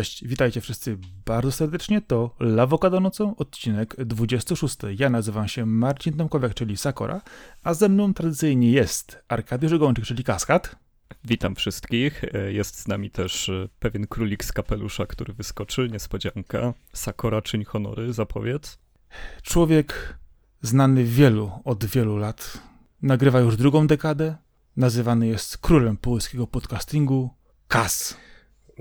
Cześć, 0.00 0.24
witajcie 0.26 0.60
wszyscy 0.60 0.98
bardzo 1.26 1.52
serdecznie. 1.52 2.00
To 2.00 2.34
Lawokado 2.38 3.00
nocą, 3.00 3.36
odcinek 3.36 4.04
26. 4.04 4.76
Ja 4.98 5.10
nazywam 5.10 5.48
się 5.48 5.66
Marcin 5.66 6.16
Tomkowiak, 6.16 6.54
czyli 6.54 6.76
Sakora, 6.76 7.20
a 7.62 7.74
ze 7.74 7.88
mną 7.88 8.14
tradycyjnie 8.14 8.70
jest 8.70 9.22
Arkadiusz 9.28 9.78
Gołączyk, 9.78 10.04
czyli 10.04 10.24
Kaskad. 10.24 10.76
Witam 11.24 11.54
wszystkich. 11.54 12.22
Jest 12.48 12.78
z 12.78 12.88
nami 12.88 13.10
też 13.10 13.50
pewien 13.78 14.06
królik 14.06 14.44
z 14.44 14.52
kapelusza, 14.52 15.06
który 15.06 15.34
wyskoczy, 15.34 15.88
niespodzianka. 15.92 16.74
Sakora, 16.92 17.42
czyń 17.42 17.64
honory, 17.64 18.12
zapowiedz. 18.12 18.78
Człowiek 19.42 20.18
znany 20.62 21.04
wielu 21.04 21.50
od 21.64 21.84
wielu 21.84 22.16
lat. 22.16 22.58
Nagrywa 23.02 23.40
już 23.40 23.56
drugą 23.56 23.86
dekadę. 23.86 24.36
Nazywany 24.76 25.26
jest 25.26 25.58
królem 25.58 25.96
polskiego 25.96 26.46
podcastingu. 26.46 27.30
Kas. 27.68 28.16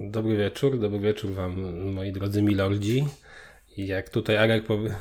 Dobry 0.02 0.38
wieczór, 0.38 0.80
dobry 0.80 0.99
wieczór 0.99 1.34
wam, 1.34 1.55
moi 1.94 2.12
drodzy 2.12 2.41
milordzi. 2.41 3.05
Jak 3.77 4.09
tutaj 4.09 4.38
Arek 4.38 4.66
powie... 4.66 4.95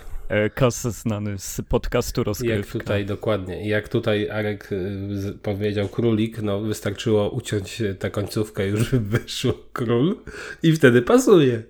Kas 0.54 0.82
znany 0.82 1.38
z 1.38 1.60
podcastu 1.68 2.24
Rozgrywka. 2.24 2.56
Jak 2.56 2.66
tutaj, 2.66 3.06
dokładnie. 3.06 3.68
Jak 3.68 3.88
tutaj 3.88 4.30
Arek 4.30 4.72
y, 4.72 5.38
powiedział 5.42 5.88
królik, 5.88 6.42
no 6.42 6.60
wystarczyło 6.60 7.30
uciąć 7.30 7.82
tę 7.98 8.10
końcówkę, 8.10 8.66
już 8.66 8.94
wyszło 9.14 9.52
król 9.72 10.16
i 10.62 10.72
wtedy 10.72 11.02
pasuje. 11.02 11.62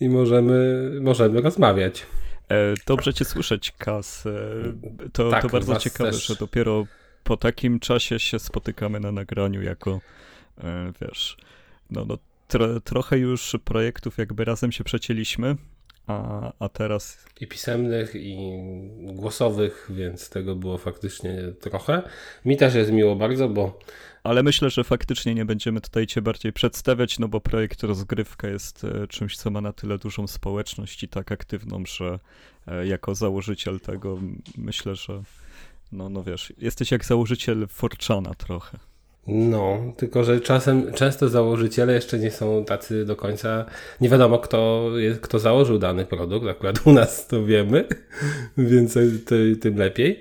I 0.00 0.08
możemy, 0.08 0.90
możemy 1.00 1.40
rozmawiać. 1.40 2.06
E, 2.50 2.74
dobrze 2.86 3.14
cię 3.14 3.24
słyszeć, 3.24 3.72
Kas. 3.78 4.26
E, 4.26 4.30
to, 5.12 5.30
tak, 5.30 5.42
to 5.42 5.48
bardzo 5.48 5.76
ciekawe, 5.76 6.10
też. 6.10 6.26
że 6.26 6.34
dopiero 6.34 6.86
po 7.24 7.36
takim 7.36 7.80
czasie 7.80 8.18
się 8.18 8.38
spotykamy 8.38 9.00
na 9.00 9.12
nagraniu 9.12 9.62
jako, 9.62 10.00
e, 10.58 10.92
wiesz, 11.00 11.36
no, 11.90 12.04
no 12.04 12.18
tro, 12.50 12.80
trochę 12.80 13.18
już 13.18 13.56
projektów 13.64 14.18
jakby 14.18 14.44
razem 14.44 14.72
się 14.72 14.84
przecięliśmy, 14.84 15.56
a, 16.06 16.52
a 16.58 16.68
teraz... 16.68 17.24
I 17.40 17.46
pisemnych, 17.46 18.14
i 18.14 18.36
głosowych, 19.00 19.90
więc 19.90 20.30
tego 20.30 20.56
było 20.56 20.78
faktycznie 20.78 21.36
trochę. 21.60 22.02
Mi 22.44 22.56
też 22.56 22.74
jest 22.74 22.92
miło 22.92 23.16
bardzo, 23.16 23.48
bo... 23.48 23.78
Ale 24.22 24.42
myślę, 24.42 24.70
że 24.70 24.84
faktycznie 24.84 25.34
nie 25.34 25.44
będziemy 25.44 25.80
tutaj 25.80 26.06
cię 26.06 26.22
bardziej 26.22 26.52
przedstawiać, 26.52 27.18
no 27.18 27.28
bo 27.28 27.40
projekt 27.40 27.82
Rozgrywka 27.82 28.48
jest 28.48 28.84
e, 28.84 29.06
czymś, 29.06 29.36
co 29.36 29.50
ma 29.50 29.60
na 29.60 29.72
tyle 29.72 29.98
dużą 29.98 30.26
społeczność 30.26 31.02
i 31.02 31.08
tak 31.08 31.32
aktywną, 31.32 31.82
że 31.86 32.18
e, 32.66 32.86
jako 32.86 33.14
założyciel 33.14 33.80
tego 33.80 34.18
myślę, 34.58 34.94
że 34.94 35.22
no, 35.92 36.08
no 36.08 36.22
wiesz, 36.22 36.52
jesteś 36.58 36.90
jak 36.90 37.04
założyciel 37.04 37.66
Forczana 37.68 38.34
trochę. 38.34 38.78
No, 39.26 39.92
tylko 39.96 40.24
że 40.24 40.40
czasem, 40.40 40.92
często 40.92 41.28
założyciele 41.28 41.92
jeszcze 41.92 42.18
nie 42.18 42.30
są 42.30 42.64
tacy 42.64 43.04
do 43.04 43.16
końca, 43.16 43.64
nie 44.00 44.08
wiadomo 44.08 44.38
kto, 44.38 44.90
jest, 44.96 45.20
kto 45.20 45.38
założył 45.38 45.78
dany 45.78 46.06
produkt, 46.06 46.46
akurat 46.46 46.86
u 46.86 46.92
nas 46.92 47.26
to 47.26 47.44
wiemy, 47.44 47.84
więc 48.58 48.98
tym 49.60 49.76
lepiej. 49.76 50.20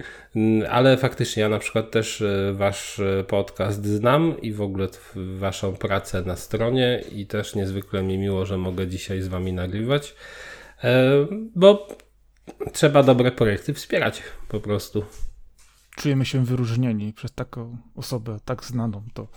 Ale 0.69 0.97
faktycznie 0.97 1.44
ja 1.44 1.50
na 1.50 1.59
przykład 1.59 1.91
też 1.91 2.22
e, 2.22 2.53
wasz 2.53 3.00
e, 3.00 3.23
podcast 3.23 3.86
znam 3.86 4.41
i 4.41 4.53
w 4.53 4.61
ogóle 4.61 4.88
waszą 5.16 5.75
pracę 5.75 6.22
na 6.22 6.36
stronie 6.36 7.03
i 7.16 7.25
też 7.25 7.56
niezwykle 7.56 8.03
mi 8.03 8.17
miło, 8.17 8.45
że 8.45 8.58
mogę 8.58 8.88
dzisiaj 8.88 9.22
z 9.22 9.28
wami 9.28 9.53
nagrywać, 9.53 10.16
e, 10.84 11.11
bo 11.56 11.88
trzeba 12.73 13.03
dobre 13.03 13.31
projekty 13.31 13.73
wspierać 13.73 14.23
po 14.50 14.59
prostu 14.59 15.03
czujemy 15.99 16.25
się 16.25 16.45
wyróżnieni 16.45 17.13
przez 17.13 17.31
taką 17.31 17.77
osobę 17.95 18.39
tak 18.45 18.63
znaną, 18.63 19.03
to 19.13 19.27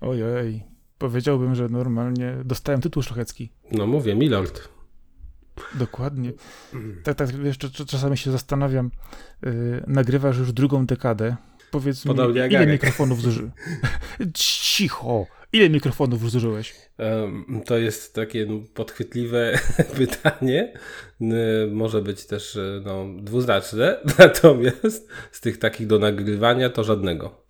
ojej, 0.00 0.62
powiedziałbym, 0.98 1.54
że 1.54 1.68
normalnie 1.68 2.36
dostałem 2.44 2.80
tytuł 2.80 3.02
szlachecki. 3.02 3.50
No 3.72 3.86
mówię, 3.86 4.14
Milord. 4.14 4.68
Dokładnie. 5.74 6.32
Tak, 7.04 7.16
tak, 7.16 7.34
jeszcze 7.34 7.70
czasami 7.70 8.18
się 8.18 8.30
zastanawiam, 8.30 8.90
yy, 9.42 9.84
nagrywasz 9.86 10.38
już 10.38 10.52
drugą 10.52 10.86
dekadę. 10.86 11.36
Powiedz 11.70 12.04
Podobnie 12.04 12.42
mi, 12.42 12.54
ile 12.54 12.66
mikrofonów 12.66 13.20
zużyłeś? 13.20 13.52
Cicho! 14.34 15.26
Ile 15.52 15.70
mikrofonów 15.70 16.30
zużyłeś? 16.30 16.74
To 17.66 17.78
jest 17.78 18.14
takie 18.14 18.46
podchwytliwe 18.74 19.58
pytanie. 19.98 20.72
Może 21.70 22.02
być 22.02 22.26
też 22.26 22.56
e, 22.56 22.82
no, 22.84 23.06
dwuznaczne, 23.18 23.96
natomiast 24.18 25.08
z 25.32 25.40
tych 25.40 25.58
takich 25.58 25.86
do 25.86 25.98
nagrywania 25.98 26.70
to 26.70 26.84
żadnego. 26.84 27.44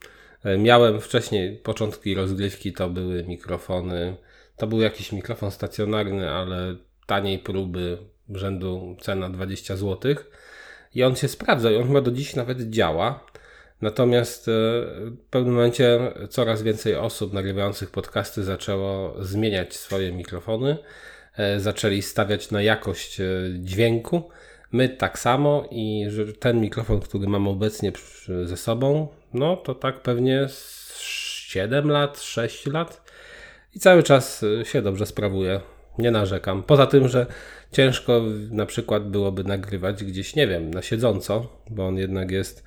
E, 0.44 0.58
miałem 0.58 1.00
wcześniej, 1.00 1.56
początki 1.56 2.14
rozgrywki 2.14 2.72
to 2.72 2.90
były 2.90 3.24
mikrofony, 3.24 4.16
to 4.56 4.66
był 4.66 4.80
jakiś 4.80 5.12
mikrofon 5.12 5.50
stacjonarny, 5.50 6.30
ale 6.30 6.76
taniej 7.06 7.38
próby 7.38 7.98
rzędu 8.28 8.96
cena 9.00 9.30
20 9.30 9.76
zł. 9.76 10.14
I 10.94 11.02
on 11.02 11.16
się 11.16 11.28
sprawdza 11.28 11.70
i 11.70 11.76
on 11.76 11.86
chyba 11.86 12.00
do 12.00 12.10
dziś 12.10 12.36
nawet 12.36 12.70
działa. 12.70 13.26
Natomiast 13.82 14.48
e, 14.48 14.50
w 14.50 15.16
pewnym 15.30 15.54
momencie 15.54 16.12
coraz 16.30 16.62
więcej 16.62 16.96
osób 16.96 17.32
nagrywających 17.32 17.90
podcasty 17.90 18.44
zaczęło 18.44 19.14
zmieniać 19.24 19.76
swoje 19.76 20.12
mikrofony, 20.12 20.76
e, 21.36 21.60
zaczęli 21.60 22.02
stawiać 22.02 22.50
na 22.50 22.62
jakość 22.62 23.20
e, 23.20 23.24
dźwięku. 23.54 24.22
My 24.72 24.88
tak 24.88 25.18
samo 25.18 25.68
i 25.70 26.06
ten 26.40 26.60
mikrofon, 26.60 27.00
który 27.00 27.26
mam 27.26 27.48
obecnie 27.48 27.92
ze 28.44 28.56
sobą, 28.56 29.08
no 29.34 29.56
to 29.56 29.74
tak 29.74 30.02
pewnie 30.02 30.46
7 30.98 31.90
lat, 31.90 32.20
6 32.20 32.66
lat 32.66 33.10
i 33.74 33.80
cały 33.80 34.02
czas 34.02 34.44
się 34.64 34.82
dobrze 34.82 35.06
sprawuje. 35.06 35.60
Nie 35.98 36.10
narzekam. 36.10 36.62
Poza 36.62 36.86
tym, 36.86 37.08
że 37.08 37.26
ciężko 37.72 38.22
na 38.50 38.66
przykład 38.66 39.10
byłoby 39.10 39.44
nagrywać 39.44 40.04
gdzieś, 40.04 40.36
nie 40.36 40.46
wiem, 40.46 40.74
na 40.74 40.82
siedząco, 40.82 41.46
bo 41.70 41.86
on 41.86 41.96
jednak 41.96 42.30
jest 42.30 42.64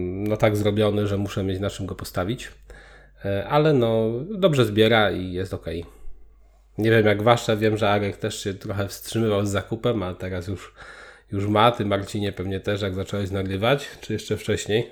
no 0.00 0.36
tak 0.36 0.56
zrobiony, 0.56 1.06
że 1.06 1.18
muszę 1.18 1.44
mieć 1.44 1.60
na 1.60 1.70
czym 1.70 1.86
go 1.86 1.94
postawić. 1.94 2.50
E, 3.24 3.48
ale 3.48 3.72
no 3.72 4.10
dobrze 4.30 4.64
zbiera 4.64 5.10
i 5.10 5.32
jest 5.32 5.54
ok. 5.54 5.66
Nie 6.78 6.90
wiem 6.90 7.06
jak 7.06 7.22
wasze, 7.22 7.56
wiem, 7.56 7.76
że 7.76 7.90
Arek 7.90 8.16
też 8.16 8.44
się 8.44 8.54
trochę 8.54 8.88
wstrzymywał 8.88 9.46
z 9.46 9.50
zakupem, 9.50 10.02
a 10.02 10.14
teraz 10.14 10.48
już, 10.48 10.74
już 11.32 11.46
ma. 11.46 11.72
Ty 11.72 11.84
Marcinie 11.84 12.32
pewnie 12.32 12.60
też 12.60 12.82
jak 12.82 12.94
zacząłeś 12.94 13.30
nagrywać, 13.30 13.88
czy 14.00 14.12
jeszcze 14.12 14.36
wcześniej? 14.36 14.90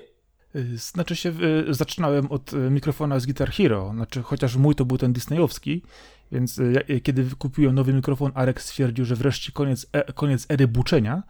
Y, 0.55 0.77
znaczy 0.77 1.15
się, 1.15 1.33
y, 1.69 1.73
zaczynałem 1.73 2.31
od 2.31 2.53
y, 2.53 2.55
mikrofona 2.55 3.19
z 3.19 3.25
Guitar 3.25 3.51
Hero, 3.51 3.91
znaczy 3.93 4.21
chociaż 4.21 4.55
mój 4.55 4.75
to 4.75 4.85
był 4.85 4.97
ten 4.97 5.13
disneyowski, 5.13 5.83
więc 6.31 6.61
kiedy 7.03 7.25
kupiłem 7.37 7.75
nowy 7.75 7.93
mikrofon, 7.93 8.31
Arek 8.35 8.61
stwierdził, 8.61 9.05
że 9.05 9.15
wreszcie 9.15 9.51
koniec, 9.51 9.87
e, 9.91 10.13
koniec 10.13 10.45
ery 10.49 10.67
buczenia, 10.67 11.23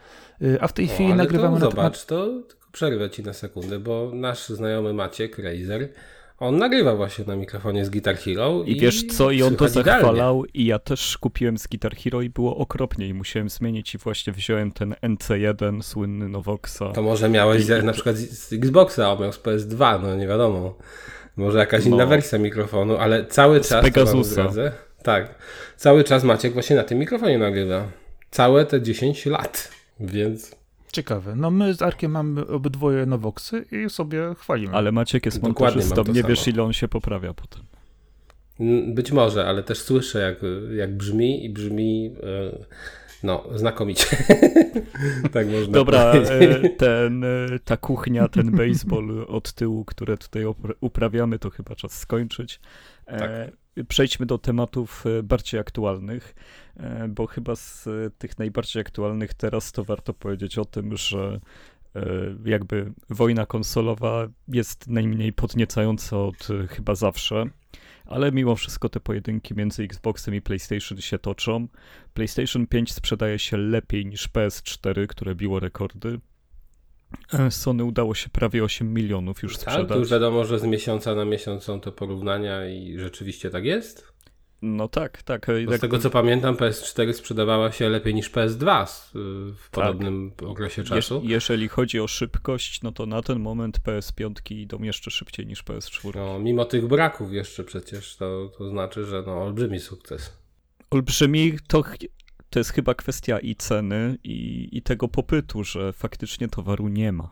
a 0.60 0.68
w 0.68 0.74
tej 0.74 0.88
chwili 0.88 1.14
nagrywamy... 1.14 1.60
To, 1.60 1.66
na 1.66 1.72
zobacz, 1.72 2.06
to 2.06 2.44
przerwę 2.78 3.10
ci 3.10 3.24
na 3.24 3.34
sekundę, 3.34 3.80
bo 3.80 4.12
nasz 4.14 4.50
znajomy 4.50 4.94
Maciek 4.94 5.40
Razer, 5.40 5.90
on 6.40 6.58
nagrywa 6.58 6.96
właśnie 6.96 7.26
na 7.26 7.36
mikrofonie 7.36 7.86
z 7.86 7.90
Guitar 7.90 8.18
Hero. 8.18 8.64
I, 8.66 8.72
i 8.72 8.80
wiesz 8.80 9.06
co, 9.06 9.32
i 9.32 9.44
on 9.44 9.56
to 9.56 9.68
zachwalał 9.68 10.46
i 10.54 10.66
ja 10.66 10.80
też 10.80 11.18
kupiłem 11.18 11.58
z 11.58 11.68
Guitar 11.68 11.96
Hero 11.96 12.22
i 12.22 12.30
było 12.30 12.58
okropnie 12.58 13.08
i 13.08 13.14
musiałem 13.14 13.50
zmienić 13.50 13.96
i 13.96 13.98
właśnie 13.98 14.34
wziąłem 14.34 14.72
ten 14.72 14.96
NC1 15.04 15.82
słynny 15.82 16.30
Novoxa. 16.30 16.92
To 16.94 17.02
może 17.02 17.30
miałeś 17.30 17.66
I... 17.66 17.86
na 17.86 17.94
przykład 17.94 18.16
z 18.16 18.54
Xboxa, 18.54 19.12
a 19.12 19.22
miał 19.22 19.34
z 19.34 19.40
PS2, 19.40 20.02
no 20.04 20.16
nie 20.16 20.28
wiadomo. 20.28 20.78
Może 21.38 21.60
jakaś 21.60 21.86
no. 21.86 21.96
inna 21.96 22.06
wersja 22.06 22.40
mikrofonu, 22.40 22.98
ale 22.98 23.26
cały 23.26 23.62
czas... 23.62 23.82
Z 23.82 23.84
Pegasusa. 23.84 24.52
tak, 25.04 25.36
cały 25.78 26.04
czas 26.04 26.24
Maciek 26.24 26.54
właśnie 26.54 26.76
na 26.76 26.84
tym 26.84 27.00
mikrofonie 27.00 27.38
nagrywa. 27.38 27.88
Całe 28.32 28.66
te 28.66 28.82
10 28.82 29.26
lat, 29.26 29.72
więc... 30.00 30.57
Ciekawe. 30.98 31.36
No 31.36 31.52
my 31.52 31.74
z 31.74 31.82
Arkiem 31.82 32.12
mamy 32.12 32.48
obydwoje 32.48 33.06
Nowoksy 33.06 33.66
i 33.72 33.90
sobie 33.90 34.34
chwalimy. 34.40 34.74
Ale 34.74 34.92
Maciek 34.92 35.26
jest 35.26 35.42
montażystą, 35.42 36.04
nie 36.04 36.14
samo. 36.14 36.30
wiesz 36.30 36.48
ile 36.48 36.64
on 36.64 36.74
się 36.74 36.88
poprawia 36.88 37.34
potem. 37.34 37.64
Być 38.94 39.12
może, 39.12 39.46
ale 39.46 39.64
też 39.64 39.82
słyszę 39.82 40.20
jak, 40.20 40.38
jak 40.76 40.98
brzmi 40.98 41.46
i 41.46 41.50
brzmi 41.50 42.16
e, 42.24 42.66
no, 43.24 43.44
znakomicie. 43.56 44.06
tak 45.34 45.48
można 45.48 45.74
Dobra, 45.74 46.14
e, 46.14 46.70
ten, 46.70 47.24
e, 47.24 47.28
ta 47.66 47.78
kuchnia, 47.78 48.28
ten 48.28 48.52
baseball 48.52 49.26
od 49.28 49.54
tyłu, 49.54 49.86
które 49.86 50.18
tutaj 50.18 50.44
uprawiamy, 50.82 51.40
to 51.40 51.50
chyba 51.50 51.76
czas 51.76 52.00
skończyć. 52.00 52.60
Tak. 53.06 53.32
Przejdźmy 53.88 54.26
do 54.26 54.38
tematów 54.38 55.04
bardziej 55.24 55.60
aktualnych. 55.60 56.36
E, 56.80 57.08
bo 57.08 57.28
chyba 57.28 57.56
z 57.56 57.88
tych 58.18 58.40
najbardziej 58.40 58.82
aktualnych 58.82 59.34
teraz 59.34 59.72
to 59.72 59.84
warto 59.84 60.14
powiedzieć 60.14 60.58
o 60.58 60.66
tym, 60.66 60.98
że 60.98 61.40
e, 61.96 62.02
jakby 62.46 62.94
wojna 63.10 63.46
konsolowa 63.46 64.28
jest 64.48 64.88
najmniej 64.88 65.34
podniecająca 65.34 66.18
od 66.18 66.48
e, 66.50 66.68
chyba 66.68 66.96
zawsze, 66.96 67.46
ale 68.06 68.32
mimo 68.32 68.56
wszystko 68.56 68.90
te 68.90 69.00
pojedynki 69.00 69.56
między 69.56 69.84
Xboxem 69.84 70.36
i 70.36 70.42
PlayStation 70.42 71.02
się 71.02 71.20
toczą. 71.20 71.68
PlayStation 72.14 72.68
5 72.68 72.94
sprzedaje 72.94 73.40
się 73.40 73.58
lepiej 73.58 74.06
niż 74.06 74.30
PS4, 74.30 75.08
które 75.08 75.36
biło 75.36 75.60
rekordy. 75.60 76.20
Sony 77.50 77.84
udało 77.84 78.16
się 78.16 78.30
prawie 78.30 78.64
8 78.64 78.94
milionów 78.94 79.44
już 79.44 79.58
sprzedać. 79.58 79.80
Tak, 79.80 79.88
to 79.88 79.98
już 79.98 80.12
wiadomo, 80.12 80.46
że 80.46 80.60
z 80.60 80.64
miesiąca 80.64 81.16
na 81.16 81.26
miesiąc 81.26 81.64
są 81.64 81.80
te 81.80 81.92
porównania 81.92 82.70
i 82.70 83.00
rzeczywiście 83.00 83.50
tak 83.50 83.66
jest? 83.66 84.18
No 84.62 84.88
tak, 84.88 85.24
tak. 85.24 85.48
Z 85.68 85.70
tak... 85.70 85.82
tego 85.82 86.00
co 86.00 86.10
pamiętam, 86.10 86.56
PS4 86.56 87.14
sprzedawała 87.14 87.72
się 87.72 87.90
lepiej 87.90 88.16
niż 88.16 88.32
PS2 88.32 88.86
w 89.54 89.70
tak. 89.72 89.72
podobnym 89.72 90.32
tak. 90.38 90.50
okresie 90.50 90.84
czasu. 90.84 91.22
Je 91.24 91.30
jeżeli 91.30 91.68
chodzi 91.68 92.00
o 92.00 92.08
szybkość, 92.08 92.82
no 92.82 92.92
to 92.92 93.06
na 93.06 93.22
ten 93.22 93.40
moment 93.40 93.80
PS5 93.80 94.52
idą 94.52 94.84
jeszcze 94.84 95.12
szybciej 95.12 95.48
niż 95.48 95.64
PS4. 95.64 96.16
No, 96.16 96.40
mimo 96.40 96.66
tych 96.66 96.88
braków 96.88 97.34
jeszcze 97.34 97.64
przecież, 97.64 98.16
to, 98.16 98.52
to 98.58 98.70
znaczy, 98.70 99.06
że 99.06 99.24
no, 99.28 99.44
olbrzymi 99.44 99.80
sukces. 99.80 100.38
Olbrzymi 100.90 101.58
to, 101.68 101.84
to 102.50 102.60
jest 102.60 102.72
chyba 102.72 102.94
kwestia 102.94 103.40
i 103.40 103.56
ceny, 103.56 104.18
i, 104.24 104.70
i 104.72 104.82
tego 104.82 105.08
popytu, 105.08 105.64
że 105.64 105.94
faktycznie 105.94 106.48
towaru 106.48 106.88
nie 106.88 107.12
ma. 107.12 107.30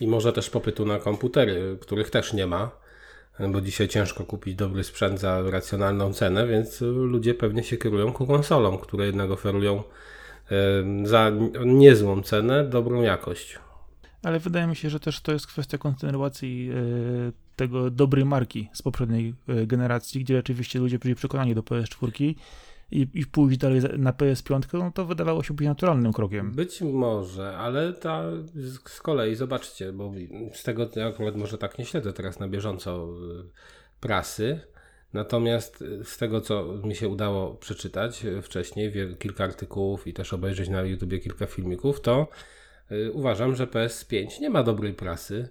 I 0.00 0.06
może 0.06 0.32
też 0.32 0.50
popytu 0.50 0.86
na 0.86 0.98
komputery, 0.98 1.78
których 1.80 2.10
też 2.10 2.32
nie 2.32 2.46
ma 2.46 2.84
bo 3.52 3.60
dzisiaj 3.60 3.88
ciężko 3.88 4.24
kupić 4.24 4.54
dobry 4.54 4.84
sprzęt 4.84 5.20
za 5.20 5.42
racjonalną 5.50 6.12
cenę, 6.12 6.46
więc 6.46 6.80
ludzie 6.80 7.34
pewnie 7.34 7.62
się 7.62 7.76
kierują 7.76 8.12
ku 8.12 8.26
konsolom, 8.26 8.78
które 8.78 9.06
jednak 9.06 9.30
oferują 9.30 9.82
za 11.04 11.32
niezłą 11.64 12.22
cenę 12.22 12.64
dobrą 12.64 13.02
jakość. 13.02 13.58
Ale 14.22 14.40
wydaje 14.40 14.66
mi 14.66 14.76
się, 14.76 14.90
że 14.90 15.00
też 15.00 15.20
to 15.20 15.32
jest 15.32 15.46
kwestia 15.46 15.78
kontynuacji 15.78 16.70
e, 16.70 17.32
tego 17.56 17.90
dobrej 17.90 18.24
marki 18.24 18.68
z 18.72 18.82
poprzedniej 18.82 19.34
e, 19.48 19.66
generacji, 19.66 20.20
gdzie 20.20 20.36
rzeczywiście 20.36 20.78
ludzie 20.78 20.98
byli 20.98 21.14
przekonani 21.14 21.54
do 21.54 21.62
PS4 21.62 22.34
i, 22.90 23.08
i 23.14 23.26
pójść 23.26 23.58
dalej 23.58 23.80
na 23.98 24.12
PS5, 24.12 24.78
no 24.78 24.90
to 24.90 25.04
wydawało 25.04 25.42
się 25.42 25.54
być 25.54 25.66
naturalnym 25.66 26.12
krokiem. 26.12 26.52
Być 26.52 26.80
może, 26.80 27.56
ale 27.56 27.92
ta 27.92 28.22
z 28.86 29.00
kolei 29.00 29.34
zobaczcie, 29.34 29.92
bo 29.92 30.12
z 30.52 30.62
tego 30.62 30.90
ja 30.96 31.06
akurat 31.06 31.36
może 31.36 31.58
tak 31.58 31.78
nie 31.78 31.84
śledzę 31.84 32.12
teraz 32.12 32.38
na 32.40 32.48
bieżąco 32.48 33.08
y, 33.40 33.50
prasy, 34.00 34.60
natomiast 35.12 35.84
z 36.04 36.18
tego 36.18 36.40
co 36.40 36.64
mi 36.64 36.94
się 36.94 37.08
udało 37.08 37.54
przeczytać 37.54 38.26
wcześniej, 38.42 38.92
kilka 39.18 39.44
artykułów 39.44 40.06
i 40.06 40.12
też 40.12 40.32
obejrzeć 40.32 40.68
na 40.68 40.82
YouTubie 40.82 41.18
kilka 41.18 41.46
filmików, 41.46 42.00
to 42.00 42.28
y, 42.92 43.12
uważam, 43.12 43.56
że 43.56 43.66
PS5 43.66 44.40
nie 44.40 44.50
ma 44.50 44.62
dobrej 44.62 44.94
prasy 44.94 45.48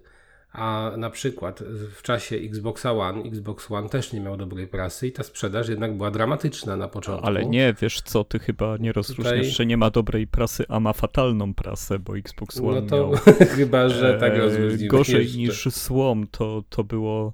a 0.54 0.92
na 0.96 1.10
przykład 1.10 1.62
w 1.96 2.02
czasie 2.02 2.36
Xboxa 2.36 2.92
One, 2.92 3.22
Xbox 3.22 3.70
One 3.70 3.88
też 3.88 4.12
nie 4.12 4.20
miał 4.20 4.36
dobrej 4.36 4.66
prasy 4.66 5.06
i 5.06 5.12
ta 5.12 5.22
sprzedaż 5.22 5.68
jednak 5.68 5.96
była 5.96 6.10
dramatyczna 6.10 6.76
na 6.76 6.88
początku. 6.88 7.26
Ale 7.26 7.46
nie, 7.46 7.74
wiesz 7.80 8.02
co, 8.02 8.24
ty 8.24 8.38
chyba 8.38 8.76
nie 8.76 8.92
rozróżniasz, 8.92 9.34
Tutaj... 9.34 9.50
że 9.50 9.66
nie 9.66 9.76
ma 9.76 9.90
dobrej 9.90 10.26
prasy, 10.26 10.64
a 10.68 10.80
ma 10.80 10.92
fatalną 10.92 11.54
prasę, 11.54 11.98
bo 11.98 12.16
Xbox 12.16 12.60
One 12.60 12.80
No 12.80 12.82
to 12.82 12.96
miał, 12.96 13.14
chyba, 13.56 13.88
że 13.88 14.18
tak 14.18 14.32
e, 14.32 14.38
rozróżnimy. 14.38 14.88
Gorzej 14.88 15.22
jeszcze. 15.22 15.38
niż 15.38 15.74
Słom, 15.74 16.26
to, 16.26 16.64
to 16.68 16.84
było 16.84 17.32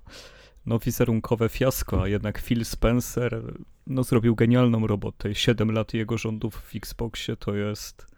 no, 0.66 0.78
wizerunkowe 0.78 1.48
fiasko, 1.48 2.02
a 2.02 2.08
jednak 2.08 2.42
Phil 2.42 2.64
Spencer 2.64 3.42
no, 3.86 4.02
zrobił 4.02 4.34
genialną 4.34 4.86
robotę. 4.86 5.34
Siedem 5.34 5.72
lat 5.72 5.94
jego 5.94 6.18
rządów 6.18 6.54
w 6.54 6.76
Xboxie 6.76 7.36
to 7.36 7.54
jest 7.54 8.09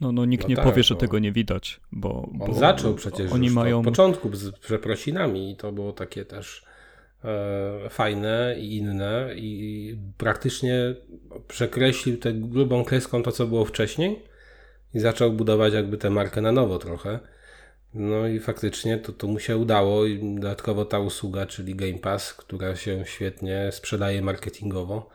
no, 0.00 0.12
no 0.12 0.24
nikt 0.24 0.44
no 0.44 0.48
nie 0.48 0.56
tak, 0.56 0.64
powie, 0.64 0.82
że 0.82 0.96
tego 0.96 1.18
nie 1.18 1.32
widać, 1.32 1.80
bo, 1.92 2.28
bo 2.32 2.44
on 2.44 2.54
zaczął 2.54 2.94
przecież 2.94 3.32
oni 3.32 3.50
mają... 3.50 3.78
od 3.78 3.84
początku 3.84 4.36
z 4.36 4.58
przeprosinami 4.58 5.50
i 5.50 5.56
to 5.56 5.72
było 5.72 5.92
takie 5.92 6.24
też 6.24 6.64
e, 7.24 7.88
fajne 7.90 8.56
i 8.58 8.76
inne 8.76 9.30
i 9.36 9.96
praktycznie 10.18 10.94
przekreślił 11.48 12.18
tę 12.18 12.32
grubą 12.32 12.84
kreską 12.84 13.22
to, 13.22 13.32
co 13.32 13.46
było 13.46 13.64
wcześniej 13.64 14.22
i 14.94 15.00
zaczął 15.00 15.32
budować 15.32 15.72
jakby 15.72 15.98
tę 15.98 16.10
markę 16.10 16.40
na 16.40 16.52
nowo 16.52 16.78
trochę. 16.78 17.18
No 17.94 18.28
i 18.28 18.40
faktycznie 18.40 18.98
to, 18.98 19.12
to 19.12 19.26
mu 19.26 19.38
się 19.38 19.56
udało 19.56 20.06
i 20.06 20.34
dodatkowo 20.34 20.84
ta 20.84 20.98
usługa, 20.98 21.46
czyli 21.46 21.74
Game 21.74 21.98
Pass, 21.98 22.34
która 22.34 22.76
się 22.76 23.04
świetnie 23.06 23.68
sprzedaje 23.72 24.22
marketingowo, 24.22 25.08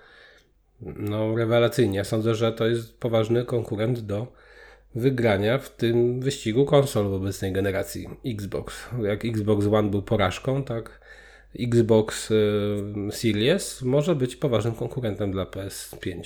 no 0.82 1.36
rewelacyjnie. 1.36 2.06
Sądzę, 2.06 2.36
że 2.36 2.54
to 2.54 2.68
jest 2.68 2.98
poważny 3.00 3.46
konkurent 3.46 4.00
do 4.00 4.28
wygrania 4.96 5.58
w 5.58 5.70
tym 5.70 6.20
wyścigu 6.22 6.66
konsol 6.66 7.10
w 7.10 7.14
obecnej 7.14 7.54
generacji 7.54 8.08
Xbox. 8.26 8.90
Jak 9.04 9.26
Xbox 9.26 9.66
One 9.66 9.90
był 9.90 10.02
porażką, 10.02 10.64
tak 10.64 11.00
Xbox 11.60 12.32
y, 12.32 12.36
Series 13.12 13.82
może 13.82 14.16
być 14.16 14.36
poważnym 14.36 14.76
konkurentem 14.76 15.32
dla 15.32 15.46
PS5. 15.46 16.22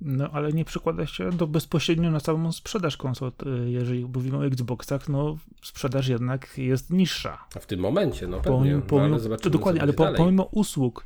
No, 0.00 0.30
ale 0.32 0.52
nie 0.52 0.64
przykłada 0.64 1.06
się 1.06 1.30
to 1.38 1.46
bezpośrednio 1.46 2.10
na 2.10 2.20
samą 2.20 2.52
sprzedaż 2.52 2.96
konsol. 2.96 3.32
Y, 3.46 3.70
jeżeli 3.70 4.04
mówimy 4.04 4.36
o 4.36 4.46
Xboxach, 4.46 5.08
no 5.08 5.38
sprzedaż 5.62 6.08
jednak 6.08 6.58
jest 6.58 6.90
niższa. 6.90 7.38
A 7.56 7.58
w 7.58 7.66
tym 7.66 7.80
momencie, 7.80 8.26
no 8.26 8.36
pewnie. 8.36 8.58
Pomimo, 8.58 8.82
pomimo, 8.82 9.16
no, 9.16 9.24
ale 9.24 9.36
to 9.36 9.50
dokładnie, 9.50 9.82
ale 9.82 9.92
po, 9.92 10.12
pomimo 10.16 10.44
usług, 10.44 11.04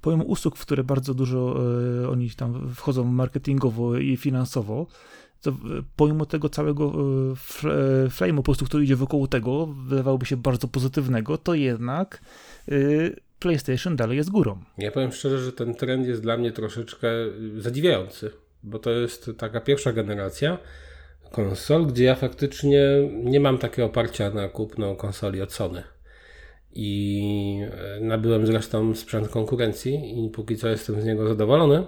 pomimo 0.00 0.24
usług, 0.24 0.56
w 0.56 0.60
które 0.60 0.84
bardzo 0.84 1.14
dużo 1.14 1.56
y, 2.02 2.08
oni 2.08 2.30
tam 2.30 2.74
wchodzą 2.74 3.04
marketingowo 3.04 3.96
i 3.96 4.16
finansowo, 4.16 4.86
to 5.42 5.52
pomimo 5.96 6.26
tego 6.26 6.48
całego 6.48 6.84
e, 6.84 7.68
e, 7.68 8.08
frame'u 8.08 8.36
po 8.36 8.42
prostu, 8.42 8.64
który 8.64 8.84
idzie 8.84 8.96
wokół 8.96 9.26
tego, 9.26 9.66
wydawałoby 9.66 10.26
się 10.26 10.36
bardzo 10.36 10.68
pozytywnego, 10.68 11.38
to 11.38 11.54
jednak 11.54 12.20
e, 12.68 12.74
PlayStation 13.38 13.96
dalej 13.96 14.16
jest 14.16 14.30
górą. 14.30 14.58
Ja 14.78 14.90
powiem 14.90 15.12
szczerze, 15.12 15.38
że 15.38 15.52
ten 15.52 15.74
trend 15.74 16.06
jest 16.06 16.22
dla 16.22 16.36
mnie 16.36 16.52
troszeczkę 16.52 17.08
zadziwiający, 17.58 18.30
bo 18.62 18.78
to 18.78 18.90
jest 18.90 19.30
taka 19.38 19.60
pierwsza 19.60 19.92
generacja 19.92 20.58
konsol, 21.32 21.86
gdzie 21.86 22.04
ja 22.04 22.14
faktycznie 22.14 22.82
nie 23.24 23.40
mam 23.40 23.58
takiego 23.58 23.86
oparcia 23.86 24.30
na 24.30 24.48
kupno 24.48 24.96
konsoli 24.96 25.42
od 25.42 25.52
Sony. 25.52 25.82
I 26.72 27.60
nabyłem 28.00 28.46
zresztą 28.46 28.94
sprzęt 28.94 29.28
konkurencji 29.28 30.24
i 30.26 30.30
póki 30.30 30.56
co 30.56 30.68
jestem 30.68 31.00
z 31.00 31.04
niego 31.04 31.28
zadowolony. 31.28 31.84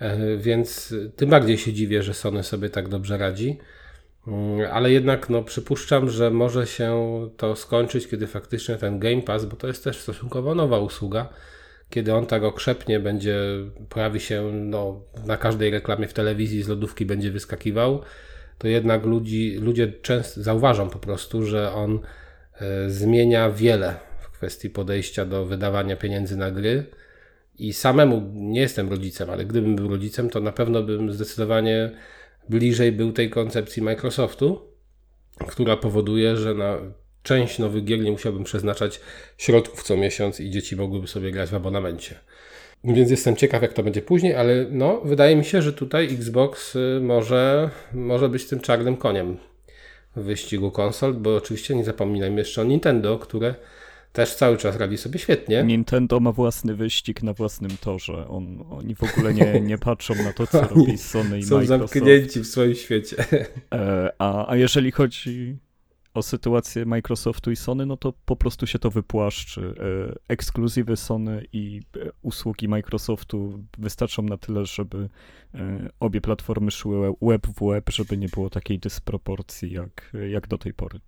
E, 0.00 0.36
więc 0.36 0.94
tym 1.16 1.30
bardziej 1.30 1.58
się 1.58 1.72
dziwię, 1.72 2.02
że 2.02 2.14
Sony 2.14 2.42
sobie 2.42 2.70
tak 2.70 2.88
dobrze 2.88 3.18
radzi. 3.18 3.58
Mm, 4.26 4.70
ale 4.72 4.92
jednak 4.92 5.30
no, 5.30 5.42
przypuszczam, 5.42 6.10
że 6.10 6.30
może 6.30 6.66
się 6.66 7.10
to 7.36 7.56
skończyć, 7.56 8.08
kiedy 8.08 8.26
faktycznie 8.26 8.76
ten 8.76 8.98
Game 8.98 9.22
Pass, 9.22 9.44
bo 9.44 9.56
to 9.56 9.66
jest 9.66 9.84
też 9.84 10.00
stosunkowo 10.00 10.54
nowa 10.54 10.78
usługa, 10.78 11.28
kiedy 11.90 12.14
on 12.14 12.26
tak 12.26 12.42
okrzepnie 12.42 13.00
będzie, 13.00 13.38
pojawi 13.88 14.20
się 14.20 14.50
no, 14.52 15.00
na 15.26 15.36
każdej 15.36 15.70
reklamie 15.70 16.08
w 16.08 16.12
telewizji 16.12 16.62
z 16.62 16.68
lodówki 16.68 17.06
będzie 17.06 17.30
wyskakiwał, 17.30 18.02
to 18.58 18.68
jednak 18.68 19.04
ludzi, 19.04 19.58
ludzie 19.60 19.92
często 20.02 20.42
zauważą 20.42 20.90
po 20.90 20.98
prostu, 20.98 21.46
że 21.46 21.72
on 21.72 21.98
e, 22.60 22.90
zmienia 22.90 23.50
wiele 23.50 23.94
w 24.20 24.30
kwestii 24.30 24.70
podejścia 24.70 25.24
do 25.24 25.44
wydawania 25.44 25.96
pieniędzy 25.96 26.36
na 26.36 26.50
gry 26.50 26.86
i 27.60 27.72
samemu 27.72 28.32
nie 28.34 28.60
jestem 28.60 28.90
rodzicem, 28.90 29.30
ale 29.30 29.44
gdybym 29.44 29.76
był 29.76 29.88
rodzicem, 29.88 30.30
to 30.30 30.40
na 30.40 30.52
pewno 30.52 30.82
bym 30.82 31.12
zdecydowanie 31.12 31.90
bliżej 32.48 32.92
był 32.92 33.12
tej 33.12 33.30
koncepcji 33.30 33.82
Microsoftu, 33.82 34.60
która 35.48 35.76
powoduje, 35.76 36.36
że 36.36 36.54
na 36.54 36.78
część 37.22 37.58
nowych 37.58 37.84
gier 37.84 38.00
nie 38.00 38.12
musiałbym 38.12 38.44
przeznaczać 38.44 39.00
środków 39.38 39.82
co 39.82 39.96
miesiąc 39.96 40.40
i 40.40 40.50
dzieci 40.50 40.76
mogłyby 40.76 41.06
sobie 41.06 41.30
grać 41.30 41.50
w 41.50 41.54
abonamencie. 41.54 42.14
Więc 42.84 43.10
jestem 43.10 43.36
ciekaw, 43.36 43.62
jak 43.62 43.72
to 43.72 43.82
będzie 43.82 44.02
później, 44.02 44.34
ale 44.34 44.66
no, 44.70 45.00
wydaje 45.04 45.36
mi 45.36 45.44
się, 45.44 45.62
że 45.62 45.72
tutaj 45.72 46.14
Xbox 46.14 46.76
y, 46.76 47.00
może, 47.02 47.70
może 47.92 48.28
być 48.28 48.46
tym 48.46 48.60
czarnym 48.60 48.96
koniem 48.96 49.36
w 50.16 50.22
wyścigu 50.22 50.70
konsol, 50.70 51.14
bo 51.14 51.36
oczywiście 51.36 51.74
nie 51.74 51.84
zapominajmy 51.84 52.38
jeszcze 52.38 52.60
o 52.60 52.64
Nintendo, 52.64 53.18
które 53.18 53.54
też 54.12 54.34
cały 54.34 54.56
czas 54.56 54.76
radzi 54.76 54.98
sobie 54.98 55.18
świetnie. 55.18 55.64
Nintendo 55.64 56.20
ma 56.20 56.32
własny 56.32 56.74
wyścig 56.74 57.22
na 57.22 57.32
własnym 57.32 57.70
torze. 57.80 58.28
On, 58.28 58.64
oni 58.70 58.94
w 58.94 59.02
ogóle 59.02 59.34
nie, 59.34 59.60
nie 59.60 59.78
patrzą 59.88 60.14
na 60.14 60.32
to, 60.32 60.46
co 60.46 60.60
robi 60.60 60.98
Sony 60.98 61.38
i 61.38 61.42
są 61.42 61.56
Microsoft. 61.56 61.92
Są 61.92 61.98
zamknięci 61.98 62.40
w 62.40 62.46
swoim 62.46 62.74
świecie. 62.74 63.16
E, 63.74 64.12
a, 64.18 64.50
a 64.50 64.56
jeżeli 64.56 64.90
chodzi 64.90 65.56
o 66.14 66.22
sytuację 66.22 66.84
Microsoftu 66.84 67.50
i 67.50 67.56
Sony, 67.56 67.86
no 67.86 67.96
to 67.96 68.12
po 68.24 68.36
prostu 68.36 68.66
się 68.66 68.78
to 68.78 68.90
wypłaszczy. 68.90 69.74
E, 70.08 70.14
ekskluzywy 70.28 70.96
Sony 70.96 71.44
i 71.52 71.80
e, 71.96 72.10
usługi 72.22 72.68
Microsoftu 72.68 73.64
wystarczą 73.78 74.22
na 74.22 74.36
tyle, 74.36 74.66
żeby 74.66 75.08
obie 76.00 76.20
platformy 76.20 76.70
szły 76.70 77.14
web 77.22 77.46
w 77.46 77.66
web, 77.68 77.90
żeby 77.90 78.16
nie 78.16 78.28
było 78.28 78.50
takiej 78.50 78.78
dysproporcji 78.78 79.72
jak, 79.72 80.12
jak 80.30 80.48
do 80.48 80.58
tej 80.58 80.74
pory. 80.74 81.00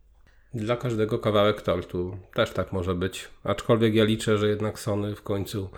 Dla 0.55 0.77
każdego 0.77 1.19
kawałek 1.19 1.63
tortu. 1.63 2.17
Też 2.35 2.51
tak 2.51 2.73
może 2.73 2.95
być. 2.95 3.29
Aczkolwiek 3.45 3.95
ja 3.95 4.05
liczę, 4.05 4.39
że 4.39 4.49
jednak 4.49 4.79
Sony 4.79 5.15
w 5.15 5.23
końcu 5.23 5.69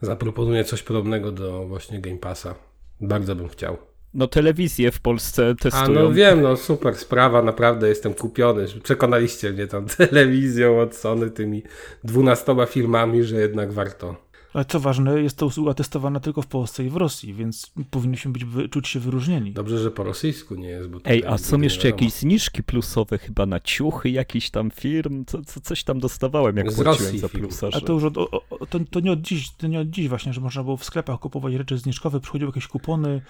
zaproponuje 0.00 0.64
coś 0.64 0.82
podobnego 0.82 1.32
do 1.32 1.66
właśnie 1.66 2.00
Game 2.00 2.18
Passa. 2.18 2.54
Bardzo 3.00 3.36
bym 3.36 3.48
chciał. 3.48 3.76
No 4.14 4.26
telewizję 4.26 4.90
w 4.90 5.00
Polsce 5.00 5.54
testują. 5.60 6.00
A 6.00 6.02
no 6.02 6.12
wiem, 6.12 6.42
no 6.42 6.56
super 6.56 6.96
sprawa, 6.96 7.42
naprawdę 7.42 7.88
jestem 7.88 8.14
kupiony. 8.14 8.66
Przekonaliście 8.82 9.52
mnie 9.52 9.66
tą 9.66 9.86
telewizją 9.96 10.80
od 10.80 10.96
Sony, 10.96 11.30
tymi 11.30 11.62
dwunastoma 12.04 12.66
filmami, 12.66 13.24
że 13.24 13.36
jednak 13.36 13.72
warto. 13.72 14.23
Ale 14.54 14.64
co 14.64 14.80
ważne, 14.80 15.22
jest 15.22 15.36
to 15.36 15.46
usługa 15.46 15.74
testowana 15.74 16.20
tylko 16.20 16.42
w 16.42 16.46
Polsce 16.46 16.84
i 16.84 16.90
w 16.90 16.96
Rosji, 16.96 17.34
więc 17.34 17.72
powinniśmy 17.90 18.32
być, 18.32 18.42
czuć 18.70 18.88
się 18.88 19.00
wyróżnieni. 19.00 19.52
Dobrze, 19.52 19.78
że 19.78 19.90
po 19.90 20.04
rosyjsku 20.04 20.54
nie 20.54 20.68
jest. 20.68 20.88
Bo 20.88 20.98
Ej, 21.04 21.24
a 21.26 21.38
są 21.38 21.60
jeszcze 21.60 21.88
jakieś 21.88 22.12
zniżki 22.12 22.62
plusowe 22.62 23.18
chyba 23.18 23.46
na 23.46 23.60
ciuchy 23.60 24.10
jakichś 24.10 24.50
tam 24.50 24.70
firm? 24.70 25.24
Co, 25.24 25.42
co, 25.42 25.60
coś 25.60 25.84
tam 25.84 26.00
dostawałem, 26.00 26.56
jak 26.56 26.72
Z 26.72 26.74
płaciłem 26.74 26.98
Rosji 26.98 27.18
za 27.18 27.28
film. 27.28 27.42
plusa. 27.44 27.68
A 27.72 27.80
to 27.80 27.92
już 27.92 28.04
od, 28.04 28.18
o, 28.18 28.30
o, 28.50 28.66
to, 28.66 28.78
to, 28.90 29.00
nie 29.00 29.12
od 29.12 29.20
dziś, 29.20 29.50
to 29.50 29.66
nie 29.66 29.80
od 29.80 29.88
dziś 29.90 30.08
właśnie, 30.08 30.32
że 30.32 30.40
można 30.40 30.64
było 30.64 30.76
w 30.76 30.84
sklepach 30.84 31.20
kupować 31.20 31.52
rzeczy 31.52 31.78
zniżkowe, 31.78 32.20
przychodziły 32.20 32.48
jakieś 32.48 32.66
kupony. 32.66 33.20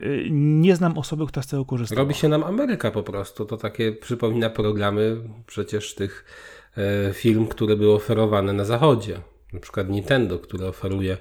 Y, 0.00 0.28
Nie 0.30 0.76
znam 0.76 0.98
osoby, 0.98 1.26
która 1.26 1.42
z 1.42 1.46
tego 1.46 1.64
korzystała. 1.64 2.00
Robi 2.00 2.14
się 2.14 2.28
nam 2.28 2.44
Ameryka 2.44 2.90
po 2.90 3.02
prostu. 3.02 3.44
To 3.44 3.56
takie 3.56 3.92
przypomina 3.92 4.50
programy 4.50 5.16
przecież 5.46 5.94
tych 5.94 6.24
e, 6.76 7.12
firm, 7.12 7.46
które 7.46 7.76
były 7.76 7.94
oferowane 7.94 8.52
na 8.52 8.64
zachodzie. 8.64 9.20
Na 9.52 9.60
przykład 9.60 9.88
Nintendo, 9.88 10.38
które 10.38 10.68
oferuje 10.68 11.16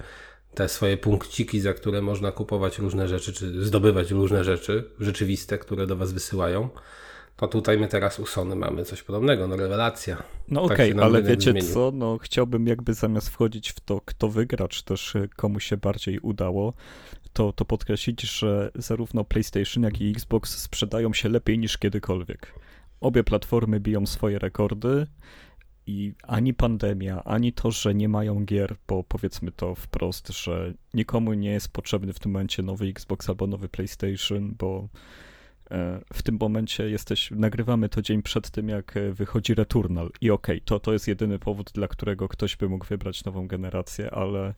te 0.54 0.70
swoje 0.70 0.98
punkciki, 0.98 1.60
za 1.60 1.74
które 1.74 2.02
można 2.02 2.32
kupować 2.32 2.80
różne 2.80 3.08
rzeczy, 3.08 3.34
czy 3.34 3.66
zdobywać 3.66 4.12
różne 4.12 4.44
rzeczy 4.44 4.90
rzeczywiste, 5.00 5.58
które 5.58 5.88
do 5.88 5.96
was 5.96 6.12
wysyłają. 6.12 6.70
To 7.36 7.48
tutaj 7.48 7.78
my 7.78 7.88
teraz 7.88 8.20
u 8.20 8.26
Sony 8.26 8.56
mamy 8.56 8.86
coś 8.86 9.04
podobnego, 9.04 9.48
no 9.48 9.56
rewelacja. 9.56 10.24
No 10.48 10.62
Tak 10.68 10.72
okej, 10.72 10.96
nam 10.96 11.06
ale 11.06 11.24
wiecie 11.24 11.52
zmienił. 11.52 11.74
co, 11.74 11.92
no 11.94 12.18
chciałbym 12.18 12.68
jakby 12.68 12.94
zamiast 12.94 13.30
wchodzić 13.30 13.70
w 13.70 13.80
to, 13.80 14.02
kto 14.06 14.30
wygra, 14.30 14.68
czy 14.68 14.84
też 14.86 15.16
y, 15.16 15.30
komu 15.36 15.60
się 15.60 15.78
bardziej 15.78 16.20
udało, 16.20 16.74
to, 17.34 17.54
to 17.54 17.66
podkreślić, 17.66 18.22
że 18.22 18.72
zarówno 18.76 19.24
PlayStation, 19.24 19.84
jak 19.84 20.02
i 20.02 20.12
Xbox 20.12 20.58
sprzedają 20.58 21.14
się 21.14 21.30
lepiej 21.30 21.60
niż 21.60 21.78
kiedykolwiek. 21.78 22.54
Obie 23.02 23.24
platformy 23.24 23.80
biją 23.80 24.06
swoje 24.06 24.40
rekordy 24.40 25.08
i 25.88 26.14
ani 26.24 26.54
pandemia, 26.54 27.24
ani 27.24 27.54
to, 27.54 27.72
że 27.72 27.96
nie 27.96 28.10
mają 28.10 28.46
gier, 28.46 28.76
bo 28.88 29.04
powiedzmy 29.04 29.52
to 29.52 29.76
wprost, 29.76 30.28
że 30.30 30.74
nikomu 30.94 31.34
nie 31.34 31.50
jest 31.50 31.74
potrzebny 31.74 32.14
w 32.14 32.20
tym 32.20 32.32
momencie 32.32 32.64
nowy 32.64 32.86
Xbox 32.86 33.30
albo 33.30 33.48
nowy 33.48 33.70
PlayStation, 33.70 34.56
bo 34.58 34.88
e, 35.72 36.00
w 36.14 36.24
tym 36.24 36.38
momencie 36.40 36.90
jesteś, 36.90 37.32
nagrywamy 37.32 37.90
to 37.90 38.02
dzień 38.02 38.22
przed 38.22 38.50
tym, 38.50 38.70
jak 38.70 38.98
e, 38.98 39.12
wychodzi 39.12 39.54
Returnal. 39.54 40.10
I 40.22 40.32
okej, 40.32 40.62
to, 40.62 40.80
to 40.80 40.94
jest 40.94 41.08
jedyny 41.08 41.40
powód, 41.40 41.72
dla 41.74 41.88
którego 41.88 42.28
ktoś 42.28 42.56
by 42.56 42.70
mógł 42.70 42.86
wybrać 42.86 43.26
nową 43.26 43.48
generację, 43.48 44.12
ale 44.12 44.54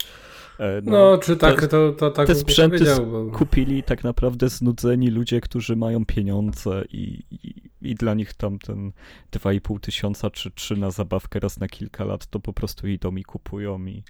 e, 0.60 0.82
No, 0.84 1.18
czy 1.18 1.38
tak, 1.38 1.68
to, 1.68 1.92
to, 1.92 2.12
tak 2.12 2.28
te 2.28 2.36
sprzęty 2.36 2.86
bo... 3.12 3.26
kupili 3.26 3.84
tak 3.84 4.04
naprawdę 4.04 4.50
znudzeni 4.50 5.10
ludzie, 5.10 5.42
którzy 5.42 5.76
mają 5.76 6.06
pieniądze 6.06 6.84
i, 6.92 7.24
i, 7.32 7.69
i 7.82 7.96
dla 7.96 8.14
nich 8.14 8.34
tam 8.34 8.60
ten 8.60 8.92
2,5 9.32 9.80
tysiąca 9.80 10.30
czy 10.30 10.52
3 10.52 10.76
na 10.76 10.92
zabawkę 10.92 11.40
raz 11.40 11.60
na 11.60 11.68
kilka 11.68 12.06
lat, 12.06 12.28
to 12.28 12.40
po 12.40 12.54
prostu 12.54 12.88
idą 12.88 13.16
i 13.16 13.24
kupują 13.24 13.86
i, 13.86 14.04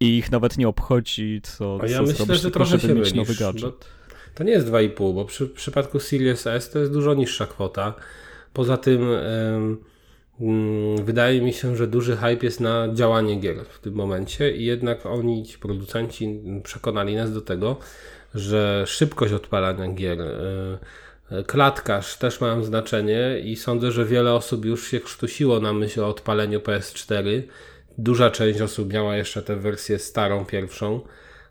i 0.00 0.18
ich 0.18 0.32
nawet 0.32 0.58
nie 0.58 0.68
obchodzi, 0.68 1.40
co, 1.42 1.78
A 1.82 1.86
ja 1.86 1.96
co 1.96 2.02
myślę, 2.02 2.16
zrobisz, 2.16 2.36
że 2.36 2.42
tylko 2.42 2.58
trochę 2.58 2.78
żeby 2.78 2.94
się 2.94 3.00
mieć 3.00 3.14
nowy 3.14 3.34
gadżet. 3.34 3.88
To 4.34 4.44
nie 4.44 4.52
jest 4.52 4.66
2,5, 4.66 5.14
bo 5.14 5.24
przy 5.24 5.46
w 5.46 5.52
przypadku 5.52 6.00
Series 6.00 6.46
S 6.46 6.70
to 6.70 6.78
jest 6.78 6.92
dużo 6.92 7.14
niższa 7.14 7.46
kwota. 7.46 7.94
Poza 8.52 8.76
tym 8.76 9.02
mm, 10.40 11.04
wydaje 11.04 11.42
mi 11.42 11.52
się, 11.52 11.76
że 11.76 11.86
duży 11.86 12.16
hype 12.16 12.46
jest 12.46 12.60
na 12.60 12.88
działanie 12.94 13.36
gier 13.36 13.64
w 13.64 13.78
tym 13.78 13.94
momencie 13.94 14.56
i 14.56 14.64
jednak 14.64 15.06
oni, 15.06 15.46
ci 15.46 15.58
producenci 15.58 16.42
przekonali 16.62 17.16
nas 17.16 17.32
do 17.32 17.40
tego, 17.40 17.76
że 18.34 18.84
szybkość 18.86 19.32
odpalania 19.32 19.88
gier, 19.88 20.20
e, 20.20 20.78
klatkarz 21.46 22.16
też 22.16 22.40
mają 22.40 22.64
znaczenie 22.64 23.40
i 23.44 23.56
sądzę, 23.56 23.92
że 23.92 24.04
wiele 24.04 24.34
osób 24.34 24.64
już 24.64 24.88
się 24.88 25.00
krztusiło 25.00 25.60
na 25.60 25.72
myśl 25.72 26.00
o 26.00 26.08
odpaleniu 26.08 26.60
PS4. 26.60 27.42
Duża 27.98 28.30
część 28.30 28.60
osób 28.60 28.92
miała 28.92 29.16
jeszcze 29.16 29.42
tę 29.42 29.56
wersję 29.56 29.98
starą, 29.98 30.44
pierwszą, 30.44 31.00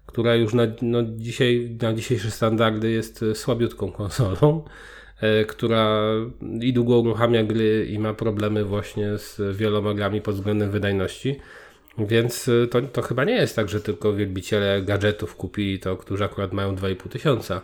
która 0.06 0.36
już 0.36 0.54
na, 0.54 0.64
no, 0.82 1.00
dzisiaj, 1.04 1.78
na 1.82 1.94
dzisiejsze 1.94 2.32
standardy 2.32 2.92
jest 2.92 3.24
e, 3.24 3.36
słabiutką 3.36 3.92
konsolą, 3.92 4.66
e, 5.22 5.46
która 5.46 6.02
i 6.62 6.74
długo 6.74 7.00
uruchamia 7.00 7.44
gry 7.44 7.88
i 7.90 8.00
ma 8.00 8.14
problemy 8.14 8.66
właśnie 8.66 9.18
z 9.18 9.58
wieloma 9.58 9.94
grami 9.94 10.22
pod 10.22 10.36
względem 10.36 10.72
wydajności. 10.72 11.40
Więc 11.98 12.50
e, 12.50 12.68
to, 12.68 12.82
to 12.82 13.02
chyba 13.02 13.24
nie 13.24 13.36
jest 13.36 13.56
tak, 13.56 13.70
że 13.70 13.82
tylko 13.82 14.14
wielbiciele 14.14 14.82
gadżetów 14.82 15.36
kupili 15.36 15.80
to, 15.80 15.98
którzy 15.98 16.24
akurat 16.24 16.54
mają 16.54 16.76
2,5 16.76 17.10
tysiąca. 17.10 17.62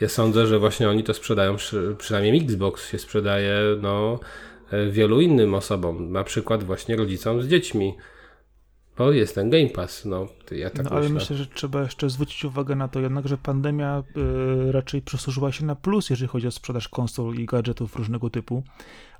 Ja 0.00 0.08
sądzę, 0.08 0.46
że 0.46 0.58
właśnie 0.58 0.88
oni 0.88 1.04
to 1.04 1.14
sprzedają, 1.14 1.56
przy- 1.56 1.94
przynajmniej 1.98 2.42
Xbox 2.44 2.90
się 2.90 2.98
sprzedaje 2.98 3.58
no, 3.82 4.20
e, 4.70 4.90
wielu 4.90 5.20
innym 5.20 5.54
osobom, 5.54 6.12
na 6.12 6.24
przykład 6.24 6.64
właśnie 6.64 6.96
rodzicom 6.96 7.42
z 7.42 7.48
dziećmi. 7.48 7.94
Bo 8.98 9.12
jest 9.12 9.34
ten 9.34 9.50
Game 9.50 9.68
Pass, 9.68 10.04
no 10.04 10.26
ja 10.50 10.70
tak 10.70 10.84
no, 10.84 10.90
ale 10.90 11.00
myślę. 11.00 11.14
myślę, 11.14 11.36
że 11.36 11.46
trzeba 11.46 11.82
jeszcze 11.82 12.10
zwrócić 12.10 12.44
uwagę 12.44 12.76
na 12.76 12.88
to 12.88 13.00
jednak, 13.00 13.28
że 13.28 13.38
pandemia 13.38 14.02
y, 14.68 14.72
raczej 14.72 15.02
przysłużyła 15.02 15.52
się 15.52 15.64
na 15.64 15.74
plus, 15.74 16.10
jeżeli 16.10 16.28
chodzi 16.28 16.46
o 16.46 16.50
sprzedaż 16.50 16.88
konsol 16.88 17.34
i 17.34 17.46
gadżetów 17.46 17.96
różnego 17.96 18.30
typu. 18.30 18.62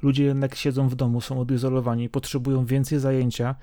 Ludzie 0.03 0.25
jednak 0.25 0.55
siedzą 0.55 0.89
w 0.89 0.95
domu, 0.95 1.21
są 1.21 1.41
odizolowani, 1.41 2.09
potrzebują 2.09 2.65
więcej 2.65 2.99
zajęcia, 2.99 3.55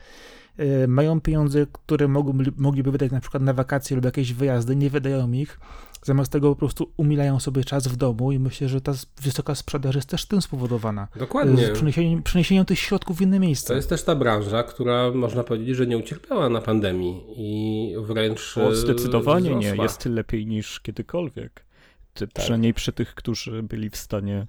y, 0.59 0.87
mają 0.87 1.21
pieniądze, 1.21 1.65
które 1.71 2.07
mogą, 2.07 2.37
mogliby 2.57 2.91
wydać 2.91 3.11
na 3.11 3.19
przykład 3.21 3.43
na 3.43 3.53
wakacje 3.53 3.95
lub 3.95 4.05
jakieś 4.05 4.33
wyjazdy, 4.33 4.75
nie 4.75 4.89
wydają 4.89 5.31
ich. 5.31 5.59
Zamiast 6.03 6.31
tego 6.31 6.49
po 6.49 6.55
prostu 6.55 6.91
umilają 6.97 7.39
sobie 7.39 7.63
czas 7.63 7.87
w 7.87 7.95
domu 7.95 8.31
i 8.31 8.39
myślę, 8.39 8.69
że 8.69 8.81
ta 8.81 8.93
wysoka 9.21 9.55
sprzedaż 9.55 9.95
jest 9.95 10.09
też 10.09 10.25
tym 10.25 10.41
spowodowana. 10.41 11.07
Dokładnie. 11.15 11.65
Z 11.67 11.71
przeniesieniem, 11.71 12.23
przeniesieniem 12.23 12.65
tych 12.65 12.79
środków 12.79 13.17
w 13.17 13.21
inne 13.21 13.39
miejsce. 13.39 13.67
To 13.67 13.73
jest 13.73 13.89
też 13.89 14.03
ta 14.03 14.15
branża, 14.15 14.63
która 14.63 15.11
można 15.11 15.43
powiedzieć, 15.43 15.75
że 15.75 15.87
nie 15.87 15.97
ucierpiała 15.97 16.49
na 16.49 16.61
pandemii 16.61 17.23
i 17.37 17.93
wręcz 17.97 18.57
O, 18.57 18.71
e, 18.71 18.75
zdecydowanie 18.75 19.49
nie, 19.49 19.59
wzrosła. 19.59 19.83
jest 19.83 20.05
lepiej 20.05 20.45
niż 20.45 20.79
kiedykolwiek. 20.79 21.65
Ty, 22.13 22.27
Tak. 22.27 22.43
Przynajmniej 22.43 22.73
przy 22.73 22.93
tych, 22.93 23.15
którzy 23.15 23.63
byli 23.63 23.89
w 23.89 23.97
stanie 23.97 24.47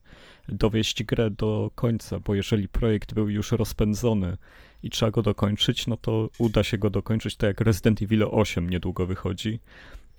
dowieść 0.49 1.05
grę 1.05 1.31
do 1.31 1.71
końca, 1.75 2.21
bo 2.21 2.35
jeżeli 2.35 2.69
projekt 2.69 3.15
był 3.15 3.29
już 3.29 3.53
rozpędzony 3.53 4.37
i 4.83 4.91
trzeba 4.91 5.11
go 5.11 5.23
dokończyć, 5.23 5.87
no 5.87 5.97
to 5.97 6.31
uda 6.39 6.63
się 6.63 6.79
go 6.79 6.91
dokończyć, 6.91 7.37
tak 7.37 7.49
jak 7.49 7.61
Resident 7.61 8.03
Evil 8.03 8.27
8 8.31 8.71
niedługo 8.71 9.07
wychodzi. 9.07 9.61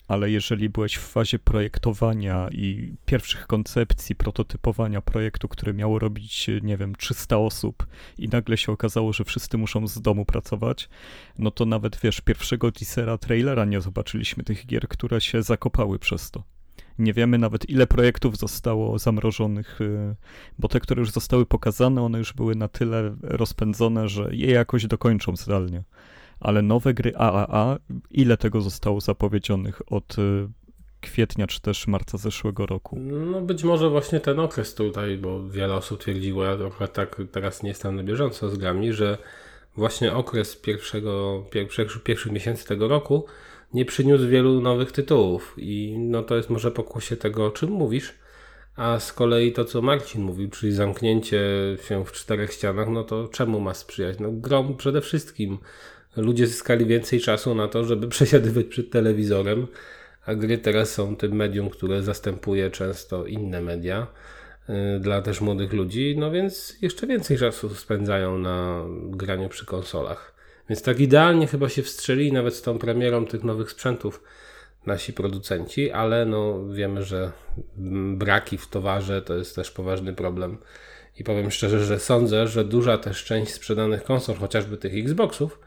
Ale 0.08 0.32
jeżeli 0.32 0.70
byłeś 0.70 0.96
w 0.96 1.08
fazie 1.08 1.40
projektowania 1.40 2.50
i 2.52 2.96
pierwszych 3.06 3.48
koncepcji, 3.48 4.16
prototypowania 4.16 5.02
projektu, 5.02 5.48
który 5.48 5.74
miało 5.74 6.00
robić, 6.00 6.48
nie 6.62 6.78
wiem, 6.78 6.96
300 6.96 7.38
osób 7.38 7.88
i 8.18 8.30
nagle 8.30 8.58
się 8.58 8.72
okazało, 8.72 9.14
że 9.14 9.24
wszyscy 9.24 9.58
muszą 9.58 9.88
z 9.88 10.02
domu 10.02 10.26
pracować, 10.26 10.90
no 11.38 11.52
to 11.52 11.66
nawet, 11.66 12.00
wiesz, 12.04 12.22
pierwszego 12.22 12.72
teasera, 12.72 13.18
trailera 13.18 13.66
nie 13.66 13.82
zobaczyliśmy 13.82 14.44
tych 14.44 14.66
gier, 14.66 14.88
które 14.88 15.22
się 15.22 15.44
zakopały 15.44 16.00
przez 16.00 16.32
to. 16.32 16.44
Nie 17.00 17.14
wiemy 17.14 17.38
nawet, 17.38 17.70
ile 17.70 17.88
projektów 17.88 18.38
zostało 18.38 19.00
zamrożonych, 19.00 19.82
y, 19.82 20.16
bo 20.60 20.68
te, 20.68 20.80
które 20.80 21.00
już 21.00 21.12
zostały 21.12 21.46
pokazane, 21.46 22.02
one 22.02 22.18
już 22.18 22.34
były 22.34 22.56
na 22.56 22.68
tyle 22.68 23.16
rozpędzone, 23.22 24.10
że 24.10 24.30
je 24.32 24.52
jakoś 24.52 24.88
dokończą 24.88 25.36
zdalnie. 25.36 25.84
Ale 26.40 26.62
nowe 26.62 26.94
gry 26.94 27.16
AAA, 27.16 27.78
ile 28.12 28.38
tego 28.38 28.62
zostało 28.62 29.02
zapowiedzianych 29.02 29.82
od 29.94 30.20
y, 30.20 30.48
kwietnia 31.02 31.48
czy 31.48 31.62
też 31.62 31.88
marca 31.88 32.18
zeszłego 32.18 32.66
roku? 32.66 33.00
No 33.00 33.42
być 33.42 33.64
może 33.64 33.90
właśnie 33.90 34.20
ten 34.20 34.40
okres 34.40 34.76
tutaj, 34.76 35.18
bo 35.18 35.50
wiele 35.50 35.74
osób 35.74 36.00
twierdziło, 36.00 36.44
ja 36.44 36.58
trochę 36.58 36.88
tak 36.88 37.22
teraz 37.32 37.64
nie 37.64 37.70
jestem 37.70 37.96
na 37.96 38.04
bieżąco 38.04 38.50
z 38.50 38.58
grami, 38.58 38.94
że 38.94 39.18
właśnie 39.78 40.14
okres 40.14 40.56
pierwszego, 40.56 41.44
pierwszych, 41.52 42.04
pierwszych 42.04 42.32
miesięcy 42.32 42.68
tego 42.68 42.88
roku 42.88 43.26
nie 43.74 43.86
przyniósł 43.86 44.28
wielu 44.28 44.62
nowych 44.62 44.92
tytułów 44.92 45.54
i 45.58 45.96
no 46.00 46.24
to 46.24 46.36
jest 46.36 46.50
może 46.50 46.72
pokłosie 46.72 47.18
tego, 47.18 47.46
o 47.46 47.52
czym 47.52 47.70
mówisz, 47.70 48.14
a 48.76 49.00
z 49.00 49.14
kolei 49.14 49.54
to, 49.54 49.66
co 49.66 49.82
Marcin 49.82 50.24
mówił, 50.24 50.50
czyli 50.50 50.72
zamknięcie 50.72 51.40
się 51.88 52.06
w 52.06 52.12
czterech 52.12 52.54
ścianach, 52.54 52.90
no 52.90 53.04
to 53.04 53.28
czemu 53.28 53.60
ma 53.60 53.74
sprzyjać? 53.74 54.20
No 54.20 54.32
grom 54.32 54.78
przede 54.78 55.02
wszystkim. 55.02 55.58
Ludzie 56.18 56.48
zyskali 56.48 56.86
więcej 56.86 57.20
czasu 57.20 57.56
na 57.56 57.68
to, 57.68 57.84
żeby 57.84 58.08
przesiadywać 58.16 58.66
przed 58.66 58.92
telewizorem, 58.92 59.68
a 60.26 60.36
gry 60.36 60.58
teraz 60.58 60.90
są 60.90 61.16
tym 61.16 61.36
medium, 61.36 61.70
które 61.70 62.04
zastępuje 62.04 62.72
często 62.72 63.26
inne 63.26 63.62
media 63.62 64.08
y, 64.70 65.00
dla 65.00 65.22
też 65.22 65.42
młodych 65.42 65.74
ludzi, 65.74 66.16
no 66.18 66.32
więc 66.32 66.78
jeszcze 66.82 67.08
więcej 67.08 67.38
czasu 67.38 67.70
spędzają 67.70 68.38
na 68.38 68.86
graniu 69.10 69.50
przy 69.50 69.66
konsolach. 69.66 70.36
Więc 70.70 70.82
tak 70.82 71.00
idealnie 71.00 71.48
chyba 71.48 71.70
się 71.70 71.84
wstrzeli 71.84 72.32
nawet 72.32 72.56
z 72.56 72.62
tą 72.62 72.80
premierą 72.80 73.26
tych 73.26 73.44
nowych 73.44 73.72
sprzętów 73.72 74.24
nasi 74.86 75.14
producenci, 75.14 75.92
ale 75.92 76.26
no 76.26 76.68
wiemy, 76.68 77.04
że 77.04 77.32
braki 78.14 78.58
w 78.58 78.68
towarze 78.68 79.22
to 79.22 79.36
jest 79.36 79.56
też 79.56 79.72
poważny 79.72 80.14
problem. 80.14 80.58
I 81.20 81.24
powiem 81.24 81.52
szczerze, 81.52 81.86
że 81.86 82.00
sądzę, 82.00 82.48
że 82.48 82.66
duża 82.66 82.98
też 82.98 83.24
część 83.24 83.54
sprzedanych 83.54 84.04
konsol, 84.04 84.36
chociażby 84.36 84.78
tych 84.78 84.98
Xboxów, 84.98 85.60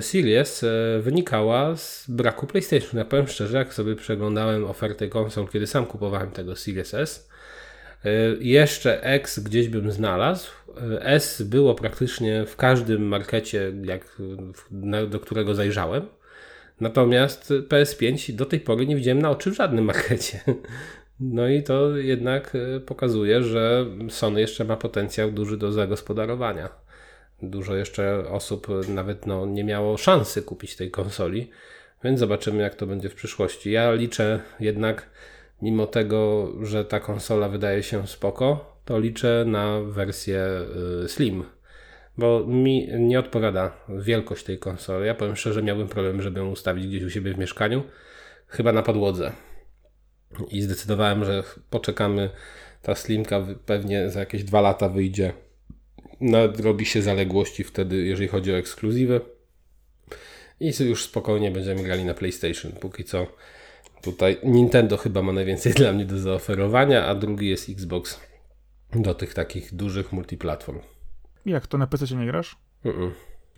Series 0.00 0.64
e, 0.64 1.00
wynikała 1.00 1.76
z 1.76 2.04
braku 2.08 2.46
PlayStation. 2.46 2.98
Ja 2.98 3.04
powiem 3.04 3.28
szczerze, 3.28 3.58
jak 3.58 3.74
sobie 3.74 3.96
przeglądałem 3.96 4.64
ofertę 4.64 5.08
konsol, 5.08 5.48
kiedy 5.48 5.66
sam 5.66 5.86
kupowałem 5.86 6.30
tego 6.30 6.56
Series 6.56 6.94
S, 6.94 7.28
e, 8.04 8.10
jeszcze 8.40 9.02
X 9.02 9.38
gdzieś 9.38 9.68
bym 9.68 9.92
znalazł. 9.92 10.50
E, 10.76 11.06
S 11.06 11.42
było 11.42 11.74
praktycznie 11.74 12.46
w 12.46 12.56
każdym 12.56 13.02
markecie, 13.02 13.72
jak, 13.84 14.16
do 15.08 15.20
którego 15.20 15.54
zajrzałem. 15.54 16.06
Natomiast 16.80 17.52
PS5 17.68 18.32
do 18.32 18.46
tej 18.46 18.60
pory 18.60 18.86
nie 18.86 18.96
widziałem 18.96 19.22
na 19.22 19.30
oczy 19.30 19.50
w 19.50 19.54
żadnym 19.54 19.84
markecie. 19.84 20.40
No 21.20 21.48
i 21.48 21.62
to 21.62 21.96
jednak 21.96 22.56
pokazuje, 22.86 23.42
że 23.42 23.86
Sony 24.08 24.40
jeszcze 24.40 24.64
ma 24.64 24.76
potencjał 24.76 25.32
duży 25.32 25.56
do 25.56 25.72
zagospodarowania. 25.72 26.83
Dużo 27.50 27.76
jeszcze 27.76 28.28
osób 28.30 28.66
nawet 28.88 29.26
no, 29.26 29.46
nie 29.46 29.64
miało 29.64 29.96
szansy 29.96 30.42
kupić 30.42 30.76
tej 30.76 30.90
konsoli, 30.90 31.50
więc 32.04 32.20
zobaczymy 32.20 32.62
jak 32.62 32.74
to 32.74 32.86
będzie 32.86 33.08
w 33.08 33.14
przyszłości. 33.14 33.70
Ja 33.70 33.92
liczę 33.92 34.40
jednak, 34.60 35.10
mimo 35.62 35.86
tego, 35.86 36.52
że 36.62 36.84
ta 36.84 37.00
konsola 37.00 37.48
wydaje 37.48 37.82
się 37.82 38.06
spoko, 38.06 38.76
to 38.84 38.98
liczę 38.98 39.44
na 39.46 39.80
wersję 39.80 40.46
y, 41.04 41.08
Slim, 41.08 41.44
bo 42.18 42.44
mi 42.46 42.88
nie 42.98 43.18
odpowiada 43.18 43.72
wielkość 43.88 44.44
tej 44.44 44.58
konsoli. 44.58 45.06
Ja 45.06 45.14
powiem 45.14 45.36
szczerze, 45.36 45.62
miałbym 45.62 45.88
problem, 45.88 46.22
żeby 46.22 46.40
ją 46.40 46.50
ustawić 46.50 46.86
gdzieś 46.86 47.02
u 47.02 47.10
siebie 47.10 47.34
w 47.34 47.38
mieszkaniu, 47.38 47.82
chyba 48.46 48.72
na 48.72 48.82
podłodze. 48.82 49.32
I 50.50 50.62
zdecydowałem, 50.62 51.24
że 51.24 51.42
poczekamy. 51.70 52.30
Ta 52.82 52.94
Slimka 52.94 53.46
pewnie 53.66 54.10
za 54.10 54.20
jakieś 54.20 54.44
dwa 54.44 54.60
lata 54.60 54.88
wyjdzie. 54.88 55.32
Nadrobi 56.24 56.86
się 56.86 57.02
zaległości 57.02 57.64
wtedy, 57.64 57.96
jeżeli 57.96 58.28
chodzi 58.28 58.52
o 58.52 58.56
ekskluzywy. 58.56 59.20
I 60.60 60.72
już 60.80 61.04
spokojnie 61.04 61.50
będziemy 61.50 61.82
grali 61.82 62.04
na 62.04 62.14
PlayStation. 62.14 62.72
Póki 62.72 63.04
co 63.04 63.26
tutaj 64.02 64.38
Nintendo 64.42 64.96
chyba 64.96 65.22
ma 65.22 65.32
najwięcej 65.32 65.72
dla 65.80 65.92
mnie 65.92 66.04
do 66.04 66.18
zaoferowania, 66.18 67.06
a 67.06 67.14
drugi 67.14 67.48
jest 67.48 67.68
Xbox 67.68 68.20
do 68.94 69.14
tych 69.14 69.34
takich 69.34 69.74
dużych 69.74 70.12
multiplatform. 70.12 70.80
Jak 71.46 71.66
to 71.66 71.78
na 71.78 71.86
PC 71.86 72.16
nie 72.16 72.26
grasz? 72.26 72.56
Mm-mm. 72.84 73.10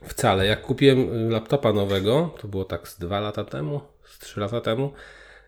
Wcale. 0.02 0.46
Jak 0.46 0.62
kupiłem 0.62 1.30
laptopa 1.30 1.72
nowego, 1.72 2.34
to 2.40 2.48
było 2.48 2.64
tak 2.64 2.88
z 2.88 2.98
dwa 2.98 3.20
lata 3.20 3.44
temu, 3.44 3.80
z 4.04 4.18
trzy 4.18 4.40
lata 4.40 4.60
temu. 4.60 4.92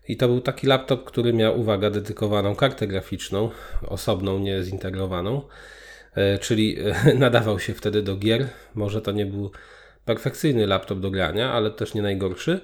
I 0.07 0.17
to 0.17 0.27
był 0.27 0.41
taki 0.41 0.67
laptop, 0.67 1.03
który 1.03 1.33
miał, 1.33 1.59
uwaga, 1.59 1.89
dedykowaną 1.89 2.55
kartę 2.55 2.87
graficzną, 2.87 3.49
osobną, 3.87 4.39
nie 4.39 4.63
zintegrowaną, 4.63 5.41
czyli 6.41 6.77
e, 6.79 7.13
nadawał 7.25 7.59
się 7.59 7.73
wtedy 7.73 8.01
do 8.01 8.15
gier. 8.17 8.47
Może 8.75 9.01
to 9.01 9.11
nie 9.11 9.25
był 9.25 9.51
perfekcyjny 10.05 10.67
laptop 10.67 10.99
do 10.99 11.11
grania, 11.11 11.51
ale 11.51 11.71
też 11.71 11.93
nie 11.93 12.01
najgorszy. 12.01 12.61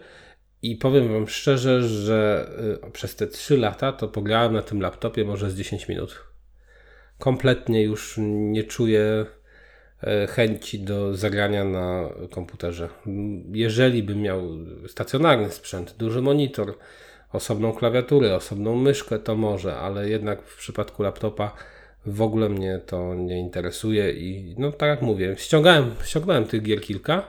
I 0.62 0.76
powiem 0.76 1.14
Wam 1.14 1.28
szczerze, 1.28 1.84
że 1.84 2.50
e, 2.84 2.92
przez 2.92 3.16
te 3.16 3.28
3 3.28 3.58
lata 3.58 3.92
to 3.92 4.08
pograłem 4.08 4.54
na 4.54 4.62
tym 4.62 4.82
laptopie 4.82 5.26
może 5.26 5.52
z 5.52 5.56
10 5.56 5.88
minut. 5.88 6.24
Kompletnie 7.20 7.84
już 7.84 8.16
nie 8.20 8.64
czuję 8.64 9.26
chęci 10.30 10.80
do 10.80 11.16
zagrania 11.16 11.64
na 11.64 12.10
komputerze. 12.32 12.90
Jeżeli 13.52 14.04
bym 14.04 14.22
miał 14.22 14.42
stacjonarny 14.88 15.52
sprzęt, 15.52 15.96
duży 15.98 16.22
monitor, 16.22 16.78
osobną 17.32 17.74
klawiaturę, 17.74 18.36
osobną 18.36 18.76
myszkę, 18.76 19.20
to 19.20 19.36
może, 19.36 19.76
ale 19.76 20.10
jednak 20.10 20.42
w 20.42 20.58
przypadku 20.58 21.04
laptopa 21.04 21.56
w 22.06 22.22
ogóle 22.22 22.50
mnie 22.50 22.80
to 22.86 23.16
nie 23.16 23.40
interesuje 23.40 24.12
i 24.12 24.56
no 24.58 24.72
tak 24.72 24.90
jak 24.90 25.02
mówię, 25.02 25.36
ściągałem, 25.38 25.96
ściągnąłem 26.04 26.46
tych 26.46 26.62
gier 26.62 26.82
kilka 26.82 27.28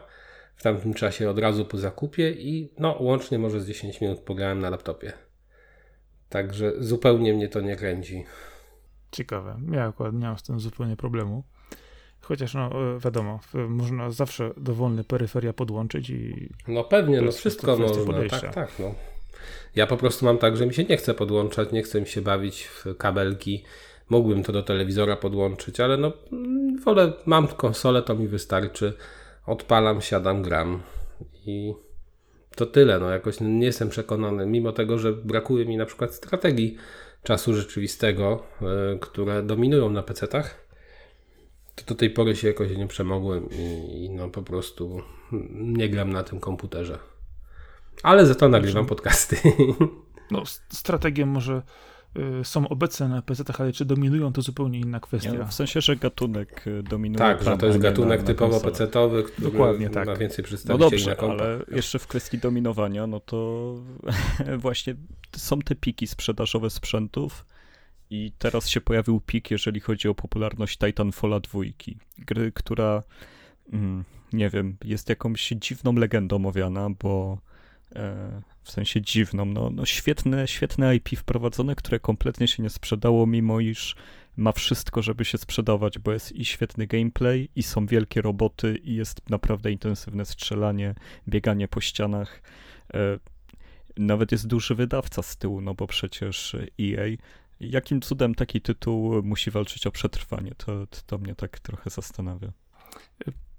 w 0.57 0.63
tamtym 0.63 0.95
czasie 0.95 1.31
od 1.31 1.39
razu 1.39 1.65
po 1.65 1.79
zakupie 1.79 2.31
i 2.31 2.73
no 2.79 2.97
łącznie 3.01 3.39
może 3.39 3.61
z 3.61 3.67
10 3.67 4.01
minut 4.01 4.21
pograłem 4.21 4.61
na 4.61 4.71
laptopie. 4.71 5.13
Także 6.29 6.73
zupełnie 6.79 7.35
mnie 7.35 7.49
to 7.49 7.61
nie 7.61 7.77
kręci. 7.77 8.25
Ciekawe. 9.13 9.61
Ja 9.73 9.85
akurat 9.85 10.15
nie 10.15 10.27
mam 10.27 10.39
z 10.39 10.43
tym 10.43 10.61
zupełnie 10.61 10.97
problemu. 10.97 11.45
Chociaż 12.21 12.55
no 12.55 12.71
e, 12.97 12.99
wiadomo, 12.99 13.41
można 13.69 14.11
zawsze 14.11 14.51
dowolny 14.57 15.05
peryferia 15.05 15.53
podłączyć 15.53 16.11
i. 16.11 16.51
No 16.69 16.85
pewnie, 16.85 17.23
no 17.23 17.33
wszystko 17.33 17.77
można. 17.77 18.29
Tak, 18.41 18.55
tak. 18.55 18.73
No. 18.79 18.95
Ja 19.77 19.87
po 19.87 19.97
prostu 19.97 20.25
mam 20.25 20.39
tak, 20.39 20.57
że 20.57 20.67
mi 20.67 20.75
się 20.75 20.85
nie 20.85 20.97
chce 20.97 21.15
podłączać, 21.15 21.73
nie 21.73 21.83
chcę 21.83 22.01
mi 22.01 22.07
się 22.07 22.21
bawić 22.21 22.65
w 22.65 22.97
kabelki. 22.99 23.65
Mógłbym 24.09 24.43
to 24.43 24.53
do 24.53 24.63
telewizora 24.63 25.17
podłączyć, 25.17 25.81
ale 25.81 25.97
no 25.97 26.13
wolę, 26.85 27.13
mam 27.27 27.49
konsolę, 27.49 28.03
to 28.03 28.15
mi 28.15 28.29
wystarczy. 28.29 28.93
Odpalam, 29.47 30.01
siadam, 30.01 30.43
gram 30.43 30.83
i 31.47 31.75
to 32.57 32.67
tyle. 32.67 32.99
No 32.99 33.11
jakoś 33.11 33.37
nie 33.41 33.67
jestem 33.67 33.89
przekonany, 33.89 34.47
mimo 34.47 34.73
tego, 34.73 34.99
że 34.99 35.13
brakuje 35.13 35.67
mi 35.67 35.77
na 35.77 35.87
przykład 35.87 36.15
strategii 36.15 36.77
czasu 37.23 37.55
rzeczywistego, 37.55 38.43
yy, 38.61 38.99
które 39.01 39.43
dominują 39.43 39.91
na 39.91 40.03
PC-tach, 40.03 40.67
to 41.75 41.85
do 41.87 41.95
tej 41.95 42.11
pory 42.11 42.37
się 42.37 42.49
jakoś 42.49 42.77
nie 42.77 42.87
przemogłem 42.87 43.49
i, 43.51 44.05
i 44.05 44.11
no 44.11 44.29
po 44.29 44.43
prostu 44.43 45.03
nie 45.53 45.89
gram 45.89 46.13
na 46.13 46.23
tym 46.23 46.41
komputerze. 46.41 46.99
Ale 48.03 48.27
za 48.27 48.35
to 48.35 48.49
nagrywam 48.49 48.87
podcasty. 48.87 49.37
No, 50.31 50.43
strategie 50.69 51.27
może 51.27 51.63
są 52.43 52.69
obecne 52.69 53.09
na 53.09 53.23
PC, 53.23 53.45
ale 53.59 53.73
czy 53.73 53.85
dominują, 53.85 54.33
to 54.33 54.43
zupełnie 54.43 54.81
inna 54.81 55.01
kwestia. 55.01 55.35
Ja, 55.35 55.45
w 55.45 55.55
sensie, 55.55 55.81
że 55.81 55.97
gatunek 55.97 56.67
y, 56.67 56.83
dominuje. 56.83 57.19
Tak, 57.19 57.43
że 57.43 57.57
to 57.57 57.67
jest 57.67 57.79
gatunek 57.79 58.21
na, 58.21 58.27
typowo 58.27 58.61
PC-towy, 58.61 59.23
który 59.23 59.51
Dokładnie, 59.51 59.91
tak. 59.91 60.07
ma 60.07 60.17
więcej 60.17 60.45
przedstawicieli 60.45 61.05
no 61.05 61.15
dobrze, 61.15 61.21
ale 61.21 61.59
jeszcze 61.77 61.99
w 61.99 62.07
kwestii 62.07 62.39
dominowania, 62.39 63.07
no 63.07 63.21
to 63.21 63.75
właśnie 64.59 64.95
są 65.37 65.59
te 65.59 65.75
piki 65.75 66.07
sprzedażowe 66.07 66.71
sprzętów 66.71 67.47
i 68.11 68.33
teraz 68.39 68.69
się 68.69 68.81
pojawił 68.81 69.21
pik, 69.21 69.51
jeżeli 69.51 69.81
chodzi 69.81 70.09
o 70.09 70.15
popularność 70.15 70.79
Titanfalla 70.79 71.41
2, 71.41 71.61
gry, 72.19 72.53
która 72.53 73.03
mm, 73.73 74.05
nie 74.33 74.51
wiem, 74.51 74.77
jest 74.85 75.09
jakąś 75.09 75.49
dziwną 75.49 75.93
legendą 75.93 76.47
owiana, 76.47 76.89
bo 77.03 77.39
E, 77.95 78.43
w 78.67 78.71
sensie 78.71 79.01
dziwną. 79.01 79.45
No, 79.45 79.71
no 79.71 79.87
świetne, 79.87 80.49
świetne 80.49 80.97
IP 80.97 81.09
wprowadzone, 81.09 81.75
które 81.75 82.01
kompletnie 82.01 82.49
się 82.49 82.63
nie 82.63 82.71
sprzedało, 82.71 83.27
mimo 83.27 83.61
iż 83.61 83.97
ma 84.37 84.53
wszystko, 84.53 85.03
żeby 85.03 85.25
się 85.25 85.39
sprzedawać, 85.39 85.99
bo 85.99 86.13
jest 86.13 86.33
i 86.33 86.45
świetny 86.45 86.87
gameplay, 86.87 87.49
i 87.57 87.63
są 87.63 87.87
wielkie 87.87 88.23
roboty, 88.23 88.77
i 88.85 88.95
jest 88.95 89.31
naprawdę 89.31 89.73
intensywne 89.73 90.25
strzelanie, 90.25 90.95
bieganie 91.29 91.69
po 91.69 91.81
ścianach. 91.81 92.43
E, 92.95 93.19
nawet 93.97 94.33
jest 94.33 94.47
duży 94.47 94.75
wydawca 94.75 95.23
z 95.23 95.37
tyłu, 95.37 95.61
no 95.61 95.75
bo 95.75 95.87
przecież 95.87 96.57
EA. 96.81 97.17
Jakim 97.61 98.01
cudem 98.01 98.35
taki 98.35 98.61
tytuł 98.61 99.23
musi 99.23 99.51
walczyć 99.51 99.87
o 99.87 99.91
przetrwanie? 99.91 100.53
To, 100.57 100.87
to 101.07 101.19
mnie 101.19 101.35
tak 101.35 101.61
trochę 101.61 101.91
zastanawia 101.91 102.53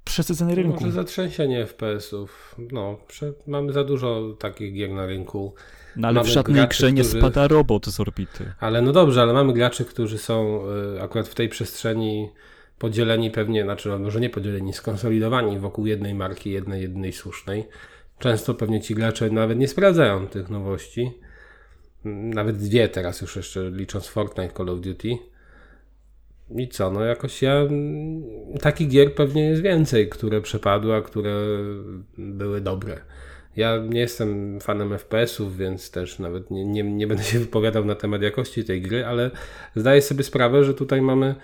przesycenie 0.07 0.55
rynku. 0.55 0.79
Może 0.79 0.91
zatrzęsienie 0.91 1.65
FPS-ów. 1.65 2.55
No, 2.71 2.97
prze... 3.07 3.33
mamy 3.47 3.73
za 3.73 3.83
dużo 3.83 4.35
takich 4.39 4.73
gier 4.73 4.89
na 4.89 5.05
rynku. 5.05 5.53
No 5.95 6.07
ale 6.07 6.15
mamy 6.15 6.29
w 6.29 6.31
żadnej 6.31 6.67
grze 6.67 6.93
nie 6.93 7.03
którzy... 7.03 7.19
spada 7.19 7.47
robot 7.47 7.85
z 7.85 7.99
orbity. 7.99 8.53
Ale 8.59 8.81
no 8.81 8.91
dobrze, 8.91 9.21
ale 9.21 9.33
mamy 9.33 9.53
graczy, 9.53 9.85
którzy 9.85 10.17
są 10.17 10.61
y, 10.95 11.01
akurat 11.01 11.27
w 11.27 11.35
tej 11.35 11.49
przestrzeni 11.49 12.29
podzieleni 12.79 13.31
pewnie, 13.31 13.63
znaczy 13.63 13.89
no, 13.89 13.99
może 13.99 14.19
nie 14.19 14.29
podzieleni, 14.29 14.73
skonsolidowani 14.73 15.59
wokół 15.59 15.85
jednej 15.85 16.13
marki, 16.13 16.51
jednej, 16.51 16.81
jednej 16.81 17.13
słusznej. 17.13 17.67
Często 18.19 18.53
pewnie 18.53 18.81
ci 18.81 18.95
gracze 18.95 19.29
nawet 19.29 19.57
nie 19.57 19.67
sprawdzają 19.67 20.27
tych 20.27 20.49
nowości. 20.49 21.11
Nawet 22.05 22.57
dwie 22.57 22.89
teraz 22.89 23.21
już 23.21 23.35
jeszcze 23.35 23.71
licząc 23.71 24.07
Fortnite, 24.07 24.53
Call 24.57 24.69
of 24.69 24.79
Duty 24.79 25.17
i 26.55 26.67
co, 26.67 26.91
no 26.91 27.03
jakoś 27.03 27.41
ja. 27.41 27.63
Takich 28.61 28.89
gier 28.89 29.15
pewnie 29.15 29.45
jest 29.45 29.61
więcej, 29.61 30.09
które 30.09 30.41
przepadły, 30.41 30.95
a 30.95 31.01
które 31.01 31.35
były 32.17 32.61
dobre. 32.61 32.99
Ja 33.55 33.77
nie 33.89 33.99
jestem 33.99 34.59
fanem 34.59 34.97
FPS-ów, 34.97 35.57
więc 35.57 35.91
też 35.91 36.19
nawet 36.19 36.51
nie, 36.51 36.65
nie, 36.65 36.83
nie 36.83 37.07
będę 37.07 37.23
się 37.23 37.39
wypowiadał 37.39 37.85
na 37.85 37.95
temat 37.95 38.21
jakości 38.21 38.63
tej 38.63 38.81
gry, 38.81 39.05
ale 39.05 39.31
zdaję 39.75 40.01
sobie 40.01 40.23
sprawę, 40.23 40.63
że 40.63 40.73
tutaj 40.73 41.01
mamy 41.01 41.35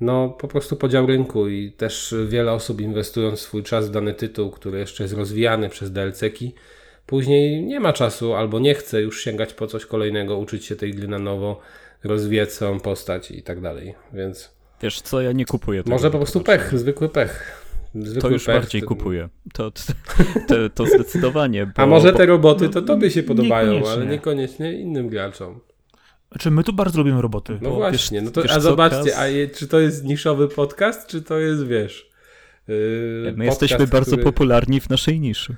no 0.00 0.28
po 0.28 0.48
prostu 0.48 0.76
podział 0.76 1.06
rynku 1.06 1.48
i 1.48 1.72
też 1.72 2.14
wiele 2.28 2.52
osób 2.52 2.80
inwestując 2.80 3.40
swój 3.40 3.62
czas 3.62 3.88
w 3.88 3.90
dany 3.90 4.14
tytuł, 4.14 4.50
który 4.50 4.78
jeszcze 4.78 5.04
jest 5.04 5.14
rozwijany 5.14 5.68
przez 5.68 5.92
DLC-ki, 5.92 6.54
później 7.06 7.62
nie 7.62 7.80
ma 7.80 7.92
czasu 7.92 8.34
albo 8.34 8.58
nie 8.58 8.74
chce 8.74 9.02
już 9.02 9.24
sięgać 9.24 9.54
po 9.54 9.66
coś 9.66 9.86
kolejnego, 9.86 10.38
uczyć 10.38 10.64
się 10.64 10.76
tej 10.76 10.94
gry 10.94 11.08
na 11.08 11.18
nowo, 11.18 11.60
rozwijać 12.04 12.52
całą 12.52 12.80
postać 12.80 13.30
i 13.30 13.42
tak 13.42 13.60
dalej, 13.60 13.94
więc... 14.12 14.50
Wiesz 14.82 15.00
co, 15.00 15.20
ja 15.20 15.32
nie 15.32 15.44
kupuję 15.44 15.82
tego. 15.82 15.96
Może 15.96 16.10
po 16.10 16.18
prostu 16.18 16.40
pech, 16.40 16.78
zwykły 16.78 17.08
pech. 17.08 17.62
Zwykły 17.94 18.20
to 18.22 18.28
już 18.30 18.44
pech, 18.44 18.54
bardziej 18.54 18.82
kupuję. 18.82 19.28
To, 19.52 19.70
to, 20.48 20.68
to, 20.74 20.86
zdecydowanie. 20.86 21.66
Bo, 21.66 21.82
A 21.82 21.86
może 21.86 22.12
te 22.12 22.26
roboty 22.26 22.68
to 22.68 22.82
tobie 22.82 23.10
się 23.10 23.22
podobają, 23.22 23.88
ale 23.88 24.06
niekoniecznie 24.06 24.72
innym 24.72 25.08
graczom. 25.08 25.60
Znaczy, 26.32 26.50
my 26.50 26.64
tu 26.64 26.72
bardzo 26.72 26.98
lubimy 26.98 27.22
roboty. 27.22 27.58
No 27.62 27.70
właśnie, 27.70 28.20
wiesz, 28.20 28.30
no 28.34 28.42
to, 28.42 28.50
a 28.50 28.60
zobaczcie, 28.60 29.18
a 29.18 29.26
je, 29.26 29.48
czy 29.48 29.68
to 29.68 29.80
jest 29.80 30.04
niszowy 30.04 30.48
podcast, 30.48 31.06
czy 31.06 31.22
to 31.22 31.38
jest, 31.38 31.66
wiesz... 31.66 32.12
Yy, 32.68 33.34
my 33.36 33.44
jesteśmy 33.44 33.86
bardzo 33.86 34.10
który... 34.10 34.22
popularni 34.22 34.80
w 34.80 34.90
naszej 34.90 35.20
niszy. 35.20 35.56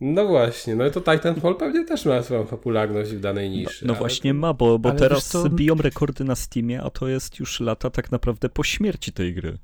No 0.00 0.26
właśnie, 0.26 0.76
no 0.76 0.90
to 0.90 1.00
Titanfall 1.00 1.56
pewnie 1.56 1.84
też 1.84 2.04
ma 2.04 2.22
swoją 2.22 2.46
popularność 2.46 3.10
w 3.10 3.20
danej 3.20 3.50
niszy. 3.50 3.86
No, 3.86 3.92
no 3.92 3.98
właśnie 3.98 4.34
ma, 4.34 4.54
bo, 4.54 4.78
bo 4.78 4.92
teraz 4.92 5.28
co... 5.28 5.50
biją 5.50 5.74
rekordy 5.74 6.24
na 6.24 6.34
Steamie, 6.34 6.82
a 6.82 6.90
to 6.90 7.08
jest 7.08 7.38
już 7.40 7.60
lata 7.60 7.90
tak 7.90 8.12
naprawdę 8.12 8.48
po 8.48 8.64
śmierci 8.64 9.12
tej 9.12 9.34
gry. 9.34 9.58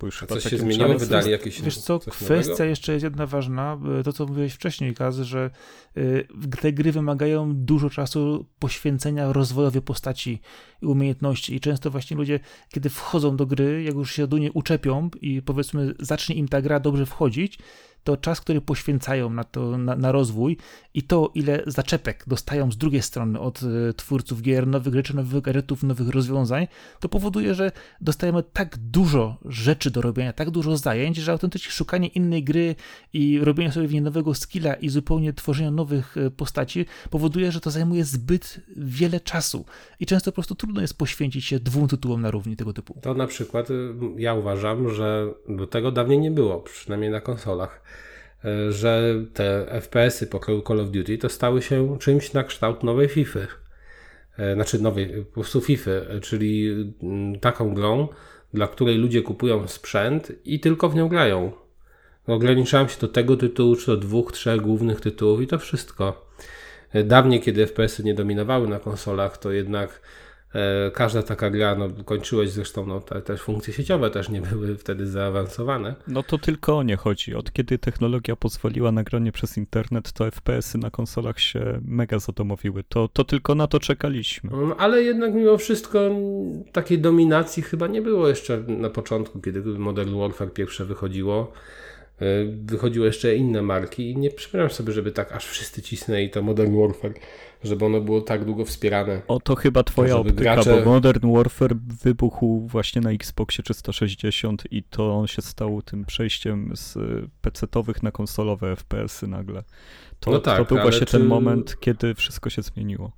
bo 0.00 0.06
już 0.06 0.22
A 0.22 0.26
coś 0.26 0.42
się 0.42 0.58
zmieniło? 0.58 0.84
czasem- 0.88 0.98
Wydali 0.98 1.30
jakieś 1.30 1.62
Wiesz 1.62 1.78
co, 1.78 1.98
kwestia 1.98 2.34
nowego? 2.34 2.64
jeszcze 2.64 2.92
jest 2.92 3.04
jedna 3.04 3.26
ważna, 3.26 3.78
e, 4.00 4.02
to 4.02 4.12
co 4.12 4.26
mówiłeś 4.26 4.52
wcześniej, 4.52 4.94
Kaz, 4.94 5.16
że 5.16 5.50
y, 5.96 6.26
te 6.60 6.72
gry 6.72 6.92
wymagają 6.92 7.54
dużo 7.54 7.90
czasu 7.90 8.46
poświęcenia 8.58 9.32
rozwojowi 9.32 9.80
postaci 9.82 10.40
i 10.82 10.86
umiejętności 10.86 11.54
i 11.54 11.60
często 11.60 11.90
właśnie 11.90 12.16
ludzie, 12.16 12.40
kiedy 12.68 12.88
wchodzą 12.90 13.36
do 13.36 13.46
gry, 13.46 13.82
jak 13.82 13.94
już 13.94 14.12
się 14.12 14.26
do 14.26 14.38
niej 14.38 14.50
uczepią 14.54 15.10
i 15.20 15.42
powiedzmy 15.42 15.94
zacznie 16.00 16.34
im 16.34 16.48
ta 16.48 16.62
gra 16.62 16.80
dobrze 16.80 17.06
wchodzić, 17.06 17.58
to 18.08 18.16
czas, 18.16 18.40
który 18.40 18.60
poświęcają 18.60 19.30
na, 19.30 19.44
to, 19.44 19.78
na, 19.78 19.96
na 19.96 20.12
rozwój 20.12 20.56
i 20.94 21.02
to, 21.02 21.30
ile 21.34 21.62
zaczepek 21.66 22.24
dostają 22.26 22.72
z 22.72 22.76
drugiej 22.76 23.02
strony 23.02 23.40
od 23.40 23.62
y, 23.62 23.94
twórców 23.96 24.42
gier, 24.42 24.66
nowych 24.66 24.94
rzeczy, 24.94 25.16
nowych 25.16 25.42
gadżetów, 25.42 25.82
nowych 25.82 26.08
rozwiązań, 26.08 26.66
to 27.00 27.08
powoduje, 27.08 27.54
że 27.54 27.72
dostajemy 28.00 28.42
tak 28.42 28.78
dużo 28.78 29.36
rzeczy 29.44 29.90
do 29.90 30.00
robienia, 30.00 30.32
tak 30.32 30.50
dużo 30.50 30.76
zajęć, 30.76 31.16
że 31.16 31.32
autentycznie 31.32 31.72
szukanie 31.72 32.08
innej 32.08 32.44
gry 32.44 32.74
i 33.12 33.40
robienie 33.42 33.72
sobie 33.72 33.88
w 33.88 33.92
niej 33.92 34.02
nowego 34.02 34.34
skilla 34.34 34.74
i 34.74 34.88
zupełnie 34.88 35.32
tworzenie 35.32 35.70
nowych 35.70 36.16
y, 36.16 36.30
postaci 36.30 36.86
powoduje, 37.10 37.52
że 37.52 37.60
to 37.60 37.70
zajmuje 37.70 38.04
zbyt 38.04 38.60
wiele 38.76 39.20
czasu 39.20 39.64
i 40.00 40.06
często 40.06 40.32
po 40.32 40.34
prostu 40.34 40.54
trudno 40.54 40.80
jest 40.80 40.98
poświęcić 40.98 41.44
się 41.44 41.60
dwóm 41.60 41.88
tytułom 41.88 42.20
na 42.20 42.30
równi 42.30 42.56
tego 42.56 42.72
typu. 42.72 42.98
To 43.02 43.14
na 43.14 43.26
przykład 43.26 43.68
ja 44.16 44.34
uważam, 44.34 44.94
że 44.94 45.26
tego 45.70 45.92
dawniej 45.92 46.18
nie 46.18 46.30
było, 46.30 46.60
przynajmniej 46.60 47.10
na 47.10 47.20
konsolach, 47.20 47.82
że 48.70 49.14
te 49.34 49.66
FPS-y 49.80 50.26
pokroju 50.26 50.62
Call 50.62 50.80
of 50.80 50.90
Duty 50.90 51.18
to 51.18 51.28
stały 51.28 51.62
się 51.62 51.98
czymś 51.98 52.32
na 52.32 52.44
kształt 52.44 52.82
nowej 52.82 53.08
FIFA. 53.08 53.40
Y, 53.40 53.46
Znaczy 54.54 54.82
nowej, 54.82 55.24
po 55.24 55.32
prostu 55.34 55.60
FIFA, 55.60 55.90
czyli 56.22 56.70
mm, 57.02 57.40
taką 57.40 57.74
grą, 57.74 58.08
dla 58.54 58.68
której 58.68 58.98
ludzie 58.98 59.22
kupują 59.22 59.68
sprzęt 59.68 60.32
i 60.44 60.60
tylko 60.60 60.88
w 60.88 60.94
nią 60.94 61.08
grają. 61.08 61.52
Ograniczałem 62.26 62.88
się 62.88 63.00
do 63.00 63.08
tego 63.08 63.36
tytułu, 63.36 63.76
czy 63.76 63.86
do 63.86 63.96
dwóch, 63.96 64.32
trzech 64.32 64.60
głównych 64.60 65.00
tytułów 65.00 65.40
i 65.40 65.46
to 65.46 65.58
wszystko. 65.58 66.30
Y, 66.94 67.04
Dawniej, 67.04 67.40
kiedy 67.40 67.66
FPS-y 67.66 68.04
nie 68.04 68.14
dominowały 68.14 68.68
na 68.68 68.78
konsolach, 68.78 69.38
to 69.38 69.52
jednak 69.52 70.00
E, 70.00 70.27
Każda 70.94 71.22
taka 71.22 71.50
gra, 71.50 71.74
no 71.74 71.88
kończyłeś 72.04 72.50
zresztą, 72.50 72.86
no 72.86 73.00
te, 73.00 73.22
też 73.22 73.40
funkcje 73.42 73.74
sieciowe 73.74 74.10
też 74.10 74.28
nie 74.28 74.40
były 74.40 74.76
wtedy 74.82 75.06
zaawansowane. 75.06 75.94
No 76.06 76.22
to 76.22 76.38
tylko 76.38 76.78
o 76.78 76.82
nie 76.82 76.96
chodzi. 76.96 77.34
Od 77.34 77.52
kiedy 77.52 77.78
technologia 77.78 78.36
pozwoliła 78.36 78.92
na 78.92 79.02
granie 79.02 79.32
przez 79.32 79.56
internet, 79.56 80.12
to 80.12 80.30
FPS-y 80.30 80.78
na 80.78 80.90
konsolach 80.90 81.40
się 81.40 81.80
mega 81.84 82.18
zadomowiły. 82.18 82.84
To, 82.88 83.08
to 83.08 83.24
tylko 83.24 83.54
na 83.54 83.66
to 83.66 83.80
czekaliśmy. 83.80 84.50
Mm, 84.52 84.72
Ale 84.78 85.02
jednak 85.02 85.34
mimo 85.34 85.58
wszystko 85.58 86.10
takiej 86.72 86.98
dominacji 86.98 87.62
chyba 87.62 87.86
nie 87.86 88.02
było 88.02 88.28
jeszcze 88.28 88.58
na 88.68 88.90
początku, 88.90 89.40
kiedy 89.40 89.60
Modern 89.62 90.18
Warfare 90.18 90.52
pierwsze 90.52 90.84
wychodziło. 90.84 91.52
E, 92.20 92.24
Wychodziły 92.64 93.06
jeszcze 93.06 93.36
inne 93.36 93.62
marki 93.62 94.10
i 94.10 94.16
nie 94.16 94.30
przypominam 94.30 94.70
sobie, 94.70 94.92
żeby 94.92 95.12
tak 95.12 95.32
aż 95.32 95.46
wszyscy 95.46 95.82
cisnęli 95.82 96.30
to 96.30 96.42
Modern 96.42 96.80
Warfare, 96.80 97.14
żeby 97.64 97.84
ono 97.84 98.00
było 98.00 98.20
tak 98.20 98.44
długo 98.44 98.64
wspierane. 98.64 99.22
O, 99.28 99.40
to 99.40 99.54
chyba 99.54 99.82
twoja 99.82 100.08
Żeby 100.16 100.30
optyka, 100.30 100.42
gracze- 100.56 100.84
bo 100.84 100.90
Modern 100.90 101.32
Warfare 101.34 101.74
wybuchł 102.04 102.66
właśnie 102.66 103.00
na 103.02 103.10
Xboxie 103.10 103.64
360 103.64 104.62
i 104.70 104.82
to 104.82 105.14
on 105.18 105.26
się 105.26 105.42
stał 105.42 105.82
tym 105.82 106.04
przejściem 106.04 106.70
z 106.76 106.94
PC-towych 107.42 108.02
na 108.02 108.10
konsolowe 108.10 108.76
FPS-y 108.76 109.26
nagle. 109.28 109.62
To, 110.20 110.30
No 110.30 110.38
tak, 110.38 110.58
to 110.58 110.64
był 110.74 110.82
właśnie 110.82 111.06
czy- 111.06 111.18
ten 111.18 111.26
moment, 111.26 111.76
kiedy 111.80 112.14
wszystko 112.14 112.50
się 112.50 112.62
zmieniło. 112.62 113.12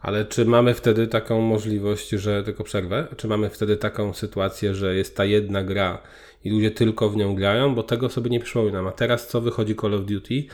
Ale 0.00 0.24
czy 0.24 0.44
mamy 0.44 0.74
wtedy 0.74 1.06
taką 1.06 1.40
możliwość, 1.40 2.08
że 2.08 2.44
tylko 2.44 2.64
przerwę? 2.64 3.06
Czy 3.16 3.28
mamy 3.28 3.50
wtedy 3.50 3.76
taką 3.76 4.12
sytuację, 4.12 4.74
że 4.74 4.94
jest 4.94 5.16
ta 5.16 5.24
jedna 5.24 5.64
gra 5.64 6.02
i 6.44 6.50
ludzie 6.50 6.70
tylko 6.70 7.10
w 7.10 7.16
nią 7.16 7.34
grają? 7.34 7.74
Bo 7.74 7.82
tego 7.82 8.08
sobie 8.08 8.30
nie 8.30 8.40
przypominam. 8.40 8.86
A 8.86 8.92
teraz 8.92 9.28
co 9.28 9.40
wychodzi 9.40 9.76
Call 9.76 9.94
of 9.94 10.04
Duty, 10.04 10.44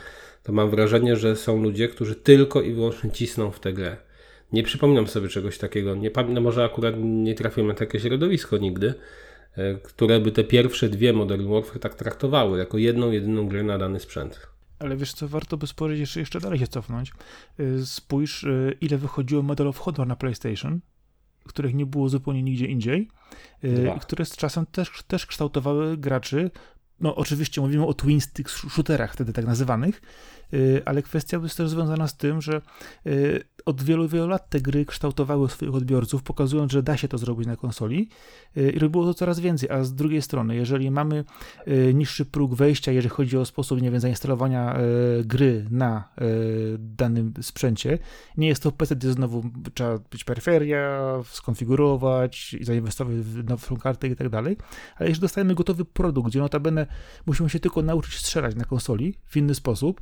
to 0.43 0.53
mam 0.53 0.69
wrażenie, 0.69 1.15
że 1.15 1.35
są 1.35 1.61
ludzie, 1.61 1.87
którzy 1.87 2.15
tylko 2.15 2.61
i 2.61 2.73
wyłącznie 2.73 3.11
cisną 3.11 3.51
w 3.51 3.59
tę 3.59 3.73
grę. 3.73 3.97
Nie 4.53 4.63
przypominam 4.63 5.07
sobie 5.07 5.27
czegoś 5.27 5.57
takiego. 5.57 5.95
Nie 5.95 6.11
pamiętam, 6.11 6.35
no 6.35 6.41
może 6.41 6.63
akurat 6.63 6.95
nie 6.97 7.35
trafiłem 7.35 7.67
na 7.67 7.73
takie 7.73 7.99
środowisko 7.99 8.57
nigdy, 8.57 8.93
e, 9.57 9.75
które 9.75 10.19
by 10.19 10.31
te 10.31 10.43
pierwsze 10.43 10.89
dwie 10.89 11.13
Modern 11.13 11.47
Warfare 11.53 11.79
tak 11.79 11.95
traktowały, 11.95 12.59
jako 12.59 12.77
jedną, 12.77 13.11
jedyną 13.11 13.47
grę 13.47 13.63
na 13.63 13.77
dany 13.77 13.99
sprzęt. 13.99 14.56
Ale 14.79 14.97
wiesz 14.97 15.13
co, 15.13 15.27
warto 15.27 15.57
by 15.57 15.67
spojrzeć 15.67 15.99
jeszcze, 15.99 16.19
jeszcze 16.19 16.39
dalej 16.39 16.59
się 16.59 16.67
cofnąć. 16.67 17.11
Y, 17.59 17.85
Spójrz, 17.85 18.43
y, 18.43 18.77
ile 18.81 18.97
wychodziło 18.97 19.43
Medal 19.43 19.67
of 19.67 19.77
Honor 19.77 20.07
na 20.07 20.15
PlayStation, 20.15 20.79
których 21.45 21.73
nie 21.73 21.85
było 21.85 22.09
zupełnie 22.09 22.43
nigdzie 22.43 22.65
indziej, 22.65 23.07
y, 23.63 23.73
Dwa. 23.73 23.95
i 23.95 23.99
które 23.99 24.25
z 24.25 24.37
czasem 24.37 24.65
też, 24.65 25.03
też 25.07 25.25
kształtowały 25.25 25.97
graczy. 25.97 26.51
No 26.99 27.15
oczywiście 27.15 27.61
mówimy 27.61 27.85
o 27.85 27.93
twin 27.93 28.21
stick 28.21 28.49
shooterach 28.49 29.13
wtedy 29.13 29.33
tak 29.33 29.45
nazywanych, 29.45 30.01
ale 30.85 31.01
kwestia 31.01 31.39
jest 31.43 31.57
też 31.57 31.69
związana 31.69 32.07
z 32.07 32.17
tym, 32.17 32.41
że 32.41 32.61
od 33.67 33.83
wielu, 33.83 34.07
wielu 34.07 34.27
lat 34.27 34.49
te 34.49 34.61
gry 34.61 34.85
kształtowały 34.85 35.49
swoich 35.49 35.75
odbiorców, 35.75 36.23
pokazując, 36.23 36.71
że 36.71 36.83
da 36.83 36.97
się 36.97 37.07
to 37.07 37.17
zrobić 37.17 37.47
na 37.47 37.55
konsoli 37.55 38.09
y, 38.57 38.71
i 38.71 38.79
robiło 38.79 39.05
to 39.05 39.13
coraz 39.13 39.39
więcej, 39.39 39.69
a 39.69 39.83
z 39.83 39.95
drugiej 39.95 40.21
strony, 40.21 40.55
jeżeli 40.55 40.91
mamy 40.91 41.23
y, 41.67 41.93
niższy 41.93 42.25
próg 42.25 42.55
wejścia, 42.55 42.91
jeżeli 42.91 43.15
chodzi 43.15 43.37
o 43.37 43.45
sposób, 43.45 43.81
nie 43.81 43.91
wiem, 43.91 43.99
zainstalowania 43.99 44.79
y, 44.79 45.23
gry 45.25 45.65
na 45.71 46.09
danym 46.79 47.33
sprzęcie. 47.41 47.99
Nie 48.37 48.47
jest 48.47 48.63
to 48.63 48.71
PC, 48.71 48.95
gdzie 48.95 49.11
znowu 49.11 49.43
trzeba 49.73 49.99
być 50.11 50.23
peryferia, 50.23 51.01
skonfigurować, 51.25 52.53
i 52.53 52.63
zainwestować 52.63 53.15
w 53.15 53.49
nową 53.49 53.77
kartę 53.77 54.07
i 54.07 54.15
tak 54.15 54.29
dalej, 54.29 54.57
ale 54.95 55.09
jeśli 55.09 55.21
dostajemy 55.21 55.55
gotowy 55.55 55.85
produkt, 55.85 56.29
gdzie 56.29 56.39
notabene 56.39 56.87
musimy 57.25 57.49
się 57.49 57.59
tylko 57.59 57.81
nauczyć 57.81 58.17
strzelać 58.17 58.55
na 58.55 58.63
konsoli 58.63 59.15
w 59.25 59.37
inny 59.37 59.55
sposób, 59.55 60.01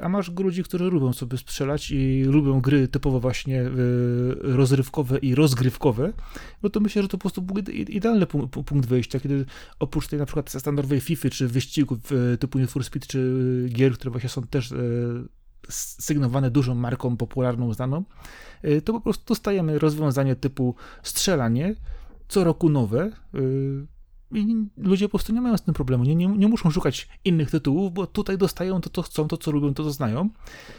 a 0.00 0.08
masz 0.08 0.30
ludzi, 0.30 0.62
którzy 0.62 0.84
lubią 0.84 1.12
sobie 1.12 1.38
strzelać 1.38 1.90
i 1.90 2.24
lubią 2.24 2.60
gry 2.60 2.88
typowo 2.88 3.20
właśnie 3.20 3.62
y, 3.62 3.70
rozrywkowe 4.42 5.18
i 5.18 5.34
rozgrywkowe, 5.34 6.12
no 6.62 6.70
to 6.70 6.80
myślę, 6.80 7.02
że 7.02 7.08
to 7.08 7.18
po 7.18 7.20
prostu 7.20 7.42
był 7.42 7.56
ide- 7.56 7.72
idealny 7.72 8.26
pu- 8.26 8.46
pu- 8.48 8.64
punkt 8.64 8.88
wyjścia, 8.88 9.20
kiedy 9.20 9.44
oprócz 9.78 10.08
tej 10.08 10.18
na 10.18 10.26
przykład 10.26 10.50
standardowej 10.50 11.00
FIFA, 11.00 11.30
czy 11.30 11.48
wyścigów 11.48 11.98
typu 12.40 12.58
Need 12.58 12.70
for 12.70 12.84
Speed, 12.84 13.06
czy 13.06 13.66
gier, 13.68 13.92
które 13.92 14.10
właśnie 14.10 14.28
są 14.28 14.42
też 14.42 14.74
sygnowane 15.68 16.50
dużą 16.50 16.74
marką 16.74 17.16
popularną, 17.16 17.74
znaną, 17.74 18.04
to 18.84 18.92
po 18.92 19.00
prostu 19.00 19.24
dostajemy 19.28 19.78
rozwiązanie 19.78 20.36
typu 20.36 20.74
strzelanie, 21.02 21.74
co 22.28 22.44
roku 22.44 22.68
nowe 22.68 23.12
i 24.34 24.66
ludzie 24.76 25.06
po 25.06 25.10
prostu 25.10 25.32
nie 25.32 25.40
mają 25.40 25.56
z 25.56 25.62
tym 25.62 25.74
problemu, 25.74 26.04
nie, 26.04 26.14
nie, 26.14 26.26
nie 26.26 26.48
muszą 26.48 26.70
szukać 26.70 27.08
innych 27.24 27.50
tytułów, 27.50 27.92
bo 27.92 28.06
tutaj 28.06 28.38
dostają 28.38 28.80
to, 28.80 28.90
co 28.90 29.02
chcą, 29.02 29.28
to, 29.28 29.36
co 29.36 29.50
lubią, 29.50 29.74
to, 29.74 29.84
co 29.84 29.90
znają, 29.90 30.28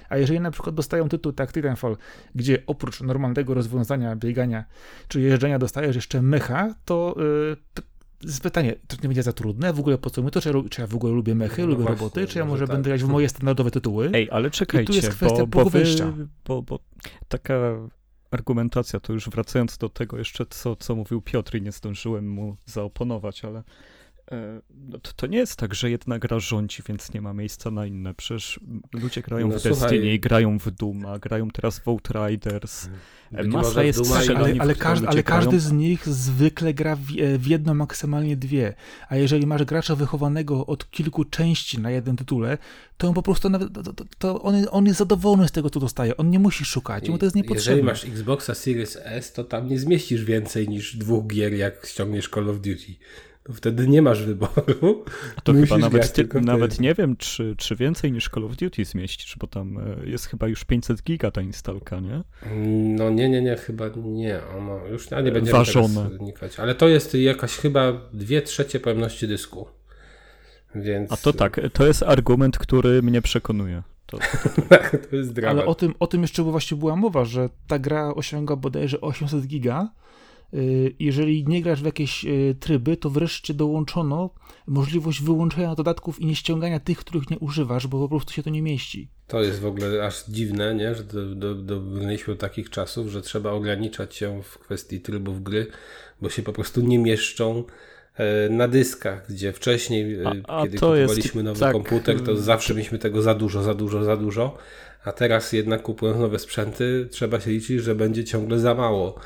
a 0.10 0.18
jeżeli 0.18 0.40
na 0.40 0.52
przykład 0.52 0.76
dostają 0.76 1.10
tytuł 1.10 1.32
tak 1.32 1.54
Titanfall, 1.54 1.98
gdzie 2.36 2.64
oprócz 2.68 3.02
normalnego 3.02 3.54
rozwiązania 3.54 4.16
biegania 4.16 4.66
czy 5.08 5.22
jeżdżenia 5.22 5.60
dostajesz 5.60 5.96
jeszcze 5.96 6.22
mecha, 6.22 6.76
to, 6.86 7.16
yy, 7.18 8.40
pytanie, 8.44 8.76
to 8.88 8.96
nie 8.96 9.10
będzie 9.10 9.24
za 9.24 9.34
trudne? 9.34 9.74
W 9.74 9.80
ogóle 9.80 9.98
po 9.98 10.10
co 10.10 10.24
my 10.24 10.32
to? 10.32 10.42
Czy 10.42 10.50
ja, 10.50 10.56
czy 10.70 10.82
ja 10.82 10.88
w 10.88 10.96
ogóle 10.96 11.14
lubię 11.14 11.36
mechy, 11.36 11.62
No 11.62 11.68
lubię 11.68 11.84
właśnie, 11.84 11.96
roboty? 11.96 12.28
Czy 12.28 12.40
ja 12.40 12.46
może 12.46 12.54
może 12.54 12.68
tak. 12.68 12.76
będę 12.76 12.90
grać 12.90 13.04
w 13.04 13.08
moje 13.08 13.30
standardowe 13.30 13.72
tytuły? 13.72 14.10
Ej, 14.14 14.30
ale 14.32 14.52
czekajcie, 14.52 14.94
jest 14.94 15.10
kwestia 15.10 15.46
bo, 15.46 15.64
bo, 15.64 15.70
wy, 15.70 15.84
bo, 16.46 16.62
bo 16.62 16.80
taka 17.28 17.54
argumentacja, 18.34 19.00
to 19.00 19.14
już 19.14 19.30
wracając 19.30 19.78
do 19.78 19.90
tego 19.90 20.18
jeszcze, 20.18 20.46
co, 20.46 20.76
co 20.76 20.96
mówił 20.96 21.22
Piotr 21.22 21.56
i 21.56 21.62
nie 21.62 21.72
zdążyłem 21.72 22.30
mu 22.30 22.58
zaoponować, 22.66 23.46
ale 23.46 23.64
no 24.90 25.00
to, 25.00 25.14
to 25.16 25.28
nie 25.28 25.38
jest 25.38 25.56
tak, 25.56 25.76
że 25.76 25.90
jedna 25.90 26.20
gra 26.20 26.40
rządzi, 26.40 26.84
więc 26.88 27.14
nie 27.14 27.22
ma 27.22 27.34
miejsca 27.34 27.72
na 27.72 27.86
inne. 27.86 28.14
Przecież 28.14 28.60
ludzie 28.94 29.22
grają 29.22 29.48
No 29.48 29.60
w 29.60 29.62
słuchaj. 29.62 29.90
Destiny, 29.90 30.20
grają 30.20 30.60
w 30.60 30.72
Duma, 30.72 31.20
grają 31.20 31.50
teraz 31.50 31.80
w 31.80 31.88
Outriders. 31.88 32.88
Być 33.32 33.48
Masa 33.48 33.68
może 33.68 33.82
w 33.82 33.86
jest 33.86 34.00
Duma 34.04 34.16
i- 34.16 34.20
strzelani, 34.20 34.46
ale, 34.46 34.62
ale, 34.62 34.76
każdy, 34.76 35.08
ale 35.08 35.24
każdy 35.24 35.50
grają. 35.50 35.62
z 35.62 35.72
nich 35.72 36.08
zwykle 36.08 36.74
gra 36.74 36.96
w, 36.96 37.00
e, 37.20 37.38
w 37.38 37.48
jedno, 37.48 37.74
maksymalnie 37.74 38.38
dwie. 38.38 38.74
A 39.10 39.16
jeżeli 39.16 39.48
masz 39.48 39.64
gracza 39.64 39.96
wychowanego 39.96 40.66
od 40.66 40.92
kilku 40.92 41.26
części 41.26 41.80
na 41.80 41.92
jednym 41.92 42.16
tytule, 42.18 42.58
to 42.98 43.08
on 43.08 43.14
po 43.14 43.24
prostu 43.24 43.50
nawet, 43.50 43.74
to, 43.74 43.94
to, 43.94 44.06
to 44.18 44.42
on, 44.42 44.56
on 44.72 44.86
jest 44.86 45.00
zadowolony 45.00 45.48
z 45.48 45.52
tego, 45.52 45.70
co 45.70 45.80
dostaje. 45.80 46.18
On 46.18 46.30
nie 46.30 46.40
musi 46.40 46.66
szukać, 46.66 47.10
mu 47.10 47.18
to 47.18 47.26
jest 47.26 47.36
niepotrzebne. 47.36 47.72
Jeżeli 47.72 47.84
masz 47.86 48.06
Xboxa 48.06 48.56
Series 48.56 48.98
S, 49.04 49.34
to 49.34 49.44
tam 49.44 49.68
nie 49.68 49.80
zmieścisz 49.80 50.24
więcej 50.26 50.70
niż 50.70 50.98
dwóch 50.98 51.28
gier, 51.28 51.54
jak 51.54 51.86
ściągniesz 51.86 52.30
Call 52.30 52.50
of 52.50 52.56
Duty. 52.56 52.96
To 53.44 53.54
wtedy 53.54 53.88
nie 53.88 54.02
masz 54.02 54.24
wyboru. 54.24 55.06
A 55.38 55.42
to 55.42 55.54
Musisz 55.54 55.70
chyba 55.70 55.82
nawet, 55.82 56.14
ty, 56.14 56.28
nawet 56.42 56.80
nie 56.80 56.94
wiem, 56.94 57.18
czy, 57.18 57.56
czy 57.58 57.76
więcej 57.76 58.12
niż 58.12 58.30
Call 58.30 58.46
of 58.46 58.56
Duty 58.56 58.86
zmieścisz, 58.86 59.36
bo 59.40 59.48
tam 59.48 59.78
e, 59.78 60.10
jest 60.10 60.26
chyba 60.26 60.48
już 60.48 60.64
500 60.64 61.04
giga 61.04 61.32
ta 61.32 61.42
instalka, 61.42 62.00
nie? 62.00 62.24
No 62.98 63.10
nie, 63.10 63.30
nie, 63.30 63.42
nie, 63.42 63.56
chyba 63.56 63.86
nie. 63.96 64.40
Ono 64.58 64.88
już 64.88 65.12
nie 65.12 65.32
będziemy 65.32 65.52
Ważone. 65.52 66.10
teraz. 66.40 66.60
Ale 66.60 66.76
to 66.76 66.88
jest 66.88 67.14
jakaś 67.14 67.52
chyba 67.52 67.94
dwie 68.14 68.42
trzecie 68.42 68.80
pojemności 68.80 69.28
dysku. 69.28 69.68
Więc... 70.76 71.12
A 71.12 71.18
to 71.18 71.34
tak, 71.34 71.60
to 71.74 71.86
jest 71.86 72.04
argument, 72.04 72.58
który 72.58 73.02
mnie 73.02 73.22
przekonuje. 73.22 73.84
To, 74.06 74.18
to 75.10 75.16
jest 75.16 75.34
dramat. 75.34 75.58
Ale 75.58 75.66
o 75.66 75.76
tym, 75.76 75.94
o 76.00 76.08
tym 76.08 76.22
jeszcze 76.22 76.44
właśnie 76.44 76.78
była 76.78 76.96
mowa, 76.96 77.26
że 77.26 77.50
ta 77.68 77.80
gra 77.80 78.14
osiąga 78.14 78.56
bodajże 78.56 79.02
800 79.02 79.48
giga, 79.48 79.90
jeżeli 81.00 81.46
nie 81.48 81.62
grasz 81.62 81.82
w 81.82 81.86
jakieś 81.86 82.26
y, 82.26 82.56
tryby, 82.60 82.98
to 82.98 83.10
wreszcie 83.10 83.54
dołączono 83.54 84.30
możliwość 84.68 85.22
wyłączenia 85.22 85.76
dodatków 85.76 86.22
i 86.22 86.26
nie 86.26 86.36
ściągania 86.36 86.80
tych, 86.80 86.98
których 86.98 87.30
nie 87.30 87.40
używasz, 87.40 87.88
bo 87.88 88.00
po 88.00 88.10
prostu 88.10 88.34
się 88.34 88.44
to 88.44 88.50
nie 88.50 88.62
mieści. 88.62 89.10
To 89.28 89.44
jest 89.44 89.60
w 89.60 89.66
ogóle 89.66 90.06
aż 90.06 90.26
dziwne, 90.26 90.76
nie? 90.76 90.96
że 90.96 91.04
dobrnęliśmy 91.56 92.34
do, 92.34 92.38
do 92.38 92.42
takich 92.42 92.70
czasów, 92.70 93.08
że 93.08 93.22
trzeba 93.22 93.52
ograniczać 93.52 94.16
się 94.16 94.44
w 94.44 94.60
kwestii 94.60 95.02
trybów 95.02 95.44
gry, 95.44 95.68
bo 96.22 96.30
się 96.30 96.44
po 96.44 96.54
prostu 96.54 96.82
nie 96.82 97.00
mieszczą 97.00 97.64
e, 98.16 98.50
na 98.50 98.68
dyskach, 98.68 99.26
gdzie 99.30 99.54
wcześniej, 99.54 100.16
e, 100.16 100.28
a, 100.48 100.60
a 100.60 100.64
kiedy 100.64 100.78
kupowaliśmy 100.78 101.22
jest, 101.22 101.36
nowy 101.36 101.60
tak, 101.60 101.72
komputer, 101.72 102.22
to 102.22 102.38
zawsze 102.38 102.74
mieliśmy 102.74 103.00
tego 103.00 103.22
za 103.22 103.36
dużo, 103.36 103.64
za 103.64 103.74
dużo, 103.74 104.04
za 104.04 104.18
dużo, 104.18 104.58
a 105.04 105.12
teraz 105.12 105.54
jednak 105.54 105.82
kupując 105.82 106.20
nowe 106.20 106.40
sprzęty, 106.40 107.08
trzeba 107.12 107.40
się 107.40 107.52
liczyć, 107.52 107.82
że 107.82 107.96
będzie 107.96 108.24
ciągle 108.24 108.60
za 108.60 108.76
mało. 108.76 109.20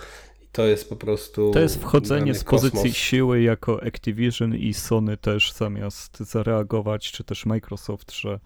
To 0.52 0.66
jest 0.66 0.90
po 0.90 0.96
prostu. 0.96 1.52
To 1.52 1.60
jest 1.60 1.82
wchodzenie 1.82 2.34
z 2.34 2.44
pozycji 2.44 2.94
siły 2.94 3.42
jako 3.42 3.84
Activision 3.84 4.56
i 4.56 4.74
Sony 4.74 5.18
też 5.18 5.54
zamiast 5.54 6.20
zareagować, 6.20 7.12
czy 7.12 7.24
też 7.24 7.46
Microsoft, 7.46 8.12
że 8.12 8.40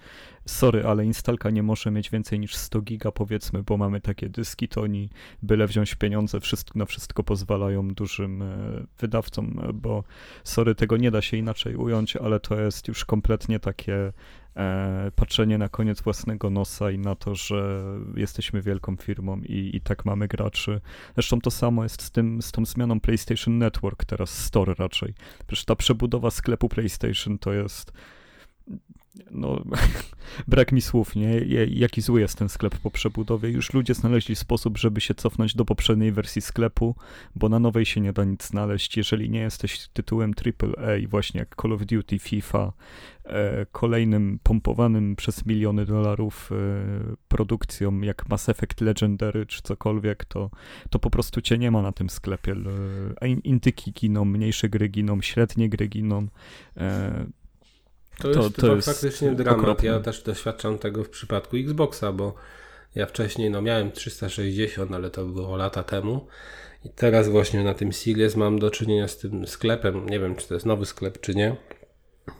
sorry, 0.45 0.85
ale 0.85 1.05
instalka 1.05 1.49
nie 1.49 1.63
może 1.63 1.91
mieć 1.91 2.09
więcej 2.09 2.39
niż 2.39 2.55
100 2.55 2.81
giga 2.81 3.11
powiedzmy, 3.11 3.63
bo 3.63 3.77
mamy 3.77 4.01
takie 4.01 4.29
dyski, 4.29 4.67
to 4.67 4.81
oni 4.81 5.09
byle 5.41 5.67
wziąć 5.67 5.95
pieniądze, 5.95 6.39
wszystko, 6.39 6.79
na 6.79 6.85
wszystko 6.85 7.23
pozwalają 7.23 7.87
dużym 7.87 8.41
e, 8.41 8.47
wydawcom, 8.99 9.61
bo 9.73 10.03
sorry, 10.43 10.75
tego 10.75 10.97
nie 10.97 11.11
da 11.11 11.21
się 11.21 11.37
inaczej 11.37 11.75
ująć, 11.75 12.15
ale 12.15 12.39
to 12.39 12.61
jest 12.61 12.87
już 12.87 13.05
kompletnie 13.05 13.59
takie 13.59 13.95
e, 13.95 14.13
patrzenie 15.15 15.57
na 15.57 15.69
koniec 15.69 16.01
własnego 16.01 16.49
nosa 16.49 16.91
i 16.91 16.97
na 16.97 17.15
to, 17.15 17.35
że 17.35 17.83
jesteśmy 18.15 18.61
wielką 18.61 18.95
firmą 18.95 19.41
i, 19.41 19.71
i 19.73 19.81
tak 19.81 20.05
mamy 20.05 20.27
graczy. 20.27 20.81
Zresztą 21.13 21.41
to 21.41 21.51
samo 21.51 21.83
jest 21.83 22.01
z, 22.01 22.11
tym, 22.11 22.41
z 22.41 22.51
tą 22.51 22.65
zmianą 22.65 22.99
PlayStation 22.99 23.57
Network, 23.57 24.05
teraz 24.05 24.29
Store 24.29 24.73
raczej. 24.73 25.13
Przecież 25.47 25.65
ta 25.65 25.75
przebudowa 25.75 26.31
sklepu 26.31 26.69
PlayStation 26.69 27.37
to 27.37 27.53
jest 27.53 27.93
no, 29.31 29.63
brak 30.47 30.71
mi 30.71 30.81
słów, 30.81 31.15
nie? 31.15 31.39
Jaki 31.67 32.01
zły 32.01 32.21
jest 32.21 32.37
ten 32.37 32.49
sklep 32.49 32.77
po 32.77 32.91
przebudowie. 32.91 33.49
Już 33.49 33.73
ludzie 33.73 33.93
znaleźli 33.93 34.35
sposób, 34.35 34.77
żeby 34.77 35.01
się 35.01 35.13
cofnąć 35.13 35.55
do 35.55 35.65
poprzedniej 35.65 36.11
wersji 36.11 36.41
sklepu, 36.41 36.95
bo 37.35 37.49
na 37.49 37.59
nowej 37.59 37.85
się 37.85 38.01
nie 38.01 38.13
da 38.13 38.23
nic 38.23 38.47
znaleźć. 38.47 38.97
Jeżeli 38.97 39.29
nie 39.29 39.39
jesteś 39.39 39.87
tytułem 39.87 40.33
AAA, 40.45 41.07
właśnie 41.09 41.39
jak 41.39 41.55
Call 41.61 41.73
of 41.73 41.85
Duty, 41.85 42.19
FIFA, 42.19 42.73
e, 43.25 43.65
kolejnym 43.71 44.39
pompowanym 44.43 45.15
przez 45.15 45.45
miliony 45.45 45.85
dolarów 45.85 46.51
e, 46.51 46.55
produkcją 47.27 48.01
jak 48.01 48.29
Mass 48.29 48.49
Effect 48.49 48.81
Legendary 48.81 49.45
czy 49.45 49.61
cokolwiek, 49.61 50.25
to, 50.25 50.49
to 50.89 50.99
po 50.99 51.09
prostu 51.09 51.41
cię 51.41 51.57
nie 51.57 51.71
ma 51.71 51.81
na 51.81 51.91
tym 51.91 52.09
sklepie. 52.09 52.55
E, 53.21 53.27
indyki 53.29 53.91
giną, 53.91 54.25
mniejsze 54.25 54.69
gry 54.69 54.89
giną, 54.89 55.21
średnie 55.21 55.69
gry 55.69 55.87
giną. 55.87 56.27
To 58.21 58.27
jest, 58.27 58.55
to, 58.55 58.61
to 58.61 58.75
jest 58.75 58.87
faktycznie 58.87 59.31
dramat. 59.31 59.59
Okropne. 59.61 59.87
Ja 59.87 59.99
też 59.99 60.23
doświadczam 60.23 60.77
tego 60.77 61.03
w 61.03 61.09
przypadku 61.09 61.57
Xboxa, 61.57 62.11
bo 62.11 62.35
ja 62.95 63.05
wcześniej 63.05 63.49
no 63.49 63.61
miałem 63.61 63.91
360, 63.91 64.91
ale 64.93 65.09
to 65.09 65.25
było 65.25 65.55
lata 65.57 65.83
temu. 65.83 66.27
I 66.85 66.89
teraz 66.89 67.29
właśnie 67.29 67.63
na 67.63 67.73
tym 67.73 67.93
Series 67.93 68.35
mam 68.35 68.59
do 68.59 68.71
czynienia 68.71 69.07
z 69.07 69.17
tym 69.17 69.47
sklepem. 69.47 70.09
Nie 70.09 70.19
wiem, 70.19 70.35
czy 70.35 70.47
to 70.47 70.53
jest 70.53 70.65
nowy 70.65 70.85
sklep, 70.85 71.19
czy 71.19 71.35
nie. 71.35 71.55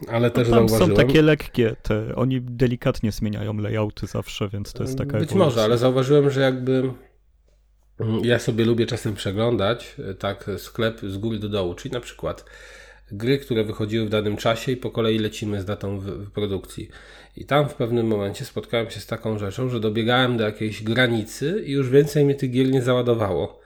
Ale 0.07 0.27
no 0.27 0.29
też 0.29 0.49
tam 0.49 0.69
zauważyłem... 0.69 0.97
są 0.97 1.07
takie 1.07 1.21
lekkie, 1.21 1.75
te, 1.83 2.15
oni 2.15 2.41
delikatnie 2.41 3.11
zmieniają 3.11 3.57
layouty 3.57 4.07
zawsze, 4.07 4.49
więc 4.49 4.73
to 4.73 4.83
jest 4.83 4.97
taka 4.97 5.19
Być 5.19 5.31
ewolucja. 5.31 5.37
może, 5.37 5.63
ale 5.63 5.77
zauważyłem, 5.77 6.29
że 6.29 6.41
jakby 6.41 6.91
mm, 7.99 8.25
ja 8.25 8.39
sobie 8.39 8.65
lubię 8.65 8.85
czasem 8.85 9.15
przeglądać 9.15 9.95
e, 10.09 10.13
tak 10.13 10.49
sklep 10.57 11.01
z 11.01 11.17
góry 11.17 11.39
do 11.39 11.49
dołu, 11.49 11.73
czyli 11.73 11.93
na 11.93 11.99
przykład 11.99 12.45
gry, 13.11 13.37
które 13.37 13.63
wychodziły 13.63 14.05
w 14.05 14.09
danym 14.09 14.37
czasie 14.37 14.71
i 14.71 14.77
po 14.77 14.91
kolei 14.91 15.19
lecimy 15.19 15.61
z 15.61 15.65
datą 15.65 16.01
produkcji. 16.33 16.89
I 17.37 17.45
tam 17.45 17.69
w 17.69 17.73
pewnym 17.73 18.07
momencie 18.07 18.45
spotkałem 18.45 18.89
się 18.89 18.99
z 18.99 19.05
taką 19.05 19.39
rzeczą, 19.39 19.69
że 19.69 19.79
dobiegałem 19.79 20.37
do 20.37 20.43
jakiejś 20.43 20.83
granicy 20.83 21.63
i 21.65 21.71
już 21.71 21.89
więcej 21.89 22.25
mnie 22.25 22.35
tych 22.35 22.51
gier 22.51 22.69
nie 22.69 22.81
załadowało. 22.81 23.61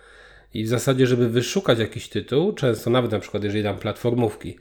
I 0.53 0.63
w 0.63 0.67
zasadzie, 0.67 1.07
żeby 1.07 1.29
wyszukać 1.29 1.79
jakiś 1.79 2.09
tytuł, 2.09 2.53
często 2.53 2.89
nawet 2.89 3.11
na 3.11 3.19
przykład 3.19 3.43
jeżeli 3.43 3.63
dam 3.63 3.77
platformówki 3.77 4.57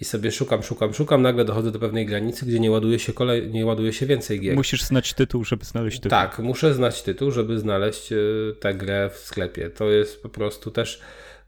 i 0.00 0.04
sobie 0.04 0.32
szukam, 0.32 0.62
szukam, 0.62 0.94
szukam, 0.94 1.22
nagle 1.22 1.44
dochodzę 1.44 1.70
do 1.70 1.78
pewnej 1.78 2.06
granicy, 2.06 2.46
gdzie 2.46 2.60
nie 2.60 2.70
ładuje 2.70 2.98
się, 2.98 3.12
kolej, 3.12 3.50
nie 3.50 3.66
ładuje 3.66 3.92
się 3.92 4.06
więcej 4.06 4.40
gier. 4.40 4.56
Musisz 4.56 4.82
znać 4.82 5.14
tytuł, 5.14 5.44
żeby 5.44 5.64
znaleźć 5.64 5.96
tytuł. 5.96 6.10
Tak, 6.10 6.38
muszę 6.38 6.74
znać 6.74 7.02
tytuł, 7.02 7.30
żeby 7.30 7.58
znaleźć 7.58 8.12
e, 8.12 8.16
tę 8.60 8.74
grę 8.74 9.10
w 9.14 9.18
sklepie. 9.18 9.70
To 9.70 9.90
jest 9.90 10.22
po 10.22 10.28
prostu 10.28 10.70
też, 10.70 11.00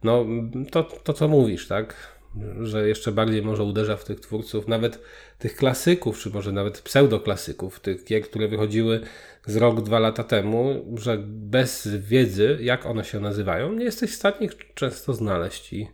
no, 0.02 0.26
to, 0.70 0.82
to 0.82 1.12
co 1.12 1.28
mówisz, 1.28 1.66
tak? 1.66 2.15
Że 2.60 2.88
jeszcze 2.88 3.12
bardziej 3.12 3.42
może 3.42 3.62
uderza 3.62 3.96
w 3.96 4.04
tych 4.04 4.20
twórców, 4.20 4.68
nawet 4.68 5.02
tych 5.38 5.56
klasyków, 5.56 6.18
czy 6.18 6.30
może 6.30 6.52
nawet 6.52 6.80
pseudoklasyków, 6.80 7.80
tych 7.80 8.04
gier, 8.04 8.22
które 8.22 8.48
wychodziły 8.48 9.00
z 9.46 9.56
rok, 9.56 9.82
dwa 9.82 9.98
lata 9.98 10.24
temu, 10.24 10.84
że 10.98 11.18
bez 11.26 11.88
wiedzy, 11.88 12.58
jak 12.60 12.86
one 12.86 13.04
się 13.04 13.20
nazywają, 13.20 13.72
nie 13.72 13.84
jesteś 13.84 14.10
w 14.10 14.16
stanie 14.16 14.36
ich 14.40 14.52
często 14.74 15.12
znaleźć 15.12 15.72
i 15.72 15.88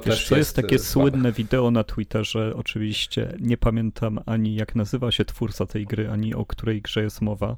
to 0.00 0.10
Wiesz, 0.10 0.18
też 0.18 0.28
to 0.28 0.36
jest, 0.36 0.48
jest 0.48 0.56
takie 0.56 0.78
słabe. 0.78 1.10
słynne 1.10 1.32
wideo 1.32 1.70
na 1.70 1.84
Twitterze, 1.84 2.52
oczywiście 2.56 3.36
nie 3.40 3.56
pamiętam 3.56 4.20
ani 4.26 4.54
jak 4.54 4.74
nazywa 4.74 5.12
się 5.12 5.24
twórca 5.24 5.66
tej 5.66 5.86
gry, 5.86 6.10
ani 6.10 6.34
o 6.34 6.46
której 6.46 6.82
grze 6.82 7.02
jest 7.02 7.20
mowa, 7.20 7.56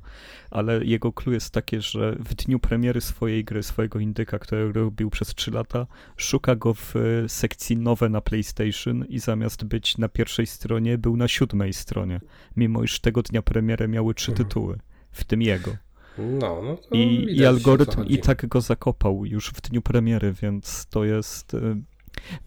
ale 0.51 0.85
jego 0.85 1.13
clue 1.13 1.33
jest 1.33 1.51
takie, 1.51 1.81
że 1.81 2.17
w 2.19 2.35
dniu 2.35 2.59
premiery 2.59 3.01
swojej 3.01 3.45
gry, 3.45 3.63
swojego 3.63 3.99
indyka, 3.99 4.39
który 4.39 4.73
robił 4.73 5.11
przez 5.11 5.35
3 5.35 5.51
lata, 5.51 5.87
szuka 6.17 6.57
go 6.57 6.75
w 6.75 6.97
e, 6.97 7.29
sekcji 7.29 7.77
nowe 7.77 8.09
na 8.09 8.21
PlayStation 8.21 9.05
i 9.09 9.19
zamiast 9.19 9.65
być 9.65 9.99
na 9.99 10.09
pierwszej 10.09 10.47
stronie, 10.47 10.99
był 10.99 11.17
na 11.17 11.29
siódmej 11.29 11.73
stronie, 11.73 12.21
mimo 12.57 12.83
iż 12.83 13.01
tego 13.01 13.23
dnia 13.23 13.43
premiery 13.43 13.89
miały 13.89 14.15
trzy 14.15 14.33
mhm. 14.33 14.49
tytuły, 14.49 14.79
w 15.11 15.25
tym 15.25 15.43
jego. 15.43 15.77
No, 16.19 16.63
no 16.63 16.79
I, 16.93 17.37
I 17.37 17.47
algorytm 17.47 18.05
i 18.05 18.19
tak 18.19 18.47
go 18.47 18.61
zakopał 18.61 19.27
już 19.27 19.51
w 19.51 19.61
dniu 19.61 19.83
premiery, 19.83 20.33
więc 20.43 20.87
to 20.91 21.05
jest 21.05 21.55
e, 21.55 21.77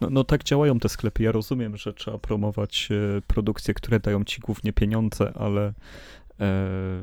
no, 0.01 0.09
no 0.09 0.23
tak 0.23 0.43
działają 0.43 0.79
te 0.79 0.89
sklepy. 0.89 1.23
Ja 1.23 1.31
rozumiem, 1.31 1.77
że 1.77 1.93
trzeba 1.93 2.17
promować 2.17 2.89
e, 2.91 3.21
produkcje, 3.21 3.73
które 3.73 3.99
dają 3.99 4.23
ci 4.23 4.41
głównie 4.41 4.73
pieniądze, 4.73 5.33
ale 5.35 5.73
e, 6.39 6.99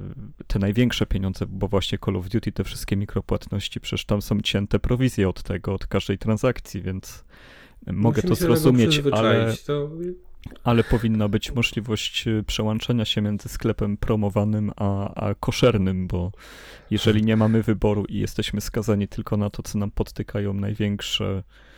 te 0.46 0.58
największe 0.58 1.06
pieniądze, 1.06 1.46
bo 1.48 1.68
właśnie 1.68 1.98
Call 1.98 2.16
of 2.16 2.28
Duty, 2.28 2.52
te 2.52 2.64
wszystkie 2.64 2.96
mikropłatności, 2.96 3.80
przecież 3.80 4.04
tam 4.04 4.22
są 4.22 4.40
cięte 4.40 4.78
prowizje 4.78 5.28
od 5.28 5.42
tego, 5.42 5.74
od 5.74 5.86
każdej 5.86 6.18
transakcji, 6.18 6.82
więc 6.82 7.24
mogę 7.86 8.16
Musimy 8.16 8.28
to 8.28 8.34
zrozumieć, 8.34 9.02
ale, 9.12 9.54
to... 9.66 9.90
ale 10.64 10.84
powinna 10.84 11.28
być 11.28 11.52
możliwość 11.52 12.28
e, 12.28 12.42
przełączania 12.42 13.04
się 13.04 13.20
między 13.20 13.48
sklepem 13.48 13.96
promowanym 13.96 14.70
a, 14.76 15.14
a 15.14 15.34
koszernym, 15.34 16.06
bo 16.06 16.32
jeżeli 16.90 17.22
nie 17.22 17.36
mamy 17.36 17.62
wyboru 17.62 18.04
i 18.04 18.18
jesteśmy 18.18 18.60
skazani 18.60 19.08
tylko 19.08 19.36
na 19.36 19.50
to, 19.50 19.62
co 19.62 19.78
nam 19.78 19.90
podtykają 19.90 20.54
największe 20.54 21.24
E, 21.30 21.73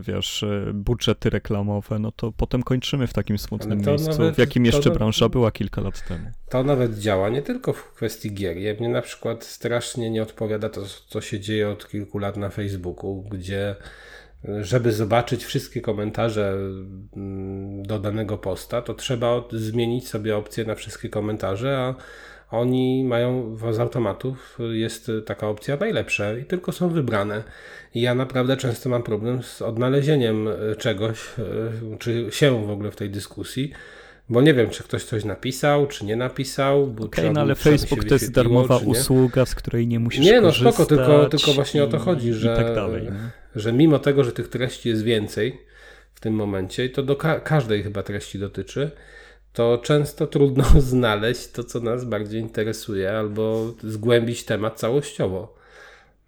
wiesz, 0.00 0.42
e, 0.42 0.72
budżety 0.74 1.30
reklamowe, 1.30 1.98
no 1.98 2.12
to 2.12 2.32
potem 2.32 2.62
kończymy 2.62 3.06
w 3.06 3.12
takim 3.12 3.38
smutnym 3.38 3.78
miejscu, 3.78 4.10
nawet, 4.10 4.34
w 4.34 4.38
jakim 4.38 4.66
jeszcze 4.66 4.90
branża 4.90 5.28
była 5.28 5.50
kilka 5.50 5.80
lat 5.80 6.08
temu. 6.08 6.30
To 6.50 6.62
nawet 6.64 6.98
działa 6.98 7.28
nie 7.28 7.42
tylko 7.42 7.72
w 7.72 7.92
kwestii 7.92 8.34
gier. 8.34 8.56
Ja 8.56 8.74
mnie 8.74 8.88
na 8.88 9.02
przykład 9.02 9.44
strasznie 9.44 10.10
nie 10.10 10.22
odpowiada 10.22 10.68
to, 10.68 10.80
co 11.08 11.20
się 11.20 11.40
dzieje 11.40 11.68
od 11.68 11.88
kilku 11.88 12.18
lat 12.18 12.36
na 12.36 12.48
Facebooku, 12.48 13.22
gdzie 13.30 13.76
żeby 14.60 14.92
zobaczyć 14.92 15.44
wszystkie 15.44 15.80
komentarze 15.80 16.54
mm, 17.16 17.82
do 17.82 17.98
danego 17.98 18.38
posta, 18.38 18.82
to 18.82 18.94
trzeba 18.94 19.44
zmienić 19.52 20.08
sobie 20.08 20.36
opcję 20.36 20.64
na 20.64 20.74
wszystkie 20.74 21.08
komentarze, 21.08 21.78
a 21.78 21.94
oni 22.50 23.04
mają 23.04 23.56
z 23.72 23.78
automatów, 23.78 24.58
jest 24.72 25.10
taka 25.26 25.48
opcja 25.48 25.76
najlepsza 25.76 26.38
i 26.38 26.44
tylko 26.44 26.72
są 26.72 26.88
wybrane. 26.88 27.42
I 27.94 28.00
ja 28.00 28.14
naprawdę 28.14 28.56
często 28.56 28.88
mam 28.88 29.02
problem 29.02 29.42
z 29.42 29.62
odnalezieniem 29.62 30.48
e, 30.48 30.76
czegoś, 30.76 31.18
e, 31.38 31.98
czy 31.98 32.26
się 32.30 32.66
w 32.66 32.70
ogóle 32.70 32.90
w 32.90 32.96
tej 32.96 33.10
dyskusji, 33.10 33.72
bo 34.28 34.40
nie 34.42 34.54
wiem, 34.54 34.70
czy 34.70 34.82
ktoś 34.82 35.04
coś 35.04 35.24
napisał, 35.24 35.86
czy 35.86 36.04
nie 36.04 36.16
napisał. 36.16 36.82
Okej, 36.82 37.06
okay, 37.06 37.32
no 37.32 37.40
ale 37.40 37.54
Facebook 37.54 38.04
to 38.04 38.14
jest 38.14 38.32
darmowa 38.32 38.76
usługa, 38.76 39.46
z 39.46 39.54
której 39.54 39.86
nie 39.86 39.98
musisz 39.98 40.24
Nie, 40.24 40.40
no 40.40 40.52
spoko, 40.52 40.86
tylko, 40.86 41.26
tylko 41.26 41.52
właśnie 41.52 41.80
i, 41.80 41.84
o 41.84 41.86
to 41.86 41.98
chodzi, 41.98 42.32
że, 42.32 42.56
tak 42.56 42.74
dalej, 42.74 43.08
że 43.56 43.72
mimo 43.72 43.98
tego, 43.98 44.24
że 44.24 44.32
tych 44.32 44.48
treści 44.48 44.88
jest 44.88 45.02
więcej 45.02 45.60
w 46.14 46.20
tym 46.20 46.34
momencie, 46.34 46.84
i 46.84 46.90
to 46.90 47.02
do 47.02 47.16
ka 47.16 47.40
każdej 47.40 47.82
chyba 47.82 48.02
treści 48.02 48.38
dotyczy, 48.38 48.90
to 49.52 49.78
często 49.82 50.26
trudno 50.26 50.64
znaleźć 50.92 51.48
to, 51.48 51.64
co 51.64 51.80
nas 51.80 52.04
bardziej 52.04 52.40
interesuje, 52.40 53.18
albo 53.18 53.74
zgłębić 53.82 54.44
temat 54.44 54.78
całościowo. 54.78 55.54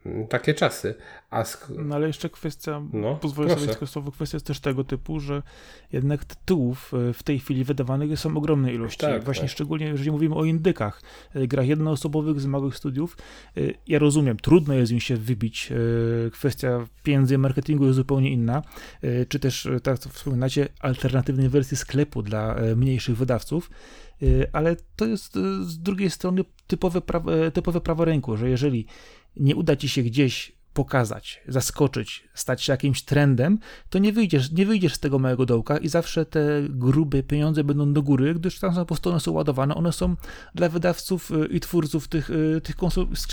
Mm, 0.07 0.27
takie 0.27 0.55
czasy. 0.55 0.95
A 1.31 1.43
sk- 1.43 1.85
no 1.85 1.95
ale 1.95 2.07
jeszcze 2.07 2.29
kwestia, 2.31 2.83
no, 2.93 3.17
pozwolę 3.17 3.57
proszę. 3.57 3.75
sobie 3.75 3.87
słowo, 3.87 4.13
kwestia 4.13 4.37
jest 4.37 4.47
też 4.47 4.61
tego 4.61 4.85
typu, 4.85 5.21
że 5.21 5.43
jednak 5.93 6.25
tytułów 6.25 6.93
e, 6.95 7.13
w 7.13 7.23
tej 7.23 7.39
chwili 7.39 7.65
wydawanych 7.65 8.19
są 8.19 8.37
ogromne 8.37 8.75
ilości. 8.75 8.99
Tak, 8.99 9.25
Właśnie 9.25 9.43
tak. 9.43 9.51
szczególnie 9.51 9.87
jeżeli 9.87 10.11
mówimy 10.11 10.35
o 10.35 10.45
indykach, 10.45 11.03
e, 11.35 11.47
grach 11.47 11.67
jednoosobowych 11.67 12.41
z 12.41 12.47
małych 12.47 12.77
studiów. 12.77 13.17
E, 13.57 13.61
ja 13.87 13.99
rozumiem, 13.99 14.37
trudno 14.37 14.75
jest 14.75 14.93
im 14.93 15.01
się 15.01 15.17
wybić. 15.17 15.73
Kwestia 16.33 16.87
pieniędzy 17.03 17.39
marketingu 17.39 17.85
jest 17.85 17.97
zupełnie 17.97 18.31
inna. 18.31 18.63
Czy 19.29 19.39
też, 19.39 19.69
tak 19.83 19.99
co 19.99 20.09
wspominacie, 20.09 20.69
alternatywnej 20.81 21.49
wersji 21.49 21.77
sklepu 21.77 22.23
dla 22.23 22.57
mniejszych 22.77 23.17
wydawców 23.17 23.71
ale 24.53 24.77
to 24.97 25.07
jest 25.07 25.35
z 25.63 25.79
drugiej 25.79 26.11
strony 26.11 26.45
typowe 26.67 27.01
prawo, 27.01 27.31
typowe 27.55 27.81
prawo 27.81 28.05
rynku, 28.05 28.37
że 28.37 28.51
jeżeli 28.51 28.87
nie 29.37 29.57
uda 29.57 29.77
ci 29.77 29.89
się 29.89 30.03
gdzieś 30.03 30.53
pokazać, 30.75 31.43
zaskoczyć, 31.49 32.29
stać 32.35 32.63
się 32.63 32.73
jakimś 32.73 33.03
trendem, 33.03 33.59
to 33.91 33.99
nie 33.99 34.13
wyjdziesz, 34.13 34.53
nie 34.53 34.67
wyjdziesz 34.67 34.95
z 34.95 34.99
tego 34.99 35.19
małego 35.19 35.47
dołka 35.47 35.79
i 35.79 35.89
zawsze 35.89 36.27
te 36.27 36.63
grube 36.69 37.23
pieniądze 37.23 37.65
będą 37.65 37.93
do 37.93 38.03
góry, 38.03 38.35
gdyż 38.35 38.59
tam 38.59 38.75
po 38.75 38.85
prostu 38.85 39.11
one 39.11 39.21
są 39.21 39.33
ładowane, 39.33 39.75
one 39.75 39.93
są 39.93 40.17
dla 40.55 40.69
wydawców 40.69 41.31
y, 41.31 41.47
i 41.47 41.61
twórców 41.61 42.09
tych, 42.09 42.31
y, 42.31 42.61
tych 42.61 42.77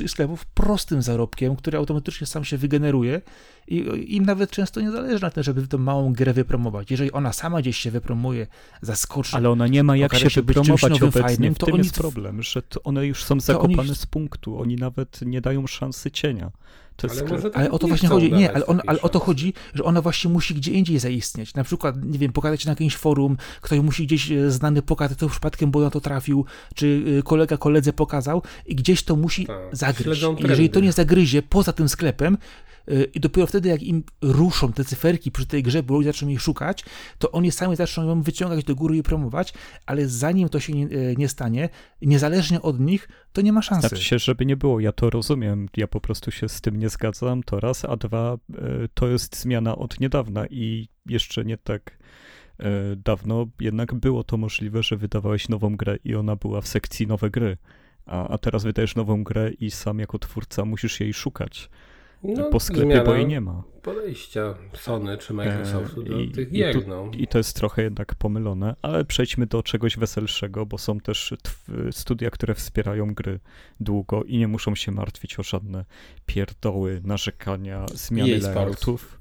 sklepów 0.07 0.45
prostym 0.45 1.01
zarobkiem, 1.01 1.55
który 1.55 1.77
automatycznie 1.77 2.27
sam 2.27 2.45
się 2.45 2.57
wygeneruje 2.57 3.21
i 3.67 4.15
im 4.15 4.25
nawet 4.25 4.51
często 4.51 4.81
nie 4.81 4.91
zależy 4.91 5.21
na 5.21 5.29
tym, 5.29 5.43
żeby 5.43 5.67
tę 5.67 5.77
małą 5.77 6.13
grę 6.13 6.33
wypromować. 6.33 6.91
Jeżeli 6.91 7.11
ona 7.11 7.33
sama 7.33 7.61
gdzieś 7.61 7.77
się 7.77 7.91
wypromuje, 7.91 8.47
zaskoczy. 8.81 9.35
Ale 9.35 9.49
ona 9.49 9.67
nie 9.67 9.83
ma 9.83 9.97
jak 9.97 10.15
się, 10.15 10.29
się 10.29 10.41
wypromować 10.41 11.01
obecnie, 11.01 11.21
fajnym, 11.21 11.55
to 11.55 11.65
w 11.65 11.69
tym 11.69 11.77
jest 11.77 11.95
problem, 11.95 12.43
że 12.43 12.61
one 12.83 13.05
już 13.05 13.23
są 13.23 13.39
zakopane 13.39 13.79
oni... 13.79 13.95
z 13.95 14.05
punktu, 14.05 14.59
oni 14.59 14.75
nawet 14.75 15.21
nie 15.21 15.41
dają 15.41 15.67
szansy 15.67 16.11
cienia. 16.11 16.51
To 16.97 17.07
jest 17.07 17.23
ale, 17.31 17.41
ale 17.53 17.71
o 17.71 17.79
to 17.79 17.87
właśnie 17.87 18.09
chodzi. 18.09 18.33
Nie, 18.33 18.53
ale, 18.53 18.65
on, 18.65 18.81
ale 18.87 19.01
o 19.01 19.09
to 19.09 19.19
chodzi, 19.19 19.53
że 19.73 19.83
ona 19.83 20.01
właśnie 20.01 20.31
musi 20.31 20.55
gdzie 20.55 20.71
indziej 20.71 20.99
zaistnieć. 20.99 21.53
Na 21.53 21.63
przykład, 21.63 21.95
nie 22.03 22.19
wiem, 22.19 22.31
pokazać 22.31 22.65
na 22.65 22.71
jakimś 22.71 22.95
forum, 22.95 23.37
ktoś 23.61 23.79
musi 23.79 24.05
gdzieś 24.05 24.31
e, 24.31 24.51
znany 24.51 24.81
pokazać 24.81 25.17
to 25.17 25.29
przypadkiem, 25.29 25.71
bo 25.71 25.81
na 25.81 25.89
to 25.89 26.01
trafił, 26.01 26.45
czy 26.75 27.03
e, 27.19 27.23
kolega 27.23 27.57
koledze 27.57 27.93
pokazał 27.93 28.41
i 28.65 28.75
gdzieś 28.75 29.03
to 29.03 29.15
musi 29.15 29.45
tak, 29.45 29.57
zagryźć. 29.71 30.25
Jeżeli 30.39 30.69
to 30.69 30.79
nie 30.79 30.91
zagryzie 30.91 31.41
poza 31.41 31.73
tym 31.73 31.89
sklepem, 31.89 32.37
i 33.13 33.19
dopiero 33.19 33.47
wtedy, 33.47 33.69
jak 33.69 33.83
im 33.83 34.03
ruszą 34.21 34.73
te 34.73 34.85
cyferki 34.85 35.31
przy 35.31 35.45
tej 35.45 35.63
grze, 35.63 35.83
bo 35.83 35.93
ludzie 35.93 36.09
zaczną 36.09 36.27
ich 36.27 36.41
szukać, 36.41 36.85
to 37.17 37.31
oni 37.31 37.51
sami 37.51 37.75
zaczną 37.75 38.07
ją 38.07 38.21
wyciągać 38.21 38.63
do 38.63 38.75
góry 38.75 38.97
i 38.97 39.03
promować, 39.03 39.53
ale 39.85 40.07
zanim 40.07 40.49
to 40.49 40.59
się 40.59 40.73
nie, 40.73 40.85
y, 40.85 41.15
nie 41.17 41.27
stanie, 41.27 41.69
niezależnie 42.01 42.61
od 42.61 42.79
nich, 42.79 43.09
to 43.33 43.41
nie 43.41 43.53
ma 43.53 43.61
szansy. 43.61 43.87
Znaczy 43.87 44.03
się, 44.03 44.19
żeby 44.19 44.45
nie 44.45 44.57
było, 44.57 44.79
ja 44.79 44.91
to 44.91 45.09
rozumiem, 45.09 45.69
ja 45.77 45.87
po 45.87 46.01
prostu 46.01 46.31
się 46.31 46.49
z 46.49 46.61
tym 46.61 46.79
nie 46.79 46.89
zgadzam, 46.89 47.43
to 47.43 47.59
raz, 47.59 47.85
a 47.85 47.97
dwa, 47.97 48.37
y, 48.49 48.89
to 48.93 49.07
jest 49.07 49.39
zmiana 49.41 49.75
od 49.75 49.99
niedawna 49.99 50.45
i 50.47 50.89
jeszcze 51.05 51.45
nie 51.45 51.57
tak 51.57 51.97
dawno 52.97 53.47
jednak 53.59 53.95
było 53.95 54.23
to 54.23 54.37
możliwe, 54.37 54.83
że 54.83 54.97
wydawałeś 54.97 55.49
nową 55.49 55.75
grę 55.75 55.97
i 56.03 56.15
ona 56.15 56.35
była 56.35 56.61
w 56.61 56.67
sekcji 56.67 57.07
nowe 57.07 57.29
gry, 57.29 57.57
a, 58.05 58.27
a 58.27 58.37
teraz 58.37 58.63
wydajesz 58.63 58.95
nową 58.95 59.23
grę 59.23 59.51
i 59.59 59.71
sam 59.71 59.99
jako 59.99 60.19
twórca 60.19 60.65
musisz 60.65 60.99
jej 60.99 61.13
szukać 61.13 61.69
no, 62.23 62.43
po 62.43 62.59
sklepie, 62.59 63.01
bo 63.05 63.15
jej 63.15 63.27
nie 63.27 63.41
ma. 63.41 63.63
Podejścia 63.81 64.55
Sony 64.73 65.17
czy 65.17 65.33
Microsoftu 65.33 66.03
do 66.03 66.19
I, 66.19 66.31
tych 66.31 66.51
gier. 66.51 66.77
I, 66.77 66.81
tu, 66.81 66.87
no. 66.87 67.11
I 67.17 67.27
to 67.27 67.37
jest 67.37 67.55
trochę 67.55 67.83
jednak 67.83 68.15
pomylone, 68.15 68.75
ale 68.81 69.05
przejdźmy 69.05 69.45
do 69.45 69.63
czegoś 69.63 69.97
weselszego, 69.97 70.65
bo 70.65 70.77
są 70.77 70.99
też 70.99 71.33
studia, 71.91 72.29
które 72.29 72.55
wspierają 72.55 73.13
gry 73.13 73.39
długo 73.79 74.23
i 74.23 74.37
nie 74.37 74.47
muszą 74.47 74.75
się 74.75 74.91
martwić 74.91 75.39
o 75.39 75.43
żadne 75.43 75.85
pierdoły, 76.25 77.01
narzekania, 77.03 77.85
zmiany 77.93 78.39
layoutów. 78.39 79.19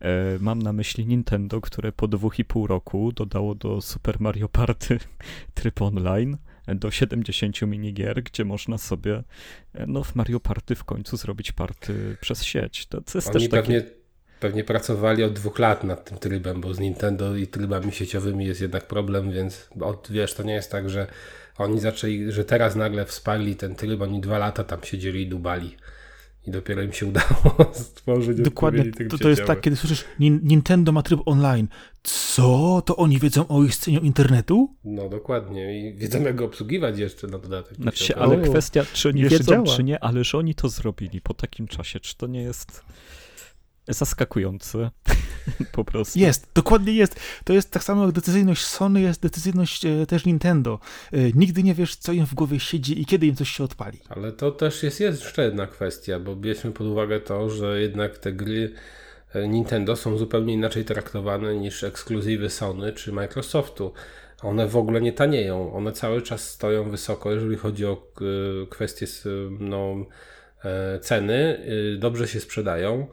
E, 0.00 0.38
mam 0.40 0.62
na 0.62 0.72
myśli 0.72 1.06
Nintendo, 1.06 1.60
które 1.60 1.92
po 1.92 2.08
dwóch 2.08 2.38
i 2.38 2.44
pół 2.44 2.66
roku 2.66 3.12
dodało 3.12 3.54
do 3.54 3.80
Super 3.80 4.20
Mario 4.20 4.48
Party 4.48 4.98
tryb 5.54 5.82
online 5.82 6.36
do 6.68 6.90
70 6.90 7.62
minigier, 7.62 8.22
gdzie 8.22 8.44
można 8.44 8.78
sobie 8.78 9.22
no, 9.86 10.04
w 10.04 10.14
Mario 10.14 10.40
Party 10.40 10.74
w 10.74 10.84
końcu 10.84 11.16
zrobić 11.16 11.52
party 11.52 12.16
przez 12.20 12.44
sieć. 12.44 12.86
To, 12.86 13.00
to 13.00 13.18
jest 13.18 13.28
Oni 13.28 13.48
też 13.48 13.48
pewnie, 13.48 13.82
pewnie 14.40 14.64
pracowali 14.64 15.24
od 15.24 15.32
dwóch 15.32 15.58
lat 15.58 15.84
nad 15.84 16.04
tym 16.04 16.18
trybem, 16.18 16.60
bo 16.60 16.74
z 16.74 16.78
Nintendo 16.78 17.36
i 17.36 17.46
trybami 17.46 17.92
sieciowymi 17.92 18.46
jest 18.46 18.60
jednak 18.60 18.86
problem, 18.86 19.32
więc 19.32 19.68
od, 19.80 20.08
wiesz, 20.10 20.34
to 20.34 20.42
nie 20.42 20.54
jest 20.54 20.70
tak, 20.70 20.90
że 20.90 21.06
oni 21.58 21.80
zaczęli, 21.80 22.32
że 22.32 22.44
teraz 22.44 22.76
nagle 22.76 23.04
wsparli 23.04 23.56
ten 23.56 23.74
tryb, 23.74 24.02
oni 24.02 24.20
dwa 24.20 24.38
lata 24.38 24.64
tam 24.64 24.84
siedzieli 24.84 25.22
i 25.22 25.26
dubali. 25.26 25.76
I 26.46 26.50
dopiero 26.50 26.82
im 26.82 26.92
się 26.92 27.06
udało 27.06 27.56
stworzyć 27.72 28.40
Dokładnie, 28.40 28.84
to, 29.10 29.18
to 29.18 29.28
jest 29.28 29.44
tak, 29.44 29.60
kiedy 29.60 29.76
słyszysz 29.76 30.04
Nintendo 30.18 30.92
ma 30.92 31.02
tryb 31.02 31.20
online. 31.26 31.68
Co? 32.02 32.82
To 32.86 32.96
oni 32.96 33.18
wiedzą 33.18 33.48
o 33.48 33.64
istnieniu 33.64 34.00
internetu? 34.00 34.74
No 34.84 35.08
dokładnie 35.08 35.88
i 35.88 35.94
wiedzą 35.94 36.22
jak 36.22 36.36
go 36.36 36.44
obsługiwać 36.44 36.98
jeszcze 36.98 37.26
na 37.26 37.38
dodatek. 37.38 37.76
Znaczy, 37.76 38.16
ale 38.16 38.42
kwestia, 38.42 38.84
czy 38.92 39.08
oni 39.08 39.22
wiedzą, 39.22 39.52
działa. 39.52 39.76
czy 39.76 39.84
nie, 39.84 40.04
ale 40.04 40.24
że 40.24 40.38
oni 40.38 40.54
to 40.54 40.68
zrobili 40.68 41.20
po 41.20 41.34
takim 41.34 41.68
czasie, 41.68 42.00
czy 42.00 42.16
to 42.16 42.26
nie 42.26 42.42
jest 42.42 42.84
zaskakujące 43.88 44.90
po 45.72 45.84
prostu. 45.84 46.18
Jest, 46.18 46.46
dokładnie 46.54 46.92
jest. 46.92 47.20
To 47.44 47.52
jest 47.52 47.70
tak 47.70 47.84
samo 47.84 48.04
jak 48.04 48.12
decyzyjność 48.12 48.64
Sony, 48.64 49.00
jest 49.00 49.22
decyzyjność 49.22 49.84
e, 49.84 50.06
też 50.06 50.26
Nintendo. 50.26 50.78
E, 51.12 51.18
nigdy 51.34 51.62
nie 51.62 51.74
wiesz, 51.74 51.96
co 51.96 52.12
im 52.12 52.26
w 52.26 52.34
głowie 52.34 52.60
siedzi 52.60 53.00
i 53.00 53.06
kiedy 53.06 53.26
im 53.26 53.36
coś 53.36 53.48
się 53.50 53.64
odpali. 53.64 53.98
Ale 54.08 54.32
to 54.32 54.50
też 54.50 54.82
jest 54.82 55.00
jeszcze 55.00 55.44
jedna 55.44 55.66
kwestia, 55.66 56.18
bo 56.18 56.36
bierzmy 56.36 56.72
pod 56.72 56.86
uwagę 56.86 57.20
to, 57.20 57.50
że 57.50 57.80
jednak 57.80 58.18
te 58.18 58.32
gry 58.32 58.72
e, 59.34 59.48
Nintendo 59.48 59.96
są 59.96 60.18
zupełnie 60.18 60.54
inaczej 60.54 60.84
traktowane 60.84 61.56
niż 61.56 61.84
ekskluzywy 61.84 62.50
Sony 62.50 62.92
czy 62.92 63.12
Microsoftu. 63.12 63.92
One 64.42 64.68
w 64.68 64.76
ogóle 64.76 65.00
nie 65.00 65.12
tanieją. 65.12 65.72
One 65.72 65.92
cały 65.92 66.22
czas 66.22 66.50
stoją 66.50 66.90
wysoko, 66.90 67.32
jeżeli 67.32 67.56
chodzi 67.56 67.86
o 67.86 68.12
kwestie 68.70 69.06
no, 69.60 69.94
ceny. 71.00 71.66
Dobrze 71.98 72.28
się 72.28 72.40
sprzedają. 72.40 73.06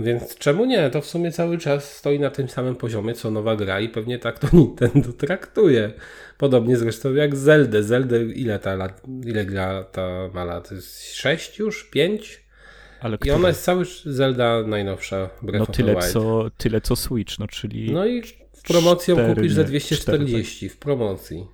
Więc 0.00 0.38
czemu 0.38 0.64
nie? 0.64 0.90
To 0.90 1.00
w 1.00 1.06
sumie 1.06 1.32
cały 1.32 1.58
czas 1.58 1.96
stoi 1.96 2.20
na 2.20 2.30
tym 2.30 2.48
samym 2.48 2.76
poziomie 2.76 3.14
co 3.14 3.30
nowa 3.30 3.56
gra 3.56 3.80
i 3.80 3.88
pewnie 3.88 4.18
tak 4.18 4.38
to 4.38 4.48
Nintendo 4.56 5.12
traktuje. 5.12 5.92
Podobnie 6.38 6.76
zresztą 6.76 7.14
jak 7.14 7.36
Zelda. 7.36 7.82
Zelda 7.82 8.16
ile 8.16 8.58
ta 8.58 8.74
lat, 8.74 9.02
ile 9.26 9.44
gra 9.44 9.84
ta 9.84 10.08
ma 10.34 10.44
lat? 10.44 10.70
6 11.12 11.58
już? 11.58 11.84
5? 11.84 12.44
Ale 13.00 13.18
I 13.24 13.30
ona 13.30 13.48
jest 13.48 13.64
cały 13.64 13.84
Zelda 14.04 14.62
najnowsza. 14.66 15.30
Breath 15.42 15.68
no 15.68 15.74
tyle 15.74 15.96
co, 15.96 16.50
tyle 16.56 16.80
co 16.80 16.96
Switch, 16.96 17.38
no 17.38 17.46
czyli. 17.46 17.92
No 17.92 18.06
i 18.06 18.22
w 18.52 18.62
promocją 18.62 19.14
4, 19.14 19.34
kupisz 19.34 19.52
za 19.52 19.64
240 19.64 20.56
4, 20.56 20.70
w 20.70 20.78
promocji. 20.78 21.46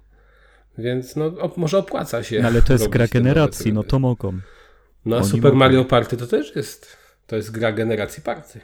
Więc 0.78 1.16
no 1.16 1.26
op 1.26 1.56
może 1.56 1.78
opłaca 1.78 2.22
się. 2.22 2.40
No 2.42 2.48
ale 2.48 2.62
to 2.62 2.72
jest 2.72 2.88
gra 2.88 3.06
generacji, 3.06 3.72
no 3.72 3.82
to 3.82 3.98
mogą. 3.98 4.40
No 5.04 5.16
a 5.16 5.24
Super 5.24 5.42
mogą. 5.42 5.56
Mario 5.56 5.84
Party 5.84 6.16
to 6.16 6.26
też 6.26 6.56
jest 6.56 7.03
to 7.26 7.36
jest 7.36 7.50
gra 7.50 7.72
generacji 7.72 8.22
party. 8.22 8.60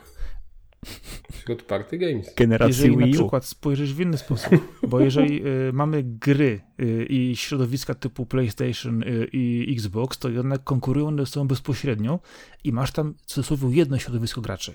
Wśród 1.33 1.63
party 1.63 1.99
games. 1.99 2.35
Generacji 2.37 2.83
jeżeli 2.83 2.97
Wii 2.97 3.07
U. 3.07 3.07
na 3.07 3.13
przykład 3.13 3.45
spojrzysz 3.45 3.95
w 3.95 4.01
inny 4.01 4.19
sposób, 4.19 4.53
bo 4.89 5.01
jeżeli 5.01 5.47
y, 5.47 5.73
mamy 5.73 6.03
gry 6.03 6.61
y, 6.81 7.07
i 7.09 7.37
środowiska 7.37 7.95
typu 7.95 8.27
PlayStation 8.27 9.03
y, 9.03 9.29
i 9.33 9.73
Xbox, 9.73 10.19
to 10.19 10.29
jednak 10.29 10.65
konkurują 10.65 11.07
one 11.07 11.23
ze 11.23 11.33
sobą 11.33 11.49
bezpośrednio 11.49 12.21
i 12.65 12.73
masz 12.73 12.93
tam 12.93 13.15
w 13.15 13.27
cudzysłowie 13.27 13.77
jedno 13.77 13.99
środowisko 13.99 14.41
graczy. 14.41 14.75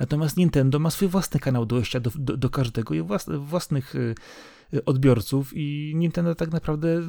Natomiast 0.00 0.36
Nintendo 0.36 0.78
ma 0.78 0.90
swój 0.90 1.08
własny 1.08 1.40
kanał 1.40 1.66
dojścia 1.66 2.00
do, 2.00 2.10
do, 2.14 2.36
do 2.36 2.50
każdego 2.50 2.94
i 2.94 3.02
włas, 3.02 3.26
własnych 3.38 3.94
y, 3.94 4.14
y, 4.74 4.84
odbiorców 4.84 5.52
i 5.54 5.92
Nintendo 5.96 6.34
tak 6.34 6.52
naprawdę 6.52 6.88
y, 6.98 7.02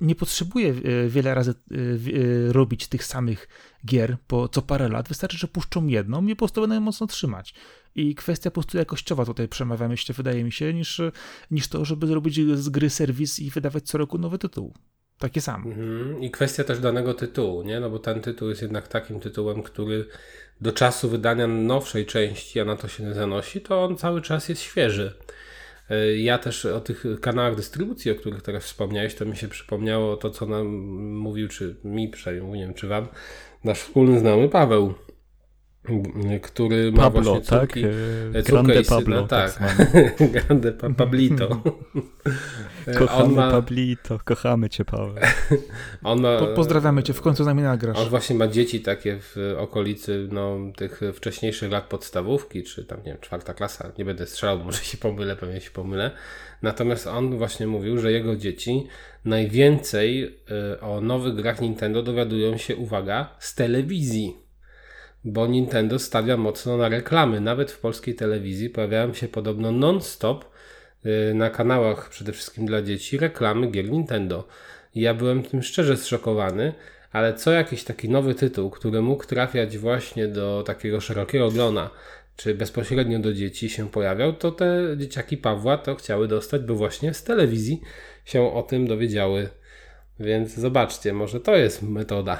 nie 0.00 0.14
potrzebuje 0.14 0.70
e, 0.70 1.08
wiele 1.08 1.34
razy 1.34 1.50
e, 1.50 1.74
e, 1.74 2.52
robić 2.52 2.86
tych 2.86 3.04
samych 3.04 3.48
gier 3.86 4.16
po 4.26 4.48
co 4.48 4.62
parę 4.62 4.88
lat. 4.88 5.08
Wystarczy, 5.08 5.38
że 5.38 5.48
puszczą 5.48 5.86
jedną 5.86 6.26
i 6.26 6.30
po 6.30 6.38
prostu 6.38 6.60
będą 6.60 6.80
mocno 6.80 7.06
trzymać. 7.06 7.54
I 7.94 8.14
kwestia 8.14 8.50
po 8.50 8.54
prostu 8.54 8.78
jakościowa 8.78 9.24
tutaj 9.24 9.48
przemawia, 9.48 9.88
myślę, 9.88 10.14
wydaje 10.14 10.44
mi 10.44 10.52
się, 10.52 10.74
niż, 10.74 11.00
niż 11.50 11.68
to, 11.68 11.84
żeby 11.84 12.06
zrobić 12.06 12.40
z 12.54 12.68
gry 12.68 12.90
serwis 12.90 13.38
i 13.38 13.50
wydawać 13.50 13.84
co 13.84 13.98
roku 13.98 14.18
nowy 14.18 14.38
tytuł. 14.38 14.74
Takie 15.18 15.40
sam. 15.40 15.66
Mhm. 15.66 16.22
I 16.22 16.30
kwestia 16.30 16.64
też 16.64 16.80
danego 16.80 17.14
tytułu, 17.14 17.62
nie? 17.62 17.80
No 17.80 17.90
bo 17.90 17.98
ten 17.98 18.20
tytuł 18.20 18.48
jest 18.48 18.62
jednak 18.62 18.88
takim 18.88 19.20
tytułem, 19.20 19.62
który 19.62 20.06
do 20.60 20.72
czasu 20.72 21.08
wydania 21.08 21.46
nowszej 21.46 22.06
części, 22.06 22.60
a 22.60 22.64
na 22.64 22.76
to 22.76 22.88
się 22.88 23.04
nie 23.04 23.14
zanosi, 23.14 23.60
to 23.60 23.84
on 23.84 23.96
cały 23.96 24.22
czas 24.22 24.48
jest 24.48 24.62
świeży. 24.62 25.14
E, 25.90 26.16
ja 26.16 26.38
też 26.38 26.66
o 26.66 26.80
tych 26.80 27.04
kanałach 27.20 27.56
dystrybucji, 27.56 28.10
o 28.10 28.14
których 28.14 28.42
teraz 28.42 28.64
wspomniałeś, 28.64 29.14
to 29.14 29.24
mi 29.24 29.36
się 29.36 29.48
przypomniało 29.48 30.16
to, 30.16 30.30
co 30.30 30.46
nam 30.46 30.66
mówił, 31.16 31.48
czy 31.48 31.76
mi 31.84 32.08
przynajmniej, 32.08 32.52
nie 32.52 32.66
wiem, 32.66 32.74
czy 32.74 32.88
wam, 32.88 33.08
nasz 33.64 33.78
wspólny 33.78 34.18
znajomy 34.18 34.48
Paweł. 34.48 34.94
Który 36.42 36.92
ma 36.92 37.02
Pablo, 37.02 37.22
właśnie 37.22 37.40
córki, 37.40 37.82
tak? 37.82 37.90
e, 38.34 38.42
Grande 38.42 38.82
Pablo, 38.82 39.26
tak. 39.26 39.54
tak 39.54 39.88
Grande 40.32 40.72
Pablito. 40.72 41.62
kochamy 42.98 43.34
ma... 43.34 43.50
Pablito, 43.50 44.18
kochamy 44.24 44.68
cię, 44.68 44.84
Paweł. 44.84 45.14
On 46.04 46.20
ma... 46.20 46.38
Po, 46.38 46.46
pozdrawiamy 46.46 47.02
cię, 47.02 47.12
w 47.12 47.20
końcu 47.20 47.44
z 47.44 47.46
nami 47.46 47.62
nagrasz. 47.62 47.98
On 47.98 48.08
właśnie 48.08 48.36
ma 48.36 48.48
dzieci 48.48 48.80
takie 48.80 49.18
w 49.20 49.54
okolicy 49.58 50.28
no, 50.32 50.58
tych 50.76 51.00
wcześniejszych 51.14 51.70
lat 51.70 51.84
podstawówki, 51.84 52.62
czy 52.62 52.84
tam, 52.84 52.98
nie 52.98 53.12
wiem, 53.12 53.20
czwarta 53.20 53.54
klasa, 53.54 53.92
nie 53.98 54.04
będę 54.04 54.26
strzelał, 54.26 54.58
może 54.58 54.78
się 54.78 54.98
pomylę, 54.98 55.36
pewnie 55.36 55.60
się 55.60 55.70
pomylę. 55.70 56.10
Natomiast 56.62 57.06
on 57.06 57.38
właśnie 57.38 57.66
mówił, 57.66 57.98
że 57.98 58.12
jego 58.12 58.36
dzieci 58.36 58.86
najwięcej 59.24 60.38
o 60.80 61.00
nowych 61.00 61.34
grach 61.34 61.60
Nintendo 61.60 62.02
dowiadują 62.02 62.56
się, 62.56 62.76
uwaga, 62.76 63.36
z 63.38 63.54
telewizji 63.54 64.39
bo 65.24 65.46
Nintendo 65.46 65.98
stawia 65.98 66.36
mocno 66.36 66.76
na 66.76 66.88
reklamy. 66.88 67.40
Nawet 67.40 67.70
w 67.70 67.80
polskiej 67.80 68.14
telewizji 68.14 68.70
pojawiają 68.70 69.14
się 69.14 69.28
podobno 69.28 69.72
non-stop 69.72 70.44
y, 71.06 71.34
na 71.34 71.50
kanałach 71.50 72.08
przede 72.08 72.32
wszystkim 72.32 72.66
dla 72.66 72.82
dzieci 72.82 73.18
reklamy 73.18 73.70
gier 73.70 73.90
Nintendo. 73.90 74.48
Ja 74.94 75.14
byłem 75.14 75.42
tym 75.42 75.62
szczerze 75.62 75.96
zszokowany, 75.96 76.72
ale 77.12 77.34
co 77.34 77.52
jakiś 77.52 77.84
taki 77.84 78.08
nowy 78.08 78.34
tytuł, 78.34 78.70
który 78.70 79.02
mógł 79.02 79.26
trafiać 79.26 79.78
właśnie 79.78 80.28
do 80.28 80.62
takiego 80.66 81.00
szerokiego 81.00 81.50
grona, 81.50 81.90
czy 82.36 82.54
bezpośrednio 82.54 83.18
do 83.18 83.32
dzieci 83.32 83.68
się 83.68 83.88
pojawiał, 83.88 84.32
to 84.32 84.52
te 84.52 84.96
dzieciaki 84.96 85.36
Pawła 85.36 85.78
to 85.78 85.94
chciały 85.94 86.28
dostać, 86.28 86.62
bo 86.62 86.74
właśnie 86.74 87.14
z 87.14 87.24
telewizji 87.24 87.80
się 88.24 88.54
o 88.54 88.62
tym 88.62 88.86
dowiedziały. 88.86 89.48
Więc 90.20 90.54
zobaczcie, 90.54 91.12
może 91.12 91.40
to 91.40 91.56
jest 91.56 91.82
metoda. 91.82 92.38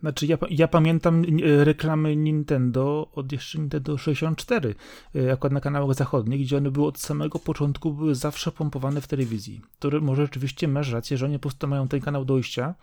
Znaczy, 0.00 0.26
ja, 0.26 0.38
ja 0.50 0.68
pamiętam 0.68 1.22
e, 1.24 1.64
reklamy 1.64 2.16
Nintendo 2.16 3.10
od 3.14 3.32
jeszcze 3.32 3.58
Nintendo 3.58 3.98
64, 3.98 4.74
e, 5.14 5.32
akurat 5.32 5.52
na 5.52 5.60
kanałach 5.60 5.96
zachodnich, 5.96 6.40
gdzie 6.40 6.56
one 6.56 6.70
były 6.70 6.86
od 6.86 6.98
samego 6.98 7.38
początku, 7.38 7.92
były 7.92 8.14
zawsze 8.14 8.52
pompowane 8.52 9.00
w 9.00 9.08
telewizji. 9.08 9.60
To 9.78 9.90
może 10.00 10.22
rzeczywiście 10.22 10.68
masz 10.68 10.92
rację, 10.92 11.16
że 11.16 11.26
oni 11.26 11.34
po 11.34 11.42
prostu 11.42 11.68
mają 11.68 11.88
ten 11.88 12.00
kanał 12.00 12.24
dojścia, 12.24 12.74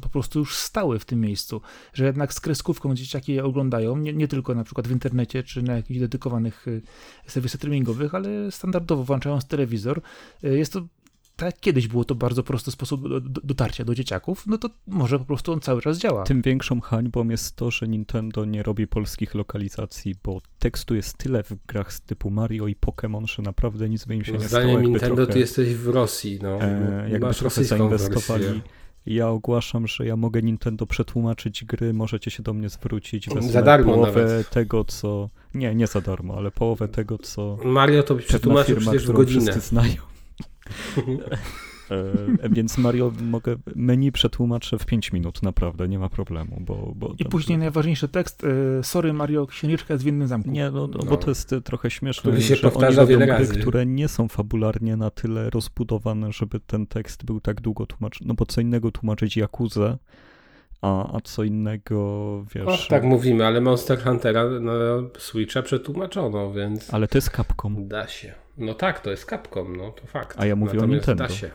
po 0.00 0.08
prostu 0.08 0.38
już 0.38 0.56
stały 0.56 0.98
w 0.98 1.04
tym 1.04 1.20
miejscu, 1.20 1.60
że 1.92 2.04
jednak 2.04 2.34
z 2.34 2.40
kreskówką 2.40 2.94
dzieciaki 2.94 3.32
je 3.32 3.44
oglądają, 3.44 3.96
nie, 3.96 4.12
nie 4.12 4.28
tylko 4.28 4.54
na 4.54 4.64
przykład 4.64 4.88
w 4.88 4.90
internecie, 4.90 5.42
czy 5.42 5.62
na 5.62 5.76
jakichś 5.76 6.00
dedykowanych 6.00 6.66
e, 7.26 7.30
serwisach 7.30 7.58
streamingowych, 7.58 8.14
ale 8.14 8.52
standardowo 8.52 9.04
włączając 9.04 9.46
telewizor. 9.46 10.00
Jest 10.42 10.72
to 10.72 10.82
tak 11.36 11.46
jak 11.46 11.60
kiedyś 11.60 11.88
było 11.88 12.04
to 12.04 12.14
bardzo 12.14 12.42
prosty 12.42 12.70
sposób 12.70 13.08
do, 13.08 13.20
do, 13.20 13.40
dotarcia 13.44 13.84
do 13.84 13.94
dzieciaków, 13.94 14.46
no 14.46 14.58
to 14.58 14.70
może 14.86 15.18
po 15.18 15.24
prostu 15.24 15.52
on 15.52 15.60
cały 15.60 15.82
czas 15.82 15.98
działa. 15.98 16.24
Tym 16.24 16.42
większą 16.42 16.80
hańbą 16.80 17.28
jest 17.28 17.56
to, 17.56 17.70
że 17.70 17.88
Nintendo 17.88 18.44
nie 18.44 18.62
robi 18.62 18.86
polskich 18.86 19.34
lokalizacji, 19.34 20.14
bo 20.24 20.40
tekstu 20.58 20.94
jest 20.94 21.18
tyle 21.18 21.42
w 21.42 21.52
grach 21.66 21.92
z 21.92 22.00
typu 22.00 22.30
Mario 22.30 22.66
i 22.66 22.76
Pokémon, 22.76 23.26
że 23.26 23.42
naprawdę 23.42 23.88
nic 23.88 24.04
by 24.04 24.16
im 24.16 24.24
się 24.24 24.32
nie 24.32 24.38
stało. 24.38 24.62
Zdaniem 24.62 24.82
Nintendo 24.82 25.16
trochę, 25.16 25.32
ty 25.32 25.38
jesteś 25.38 25.74
w 25.74 25.88
Rosji, 25.88 26.38
no. 26.42 26.60
E, 26.60 27.08
jakby 27.10 27.34
trochę 27.34 27.64
zainwestowali. 27.64 28.44
Wersję. 28.44 28.60
Ja 29.06 29.28
ogłaszam, 29.28 29.86
że 29.86 30.06
ja 30.06 30.16
mogę 30.16 30.42
Nintendo 30.42 30.86
przetłumaczyć 30.86 31.64
gry, 31.64 31.92
możecie 31.92 32.30
się 32.30 32.42
do 32.42 32.54
mnie 32.54 32.68
zwrócić. 32.68 33.28
Wezmę 33.28 33.52
za 33.52 33.62
darmo 33.62 33.94
połowę 33.94 34.24
nawet. 34.24 34.50
tego, 34.50 34.84
co... 34.84 35.30
Nie, 35.54 35.74
nie 35.74 35.86
za 35.86 36.00
darmo, 36.00 36.36
ale 36.36 36.50
połowę 36.50 36.88
tego, 36.88 37.18
co... 37.18 37.58
Mario 37.64 38.02
to 38.02 38.16
przetłumaczył 38.16 38.76
przecież 38.76 39.06
w 39.06 39.12
godzinę. 39.12 39.52
wszyscy 39.52 39.68
znają. 39.68 40.15
E, 41.90 42.48
więc 42.48 42.78
Mario 42.78 43.12
mogę 43.22 43.56
menu 43.74 44.12
przetłumaczę 44.12 44.78
w 44.78 44.86
5 44.86 45.12
minut, 45.12 45.42
naprawdę, 45.42 45.88
nie 45.88 45.98
ma 45.98 46.08
problemu. 46.08 46.56
Bo, 46.60 46.92
bo 46.96 47.14
I 47.18 47.24
później 47.24 47.58
najważniejszy 47.58 48.08
tekst, 48.08 48.44
e, 48.44 48.82
sorry 48.82 49.12
Mario, 49.12 49.46
księżniczka 49.46 49.94
jest 49.94 50.04
w 50.04 50.06
innym 50.06 50.28
zamku. 50.28 50.50
Nie, 50.50 50.70
no, 50.70 50.86
no, 50.86 50.98
no. 50.98 51.10
bo 51.10 51.16
to 51.16 51.30
jest 51.30 51.52
e, 51.52 51.60
trochę 51.60 51.90
śmieszne, 51.90 52.32
to 52.32 52.40
się 52.40 52.56
że 52.56 52.70
powtarza 52.70 53.02
oni 53.02 53.10
wiele 53.10 53.26
razy. 53.26 53.52
Gry, 53.52 53.62
które 53.62 53.86
nie 53.86 54.08
są 54.08 54.28
fabularnie 54.28 54.96
na 54.96 55.10
tyle 55.10 55.50
rozbudowane, 55.50 56.32
żeby 56.32 56.60
ten 56.60 56.86
tekst 56.86 57.24
był 57.24 57.40
tak 57.40 57.60
długo 57.60 57.86
tłumaczony, 57.86 58.28
no 58.28 58.34
bo 58.34 58.46
co 58.46 58.60
innego 58.60 58.90
tłumaczyć 58.90 59.36
Jakuzę, 59.36 59.98
a, 60.82 61.16
a 61.16 61.20
co 61.20 61.44
innego, 61.44 62.44
wiesz... 62.54 62.86
O, 62.86 62.88
tak 62.90 63.04
mówimy, 63.04 63.46
ale 63.46 63.60
Monster 63.60 64.02
Huntera 64.02 64.50
na 64.60 64.72
Switcha 65.18 65.62
przetłumaczono, 65.62 66.52
więc... 66.52 66.94
Ale 66.94 67.08
to 67.08 67.18
jest 67.18 67.30
Capcom. 67.36 67.88
Da 67.88 68.08
się. 68.08 68.45
No 68.58 68.74
tak, 68.74 69.00
to 69.00 69.10
jest 69.10 69.30
Capcom, 69.30 69.76
no 69.76 69.90
to 69.90 70.06
fakt. 70.06 70.40
A 70.40 70.46
ja 70.46 70.56
mówię 70.56 70.74
Natomiast 70.74 70.92
o 70.92 70.94
Nintendo. 70.94 71.24
Da 71.24 71.34
się. 71.34 71.50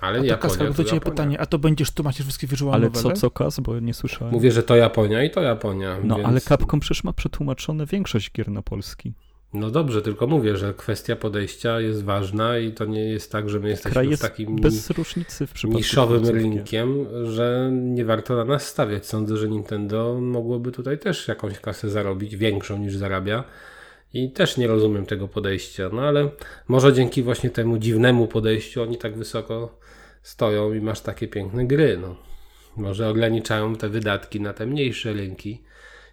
Ale 0.00 0.18
a 0.18 0.20
to 0.20 0.26
Japonia, 0.26 0.72
to 0.72 0.84
ciebie 0.84 1.00
pytanie, 1.00 1.40
a 1.40 1.46
to 1.46 1.58
będziesz 1.58 1.90
tłumaczyć 1.90 2.22
wszystkie 2.22 2.46
wirtualne 2.46 2.86
Ale 2.86 2.90
co, 2.90 3.12
co 3.12 3.30
Kas, 3.30 3.60
bo 3.60 3.80
nie 3.80 3.94
słyszałem. 3.94 4.34
Mówię, 4.34 4.52
że 4.52 4.62
to 4.62 4.76
Japonia 4.76 5.24
i 5.24 5.30
to 5.30 5.42
Japonia. 5.42 5.96
No 6.04 6.16
więc... 6.16 6.28
ale 6.28 6.40
Capcom 6.40 6.80
przecież 6.80 7.04
ma 7.04 7.12
przetłumaczone 7.12 7.86
większość 7.86 8.32
gier 8.32 8.48
na 8.48 8.62
polski. 8.62 9.12
No 9.54 9.70
dobrze, 9.70 10.02
tylko 10.02 10.26
mówię, 10.26 10.56
że 10.56 10.74
kwestia 10.74 11.16
podejścia 11.16 11.80
jest 11.80 12.04
ważna 12.04 12.58
i 12.58 12.72
to 12.72 12.84
nie 12.84 13.04
jest 13.04 13.32
tak, 13.32 13.50
że 13.50 13.60
my 13.60 13.68
jesteśmy 13.68 13.92
Kraj 13.92 14.08
jest 14.08 14.22
takim 14.22 14.56
bez 14.56 14.90
różnicy 14.90 15.46
w 15.46 15.64
niszowym 15.64 16.28
rynkiem, 16.28 17.06
że 17.24 17.70
nie 17.72 18.04
warto 18.04 18.36
na 18.36 18.44
nas 18.44 18.66
stawiać. 18.66 19.06
Sądzę, 19.06 19.36
że 19.36 19.48
Nintendo 19.48 20.18
mogłoby 20.20 20.72
tutaj 20.72 20.98
też 20.98 21.28
jakąś 21.28 21.60
kasę 21.60 21.90
zarobić, 21.90 22.36
większą 22.36 22.78
niż 22.78 22.96
zarabia 22.96 23.44
i 24.14 24.30
też 24.30 24.56
nie 24.56 24.66
rozumiem 24.66 25.06
tego 25.06 25.28
podejścia, 25.28 25.90
no 25.92 26.02
ale 26.02 26.30
może 26.68 26.92
dzięki 26.92 27.22
właśnie 27.22 27.50
temu 27.50 27.78
dziwnemu 27.78 28.26
podejściu 28.26 28.82
oni 28.82 28.98
tak 28.98 29.16
wysoko 29.16 29.78
stoją 30.22 30.72
i 30.72 30.80
masz 30.80 31.00
takie 31.00 31.28
piękne 31.28 31.66
gry. 31.66 31.98
No. 32.02 32.16
Może 32.76 33.08
ograniczają 33.08 33.76
te 33.76 33.88
wydatki 33.88 34.40
na 34.40 34.52
te 34.52 34.66
mniejsze 34.66 35.12
rynki 35.12 35.62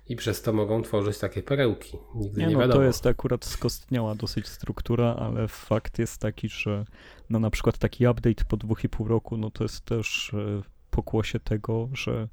i 0.09 0.15
przez 0.15 0.41
to 0.41 0.53
mogą 0.53 0.81
tworzyć 0.81 1.17
takie 1.17 1.43
perełki. 1.43 1.97
Nigdy 2.15 2.41
nie, 2.41 2.47
nie 2.47 2.53
no, 2.53 2.59
wiadomo. 2.59 2.79
To 2.79 2.85
jest 2.85 3.05
akurat 3.05 3.45
skostniała 3.45 4.15
dosyć 4.15 4.47
struktura, 4.47 5.15
ale 5.15 5.47
fakt 5.47 5.99
jest 5.99 6.21
taki, 6.21 6.49
że 6.49 6.85
no 7.29 7.39
na 7.39 7.49
przykład 7.49 7.77
taki 7.77 8.07
update 8.07 8.45
po 8.47 8.57
dwóch 8.57 8.83
i 8.83 8.89
pół 8.89 9.07
roku, 9.07 9.37
no 9.37 9.51
to 9.51 9.63
jest 9.63 9.85
też 9.85 10.33
e, 10.33 10.61
pokłosie 10.89 11.39
tego, 11.39 11.89
że 11.93 12.27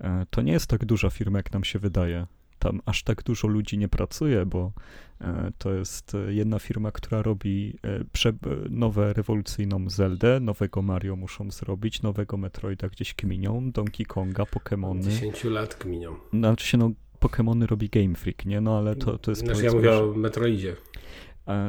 e, 0.00 0.26
to 0.30 0.42
nie 0.42 0.52
jest 0.52 0.66
tak 0.66 0.84
duża 0.84 1.10
firma, 1.10 1.38
jak 1.38 1.52
nam 1.52 1.64
się 1.64 1.78
wydaje 1.78 2.26
tam 2.60 2.80
aż 2.86 3.02
tak 3.02 3.22
dużo 3.22 3.48
ludzi 3.48 3.78
nie 3.78 3.88
pracuje, 3.88 4.46
bo 4.46 4.72
e, 5.20 5.52
to 5.58 5.74
jest 5.74 6.14
e, 6.14 6.34
jedna 6.34 6.58
firma, 6.58 6.92
która 6.92 7.22
robi 7.22 7.74
e, 7.84 8.32
nowe 8.70 9.12
rewolucyjną 9.12 9.90
Zeldę, 9.90 10.40
nowego 10.40 10.82
Mario 10.82 11.16
muszą 11.16 11.50
zrobić, 11.50 12.02
nowego 12.02 12.36
Metroida 12.36 12.88
gdzieś 12.88 13.14
kminią, 13.14 13.70
Donkey 13.70 14.06
Konga, 14.06 14.44
Pokémony. 14.44 15.02
10 15.02 15.44
lat 15.44 15.74
kminią. 15.74 16.16
Znaczy 16.32 16.66
się, 16.66 16.78
no, 16.78 16.90
Pokémony 17.20 17.66
robi 17.66 17.88
Game 17.88 18.14
Freak, 18.14 18.46
nie? 18.46 18.60
No 18.60 18.78
ale 18.78 18.96
to, 18.96 19.18
to 19.18 19.30
jest... 19.30 19.44
Znaczy 19.44 19.64
ja 19.64 19.72
mówię 19.72 19.98
o 19.98 20.12
Metroidzie. 20.16 20.76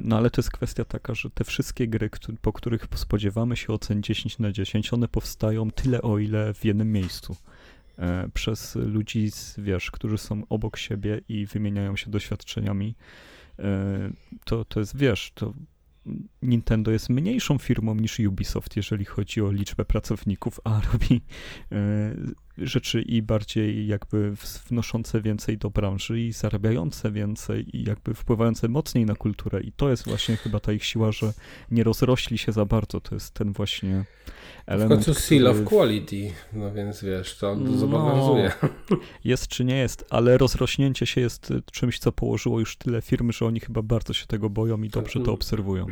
No 0.04 0.18
ale 0.18 0.30
to 0.30 0.42
jest 0.42 0.52
kwestia 0.52 0.86
taka, 0.86 1.16
że 1.16 1.30
te 1.30 1.44
wszystkie 1.44 1.88
gry, 1.88 2.10
po 2.42 2.54
których 2.54 2.88
spodziewamy 2.96 3.58
się 3.58 3.74
ocen 3.74 4.04
10 4.04 4.40
na 4.40 4.52
10, 4.52 4.94
one 4.94 5.08
powstają 5.08 5.72
tyle 5.72 6.02
o 6.02 6.20
ile 6.20 6.54
w 6.54 6.66
jednym 6.66 6.92
miejscu. 6.92 7.36
E, 8.02 8.30
przez 8.34 8.76
ludzi, 8.76 9.30
wiesz, 9.58 9.92
którzy 9.92 10.18
są 10.18 10.44
obok 10.50 10.78
siebie 10.78 11.22
i 11.30 11.46
wymieniają 11.46 11.96
się 11.96 12.12
doświadczeniami. 12.12 12.96
E, 13.60 14.12
to, 14.46 14.66
to 14.66 14.80
jest, 14.80 14.98
wiesz, 14.98 15.32
to 15.36 15.54
Nintendo 16.42 16.92
jest 16.92 17.10
mniejszą 17.10 17.58
firmą 17.58 17.96
niż 17.96 18.20
Ubisoft, 18.20 18.78
jeżeli 18.78 19.06
chodzi 19.06 19.42
o 19.42 19.52
liczbę 19.52 19.86
pracowników, 19.86 20.60
a 20.64 20.82
robi 20.94 21.22
e, 21.72 22.16
rzeczy 22.64 23.02
i 23.02 23.22
bardziej 23.22 23.88
jakby 23.88 24.34
wnoszące 24.70 25.22
więcej 25.22 25.58
do 25.58 25.70
branży 25.70 26.20
i 26.20 26.32
zarabiające 26.32 27.12
więcej 27.12 27.78
i 27.78 27.84
jakby 27.84 28.14
wpływające 28.14 28.68
mocniej 28.68 29.06
na 29.06 29.16
kulturę 29.16 29.62
i 29.62 29.72
to 29.72 29.90
jest 29.90 30.06
właśnie 30.08 30.38
chyba 30.38 30.60
ta 30.60 30.72
ich 30.72 30.84
siła, 30.84 31.12
że 31.12 31.34
nie 31.72 31.84
rozrośli 31.84 32.38
się 32.38 32.52
za 32.52 32.66
bardzo, 32.66 33.02
to 33.02 33.16
jest 33.16 33.34
ten 33.34 33.54
właśnie 33.54 34.06
element. 34.66 35.02
W 35.02 35.06
końcu 35.06 35.22
seal 35.22 35.48
of 35.48 35.64
quality, 35.64 36.32
no 36.54 36.74
więc 36.74 37.04
wiesz, 37.04 37.38
to 37.38 37.56
no, 37.56 37.78
zobowiązuje. 37.78 38.52
Jest 39.24 39.48
czy 39.48 39.66
nie 39.66 39.78
jest, 39.78 40.06
ale 40.10 40.38
rozrośnięcie 40.38 41.06
się 41.06 41.22
jest 41.22 41.54
czymś, 41.72 42.00
co 42.00 42.12
położyło 42.12 42.60
już 42.60 42.78
tyle 42.78 43.02
firm, 43.02 43.32
że 43.32 43.46
oni 43.46 43.60
chyba 43.60 43.82
bardzo 43.82 44.14
się 44.14 44.26
tego 44.26 44.50
boją 44.50 44.84
i 44.84 44.90
dobrze 44.90 45.20
to 45.20 45.34
obserwują. 45.34 45.86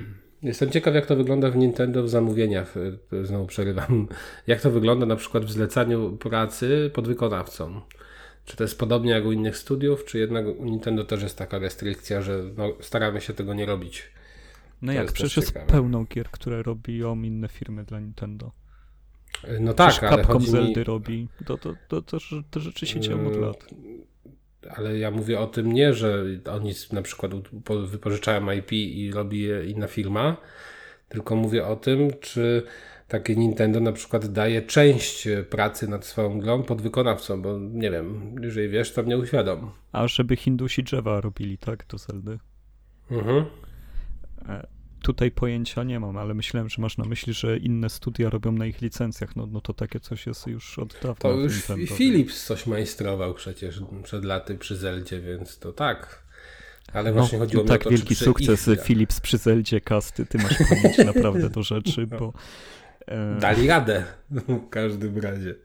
Jestem 0.43 0.69
ciekaw, 0.69 0.95
jak 0.95 1.05
to 1.05 1.15
wygląda 1.15 1.49
w 1.49 1.55
Nintendo 1.55 2.03
w 2.03 2.09
zamówieniach. 2.09 2.75
Znowu 3.23 3.45
przerywam. 3.45 4.07
Jak 4.47 4.61
to 4.61 4.71
wygląda 4.71 5.05
na 5.05 5.15
przykład 5.15 5.45
w 5.45 5.51
zlecaniu 5.51 6.17
pracy 6.17 6.91
pod 6.93 7.07
wykonawcą? 7.07 7.81
Czy 8.45 8.57
to 8.57 8.63
jest 8.63 8.79
podobnie 8.79 9.11
jak 9.11 9.25
u 9.25 9.31
innych 9.31 9.57
studiów, 9.57 10.05
czy 10.05 10.19
jednak 10.19 10.45
u 10.47 10.65
Nintendo 10.65 11.03
też 11.03 11.23
jest 11.23 11.37
taka 11.37 11.59
restrykcja, 11.59 12.21
że 12.21 12.43
no, 12.57 12.73
staramy 12.79 13.21
się 13.21 13.33
tego 13.33 13.53
nie 13.53 13.65
robić? 13.65 14.11
No 14.81 14.87
to 14.87 14.93
jak, 14.93 15.03
jest 15.03 15.13
przecież 15.13 15.37
jest 15.37 15.53
pełno 15.53 16.03
gier, 16.03 16.29
które 16.31 16.63
robią 16.63 17.21
inne 17.21 17.47
firmy 17.47 17.83
dla 17.83 17.99
Nintendo. 17.99 18.51
No 19.59 19.73
tak, 19.73 19.89
przecież 19.89 20.11
ale 20.11 20.21
Capcom 20.21 20.33
chodzi 20.33 20.51
Zeldy 20.51 20.79
mi... 20.79 20.83
robi. 20.83 21.27
To, 21.45 21.57
to, 21.57 21.75
to, 21.87 22.01
to, 22.01 22.17
to 22.51 22.59
rzeczy 22.59 22.87
się 22.87 22.99
dzieją 22.99 23.27
od 23.27 23.35
lat 23.35 23.67
ale 24.75 24.99
ja 24.99 25.11
mówię 25.11 25.39
o 25.39 25.47
tym 25.47 25.71
nie, 25.71 25.93
że 25.93 26.23
oni 26.51 26.73
na 26.91 27.01
przykład 27.01 27.31
wypożyczają 27.85 28.51
IP 28.51 28.71
i 28.71 29.11
robi 29.11 29.41
je 29.41 29.65
inna 29.65 29.87
firma, 29.87 30.37
tylko 31.09 31.35
mówię 31.35 31.65
o 31.67 31.75
tym, 31.75 32.11
czy 32.21 32.63
takie 33.07 33.35
Nintendo 33.35 33.79
na 33.79 33.91
przykład 33.91 34.27
daje 34.27 34.61
część 34.61 35.27
pracy 35.49 35.87
nad 35.87 36.05
swoją 36.05 36.39
grą 36.39 36.63
pod 36.63 36.81
wykonawcą, 36.81 37.41
bo 37.41 37.59
nie 37.59 37.91
wiem, 37.91 38.35
jeżeli 38.41 38.69
wiesz, 38.69 38.93
to 38.93 39.03
mnie 39.03 39.17
uświadom. 39.17 39.71
A 39.91 40.07
żeby 40.07 40.35
Hindusi 40.35 40.83
drzewa 40.83 41.21
robili, 41.21 41.57
tak, 41.57 41.85
do 41.87 41.97
Zeldy? 41.97 42.39
Mhm. 43.11 43.45
Tutaj 45.01 45.31
pojęcia 45.31 45.83
nie 45.83 45.99
mam, 45.99 46.17
ale 46.17 46.33
myślałem, 46.33 46.69
że 46.69 46.81
masz 46.81 46.97
na 46.97 47.05
myśli, 47.05 47.33
że 47.33 47.57
inne 47.57 47.89
studia 47.89 48.29
robią 48.29 48.51
na 48.51 48.65
ich 48.65 48.81
licencjach. 48.81 49.35
No, 49.35 49.47
no 49.51 49.61
to 49.61 49.73
takie 49.73 49.99
coś 49.99 50.27
jest 50.27 50.47
już 50.47 50.79
od 50.79 50.93
dawna. 50.93 51.15
To 51.15 51.31
już 51.31 51.63
Philips 51.97 52.45
coś 52.45 52.67
majstrował 52.67 53.33
przecież 53.33 53.81
przed 54.03 54.25
laty 54.25 54.55
przy 54.55 54.75
Zeldzie, 54.75 55.21
więc 55.21 55.59
to 55.59 55.73
tak. 55.73 56.23
Ale 56.93 57.13
właśnie 57.13 57.39
no, 57.39 57.45
chodziło 57.45 57.63
mi 57.63 57.69
tak 57.69 57.81
o 57.81 57.83
to, 57.83 57.89
wielki 57.89 58.15
sukces 58.15 58.67
ich... 58.67 58.83
Philips 58.83 59.19
przy 59.19 59.37
Zeldzie 59.37 59.81
kasty. 59.81 60.25
Ty 60.25 60.37
masz 60.37 60.57
pamięć 60.69 60.97
naprawdę 61.13 61.49
do 61.49 61.63
rzeczy, 61.63 62.07
bo... 62.07 62.33
E... 63.07 63.37
Dali 63.39 63.67
radę 63.67 64.03
w 64.31 64.69
każdym 64.69 65.17
razie. 65.17 65.55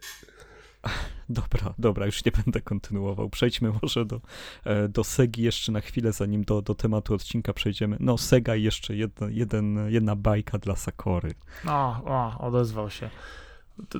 Dobra, 1.28 1.74
dobra, 1.78 2.07
już 2.07 2.24
nie 2.24 2.32
będę 2.32 2.61
kontynuował. 2.61 3.30
Przejdźmy 3.30 3.72
może 3.82 4.05
do, 4.05 4.20
e, 4.64 4.89
do 4.89 5.05
Segi 5.05 5.43
jeszcze 5.43 5.72
na 5.72 5.80
chwilę, 5.80 6.12
zanim 6.12 6.45
do, 6.45 6.62
do 6.62 6.74
tematu 6.74 7.14
odcinka 7.14 7.53
przejdziemy. 7.53 7.97
No, 8.01 8.18
Sega 8.18 8.57
i 8.57 8.62
jeszcze 8.62 8.97
jedna, 8.97 9.26
jeden, 9.30 9.78
jedna 9.89 10.16
bajka 10.16 10.59
dla 10.59 10.76
Sakory. 10.76 11.35
O, 11.66 12.05
o 12.05 12.39
odezwał 12.39 12.91
się. 12.91 13.11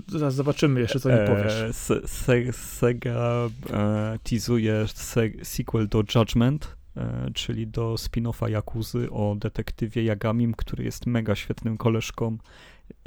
Zaraz 0.09 0.35
zobaczymy 0.35 0.81
jeszcze, 0.81 1.01
co 1.01 1.09
mi 1.09 1.15
e, 1.15 1.27
powiesz. 1.27 1.77
Se, 1.77 2.09
se, 2.09 2.53
Sega 2.53 3.49
e, 3.71 4.19
teasuje 4.23 4.89
se, 4.89 5.31
sequel 5.43 5.89
do 5.89 6.03
Judgment, 6.15 6.77
e, 6.97 7.31
czyli 7.35 7.67
do 7.67 7.95
spin-offa 7.95 8.51
Jakuzy 8.51 9.11
o 9.11 9.37
detektywie 9.39 10.05
Jagamim, 10.05 10.55
który 10.55 10.85
jest 10.85 11.07
mega 11.07 11.35
świetnym 11.35 11.77
koleżką 11.77 12.39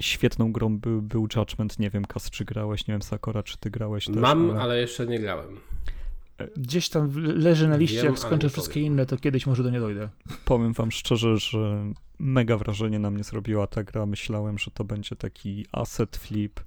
Świetną 0.01 0.51
grą 0.51 0.78
był, 0.78 1.01
był 1.01 1.28
Judgment, 1.36 1.80
nie 1.80 1.89
wiem, 1.89 2.05
Kas, 2.05 2.30
czy 2.30 2.45
grałeś, 2.45 2.88
nie 2.88 2.93
wiem, 2.93 3.01
Sakora, 3.01 3.43
czy 3.43 3.57
ty 3.57 3.69
grałeś 3.69 4.05
też, 4.05 4.15
Mam, 4.15 4.51
ale... 4.51 4.61
ale 4.61 4.82
jeszcze 4.82 5.07
nie 5.07 5.19
grałem. 5.19 5.57
Gdzieś 6.57 6.89
tam 6.89 7.11
leży 7.15 7.67
na 7.67 7.78
liście, 7.78 7.97
wiem, 7.97 8.05
jak 8.05 8.19
skończę 8.19 8.49
wszystkie 8.49 8.73
powiem. 8.73 8.93
inne, 8.93 9.05
to 9.05 9.17
kiedyś 9.17 9.47
może 9.47 9.63
do 9.63 9.69
nie 9.69 9.80
dojdę. 9.80 10.09
Powiem 10.45 10.73
wam 10.73 10.91
szczerze, 10.91 11.38
że 11.38 11.93
mega 12.19 12.57
wrażenie 12.57 12.99
na 12.99 13.11
mnie 13.11 13.23
zrobiła 13.23 13.67
ta 13.67 13.84
gra. 13.84 14.05
Myślałem, 14.05 14.57
że 14.57 14.71
to 14.71 14.84
będzie 14.84 15.15
taki 15.15 15.65
asset 15.71 16.17
flip, 16.17 16.59
E, 16.59 16.63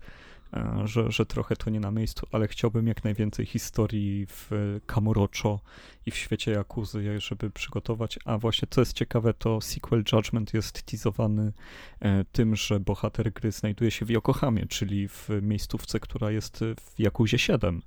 że, 0.85 1.13
że 1.13 1.27
trochę 1.27 1.57
to 1.57 1.71
nie 1.71 1.81
na 1.81 1.91
miejscu, 1.91 2.27
ale 2.33 2.49
chciałbym 2.49 2.87
jak 2.87 3.05
najwięcej 3.05 3.47
historii 3.47 4.27
w 4.27 4.51
Kamurocho 4.87 5.61
i 6.07 6.11
w 6.11 6.17
świecie 6.17 6.51
Jakuzy, 6.51 7.21
żeby 7.21 7.51
przygotować. 7.51 8.19
A 8.25 8.39
właśnie 8.39 8.69
co 8.71 8.81
jest 8.81 8.93
ciekawe, 8.93 9.35
to 9.35 9.61
sequel 9.61 10.05
Judgment 10.13 10.55
jest 10.55 10.83
teasowany 10.83 11.53
e, 12.01 12.25
tym, 12.33 12.57
że 12.57 12.81
bohater 12.81 13.33
gry 13.33 13.53
znajduje 13.53 13.91
się 13.91 14.05
w 14.05 14.11
Yokohamie, 14.11 14.67
czyli 14.67 15.09
w 15.09 15.29
miejscówce, 15.43 16.01
która 16.01 16.31
jest 16.31 16.65
w 16.81 17.01
Jakuzie 17.01 17.39
7. 17.39 17.83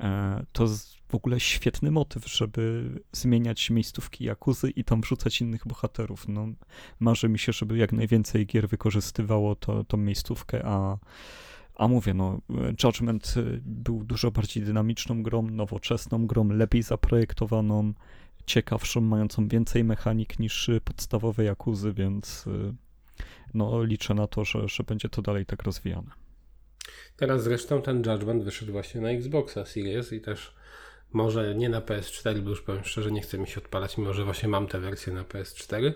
E, 0.00 0.44
to 0.52 0.66
w 1.08 1.14
ogóle 1.14 1.40
świetny 1.40 1.90
motyw, 1.90 2.26
żeby 2.26 2.90
zmieniać 3.12 3.70
miejscówki 3.70 4.24
Jakuzy 4.24 4.70
i 4.70 4.84
tam 4.84 5.00
wrzucać 5.00 5.40
innych 5.40 5.66
bohaterów. 5.66 6.28
No, 6.28 6.48
marzy 7.00 7.28
mi 7.28 7.38
się, 7.38 7.52
żeby 7.52 7.78
jak 7.78 7.92
najwięcej 7.92 8.46
gier 8.46 8.68
wykorzystywało 8.68 9.56
to, 9.56 9.84
tą 9.84 9.96
miejscówkę, 9.96 10.64
a 10.64 10.98
a 11.78 11.88
mówię, 11.88 12.14
no, 12.14 12.40
Judgment 12.84 13.34
y, 13.36 13.60
był 13.64 14.04
dużo 14.04 14.30
bardziej 14.30 14.62
dynamiczną 14.62 15.22
grą, 15.22 15.42
nowoczesną 15.42 16.26
grą, 16.26 16.48
lepiej 16.48 16.82
zaprojektowaną, 16.82 17.92
ciekawszą, 18.46 19.00
mającą 19.00 19.48
więcej 19.48 19.84
mechanik 19.84 20.38
niż 20.38 20.68
y, 20.68 20.80
podstawowe 20.80 21.44
Jakuzy, 21.44 21.92
więc 21.92 22.46
y, 22.46 22.74
no, 23.54 23.82
liczę 23.82 24.14
na 24.14 24.26
to, 24.26 24.44
że, 24.44 24.68
że 24.68 24.84
będzie 24.84 25.08
to 25.08 25.22
dalej 25.22 25.46
tak 25.46 25.62
rozwijane. 25.62 26.10
Teraz 27.16 27.42
zresztą 27.42 27.82
ten 27.82 27.96
Judgment 27.96 28.44
wyszedł 28.44 28.72
właśnie 28.72 29.00
na 29.00 29.10
Xboxa 29.10 29.64
Series 29.64 30.12
i 30.12 30.20
też 30.20 30.54
może 31.12 31.54
nie 31.54 31.68
na 31.68 31.80
PS4, 31.80 32.40
bo 32.40 32.50
już 32.50 32.62
powiem 32.62 32.84
szczerze, 32.84 33.10
nie 33.10 33.20
chcę 33.20 33.38
mi 33.38 33.46
się 33.46 33.60
odpalać, 33.60 33.98
mimo 33.98 34.12
że 34.12 34.24
właśnie 34.24 34.48
mam 34.48 34.66
tę 34.66 34.80
wersję 34.80 35.12
na 35.12 35.24
PS4, 35.24 35.92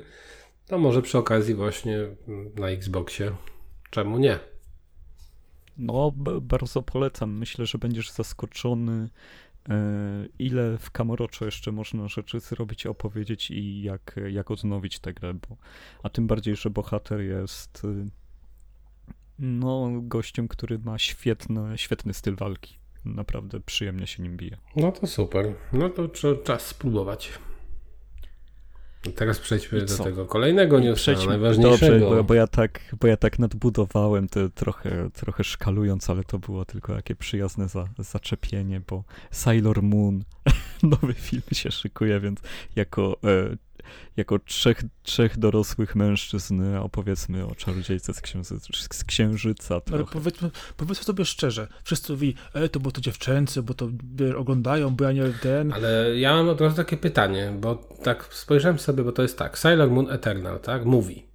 to 0.67 0.79
może 0.79 1.03
przy 1.03 1.19
okazji 1.19 1.55
właśnie 1.55 1.99
mm, 1.99 2.53
na 2.55 2.69
Xboxie. 2.69 3.33
Czemu 3.91 4.19
nie? 4.19 4.52
No, 5.79 6.13
bardzo 6.43 6.83
polecam. 6.83 7.39
Myślę, 7.39 7.67
że 7.67 7.79
będziesz 7.79 8.11
zaskoczony, 8.11 9.09
e, 9.69 9.75
ile 10.39 10.79
w 10.79 10.91
Kamoroczo 10.91 11.45
jeszcze 11.45 11.73
można 11.73 12.09
rzeczy 12.09 12.41
zrobić, 12.41 12.87
opowiedzieć 12.87 13.51
i 13.51 13.83
jak, 13.83 14.21
jak 14.31 14.51
odnowić 14.51 14.99
tę 14.99 15.15
grę, 15.15 15.35
bo, 15.35 15.57
a 16.03 16.09
tym 16.09 16.27
bardziej, 16.27 16.57
że 16.57 16.71
bohater 16.71 17.21
jest 17.21 17.85
y, 17.85 18.07
no, 19.39 19.91
gościem, 20.03 20.49
który 20.49 20.79
ma 20.79 20.99
świetny, 20.99 21.79
świetny 21.79 22.15
styl 22.15 22.37
walki. 22.37 22.79
Naprawdę 23.05 23.61
przyjemnie 23.61 24.07
się 24.07 24.23
nim 24.23 24.37
bije. 24.37 24.57
No 24.77 24.93
to 24.93 25.07
super. 25.07 25.55
No 25.73 25.91
to 25.91 26.09
czas 26.45 26.67
spróbować. 26.67 27.33
Teraz 29.11 29.39
przejdźmy 29.39 29.83
do 29.85 30.05
tego 30.05 30.27
kolejnego 30.27 30.81
newsa, 30.81 31.03
przejdźmy, 31.03 31.27
najważniejszego. 31.27 31.99
Dobrze, 31.99 32.17
bo, 32.17 32.25
bo, 32.25 32.35
ja 32.35 32.47
tak, 32.47 32.81
bo 33.01 33.07
ja 33.07 33.17
tak 33.17 33.39
nadbudowałem 33.39 34.29
to 34.29 34.49
trochę, 34.49 35.11
trochę 35.15 35.45
szkalując, 35.45 36.11
ale 36.11 36.25
to 36.25 36.39
było 36.39 36.65
tylko 36.65 36.95
takie 36.95 37.17
przyjazne 37.17 37.69
za, 37.69 37.89
zaczepienie, 37.99 38.81
bo 38.89 39.05
Sailor 39.31 39.83
Moon, 39.83 40.25
nowy 40.83 41.15
film 41.15 41.43
się 41.53 41.71
szykuje, 41.71 42.21
więc 42.21 42.41
jako 42.77 43.17
e, 43.25 43.57
jako 44.17 44.39
trzech, 44.39 44.83
trzech 45.03 45.39
dorosłych 45.39 45.97
mężczyzn 45.97 46.77
opowiedzmy 46.77 47.47
o 47.47 47.55
czarodziejce 47.55 48.15
z, 48.15 48.21
księży, 48.21 48.55
z 48.93 49.05
księżyca. 49.05 49.81
Trochę. 49.81 50.03
Ale 50.03 50.13
powiedzmy, 50.13 50.51
powiedzmy 50.77 51.05
sobie 51.05 51.25
szczerze, 51.25 51.69
wszyscy 51.85 52.13
mówili, 52.13 52.35
e, 52.55 52.69
to 52.69 52.81
bo 52.81 52.91
to 52.91 53.01
dziewczęcy, 53.01 53.63
bo 53.63 53.75
to 53.75 53.89
oglądają, 54.37 54.97
bo 54.97 55.05
ja 55.05 55.13
nie 55.13 55.23
ten. 55.43 55.73
Ale 55.73 56.19
ja 56.19 56.35
mam 56.35 56.49
od 56.49 56.61
razu 56.61 56.77
takie 56.77 56.97
pytanie, 56.97 57.53
bo 57.61 57.75
tak 58.03 58.29
spojrzałem 58.31 58.79
sobie, 58.79 59.05
bo 59.05 59.13
to 59.13 59.23
jest 59.23 59.39
tak, 59.39 59.59
Sailor 59.59 59.91
Moon 59.91 60.11
Eternal, 60.11 60.61
tak, 60.61 60.85
mówi. 60.85 61.33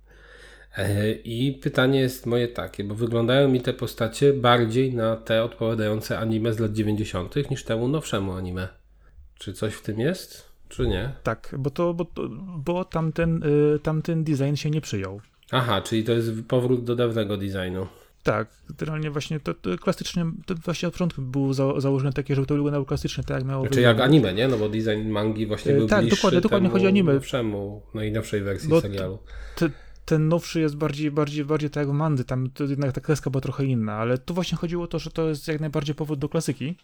E, 0.78 1.12
I 1.12 1.54
pytanie 1.54 2.00
jest 2.00 2.26
moje 2.26 2.48
takie, 2.48 2.84
bo 2.84 2.96
wyglądają 2.96 3.48
mi 3.48 3.62
te 3.62 3.74
postacie 3.74 4.34
bardziej 4.34 4.94
na 4.94 5.16
te 5.16 5.44
odpowiadające 5.44 6.20
anime 6.20 6.54
z 6.54 6.60
lat 6.60 6.74
90. 6.74 7.50
niż 7.52 7.64
temu 7.64 7.88
nowszemu 7.88 8.34
anime. 8.34 8.68
Czy 9.40 9.54
coś 9.54 9.74
w 9.74 9.82
tym 9.82 10.00
jest? 10.00 10.47
Czy 10.70 10.88
nie? 10.88 11.14
Tak, 11.24 11.56
bo, 11.58 11.70
to, 11.70 11.94
bo, 11.94 12.06
bo 12.58 12.86
tamten, 12.86 13.44
y, 13.76 13.80
tamten 13.80 14.24
design 14.24 14.56
się 14.56 14.70
nie 14.70 14.82
przyjął. 14.82 15.22
Aha, 15.52 15.82
czyli 15.82 16.04
to 16.04 16.12
jest 16.12 16.32
powrót 16.48 16.84
do 16.84 16.96
dawnego 16.96 17.38
designu. 17.38 17.88
Tak, 18.24 18.48
generalnie 18.80 19.12
właśnie 19.12 19.40
to, 19.40 19.54
to 19.54 19.78
klasycznie, 19.78 20.26
to 20.46 20.56
właśnie 20.56 20.88
od 20.88 20.94
początku 20.94 21.22
było 21.22 21.54
za, 21.54 21.80
założone 21.80 22.14
takie, 22.14 22.36
żeby 22.36 22.48
to 22.48 22.56
wyglądało 22.56 22.86
klasycznie, 22.86 23.24
tak 23.24 23.38
jak 23.38 23.46
miało 23.46 23.66
Znaczy 23.66 23.82
jak 23.82 24.00
anime, 24.00 24.34
nie? 24.34 24.48
No 24.48 24.58
bo 24.58 24.70
design 24.70 25.10
mangi 25.10 25.48
właśnie 25.48 25.74
był 25.74 25.88
tak, 25.88 26.02
bliższy 26.02 26.16
dokładnie, 26.16 26.42
dokładnie 26.42 26.70
chodzi 26.70 26.86
o 26.86 26.90
anime. 26.90 27.14
nowszemu, 27.14 27.82
najnowszej 27.94 28.42
wersji 28.42 28.70
bo 28.70 28.82
serialu. 28.82 29.20
Te, 29.56 29.70
ten 30.06 30.28
nowszy 30.28 30.60
jest 30.60 30.76
bardziej, 30.76 31.12
bardziej, 31.12 31.46
bardziej 31.46 31.70
tak 31.70 31.88
jak 31.88 31.96
Mandy, 31.96 32.24
tam 32.24 32.50
jednak 32.70 32.92
ta 32.92 33.02
kreska 33.02 33.30
była 33.30 33.42
trochę 33.42 33.66
inna, 33.66 33.94
ale 33.94 34.18
tu 34.18 34.34
właśnie 34.34 34.58
chodziło 34.58 34.84
o 34.84 34.88
to, 34.88 35.00
że 35.00 35.12
to 35.12 35.30
jest 35.30 35.48
jak 35.48 35.60
najbardziej 35.60 35.96
powód 35.96 36.20
do 36.20 36.30
klasyki. 36.30 36.76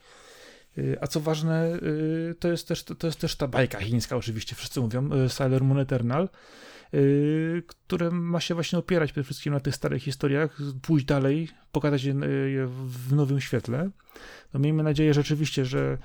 Y, 0.77 0.97
a 1.01 1.07
co 1.07 1.19
ważne, 1.19 1.75
y, 1.75 2.35
to 2.39 2.47
jest 2.47 2.67
też, 2.67 2.83
to 2.83 3.07
jest 3.07 3.19
też 3.19 3.35
ta 3.35 3.47
bajka 3.47 3.79
chińska, 3.79 4.15
oczywiście 4.15 4.55
wszyscy 4.55 4.81
mówią, 4.81 5.09
y, 5.13 5.29
Sailor 5.29 5.63
Moon 5.63 5.79
Eternal, 5.79 6.29
które 7.67 8.11
ma 8.11 8.39
się 8.39 8.53
właśnie 8.53 8.79
opierać 8.79 9.11
przede 9.11 9.25
wszystkim 9.25 9.53
na 9.53 9.59
tych 9.59 9.75
starych 9.75 10.03
historiach, 10.03 10.57
pójść 10.81 11.05
dalej, 11.05 11.49
pokazać 11.71 12.03
je 12.03 12.13
w 12.67 13.13
nowym 13.13 13.41
świetle. 13.41 13.89
No 14.53 14.59
miejmy 14.59 14.83
nadzieję 14.83 15.13
rzeczywiście, 15.13 15.65
że 15.65 15.97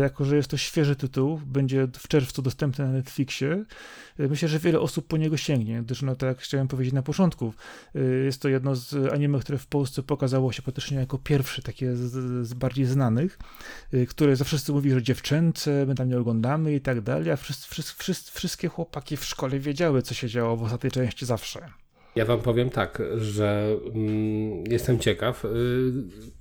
jako 0.00 0.24
że 0.24 0.36
jest 0.36 0.50
to 0.50 0.56
świeży 0.56 0.96
tytuł, 0.96 1.40
będzie 1.46 1.88
w 1.98 2.08
czerwcu 2.08 2.42
dostępny 2.42 2.84
na 2.84 2.92
Netflixie. 2.92 3.64
Y, 4.20 4.28
myślę, 4.28 4.48
że 4.48 4.58
wiele 4.58 4.80
osób 4.80 5.06
po 5.06 5.16
niego 5.16 5.36
sięgnie, 5.36 5.82
gdyż, 5.82 6.02
no 6.02 6.16
tak 6.16 6.28
jak 6.28 6.38
chciałem 6.38 6.68
powiedzieć 6.68 6.94
na 6.94 7.02
początku, 7.02 7.52
y, 7.96 8.22
jest 8.24 8.42
to 8.42 8.48
jedno 8.48 8.76
z 8.76 9.12
anime, 9.12 9.38
które 9.38 9.58
w 9.58 9.66
Polsce 9.66 10.02
pokazało 10.02 10.52
się 10.52 10.62
praktycznie 10.62 10.98
jako 10.98 11.18
pierwsze, 11.18 11.62
takie 11.62 11.96
z, 11.96 12.46
z 12.46 12.54
bardziej 12.54 12.84
znanych, 12.84 13.38
które 14.08 14.36
zawsze 14.36 14.50
wszyscy 14.50 14.72
mówi, 14.72 14.90
że 14.90 15.02
dziewczęce, 15.02 15.86
my 15.86 15.94
tam 15.94 16.08
nie 16.08 16.18
oglądamy 16.18 16.74
i 16.74 16.80
tak 16.80 17.00
dalej, 17.00 17.30
a 17.30 17.36
wszyscy, 17.36 17.68
wszyscy, 17.98 18.32
wszystkie 18.32 18.68
chłopaki 18.68 19.16
w 19.16 19.24
szkole 19.24 19.58
wiedziały, 19.58 20.02
co 20.02 20.14
się 20.14 20.28
działo 20.28 20.56
w 20.56 20.62
ostatniej 20.62 20.90
części 20.90 21.26
zawsze. 21.26 21.60
Ja 22.16 22.24
wam 22.24 22.40
powiem 22.40 22.70
tak, 22.70 23.02
że 23.16 23.76
mm, 23.94 24.64
jestem 24.64 24.98
ciekaw, 24.98 25.44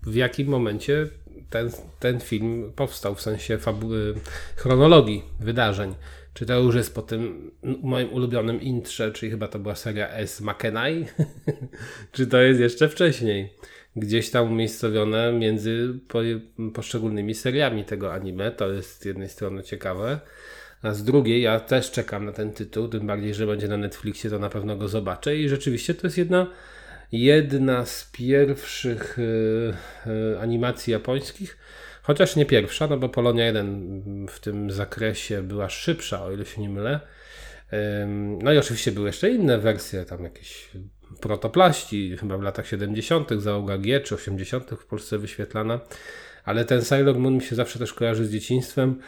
w 0.03 0.15
jakim 0.15 0.47
momencie 0.47 1.07
ten, 1.49 1.69
ten 1.99 2.19
film 2.19 2.71
powstał 2.75 3.15
w 3.15 3.21
sensie 3.21 3.57
fabuły, 3.57 4.15
chronologii 4.55 5.23
wydarzeń. 5.39 5.95
Czy 6.33 6.45
to 6.45 6.59
już 6.59 6.75
jest 6.75 6.95
po 6.95 7.01
tym 7.01 7.51
moim 7.63 8.13
ulubionym 8.13 8.61
intrze, 8.61 9.11
czyli 9.11 9.31
chyba 9.31 9.47
to 9.47 9.59
była 9.59 9.75
seria 9.75 10.09
S. 10.09 10.41
McKenai, 10.41 11.05
czy 12.11 12.27
to 12.27 12.41
jest 12.41 12.59
jeszcze 12.59 12.89
wcześniej? 12.89 13.53
Gdzieś 13.95 14.29
tam 14.29 14.51
umiejscowione 14.51 15.33
między 15.33 15.99
po, 16.07 16.19
poszczególnymi 16.73 17.35
seriami 17.35 17.85
tego 17.85 18.13
anime. 18.13 18.51
To 18.51 18.71
jest 18.71 19.01
z 19.01 19.05
jednej 19.05 19.29
strony 19.29 19.63
ciekawe. 19.63 20.19
A 20.81 20.93
z 20.93 21.03
drugiej, 21.03 21.41
ja 21.41 21.59
też 21.59 21.91
czekam 21.91 22.25
na 22.25 22.31
ten 22.31 22.53
tytuł, 22.53 22.87
tym 22.87 23.07
bardziej, 23.07 23.33
że 23.33 23.47
będzie 23.47 23.67
na 23.67 23.77
Netflixie, 23.77 24.29
to 24.29 24.39
na 24.39 24.49
pewno 24.49 24.77
go 24.77 24.87
zobaczę. 24.87 25.37
I 25.37 25.49
rzeczywiście 25.49 25.93
to 25.93 26.07
jest 26.07 26.17
jedna 26.17 26.47
jedna 27.11 27.85
z 27.85 28.09
pierwszych 28.11 29.19
y, 29.19 29.73
y, 30.07 30.39
animacji 30.39 30.93
japońskich, 30.93 31.57
chociaż 32.01 32.35
nie 32.35 32.45
pierwsza, 32.45 32.87
no 32.87 32.97
bo 32.97 33.09
Polonia 33.09 33.45
1 33.45 34.25
w 34.29 34.39
tym 34.39 34.71
zakresie 34.71 35.43
była 35.43 35.69
szybsza, 35.69 36.23
o 36.25 36.31
ile 36.31 36.45
się 36.45 36.61
nie 36.61 36.69
mylę. 36.69 36.99
No 38.43 38.53
i 38.53 38.57
oczywiście 38.57 38.91
były 38.91 39.07
jeszcze 39.07 39.29
inne 39.29 39.57
wersje, 39.57 40.05
tam 40.05 40.23
jakieś 40.23 40.69
protoplaści, 41.21 42.17
chyba 42.17 42.37
w 42.37 42.41
latach 42.41 42.67
70., 42.67 43.29
załoga 43.37 43.77
G 43.77 43.99
czy 43.99 44.15
80. 44.15 44.69
w 44.71 44.85
Polsce 44.85 45.17
wyświetlana, 45.17 45.79
ale 46.45 46.65
ten 46.65 46.81
Sailor 46.81 47.19
Moon 47.19 47.33
mi 47.33 47.41
się 47.41 47.55
zawsze 47.55 47.79
też 47.79 47.93
kojarzy 47.93 48.25
z 48.25 48.31
dzieciństwem. 48.31 49.01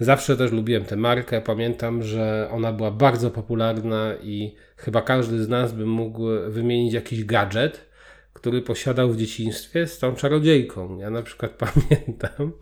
Zawsze 0.00 0.36
też 0.36 0.52
lubiłem 0.52 0.84
tę 0.84 0.96
markę. 0.96 1.40
Pamiętam, 1.40 2.02
że 2.02 2.48
ona 2.52 2.72
była 2.72 2.90
bardzo 2.90 3.30
popularna 3.30 4.14
i 4.22 4.54
chyba 4.76 5.02
każdy 5.02 5.44
z 5.44 5.48
nas 5.48 5.72
by 5.72 5.86
mógł 5.86 6.22
wymienić 6.48 6.94
jakiś 6.94 7.24
gadżet, 7.24 7.88
który 8.32 8.62
posiadał 8.62 9.10
w 9.10 9.16
dzieciństwie 9.16 9.86
z 9.86 9.98
tą 9.98 10.14
czarodziejką. 10.14 10.98
Ja 10.98 11.10
na 11.10 11.22
przykład 11.22 11.52
pamiętam, 11.66 12.52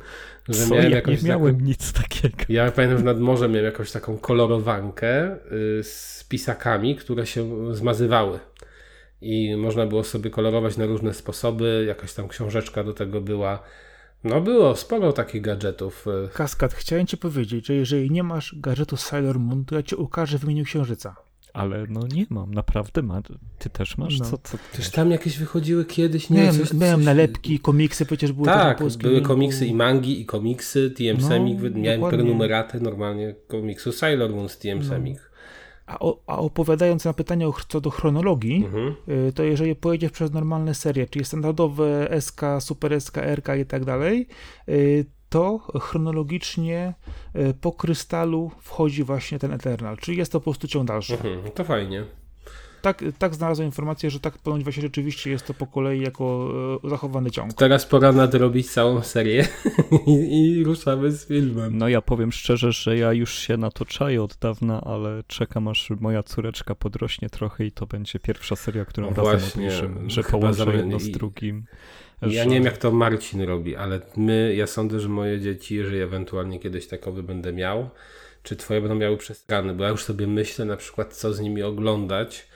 że 0.49 0.65
Co? 0.65 0.75
miałem 0.75 0.91
ja 0.91 0.97
jakąś 0.97 1.23
nie 1.23 1.29
miałem 1.29 1.55
taką... 1.55 1.67
nic 1.67 1.93
takiego. 1.93 2.37
Ja 2.49 2.71
pamiętam, 2.71 2.99
że 2.99 3.05
nad 3.05 3.21
morzem 3.21 3.51
miałem 3.51 3.67
jakąś 3.67 3.93
taką 3.93 4.19
kolorowankę 4.19 5.37
y, 5.53 5.83
z 5.83 6.25
pisakami, 6.29 6.97
które 6.97 7.27
się 7.27 7.75
zmazywały. 7.75 8.39
I 9.21 9.57
można 9.57 9.87
było 9.87 10.05
sobie 10.05 10.31
kolorować 10.31 10.77
na 10.77 10.87
różne 10.87 11.15
sposoby. 11.15 11.85
Jakaś 11.89 12.15
tam 12.15 12.29
książeczka 12.29 12.85
do 12.85 12.93
tego 12.93 13.21
była. 13.21 13.63
No 14.25 14.41
było 14.41 14.77
sporo 14.77 15.13
takich 15.13 15.43
gadżetów. 15.43 16.07
y. 16.07 16.29
Kaskad, 16.35 16.75
chciałem 16.75 17.07
ci 17.07 17.17
powiedzieć, 17.17 17.67
że 17.67 17.75
jeżeli 17.75 18.11
nie 18.11 18.23
masz 18.23 18.55
gadżetu 18.59 18.97
Sailor 18.97 19.39
Moon, 19.39 19.65
to 19.65 19.75
ja 19.75 19.83
ci 19.83 19.95
ukażę 19.95 20.39
w 20.39 20.45
imieniu 20.45 20.65
księżyca. 20.65 21.17
Ale 21.53 21.87
no 21.89 22.01
nie 22.15 22.27
mam, 22.31 22.55
naprawdę 22.55 23.03
ma. 23.03 23.23
Ty 23.59 23.71
też 23.71 23.99
masz? 23.99 24.19
No. 24.19 24.25
Co, 24.25 24.39
co 24.39 24.59
Też 24.77 24.91
tam 24.91 25.11
jakieś 25.11 25.39
wychodziły 25.39 25.85
kiedyś, 25.85 26.31
nie 26.31 26.39
Miałem, 26.39 26.59
coś, 26.59 26.73
miałem 26.73 26.97
coś... 26.97 27.07
nalepki, 27.07 27.61
komiksy, 27.61 28.07
przecież 28.07 28.33
były 28.33 28.47
Tak, 28.47 28.81
były 28.99 29.23
komiksy 29.23 29.67
i 29.67 29.75
mangi, 29.75 30.21
i 30.21 30.27
komiksy, 30.27 30.91
TM 30.91 31.17
No, 31.21 31.29
Semik. 31.29 31.59
Miałem 31.61 32.01
dokładnie. 32.01 32.19
prenumeraty 32.19 32.81
normalnie 32.81 33.35
komiksu 33.49 33.93
Sailor 33.93 34.31
Moon 34.31 34.49
z 34.49 34.59
TM 34.59 34.79
No. 34.79 34.85
Semik. 34.85 35.31
A, 35.87 35.99
o, 35.99 36.19
a 36.27 36.39
opowiadając 36.39 37.05
na 37.05 37.13
pytanie 37.13 37.49
o, 37.49 37.55
co 37.69 37.81
do 37.81 37.91
chronologii, 37.91 38.65
Mhm. 38.65 38.95
y, 39.29 39.33
to 39.33 39.43
jeżeli 39.43 39.75
pojedziesz 39.77 40.13
przez 40.13 40.33
normalne 40.33 40.75
serie, 40.75 41.07
czyli 41.07 41.25
standardowe 41.25 42.09
SK, 42.21 42.41
Super 42.61 43.01
SK, 43.01 43.17
RK 43.19 43.57
i 43.57 43.67
tak 43.67 43.85
dalej, 43.85 44.27
y, 44.69 45.07
to 45.29 45.59
chronologicznie 45.81 46.95
y, 47.37 47.55
po 47.61 47.73
krystalu 47.73 48.51
wchodzi 48.61 49.05
właśnie 49.05 49.39
ten 49.39 49.53
Eternal, 49.53 49.97
czyli 49.97 50.19
jest 50.19 50.33
to 50.33 50.41
po 50.41 50.45
prostu 50.45 50.69
ciąg 50.69 50.89
dalszy. 50.89 51.15
Mhm. 51.15 51.51
To 51.55 51.65
fajnie. 51.65 52.05
Tak, 52.87 53.05
tak 53.19 53.35
znalazłem 53.35 53.67
informację, 53.67 54.11
że 54.11 54.21
tak 54.21 54.39
ponoć 54.39 54.63
właśnie 54.63 54.83
rzeczywiście 54.83 55.31
jest 55.31 55.47
to 55.47 55.55
po 55.55 55.67
kolei 55.67 56.01
jako 56.01 56.51
e, 56.85 56.89
zachowany 56.89 57.31
ciąg. 57.31 57.55
Teraz 57.55 57.87
pora 57.87 58.13
nadrobić 58.13 58.71
całą 58.71 59.03
serię 59.03 59.49
i, 60.07 60.43
i 60.59 60.65
ruszamy 60.65 61.11
z 61.13 61.27
filmem. 61.27 61.79
No 61.79 61.89
ja 61.89 62.01
powiem 62.03 62.33
szczerze, 62.33 62.73
że 62.73 62.97
ja 62.99 63.13
już 63.13 63.39
się 63.39 63.57
na 63.57 63.71
to 63.71 63.85
czaję 63.85 64.23
od 64.23 64.37
dawna, 64.37 64.81
ale 64.81 65.23
czekam 65.27 65.69
aż 65.69 65.91
moja 66.01 66.23
córeczka 66.23 66.75
podrośnie 66.75 67.31
trochę 67.31 67.65
i 67.65 67.73
to 67.73 67.87
będzie 67.87 68.19
pierwsza 68.19 68.57
seria, 68.57 68.85
którą 68.85 69.11
No 69.17 69.17
razem 69.25 69.51
obejrzymy, 69.55 70.11
że 70.11 70.23
zamieni- 70.23 70.77
jedno 70.77 71.01
z 71.01 71.11
drugim. 71.11 71.65
Ja 72.23 72.29
że- 72.29 72.47
nie 72.47 72.55
wiem, 72.55 72.65
jak 72.65 72.79
to 72.79 72.93
Marcin 72.93 73.43
robi, 73.43 73.77
ale 73.77 74.01
my, 74.17 74.55
ja 74.57 74.67
sądzę, 74.67 75.01
że 75.01 75.09
moje 75.09 75.41
dzieci, 75.41 75.75
jeżeli 75.75 76.01
ewentualnie 76.01 76.59
kiedyś 76.59 76.87
takowy 76.87 77.23
będę 77.23 77.53
miał, 77.53 77.91
czy 78.43 78.57
twoje 78.57 78.81
będą 78.81 78.95
miały 78.95 79.17
przestrany, 79.17 79.75
bo 79.75 79.85
ja 79.85 79.91
już 79.91 80.05
sobie 80.05 80.27
myślę 80.27 80.65
na 80.65 80.77
przykład, 80.77 81.15
co 81.15 81.35
z 81.35 81.41
nimi 81.41 81.63
oglądać, 81.63 82.47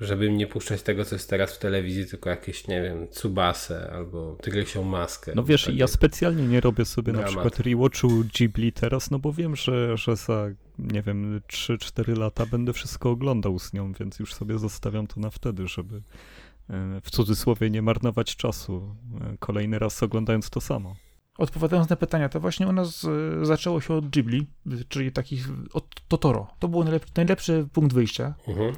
żeby 0.00 0.30
nie 0.30 0.46
puszczać 0.46 0.82
tego, 0.82 1.04
co 1.04 1.14
jest 1.14 1.30
teraz 1.30 1.54
w 1.54 1.58
telewizji, 1.58 2.06
tylko 2.06 2.30
jakieś, 2.30 2.68
nie 2.68 2.82
wiem, 2.82 3.08
Tsubasę 3.08 3.90
albo 3.92 4.36
Tygrysią 4.42 4.84
Maskę. 4.84 5.32
No 5.36 5.44
wiesz, 5.44 5.70
ja 5.74 5.86
specjalnie 5.86 6.46
nie 6.48 6.60
robię 6.60 6.84
sobie 6.84 7.12
na 7.12 7.18
Dramat. 7.18 7.34
przykład 7.34 7.66
rewatchu 7.66 8.08
Ghibli 8.38 8.72
teraz, 8.72 9.10
no 9.10 9.18
bo 9.18 9.32
wiem, 9.32 9.56
że, 9.56 9.96
że 9.96 10.16
za, 10.16 10.48
nie 10.78 11.02
wiem, 11.02 11.40
3-4 11.52 12.18
lata 12.18 12.46
będę 12.46 12.72
wszystko 12.72 13.10
oglądał 13.10 13.58
z 13.58 13.72
nią, 13.72 13.92
więc 13.92 14.18
już 14.18 14.34
sobie 14.34 14.58
zostawiam 14.58 15.06
to 15.06 15.20
na 15.20 15.30
wtedy, 15.30 15.68
żeby 15.68 15.96
e, 15.96 17.00
w 17.02 17.10
cudzysłowie 17.10 17.70
nie 17.70 17.82
marnować 17.82 18.36
czasu, 18.36 18.96
e, 19.20 19.36
kolejny 19.38 19.78
raz 19.78 20.02
oglądając 20.02 20.50
to 20.50 20.60
samo. 20.60 20.96
Odpowiadając 21.38 21.88
na 21.88 21.96
pytania, 21.96 22.28
to 22.28 22.40
właśnie 22.40 22.68
u 22.68 22.72
nas 22.72 23.04
e, 23.04 23.46
zaczęło 23.46 23.80
się 23.80 23.94
od 23.94 24.08
Ghibli, 24.08 24.46
czyli 24.88 25.12
takich 25.12 25.48
od 25.72 26.08
Totoro. 26.08 26.46
To 26.58 26.68
był 26.68 26.84
najlepszy, 26.84 27.12
najlepszy 27.16 27.68
punkt 27.72 27.94
wyjścia. 27.94 28.34
Mhm. 28.48 28.74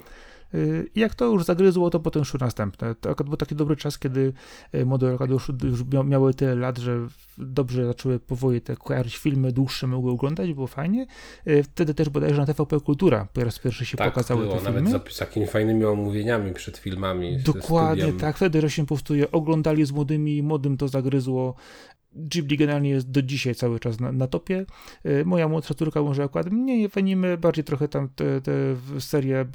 I 0.94 1.00
jak 1.00 1.14
to 1.14 1.24
już 1.24 1.44
zagryzło, 1.44 1.90
to 1.90 2.00
potem 2.00 2.24
szły 2.24 2.40
następne. 2.40 2.94
To 2.94 3.10
akurat 3.10 3.28
był 3.28 3.36
taki 3.36 3.54
dobry 3.54 3.76
czas, 3.76 3.98
kiedy 3.98 4.32
y, 4.74 4.86
młode 4.86 5.10
Arkady 5.10 5.32
już, 5.32 5.48
już 5.64 5.82
mia- 5.84 6.06
miały 6.06 6.34
tyle 6.34 6.54
lat, 6.54 6.78
że 6.78 6.98
dobrze 7.38 7.86
zaczęły 7.86 8.18
powoli 8.18 8.60
te 8.60 8.76
kojarzyć 8.76 9.16
filmy, 9.16 9.52
dłuższe 9.52 9.86
mogły 9.86 10.12
oglądać, 10.12 10.52
było 10.52 10.66
fajnie. 10.66 11.06
Y, 11.48 11.62
Wtedy 11.62 11.94
też 11.94 12.08
bodajże 12.08 12.36
na 12.40 12.46
TVP 12.46 12.80
Kultura 12.80 13.28
po 13.32 13.44
raz 13.44 13.58
pierwszy 13.58 13.86
się 13.86 13.96
Tak, 13.96 14.12
pokazały 14.12 14.42
było, 14.42 14.56
te 14.56 14.64
nawet 14.64 14.84
filmy. 14.84 15.00
z, 15.10 15.14
z 15.14 15.18
takimi 15.18 15.46
fajnymi 15.46 15.84
omówieniami 15.84 16.52
przed 16.54 16.76
filmami. 16.78 17.38
Dokładnie 17.38 18.12
tak, 18.12 18.36
wtedy 18.36 18.60
żeśmy 18.60 18.84
po 18.84 18.94
prostu 18.94 19.14
je 19.14 19.30
oglądali 19.30 19.84
z 19.84 19.92
młodymi, 19.92 20.42
młodym 20.42 20.76
to 20.76 20.88
zagryzło. 20.88 21.54
Ghibli 22.16 22.56
generalnie 22.56 22.90
jest 22.90 23.10
do 23.10 23.22
dzisiaj 23.22 23.54
cały 23.54 23.80
czas 23.80 24.00
na, 24.00 24.12
na 24.12 24.26
topie. 24.26 24.66
Y, 25.06 25.24
Moja 25.24 25.48
młodsza 25.48 25.74
córka 25.74 26.02
może 26.02 26.24
akurat 26.24 26.50
mniej 26.50 26.88
fanimy, 26.88 27.38
bardziej 27.38 27.64
trochę 27.64 27.88
tam 27.88 28.08
te, 28.08 28.40
te 28.40 28.52
serie 29.00 29.46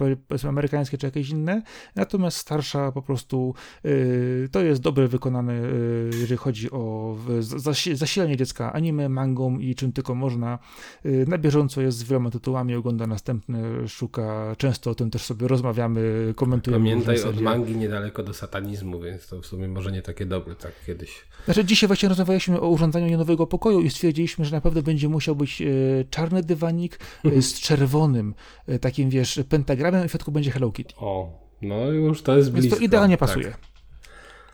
amerykańskie 0.47 0.97
czy 0.97 1.05
jakieś 1.07 1.29
inne, 1.29 1.61
natomiast 1.95 2.37
starsza 2.37 2.91
po 2.91 3.01
prostu 3.01 3.53
y, 3.85 4.49
to 4.51 4.61
jest 4.61 4.81
dobrze 4.81 5.07
wykonane, 5.07 5.53
y, 5.53 6.09
jeżeli 6.19 6.37
chodzi 6.37 6.71
o 6.71 7.15
zasi- 7.39 7.95
zasilanie 7.95 8.37
dziecka 8.37 8.73
anime, 8.73 9.09
mangą 9.09 9.59
i 9.59 9.75
czym 9.75 9.91
tylko 9.91 10.15
można. 10.15 10.59
Y, 11.05 11.25
Na 11.27 11.37
bieżąco 11.37 11.81
jest 11.81 11.97
z 11.97 12.03
wieloma 12.03 12.29
tytułami, 12.29 12.75
ogląda 12.75 13.07
następne, 13.07 13.87
szuka, 13.87 14.55
często 14.57 14.91
o 14.91 14.95
tym 14.95 15.09
też 15.11 15.21
sobie 15.21 15.47
rozmawiamy, 15.47 16.33
komentujemy. 16.35 16.89
Pamiętaj, 16.89 17.23
od 17.23 17.41
mangi 17.41 17.75
niedaleko 17.75 18.23
do 18.23 18.33
satanizmu, 18.33 18.99
więc 19.01 19.27
to 19.27 19.41
w 19.41 19.45
sumie 19.45 19.67
może 19.67 19.91
nie 19.91 20.01
takie 20.01 20.25
dobre, 20.25 20.55
tak 20.55 20.71
kiedyś. 20.85 21.25
Znaczy, 21.45 21.65
dzisiaj 21.65 21.87
właśnie 21.87 22.09
rozmawialiśmy 22.09 22.48
o 22.57 22.67
urządzaniu 22.69 23.17
nowego 23.17 23.47
pokoju 23.47 23.81
i 23.81 23.89
stwierdziliśmy, 23.89 24.45
że 24.45 24.55
na 24.55 24.61
pewno 24.61 24.81
będzie 24.81 25.09
musiał 25.09 25.35
być 25.35 25.61
e, 25.61 25.65
czarny 26.09 26.43
dywanik 26.43 26.99
e, 27.25 27.41
z 27.41 27.59
czerwonym, 27.59 28.33
e, 28.67 28.79
takim 28.79 29.09
wiesz, 29.09 29.39
pentagramem 29.49 30.05
i 30.05 30.07
w 30.07 30.11
środku 30.11 30.31
będzie 30.31 30.51
Hello 30.51 30.71
Kitty. 30.71 30.93
O, 30.97 31.39
no 31.61 31.75
już 31.91 32.21
to 32.21 32.37
jest 32.37 32.49
Więc 32.49 32.59
blisko. 32.59 32.77
to 32.79 32.85
idealnie 32.85 33.17
tak. 33.17 33.29
pasuje. 33.29 33.53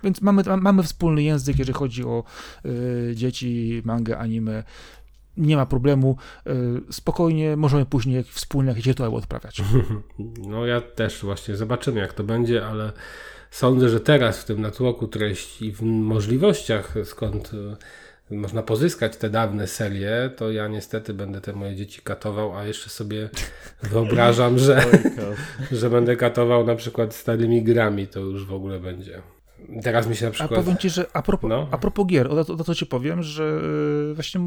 Więc 0.04 0.22
mamy, 0.22 0.44
ma- 0.46 0.58
mamy 0.58 0.84
wspólny 0.84 1.24
język, 1.24 1.60
jeżeli 1.60 1.78
chodzi 1.78 2.04
o 2.04 2.24
e, 2.66 3.16
dzieci, 3.16 3.82
mangę, 3.86 4.18
anime. 4.18 4.64
Nie 5.38 5.56
ma 5.56 5.66
problemu. 5.66 6.18
E, 6.48 6.52
spokojnie 6.92 7.58
możemy 7.58 7.86
później 7.86 8.24
wspólnie 8.24 8.70
jakieś 8.70 8.86
rytuały 8.86 9.16
odprawiać. 9.16 9.62
No 10.48 10.66
ja 10.66 10.82
też 10.82 11.24
właśnie 11.24 11.56
zobaczymy 11.56 12.00
jak 12.00 12.14
to 12.14 12.24
będzie, 12.24 12.66
ale 12.66 12.92
sądzę, 13.56 13.90
że 13.90 14.00
teraz 14.00 14.40
w 14.42 14.46
tym 14.46 14.62
natłoku 14.62 15.08
treści 15.08 15.66
i 15.66 15.72
w 15.72 15.82
możliwościach, 15.82 16.94
skąd 17.04 17.52
e, 18.32 18.36
można 18.36 18.64
pozyskać 18.64 19.18
te 19.18 19.30
dawne 19.30 19.68
serie, 19.68 20.30
to 20.38 20.52
ja 20.52 20.68
niestety 20.68 21.14
będę 21.14 21.42
te 21.42 21.54
moje 21.54 21.76
dzieci 21.76 22.02
katował, 22.04 22.58
a 22.58 22.66
jeszcze 22.66 22.90
sobie 22.90 23.30
wyobrażam, 23.92 24.60
że, 24.60 24.86
że 25.72 25.90
będę 25.90 26.16
katował 26.16 26.66
na 26.66 26.76
przykład 26.76 27.16
starymi 27.16 27.64
grami, 27.64 28.08
to 28.08 28.20
już 28.20 28.46
w 28.46 28.54
ogóle 28.54 28.80
będzie. 28.80 29.22
Teraz 29.84 30.08
mi 30.08 30.16
się 30.16 30.26
na 30.26 30.30
A 30.30 30.34
przykład... 30.34 30.60
powiem 30.60 30.78
ci, 30.78 30.90
że 30.90 31.06
a 31.14 31.22
propos, 31.22 31.50
No. 31.50 31.68
a 31.72 31.78
propos 31.78 32.06
gier, 32.08 32.28
o, 32.28 32.44
to- 32.46 32.54
o 32.54 32.64
to 32.64 32.76
ci 32.76 32.86
powiem, 32.86 33.24
że 33.24 33.60
e, 34.12 34.14
właśnie 34.14 34.42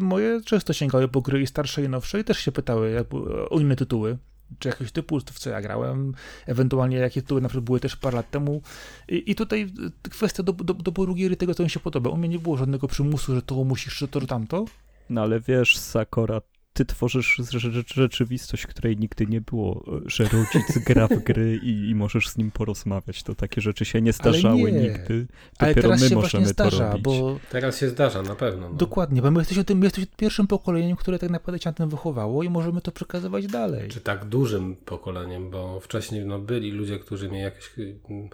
moje 0.00 0.40
często 0.44 0.72
sięgały 0.72 1.08
po 1.08 1.20
gry 1.20 1.40
i 1.42 1.46
starsze 1.46 1.82
i 1.84 1.88
nowsze 1.88 2.20
i 2.20 2.24
też 2.24 2.38
się 2.38 2.52
pytały 2.52 2.90
jak, 2.90 3.06
o 3.50 3.60
inne 3.60 3.76
tytuły. 3.76 4.16
Czy 4.58 4.68
jakiś 4.68 4.92
typu, 4.92 5.20
w 5.20 5.38
co 5.38 5.50
ja 5.50 5.60
grałem, 5.60 6.14
ewentualnie 6.46 6.96
jakie 6.96 7.22
tytuły 7.22 7.40
na 7.40 7.48
przykład 7.48 7.64
były 7.64 7.80
też 7.80 7.96
parę 7.96 8.16
lat 8.16 8.30
temu. 8.30 8.62
I, 9.08 9.30
i 9.30 9.34
tutaj 9.34 9.62
e, 9.62 10.08
kwestia 10.10 10.42
do, 10.42 10.52
do, 10.52 10.74
doboru 10.74 11.14
gier 11.14 11.32
i 11.32 11.36
tego, 11.36 11.54
co 11.54 11.62
mi 11.62 11.70
się 11.70 11.80
podoba. 11.80 12.10
U 12.10 12.16
mnie 12.16 12.28
nie 12.28 12.38
było 12.38 12.56
żadnego 12.56 12.88
przymusu, 12.88 13.34
że 13.34 13.42
to 13.42 13.64
musisz, 13.64 13.98
że 13.98 14.08
to, 14.08 14.20
że 14.20 14.26
tamto. 14.26 14.64
No 15.10 15.22
ale 15.22 15.40
wiesz, 15.40 15.78
Sakora, 15.78 16.40
ty 16.72 16.84
tworzysz 16.84 17.38
rze- 17.38 17.84
rzeczywistość, 17.94 18.66
której 18.66 18.96
nigdy 18.96 19.26
nie 19.26 19.40
było, 19.40 19.84
że 20.06 20.24
rodzic 20.24 20.78
gra 20.86 21.08
w 21.08 21.22
gry 21.24 21.60
i, 21.62 21.88
i 21.90 21.94
możesz 21.94 22.28
z 22.28 22.36
nim 22.36 22.50
porozmawiać. 22.50 23.22
To 23.22 23.34
takie 23.34 23.60
rzeczy 23.60 23.84
się 23.84 24.02
nie 24.02 24.12
zdarzały 24.12 24.72
nie. 24.72 24.80
nigdy. 24.80 25.26
Ale 25.58 25.70
Dopiero 25.74 25.88
teraz 25.88 26.00
my 26.02 26.08
się 26.08 26.14
właśnie 26.14 26.40
możemy 26.40 26.54
to 26.54 26.70
zdarza, 26.70 26.88
robić. 26.90 27.04
bo 27.04 27.38
Teraz 27.50 27.78
się 27.80 27.88
zdarza, 27.88 28.22
na 28.22 28.34
pewno. 28.34 28.68
No. 28.68 28.74
dokładnie, 28.74 29.22
bo 29.22 29.30
my 29.30 29.40
jesteśmy 29.40 29.64
tym, 29.64 29.78
my 29.78 29.86
jesteśmy 29.86 30.10
pierwszym 30.16 30.46
pokoleniem, 30.46 30.96
które 30.96 31.18
tak 31.18 31.30
naprawdę 31.30 31.58
się 31.62 31.68
na 31.70 31.74
tym 31.74 31.88
wychowało 31.88 32.42
i 32.42 32.48
możemy 32.50 32.80
to 32.80 32.92
przekazywać 32.92 33.46
dalej. 33.46 33.88
czy 33.90 34.00
tak 34.00 34.24
dużym 34.24 34.76
pokoleniem, 34.76 35.50
bo 35.50 35.80
wcześniej 35.80 36.24
no, 36.24 36.38
byli 36.38 36.70
ludzie, 36.70 36.98
którzy 36.98 37.28
mieli 37.28 37.42
jakieś 37.44 37.70
mm, 37.78 38.28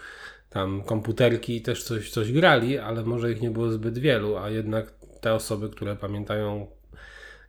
tam 0.50 0.82
komputerki 0.82 1.56
i 1.56 1.62
też 1.62 1.84
coś, 1.84 2.10
coś 2.10 2.32
grali, 2.32 2.78
ale 2.78 3.04
może 3.04 3.32
ich 3.32 3.42
nie 3.42 3.50
było 3.50 3.70
zbyt 3.70 3.98
wielu, 3.98 4.36
a 4.36 4.50
jednak 4.50 4.94
te 5.20 5.34
osoby, 5.34 5.68
które 5.70 5.96
pamiętają 5.96 6.66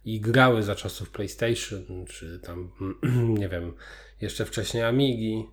i 0.05 0.21
grały 0.21 0.63
za 0.63 0.75
czasów 0.75 1.09
PlayStation, 1.09 2.05
czy 2.09 2.39
tam, 2.39 2.71
nie 3.39 3.49
wiem, 3.49 3.73
jeszcze 4.21 4.45
wcześniej 4.45 4.83
Amigi, 4.83 5.45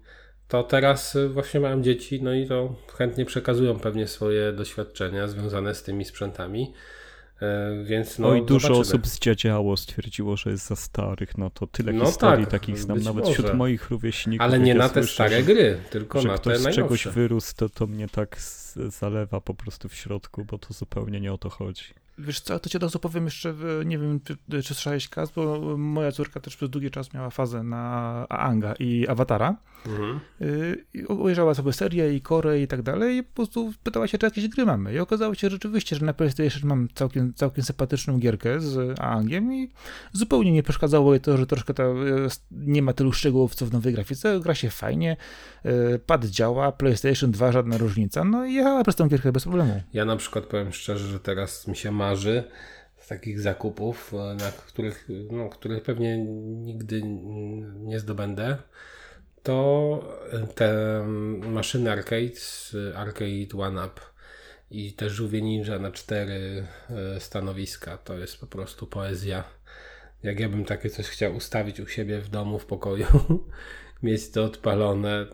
to 0.48 0.62
teraz 0.62 1.16
właśnie 1.30 1.60
mają 1.60 1.82
dzieci, 1.82 2.22
no 2.22 2.34
i 2.34 2.46
to 2.46 2.76
chętnie 2.98 3.24
przekazują 3.24 3.78
pewnie 3.78 4.06
swoje 4.06 4.52
doświadczenia 4.52 5.28
związane 5.28 5.74
z 5.74 5.82
tymi 5.82 6.04
sprzętami. 6.04 6.72
E, 7.42 7.84
więc 7.84 8.18
no, 8.18 8.28
Oj, 8.28 8.46
dużo 8.46 8.68
zobaczymy. 8.68 8.80
osób 8.80 9.06
zdziadziało, 9.06 9.76
stwierdziło, 9.76 10.36
że 10.36 10.50
jest 10.50 10.66
za 10.66 10.76
starych 10.76 11.38
na 11.38 11.50
to. 11.50 11.66
Tyle 11.66 11.92
no 11.92 12.06
historii 12.06 12.46
tak, 12.46 12.52
takich 12.52 12.78
znam, 12.78 12.98
nawet 12.98 13.24
może. 13.24 13.32
wśród 13.32 13.54
moich 13.54 13.90
rówieśników. 13.90 14.44
Ale 14.44 14.58
nie 14.58 14.74
na 14.74 14.88
te 14.88 15.02
słyszę, 15.02 15.14
stare 15.14 15.42
gry, 15.42 15.78
tylko 15.90 16.20
że 16.20 16.28
na 16.28 16.34
ktoś 16.34 16.62
te 16.62 16.72
z 16.72 16.74
czegoś 16.74 17.08
wyrósł, 17.08 17.54
to, 17.56 17.68
to 17.68 17.86
mnie 17.86 18.08
tak 18.08 18.36
zalewa 18.88 19.40
po 19.40 19.54
prostu 19.54 19.88
w 19.88 19.94
środku, 19.94 20.44
bo 20.44 20.58
to 20.58 20.74
zupełnie 20.74 21.20
nie 21.20 21.32
o 21.32 21.38
to 21.38 21.50
chodzi. 21.50 21.84
Wiesz 22.18 22.40
co, 22.40 22.58
to 22.58 22.70
ci 22.70 22.76
od 22.76 22.82
razu 22.82 22.98
powiem 22.98 23.24
jeszcze, 23.24 23.54
nie 23.84 23.98
wiem, 23.98 24.20
czy, 24.20 24.36
czy 24.62 24.74
słyszałeś 24.74 25.08
Kaz, 25.08 25.30
bo 25.30 25.76
moja 25.76 26.12
córka 26.12 26.40
też 26.40 26.56
przez 26.56 26.70
długi 26.70 26.90
czas 26.90 27.14
miała 27.14 27.30
fazę 27.30 27.62
na 27.62 28.26
Anga 28.28 28.74
i 28.78 29.08
Awatara. 29.08 29.56
Mhm. 29.88 30.20
Y, 30.42 31.08
obejrzała 31.08 31.54
sobie 31.54 31.72
serię 31.72 32.14
i 32.14 32.20
Korę 32.20 32.60
i 32.60 32.66
tak 32.66 32.82
dalej 32.82 33.16
i 33.16 33.22
po 33.22 33.34
prostu 33.34 33.72
pytała 33.82 34.06
się, 34.06 34.18
czy 34.18 34.26
jakieś 34.26 34.48
gry 34.48 34.66
mamy. 34.66 34.94
I 34.94 34.98
okazało 34.98 35.34
się 35.34 35.50
rzeczywiście, 35.50 35.96
że 35.96 36.06
na 36.06 36.12
PlayStation 36.12 36.68
mam 36.68 36.88
całkiem, 36.94 37.34
całkiem 37.34 37.64
sympatyczną 37.64 38.18
gierkę 38.18 38.60
z 38.60 39.00
Angiem 39.00 39.54
i 39.54 39.70
zupełnie 40.12 40.52
nie 40.52 40.62
przeszkadzało 40.62 41.14
jej 41.14 41.20
to, 41.20 41.36
że 41.36 41.46
troszkę 41.46 41.74
ta, 41.74 41.84
nie 42.50 42.82
ma 42.82 42.92
tylu 42.92 43.12
szczegółów, 43.12 43.54
co 43.54 43.66
w 43.66 43.72
nowej 43.72 43.94
grafice. 43.94 44.40
Gra 44.40 44.54
się 44.54 44.70
fajnie, 44.70 45.16
y, 45.66 45.98
pad 46.06 46.24
działa, 46.24 46.72
PlayStation 46.72 47.30
2 47.30 47.52
żadna 47.52 47.78
różnica, 47.78 48.24
no 48.24 48.44
i 48.44 48.54
jechała 48.54 48.82
przez 48.82 48.96
tą 48.96 49.08
gierkę 49.08 49.32
bez 49.32 49.42
problemu. 49.42 49.82
Ja 49.92 50.04
na 50.04 50.16
przykład 50.16 50.44
powiem 50.44 50.72
szczerze, 50.72 51.08
że 51.08 51.20
teraz 51.20 51.66
mi 51.68 51.76
się 51.76 51.90
marzy 51.90 52.44
takich 53.08 53.40
zakupów, 53.40 54.12
na 54.12 54.52
których, 54.66 55.08
no, 55.30 55.48
których 55.48 55.82
pewnie 55.82 56.18
nigdy 56.44 57.02
nie 57.78 58.00
zdobędę 58.00 58.56
to 59.46 60.00
te 60.54 61.02
maszyny 61.42 61.92
arcade, 61.92 62.40
Arcade 62.94 63.58
One 63.58 63.86
Up 63.86 64.00
i 64.70 64.92
te 64.92 65.10
żółwie 65.10 65.42
ninja 65.42 65.78
na 65.78 65.90
cztery 65.90 66.66
e, 66.90 67.20
stanowiska, 67.20 67.98
to 67.98 68.18
jest 68.18 68.40
po 68.40 68.46
prostu 68.46 68.86
poezja. 68.86 69.44
Jak 70.22 70.40
ja 70.40 70.48
bym 70.48 70.64
takie 70.64 70.90
coś 70.90 71.06
chciał 71.06 71.36
ustawić 71.36 71.80
u 71.80 71.86
siebie 71.86 72.20
w 72.20 72.28
domu, 72.28 72.58
w 72.58 72.66
pokoju, 72.66 73.06
mieć 74.02 74.30
to 74.30 74.44
odpalone, 74.44 75.26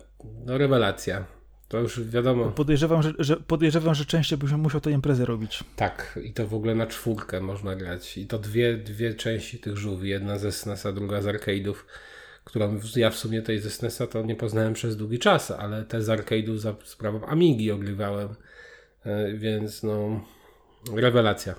no 0.44 0.58
rewelacja. 0.58 1.24
To 1.68 1.80
już 1.80 2.04
wiadomo. 2.04 2.50
Podejrzewam, 2.50 3.02
że, 3.02 3.12
że, 3.18 3.36
podejrzewam, 3.36 3.94
że 3.94 4.04
częściej 4.04 4.38
byś 4.38 4.50
musiał 4.50 4.80
tę 4.80 4.90
imprezę 4.90 5.24
robić. 5.24 5.64
Tak, 5.76 6.18
i 6.24 6.32
to 6.32 6.46
w 6.46 6.54
ogóle 6.54 6.74
na 6.74 6.86
czwórkę 6.86 7.40
można 7.40 7.76
grać. 7.76 8.18
I 8.18 8.26
to 8.26 8.38
dwie, 8.38 8.76
dwie 8.76 9.14
części 9.14 9.58
tych 9.58 9.76
żółwi, 9.76 10.08
jedna 10.08 10.38
ze 10.38 10.52
SNES, 10.52 10.86
druga 10.94 11.22
z 11.22 11.26
arcade'ów 11.26 11.74
którą 12.44 12.80
ja 12.96 13.10
w 13.10 13.16
sumie 13.16 13.42
tej 13.42 13.58
ze 13.58 13.70
SNESa 13.70 14.06
to 14.06 14.22
nie 14.22 14.36
poznałem 14.36 14.74
przez 14.74 14.96
długi 14.96 15.18
czas, 15.18 15.50
ale 15.50 15.84
te 15.84 16.02
z 16.02 16.08
arcade'u 16.08 16.56
za 16.56 16.74
sprawą 16.84 17.26
Amigi 17.26 17.70
ogrywałem, 17.70 18.28
e, 19.04 19.34
więc 19.34 19.82
no 19.82 20.20
rewelacja. 20.94 21.54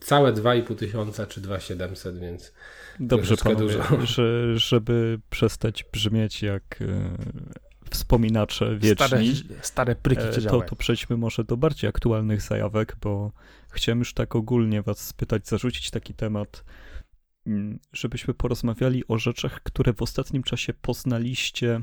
Całe 0.00 0.32
2,5 0.32 0.76
tysiąca 0.76 1.26
czy 1.26 1.40
2,700, 1.40 2.18
więc 2.18 2.52
Dobrze 3.00 3.36
panowie, 3.36 3.60
dużo. 3.60 3.82
Że, 4.14 4.58
żeby 4.58 5.18
przestać 5.30 5.84
brzmieć 5.92 6.42
jak 6.42 6.82
e, 6.82 7.10
wspominacze 7.90 8.76
wieczni. 8.76 9.36
Stare, 9.36 9.62
stare 9.62 9.94
pryki 9.94 10.22
e, 10.22 10.42
to, 10.50 10.60
to 10.60 10.76
przejdźmy 10.76 11.16
może 11.16 11.44
do 11.44 11.56
bardziej 11.56 11.88
aktualnych 11.88 12.42
zajawek, 12.42 12.96
bo 13.00 13.32
chciałem 13.70 13.98
już 13.98 14.14
tak 14.14 14.36
ogólnie 14.36 14.82
was 14.82 14.98
spytać, 14.98 15.48
zarzucić 15.48 15.90
taki 15.90 16.14
temat 16.14 16.64
żebyśmy 17.92 18.34
porozmawiali 18.34 19.08
o 19.08 19.18
rzeczach, 19.18 19.62
które 19.62 19.92
w 19.92 20.02
ostatnim 20.02 20.42
czasie 20.42 20.72
poznaliście. 20.72 21.80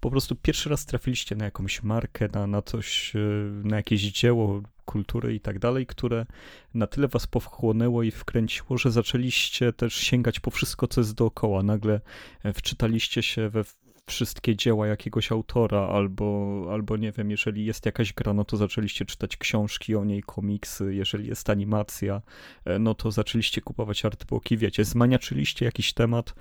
Po 0.00 0.10
prostu 0.10 0.36
pierwszy 0.36 0.68
raz 0.68 0.86
trafiliście 0.86 1.36
na 1.36 1.44
jakąś 1.44 1.82
markę, 1.82 2.28
na, 2.32 2.46
na 2.46 2.62
coś, 2.62 3.16
e, 3.16 3.18
na 3.64 3.76
jakieś 3.76 4.02
dzieło 4.02 4.62
kultury 4.84 5.34
i 5.34 5.40
tak 5.40 5.58
dalej, 5.58 5.86
które 5.86 6.26
na 6.74 6.86
tyle 6.86 7.08
was 7.08 7.26
powchłonęło 7.26 8.02
i 8.02 8.10
wkręciło, 8.10 8.78
że 8.78 8.90
zaczęliście 8.90 9.72
też 9.72 9.94
sięgać 9.94 10.40
po 10.40 10.50
wszystko, 10.50 10.88
co 10.88 11.00
jest 11.00 11.14
dookoła. 11.14 11.62
Nagle 11.62 12.00
e, 12.42 12.52
wczytaliście 12.52 13.22
się 13.22 13.48
we 13.48 13.64
wszystkie 14.06 14.56
dzieła 14.56 14.86
jakiegoś 14.86 15.32
autora, 15.32 15.80
albo, 15.80 16.68
albo 16.72 16.96
nie 16.96 17.12
wiem, 17.12 17.30
jeżeli 17.30 17.64
jest 17.64 17.86
jakaś 17.86 18.12
gra, 18.12 18.32
no 18.32 18.44
to 18.44 18.56
zaczęliście 18.56 19.04
czytać 19.04 19.36
książki 19.36 19.96
o 19.96 20.04
niej, 20.04 20.22
komiksy, 20.22 20.94
jeżeli 20.94 21.28
jest 21.28 21.50
animacja, 21.50 22.22
e, 22.64 22.78
no 22.78 22.94
to 22.94 23.10
zaczęliście 23.10 23.60
kupować 23.60 24.04
artbooki, 24.04 24.56
wiecie, 24.56 24.84
zmaniaczyliście 24.84 25.64
jakiś 25.64 25.92
temat, 25.92 26.34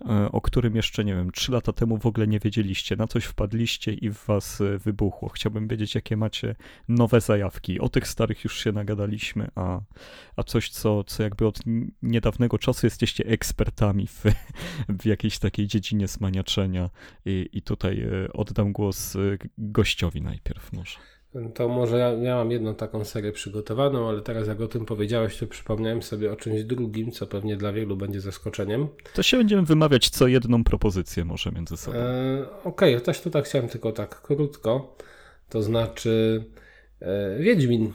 e, 0.00 0.32
o 0.32 0.40
którym 0.40 0.76
jeszcze, 0.76 1.04
nie 1.04 1.14
wiem, 1.14 1.32
trzy 1.32 1.52
lata 1.52 1.72
temu 1.72 1.98
w 1.98 2.06
ogóle 2.06 2.26
nie 2.26 2.38
wiedzieliście, 2.38 2.96
na 2.96 3.06
coś 3.06 3.24
wpadliście 3.24 3.92
i 3.92 4.10
w 4.10 4.24
was 4.26 4.60
e, 4.60 4.78
wybuchło. 4.78 5.28
Chciałbym 5.28 5.68
wiedzieć, 5.68 5.94
jakie 5.94 6.16
macie 6.16 6.54
nowe 6.88 7.20
zajawki. 7.20 7.80
O 7.80 7.88
tych 7.88 8.08
starych 8.08 8.44
już 8.44 8.64
się 8.64 8.72
nagadaliśmy, 8.72 9.48
a, 9.54 9.80
a 10.36 10.42
coś, 10.42 10.70
co, 10.70 11.04
co 11.04 11.22
jakby 11.22 11.46
od 11.46 11.60
niedawnego 12.02 12.58
czasu 12.58 12.86
jesteście 12.86 13.26
ekspertami 13.26 14.06
w, 14.06 14.22
w 15.02 15.06
jakiejś 15.06 15.38
takiej 15.38 15.66
dziedzinie 15.66 16.08
zmaniaczenia, 16.08 16.90
i, 17.24 17.48
i 17.52 17.62
tutaj 17.62 18.00
e, 18.00 18.32
oddam 18.32 18.72
głos 18.72 19.16
e, 19.16 19.18
gościowi 19.58 20.22
najpierw 20.22 20.72
może. 20.72 20.98
To 21.54 21.68
może 21.68 21.98
ja, 21.98 22.08
ja 22.12 22.36
mam 22.36 22.50
jedną 22.50 22.74
taką 22.74 23.04
serię 23.04 23.32
przygotowaną, 23.32 24.08
ale 24.08 24.22
teraz 24.22 24.48
jak 24.48 24.60
o 24.60 24.68
tym 24.68 24.86
powiedziałeś, 24.86 25.36
to 25.36 25.46
przypomniałem 25.46 26.02
sobie 26.02 26.32
o 26.32 26.36
czymś 26.36 26.64
drugim, 26.64 27.10
co 27.10 27.26
pewnie 27.26 27.56
dla 27.56 27.72
wielu 27.72 27.96
będzie 27.96 28.20
zaskoczeniem. 28.20 28.88
To 29.14 29.22
się 29.22 29.36
będziemy 29.36 29.62
wymawiać 29.62 30.08
co 30.08 30.26
jedną 30.26 30.64
propozycję 30.64 31.24
może 31.24 31.52
między 31.52 31.76
sobą. 31.76 31.98
E, 31.98 32.46
Okej, 32.64 32.94
okay, 32.94 33.00
też 33.00 33.20
tutaj 33.20 33.42
chciałem 33.42 33.68
tylko 33.68 33.92
tak 33.92 34.22
krótko. 34.22 34.96
To 35.48 35.62
znaczy 35.62 36.44
e, 37.00 37.38
Wiedźmin. 37.38 37.92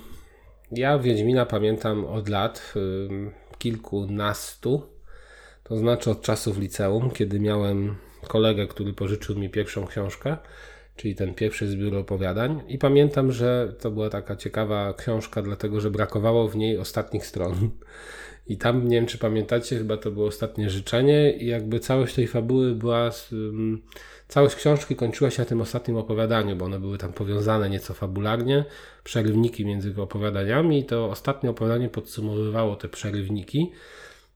Ja 0.72 1.00
Wiedźmina 1.00 1.46
pamiętam 1.46 2.06
od 2.06 2.30
lat 2.30 2.74
e, 2.76 2.80
kilkunastu. 3.58 4.82
To 5.64 5.78
znaczy 5.78 6.12
od 6.12 6.22
czasów 6.22 6.58
liceum, 6.58 7.12
kiedy 7.12 7.40
miałem 7.40 7.96
kolegę, 8.28 8.68
który 8.68 8.94
pożyczył 8.94 9.36
mi 9.36 9.50
pierwszą 9.50 9.88
książkę, 9.88 10.38
czyli 10.96 11.16
ten 11.16 11.34
pierwszy 11.34 11.68
zbiór 11.68 11.96
opowiadań. 11.96 12.62
I 12.68 12.78
pamiętam, 12.78 13.32
że 13.32 13.74
to 13.80 13.92
była 13.92 14.10
taka 14.10 14.36
ciekawa 14.36 14.94
książka, 14.94 15.42
dlatego 15.42 15.82
że 15.82 15.92
brakowało 15.92 16.48
w 16.48 16.56
niej 16.56 16.78
ostatnich 16.78 17.26
stron. 17.26 17.70
I 18.48 18.58
tam, 18.58 18.88
nie 18.88 18.96
wiem 18.96 19.06
czy 19.06 19.18
pamiętacie, 19.18 19.78
chyba 19.78 19.98
to 19.98 20.12
było 20.12 20.28
ostatnie 20.28 20.70
życzenie, 20.70 21.32
i 21.32 21.48
jakby 21.48 21.80
całość 21.80 22.16
tej 22.16 22.28
fabuły 22.28 22.76
była. 22.76 23.12
Całość 24.28 24.56
książki 24.56 24.96
kończyła 24.96 25.32
się 25.32 25.42
na 25.42 25.46
tym 25.46 25.62
ostatnim 25.62 25.98
opowiadaniu, 25.98 26.56
bo 26.56 26.66
one 26.66 26.80
były 26.80 26.98
tam 26.98 27.14
powiązane 27.14 27.70
nieco 27.70 27.94
fabularnie, 27.94 28.66
przerywniki 29.04 29.66
między 29.66 30.02
opowiadaniami, 30.02 30.80
i 30.80 30.86
to 30.86 31.10
ostatnie 31.10 31.50
opowiadanie 31.50 31.90
podsumowywało 31.90 32.76
te 32.76 32.88
przerywniki. 32.88 33.72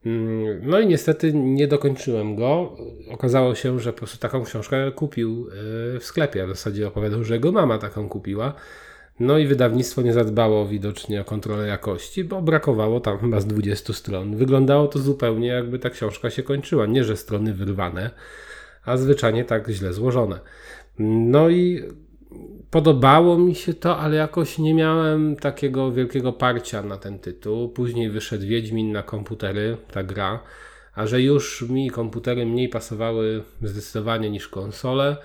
Mm, 0.05 0.59
no 0.63 0.79
i 0.79 0.87
niestety 0.87 1.33
nie 1.33 1.67
dokończyłem 1.67 2.35
go. 2.35 2.77
Okazało 3.09 3.55
się, 3.55 3.79
że 3.79 3.93
po 3.93 3.97
prostu 3.97 4.17
taką 4.17 4.43
książkę 4.43 4.91
kupił 4.91 5.47
e, 5.95 5.99
w 5.99 6.03
sklepie. 6.03 6.45
W 6.45 6.49
zasadzie 6.49 6.87
opowiadał, 6.87 7.23
że 7.23 7.33
jego 7.33 7.51
mama 7.51 7.77
taką 7.77 8.09
kupiła. 8.09 8.53
No 9.19 9.37
i 9.37 9.47
wydawnictwo 9.47 10.01
nie 10.01 10.13
zadbało 10.13 10.67
widocznie 10.67 11.21
o 11.21 11.23
kontrolę 11.23 11.67
jakości, 11.67 12.23
bo 12.23 12.41
brakowało 12.41 12.99
tam 12.99 13.17
chyba 13.17 13.39
z 13.39 13.45
20 13.47 13.93
stron. 13.93 14.35
Wyglądało 14.35 14.87
to 14.87 14.99
zupełnie 14.99 15.47
jakby 15.47 15.79
ta 15.79 15.89
książka 15.89 16.29
się 16.29 16.43
kończyła. 16.43 16.85
Nie, 16.85 17.03
że 17.03 17.17
strony 17.17 17.53
wyrwane, 17.53 18.09
a 18.85 18.97
zwyczajnie 18.97 19.45
tak 19.45 19.69
źle 19.69 19.93
złożone. 19.93 20.39
No 20.99 21.49
i 21.49 21.83
Podobało 22.71 23.37
mi 23.37 23.55
się 23.55 23.73
to, 23.73 23.97
ale 23.97 24.15
jakoś 24.15 24.57
nie 24.57 24.73
miałem 24.73 25.35
takiego 25.35 25.91
wielkiego 25.91 26.33
parcia 26.33 26.83
na 26.83 26.97
ten 26.97 27.19
tytuł. 27.19 27.69
Później 27.69 28.09
wyszedł 28.09 28.45
Wiedźmin 28.45 28.91
na 28.91 29.03
komputery, 29.03 29.77
ta 29.91 30.03
gra, 30.03 30.39
a 30.95 31.07
że 31.07 31.21
już 31.21 31.61
mi 31.61 31.89
komputery 31.89 32.45
mniej 32.45 32.69
pasowały 32.69 33.43
zdecydowanie 33.61 34.29
niż 34.29 34.47
konsole, 34.47 35.17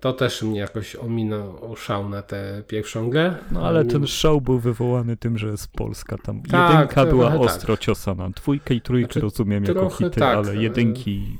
to 0.00 0.12
też 0.12 0.42
mnie 0.42 0.60
jakoś 0.60 0.96
ominął 0.96 1.76
szał 1.76 2.08
na 2.08 2.22
tę 2.22 2.62
pierwszą 2.68 3.10
grę. 3.10 3.34
No 3.50 3.66
ale 3.66 3.84
ten 3.84 4.06
show 4.06 4.42
był 4.42 4.58
wywołany 4.58 5.16
tym, 5.16 5.38
że 5.38 5.48
jest 5.48 5.72
Polska. 5.72 6.18
Tam 6.18 6.42
tak, 6.42 6.72
jedynka 6.72 7.06
była 7.06 7.30
tak. 7.30 7.40
ostro 7.40 7.76
ciosana. 7.76 8.30
Dwójkę 8.30 8.74
i 8.74 8.80
trójkę 8.80 9.12
znaczy, 9.12 9.20
rozumiem 9.20 9.64
jako 9.64 9.90
hity, 9.90 10.20
tak, 10.20 10.36
ale 10.36 10.56
jedynki 10.56 11.38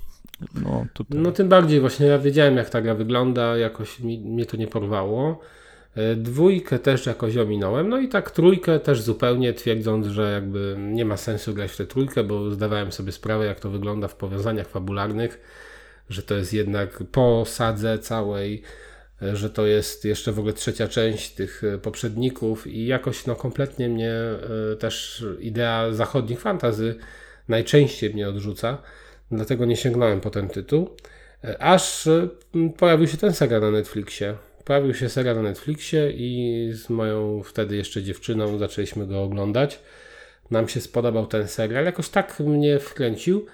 no, 0.62 0.86
tutaj. 0.92 1.18
no 1.18 1.32
tym 1.32 1.48
bardziej 1.48 1.80
właśnie 1.80 2.06
ja 2.06 2.18
wiedziałem 2.18 2.56
jak 2.56 2.70
ta 2.70 2.82
gra 2.82 2.94
wygląda, 2.94 3.56
jakoś 3.56 4.00
mi, 4.00 4.18
mnie 4.18 4.46
to 4.46 4.56
nie 4.56 4.66
porwało. 4.66 5.40
E, 5.94 6.16
dwójkę 6.16 6.78
też 6.78 7.06
jakoś 7.06 7.36
ominąłem, 7.36 7.88
no 7.88 7.98
i 7.98 8.08
tak 8.08 8.30
trójkę 8.30 8.80
też 8.80 9.02
zupełnie 9.02 9.52
twierdząc, 9.52 10.06
że 10.06 10.32
jakby 10.32 10.76
nie 10.78 11.04
ma 11.04 11.16
sensu 11.16 11.54
grać 11.54 11.72
w 11.72 11.76
tę 11.76 11.86
trójkę, 11.86 12.24
bo 12.24 12.50
zdawałem 12.50 12.92
sobie 12.92 13.12
sprawę 13.12 13.46
jak 13.46 13.60
to 13.60 13.70
wygląda 13.70 14.08
w 14.08 14.16
powiązaniach 14.16 14.68
fabularnych, 14.68 15.40
że 16.08 16.22
to 16.22 16.34
jest 16.34 16.52
jednak 16.52 17.02
po 17.12 17.44
sadze 17.46 17.98
całej, 17.98 18.62
e, 19.22 19.36
że 19.36 19.50
to 19.50 19.66
jest 19.66 20.04
jeszcze 20.04 20.32
w 20.32 20.38
ogóle 20.38 20.54
trzecia 20.54 20.88
część 20.88 21.30
tych 21.34 21.64
e, 21.64 21.78
poprzedników 21.78 22.66
i 22.66 22.86
jakoś 22.86 23.26
no 23.26 23.36
kompletnie 23.36 23.88
mnie 23.88 24.12
też 24.78 25.24
idea 25.40 25.92
zachodnich 25.92 26.40
fantazy 26.40 26.96
najczęściej 27.48 28.14
mnie 28.14 28.28
odrzuca. 28.28 28.78
Dlatego 29.30 29.64
nie 29.64 29.76
sięgnąłem 29.76 30.20
po 30.20 30.30
ten 30.30 30.48
tytuł. 30.48 30.90
Aż 31.58 32.08
pojawił 32.76 33.06
się 33.06 33.16
ten 33.16 33.32
serial 33.32 33.60
na 33.60 33.70
Netflixie. 33.70 34.36
Pojawił 34.64 34.94
się 34.94 35.08
serial 35.08 35.36
na 35.36 35.42
Netflixie 35.42 36.10
i 36.10 36.68
z 36.72 36.90
moją 36.90 37.42
wtedy 37.42 37.76
jeszcze 37.76 38.02
dziewczyną 38.02 38.58
zaczęliśmy 38.58 39.06
go 39.06 39.22
oglądać. 39.22 39.80
Nam 40.50 40.68
się 40.68 40.80
spodobał 40.80 41.26
ten 41.26 41.48
serial. 41.48 41.84
Jakoś 41.84 42.08
tak 42.08 42.40
mnie 42.40 42.78
wkręcił, 42.78 43.46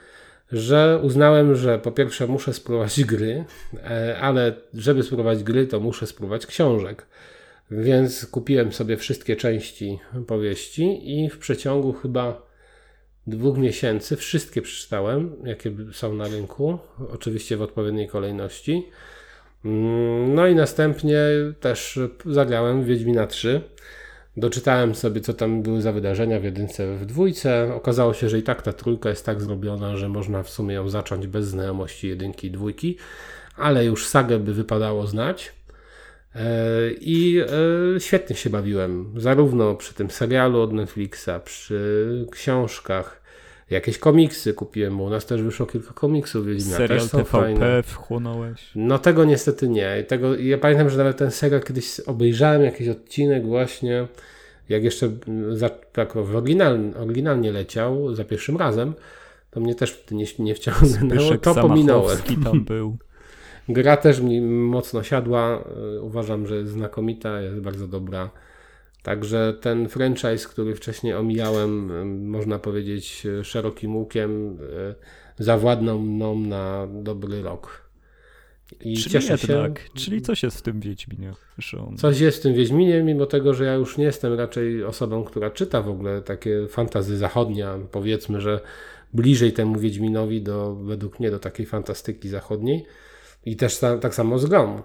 że 0.52 1.00
uznałem, 1.02 1.54
że 1.54 1.78
po 1.78 1.92
pierwsze 1.92 2.26
muszę 2.26 2.52
spróbować 2.52 3.04
gry, 3.12 3.44
e, 3.74 4.18
ale 4.20 4.52
żeby 4.74 5.02
spróbować 5.02 5.42
gry, 5.42 5.66
to 5.66 5.80
muszę 5.80 6.06
spróbować 6.06 6.46
książek. 6.46 7.06
Więc 7.70 8.26
kupiłem 8.26 8.72
sobie 8.72 8.96
wszystkie 8.96 9.36
części 9.36 9.98
powieści 10.26 11.14
i 11.16 11.30
w 11.30 11.38
przeciągu 11.38 11.92
chyba 11.92 12.49
dwóch 13.26 13.58
miesięcy 13.58 14.16
wszystkie 14.16 14.62
przeczytałem, 14.62 15.36
jakie 15.44 15.72
są 15.92 16.14
na 16.14 16.28
rynku, 16.28 16.78
oczywiście 17.12 17.56
w 17.56 17.62
odpowiedniej 17.62 18.08
kolejności. 18.08 18.88
Mm, 19.64 20.34
no 20.34 20.46
i 20.46 20.54
następnie 20.54 21.18
też 21.60 21.98
zagrałem 22.26 22.84
Wiedźmina 22.84 23.26
3. 23.26 23.60
Doczytałem 24.36 24.94
sobie, 24.94 25.20
co 25.20 25.34
tam 25.34 25.62
były 25.62 25.82
za 25.82 25.92
wydarzenia 25.92 26.40
w 26.40 26.44
jedynce, 26.44 26.96
w 26.96 27.06
dwójce. 27.06 27.74
Okazało 27.74 28.14
się, 28.14 28.28
że 28.28 28.38
i 28.38 28.42
tak 28.42 28.62
ta 28.62 28.72
trójka 28.72 29.08
jest 29.08 29.26
tak 29.26 29.40
zrobiona, 29.40 29.96
że 29.96 30.08
można 30.08 30.42
w 30.42 30.50
sumie 30.50 30.74
ją 30.74 30.88
zacząć 30.88 31.26
bez 31.26 31.46
znajomości 31.46 32.08
jedynki 32.08 32.46
i 32.46 32.50
dwójki, 32.50 32.96
ale 33.56 33.84
już 33.84 34.06
sagę 34.06 34.38
by 34.38 34.54
wypadało 34.54 35.06
znać. 35.06 35.52
E, 36.34 36.90
I 37.00 37.40
e, 37.96 38.00
świetnie 38.00 38.36
się 38.36 38.50
bawiłem, 38.50 39.14
zarówno 39.16 39.74
przy 39.74 39.94
tym 39.94 40.10
serialu 40.10 40.60
od 40.60 40.72
Netflixa, 40.72 41.30
przy 41.44 42.26
książkach, 42.30 43.20
jakieś 43.70 43.98
komiksy 43.98 44.54
kupiłem, 44.54 45.00
u 45.00 45.10
nas 45.10 45.26
też 45.26 45.42
wyszło 45.42 45.66
kilka 45.66 45.92
komiksów 45.92 46.46
Wiedźmina, 46.46 46.76
Serial 46.76 47.00
też 47.00 47.08
są 47.08 47.18
TVP 47.18 47.30
fajne. 47.30 47.82
wchłonąłeś? 47.82 48.70
No 48.74 48.98
tego 48.98 49.24
niestety 49.24 49.68
nie. 49.68 50.04
Tego, 50.08 50.36
ja 50.36 50.58
pamiętam, 50.58 50.90
że 50.90 50.98
nawet 50.98 51.16
ten 51.16 51.30
serial 51.30 51.62
kiedyś 51.62 52.00
obejrzałem 52.00 52.62
jakiś 52.62 52.88
odcinek 52.88 53.46
właśnie, 53.46 54.06
jak 54.68 54.84
jeszcze 54.84 55.10
za, 55.52 55.68
tak 55.68 56.16
oryginal, 56.16 56.78
oryginalnie 56.96 57.52
leciał 57.52 58.14
za 58.14 58.24
pierwszym 58.24 58.56
razem, 58.56 58.94
to 59.50 59.60
mnie 59.60 59.74
też 59.74 60.04
nie, 60.10 60.24
nie 60.38 60.54
wciągnęło, 60.54 61.38
to 61.38 61.54
pominąłem. 61.54 62.18
Tam 62.44 62.64
był. 62.64 62.96
Gra 63.72 63.96
też 63.96 64.20
mi 64.20 64.40
mocno 64.40 65.02
siadła. 65.02 65.64
y, 65.96 66.00
Uważam, 66.00 66.46
że 66.46 66.56
jest 66.56 66.72
znakomita, 66.72 67.40
jest 67.40 67.60
bardzo 67.60 67.88
dobra. 67.88 68.30
Także 69.02 69.54
ten 69.60 69.88
franchise, 69.88 70.48
który 70.48 70.74
wcześniej 70.74 71.14
omijałem, 71.14 71.90
y, 71.90 72.04
można 72.04 72.58
powiedzieć 72.58 73.26
y, 73.26 73.44
szerokim 73.44 73.96
łukiem, 73.96 74.58
zawładnął 75.38 75.98
mną 75.98 76.38
na 76.40 76.88
dobry 76.92 77.42
rok. 77.42 77.90
I 78.80 78.96
Czyli 78.96 79.10
cieszę 79.10 79.36
jednak, 79.48 79.78
się. 79.78 79.88
czyli 79.94 80.22
coś 80.22 80.42
jest 80.42 80.58
w 80.58 80.62
tym 80.62 80.80
Wiedźminie, 80.80 81.32
on... 81.88 81.96
Coś 81.96 82.20
jest 82.20 82.38
w 82.38 82.42
tym 82.42 82.54
Wiedźminie, 82.54 83.02
mimo 83.02 83.26
tego, 83.26 83.54
że 83.54 83.64
ja 83.64 83.74
już 83.74 83.98
nie 83.98 84.04
jestem 84.04 84.34
raczej 84.34 84.84
osobą, 84.84 85.24
która 85.24 85.50
czyta 85.50 85.82
w 85.82 85.88
ogóle 85.88 86.22
takie 86.22 86.68
fantazy 86.68 87.16
zachodnie, 87.16 87.68
a 87.68 87.78
powiedzmy, 87.90 88.40
że 88.40 88.60
bliżej 89.14 89.52
temu 89.52 89.78
Wiedźminowi 89.78 90.42
do, 90.42 90.74
według 90.74 91.20
mnie 91.20 91.30
do 91.30 91.38
takiej 91.38 91.66
fantastyki 91.66 92.28
zachodniej 92.28 92.86
i 93.44 93.56
też 93.56 93.78
ta, 93.78 93.98
tak 93.98 94.14
samo 94.14 94.38
z 94.38 94.46
grą. 94.46 94.82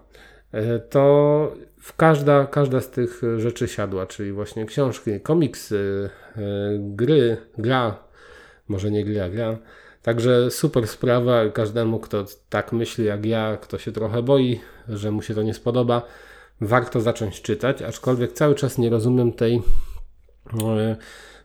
E, 0.51 0.80
To 0.80 1.53
w 1.82 1.95
każda, 1.95 2.45
każda 2.45 2.82
z 2.82 2.89
tych 2.89 3.22
rzeczy 3.38 3.68
siadła, 3.68 4.06
czyli 4.06 4.32
właśnie 4.32 4.66
książki, 4.66 5.20
komiksy, 5.20 6.10
e, 6.36 6.41
gry, 6.80 7.38
gra, 7.58 7.97
może 8.68 8.91
nie 8.91 9.06
gry, 9.06 9.30
gra. 9.32 9.58
Także 10.01 10.51
super 10.51 10.88
sprawa. 10.88 11.49
Każdemu, 11.49 11.99
kto 11.99 12.26
tak 12.49 12.74
myśli 12.74 13.06
jak 13.06 13.26
ja, 13.26 13.58
kto 13.62 13.78
się 13.78 13.91
trochę 13.91 14.24
boi, 14.24 14.60
że 14.89 15.12
mu 15.12 15.22
się 15.22 15.36
to 15.36 15.43
nie 15.43 15.53
spodoba, 15.53 16.01
warto 16.62 17.01
zacząć 17.01 17.41
czytać. 17.41 17.82
Aczkolwiek 17.82 18.32
cały 18.32 18.56
czas 18.56 18.78
nie 18.78 18.89
rozumiem 18.89 19.34
tej 19.34 19.62
e, 20.64 20.95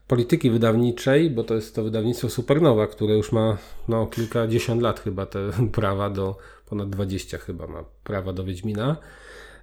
polityki 0.07 0.51
wydawniczej, 0.51 1.31
bo 1.31 1.45
to 1.45 1.55
jest 1.55 1.75
to 1.75 1.83
wydawnictwo 1.83 2.29
Supernowa, 2.29 2.87
które 2.87 3.15
już 3.15 3.33
ma 3.33 3.57
no, 3.89 4.07
kilkadziesiąt 4.07 4.83
lat 4.83 5.01
chyba 5.01 5.27
te 5.27 5.51
prawa 5.73 6.11
do, 6.11 6.37
ponad 6.71 6.91
20 6.91 7.39
chyba 7.39 7.67
ma 7.67 7.85
prawa 8.05 8.33
do 8.33 8.45
Wiedźmina. 8.45 8.97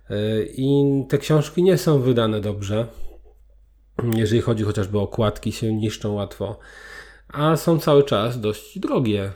E, 0.10 0.16
I 0.44 0.84
te 1.10 1.18
książki 1.18 1.64
nie 1.64 1.78
są 1.78 2.00
wydane 2.00 2.42
dobrze. 2.42 2.88
Jeżeli 4.16 4.42
chodzi 4.42 4.64
chociażby 4.64 5.00
o 5.00 5.02
okładki, 5.02 5.52
się 5.52 5.74
niszczą 5.74 6.14
łatwo. 6.14 6.60
A 7.28 7.56
są 7.56 7.80
cały 7.80 8.04
czas 8.04 8.40
dość 8.40 8.80
drogie. 8.80 9.32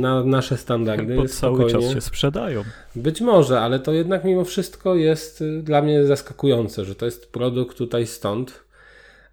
Na 0.00 0.24
nasze 0.24 0.56
standardy 0.56 1.16
Bo 1.16 1.28
cały 1.28 1.56
spokojnie. 1.56 1.88
czas 1.88 1.94
się 1.94 2.00
sprzedają. 2.00 2.62
Być 2.96 3.20
może, 3.20 3.60
ale 3.60 3.78
to 3.78 3.92
jednak 3.92 4.24
mimo 4.24 4.44
wszystko 4.44 4.94
jest 4.94 5.40
y, 5.40 5.62
dla 5.62 5.82
mnie 5.82 6.06
zaskakujące, 6.06 6.84
że 6.84 6.94
to 6.94 7.04
jest 7.04 7.32
produkt 7.32 7.76
tutaj 7.76 8.06
stąd, 8.06 8.64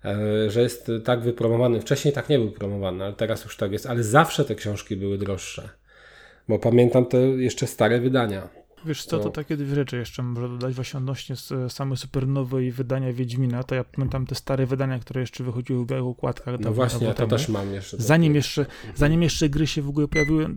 e, 0.06 0.50
że 0.50 0.62
jest 0.62 0.92
tak 1.04 1.22
wypromowany. 1.22 1.82
Wcześniej 1.82 2.14
tak 2.14 2.30
nie 2.30 2.40
był 2.40 2.52
promowany, 2.52 3.04
ale 3.04 3.14
teraz 3.14 3.44
już 3.44 3.58
tak 3.58 3.72
jest. 3.72 3.86
Ale 3.86 4.04
zawsze 4.04 4.46
te 4.46 4.56
książki 4.56 4.96
były 4.96 5.18
droższe. 5.18 5.70
Bo 6.50 6.60
pamiętam 6.60 7.06
te 7.06 7.18
jeszcze 7.18 7.68
stare 7.68 8.00
wydania. 8.02 8.50
Wiesz 8.86 9.06
co, 9.06 9.18
to 9.20 9.26
No. 9.26 9.30
takie 9.32 9.58
dwie 9.58 9.76
rzeczy 9.76 9.98
jeszcze 9.98 10.24
może 10.24 10.50
dodać 10.50 10.76
właśnie 10.76 10.98
odnośnie 10.98 11.36
z 11.36 11.74
same 11.74 11.98
supernowej 11.98 12.72
wydania 12.72 13.14
Wiedźmina, 13.14 13.64
to 13.64 13.76
ja 13.76 13.84
pamiętam 13.84 14.26
te 14.26 14.36
stare 14.36 14.66
wydania, 14.66 15.00
które 15.00 15.22
jeszcze 15.22 15.44
wychodziły 15.44 15.84
w 15.86 15.88
białych 15.88 16.06
okładkach. 16.06 16.60
No 16.60 16.74
właśnie, 16.74 17.08
ja 17.08 17.14
to 17.14 17.18
temu. 17.18 17.30
też 17.30 17.50
mam 17.50 17.74
jeszcze. 17.74 17.98
Zanim 17.98 18.36
jeszcze, 18.36 18.66
zanim 18.96 19.24
jeszcze 19.24 19.50
gry 19.50 19.68
się 19.68 19.82
w 19.82 19.90
ogóle 19.90 20.08
pojawiły, 20.08 20.56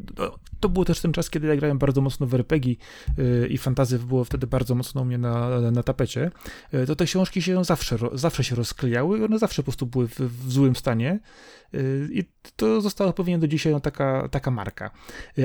to, 0.63 0.69
był 0.69 0.85
też 0.85 1.01
ten 1.01 1.13
czas, 1.13 1.31
kiedy 1.31 1.47
ja 1.47 1.57
grałem 1.57 1.79
bardzo 1.79 2.01
mocno 2.01 2.27
w 2.27 2.35
RPG 2.35 2.75
yy, 3.19 3.47
i 3.49 3.59
fantazy 3.59 3.99
było 3.99 4.25
wtedy 4.25 4.47
bardzo 4.47 4.75
mocno 4.75 5.03
u 5.03 5.05
mnie 5.05 5.19
na, 5.19 5.61
na 5.61 5.83
tapecie, 5.83 6.31
yy, 6.73 6.87
to 6.87 6.97
te 6.97 7.05
książki 7.05 7.43
się 7.43 7.65
zawsze, 7.65 7.99
zawsze 8.13 8.45
się 8.45 8.57
rozklejały 8.57 9.19
i 9.19 9.25
one 9.25 9.39
zawsze 9.39 9.63
po 9.63 9.65
prostu 9.65 9.87
były 9.87 10.09
w, 10.09 10.21
w 10.21 10.53
złym 10.53 10.77
stanie. 10.77 11.21
Yy, 11.73 12.09
I 12.13 12.25
to 12.57 12.81
została 12.81 13.13
pewnie 13.13 13.39
do 13.39 13.49
dzisiaj 13.49 13.81
taka, 13.83 14.29
taka 14.29 14.51
marka. 14.51 14.91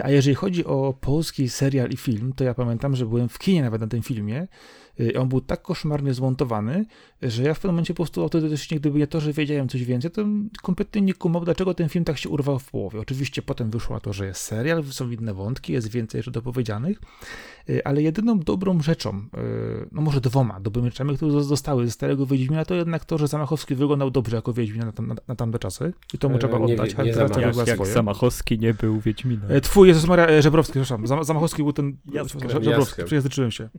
A 0.03 0.09
jeżeli 0.09 0.36
chodzi 0.36 0.65
o 0.65 0.93
polski 1.01 1.49
serial 1.49 1.89
i 1.89 1.97
film, 1.97 2.34
to 2.36 2.43
ja 2.43 2.53
pamiętam, 2.53 2.95
że 2.95 3.05
byłem 3.05 3.30
w 3.30 3.39
kinie 3.39 3.61
nawet 3.61 3.82
na 3.82 3.88
tym 3.88 4.01
filmie. 4.01 4.47
Yy, 5.00 5.20
On 5.20 5.30
był 5.30 5.41
tak 5.41 5.62
koszmarnie 5.62 6.14
zmontowany, 6.14 6.86
że 7.22 7.43
ja 7.43 7.54
w 7.54 7.58
pewnym 7.60 7.74
momencie 7.76 7.93
po 7.93 8.04
prostu 8.04 8.22
autentycznie, 8.22 8.80
gdyby 8.80 9.00
nie 9.00 9.08
to, 9.08 9.20
że 9.20 9.34
wiedziałem 9.34 9.70
coś 9.70 9.84
więcej, 9.84 10.12
to 10.12 10.26
kompletnie 10.62 11.02
nie 11.02 11.14
kumał, 11.14 11.45
dlaczego 11.45 11.74
ten 11.74 11.89
film 11.89 12.06
tak 12.06 12.18
się 12.18 12.30
urwał 12.30 12.60
w 12.60 12.72
połowie. 12.72 13.00
Oczywiście 13.00 13.41
potem 13.41 13.70
wyszło 13.70 14.00
to, 14.00 14.14
że 14.14 14.26
jest 14.26 14.41
serial, 14.41 14.84
są 14.84 15.10
inne 15.12 15.34
wątki, 15.34 15.74
jest 15.74 15.91
więcej 15.91 16.20
jeszcze 16.20 16.32
dopowiedzianych, 16.32 17.02
yy, 17.68 17.82
ale 17.84 18.02
jedyną 18.02 18.39
dobrą 18.39 18.82
rzeczą, 18.82 19.14
yy, 19.18 19.88
no 19.91 20.02
może 20.02 20.22
dwoma 20.22 20.60
dobrymi 20.60 20.89
rzeczami, 20.89 21.16
które 21.16 21.43
zostały 21.43 21.86
ze 21.86 21.91
starego 21.91 22.26
Wiedźmina, 22.26 22.66
to 22.66 22.76
jednak 22.76 23.06
to, 23.06 23.18
że 23.18 23.28
Zamachowski 23.28 23.76
wyglądał 23.76 24.12
dobrze 24.12 24.36
jako 24.36 24.54
Wiedźmin 24.54 24.82
na, 24.86 24.91
tam- 24.91 25.08
na, 25.08 25.16
na 25.28 25.36
tamte 25.36 25.60
czasy 25.60 25.93
i 26.14 26.18
to 26.18 26.30
mu 26.30 26.36
E, 26.36 26.39
trzeba 26.39 26.58
nie 26.60 26.64
oddać, 26.74 26.98
nie 26.98 27.14
Zamachowski, 27.14 27.36
wygląda 27.36 27.48
Jak, 27.60 27.68
jak 27.68 27.76
swoje. 27.76 27.93
Zamachowski 27.93 28.60
nie 28.60 28.74
był 28.74 29.00
Wiedźminem. 29.00 29.52
E, 29.52 29.62
Twój 29.62 29.88
Jezus 29.88 30.06
Maria 30.08 30.28
e, 30.28 30.41
Żebrowski, 30.41 30.72
przepraszam, 30.72 31.08
Zam- 31.08 31.24
Zamachowski 31.24 31.64
był 31.64 31.74
ten 31.74 31.98
Jackiem. 32.14 32.41
Żebrowski, 32.50 32.70
Jackiem. 32.80 33.06
przejęzyczyłem 33.06 33.52
się. 33.52 33.70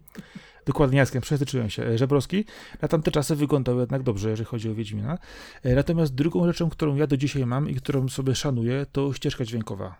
Dokładnie 0.69 0.99
Jackiem, 0.99 1.23
przejęzyczyłem 1.23 1.71
się. 1.71 1.83
E, 1.83 1.99
Żebrowski 1.99 2.45
na 2.83 2.89
tamte 2.89 3.11
czasy 3.11 3.37
wyglądał 3.37 3.81
jednak 3.81 4.03
dobrze, 4.03 4.31
jeżeli 4.31 4.47
chodzi 4.47 4.71
o 4.71 4.75
Wiedźmina. 4.75 5.19
E, 5.63 5.75
Natomiast 5.75 6.15
drugą 6.15 6.47
rzeczą, 6.47 6.71
którą 6.71 6.97
ja 6.97 7.07
do 7.07 7.17
dzisiaj 7.17 7.47
mam 7.47 7.71
i 7.71 7.75
którą 7.75 8.09
sobie 8.09 8.35
szanuję, 8.35 8.87
to 8.93 9.13
ścieżka 9.13 9.45
dźwiękowa. 9.45 9.95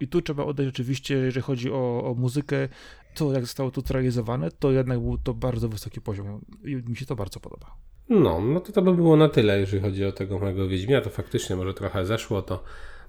I 0.00 0.08
tu 0.08 0.22
trzeba 0.22 0.44
oddać 0.44 0.66
rzeczywiście, 0.66 1.14
jeżeli 1.14 1.42
chodzi 1.42 1.70
o, 1.72 2.04
o 2.04 2.14
muzykę, 2.14 2.68
to 3.14 3.32
jak 3.32 3.42
zostało 3.42 3.70
to 3.70 3.80
zrealizowane, 3.80 4.50
to 4.50 4.72
jednak 4.72 5.00
był 5.00 5.18
to 5.18 5.34
bardzo 5.34 5.68
wysoki 5.68 6.00
poziom 6.00 6.44
i 6.64 6.76
mi 6.76 6.96
się 6.96 7.06
to 7.06 7.16
bardzo 7.16 7.40
podoba. 7.40 7.76
No, 8.08 8.40
no 8.40 8.60
to 8.60 8.72
to 8.72 8.82
by 8.82 8.94
było 8.94 9.16
na 9.16 9.28
tyle, 9.28 9.60
jeżeli 9.60 9.82
chodzi 9.82 10.04
o 10.04 10.12
tego 10.12 10.38
mojego 10.38 10.68
Wiedźmina. 10.68 11.00
To 11.00 11.10
faktycznie 11.10 11.56
może 11.56 11.74
trochę 11.74 12.06
zeszło, 12.06 12.42
to 12.42 12.64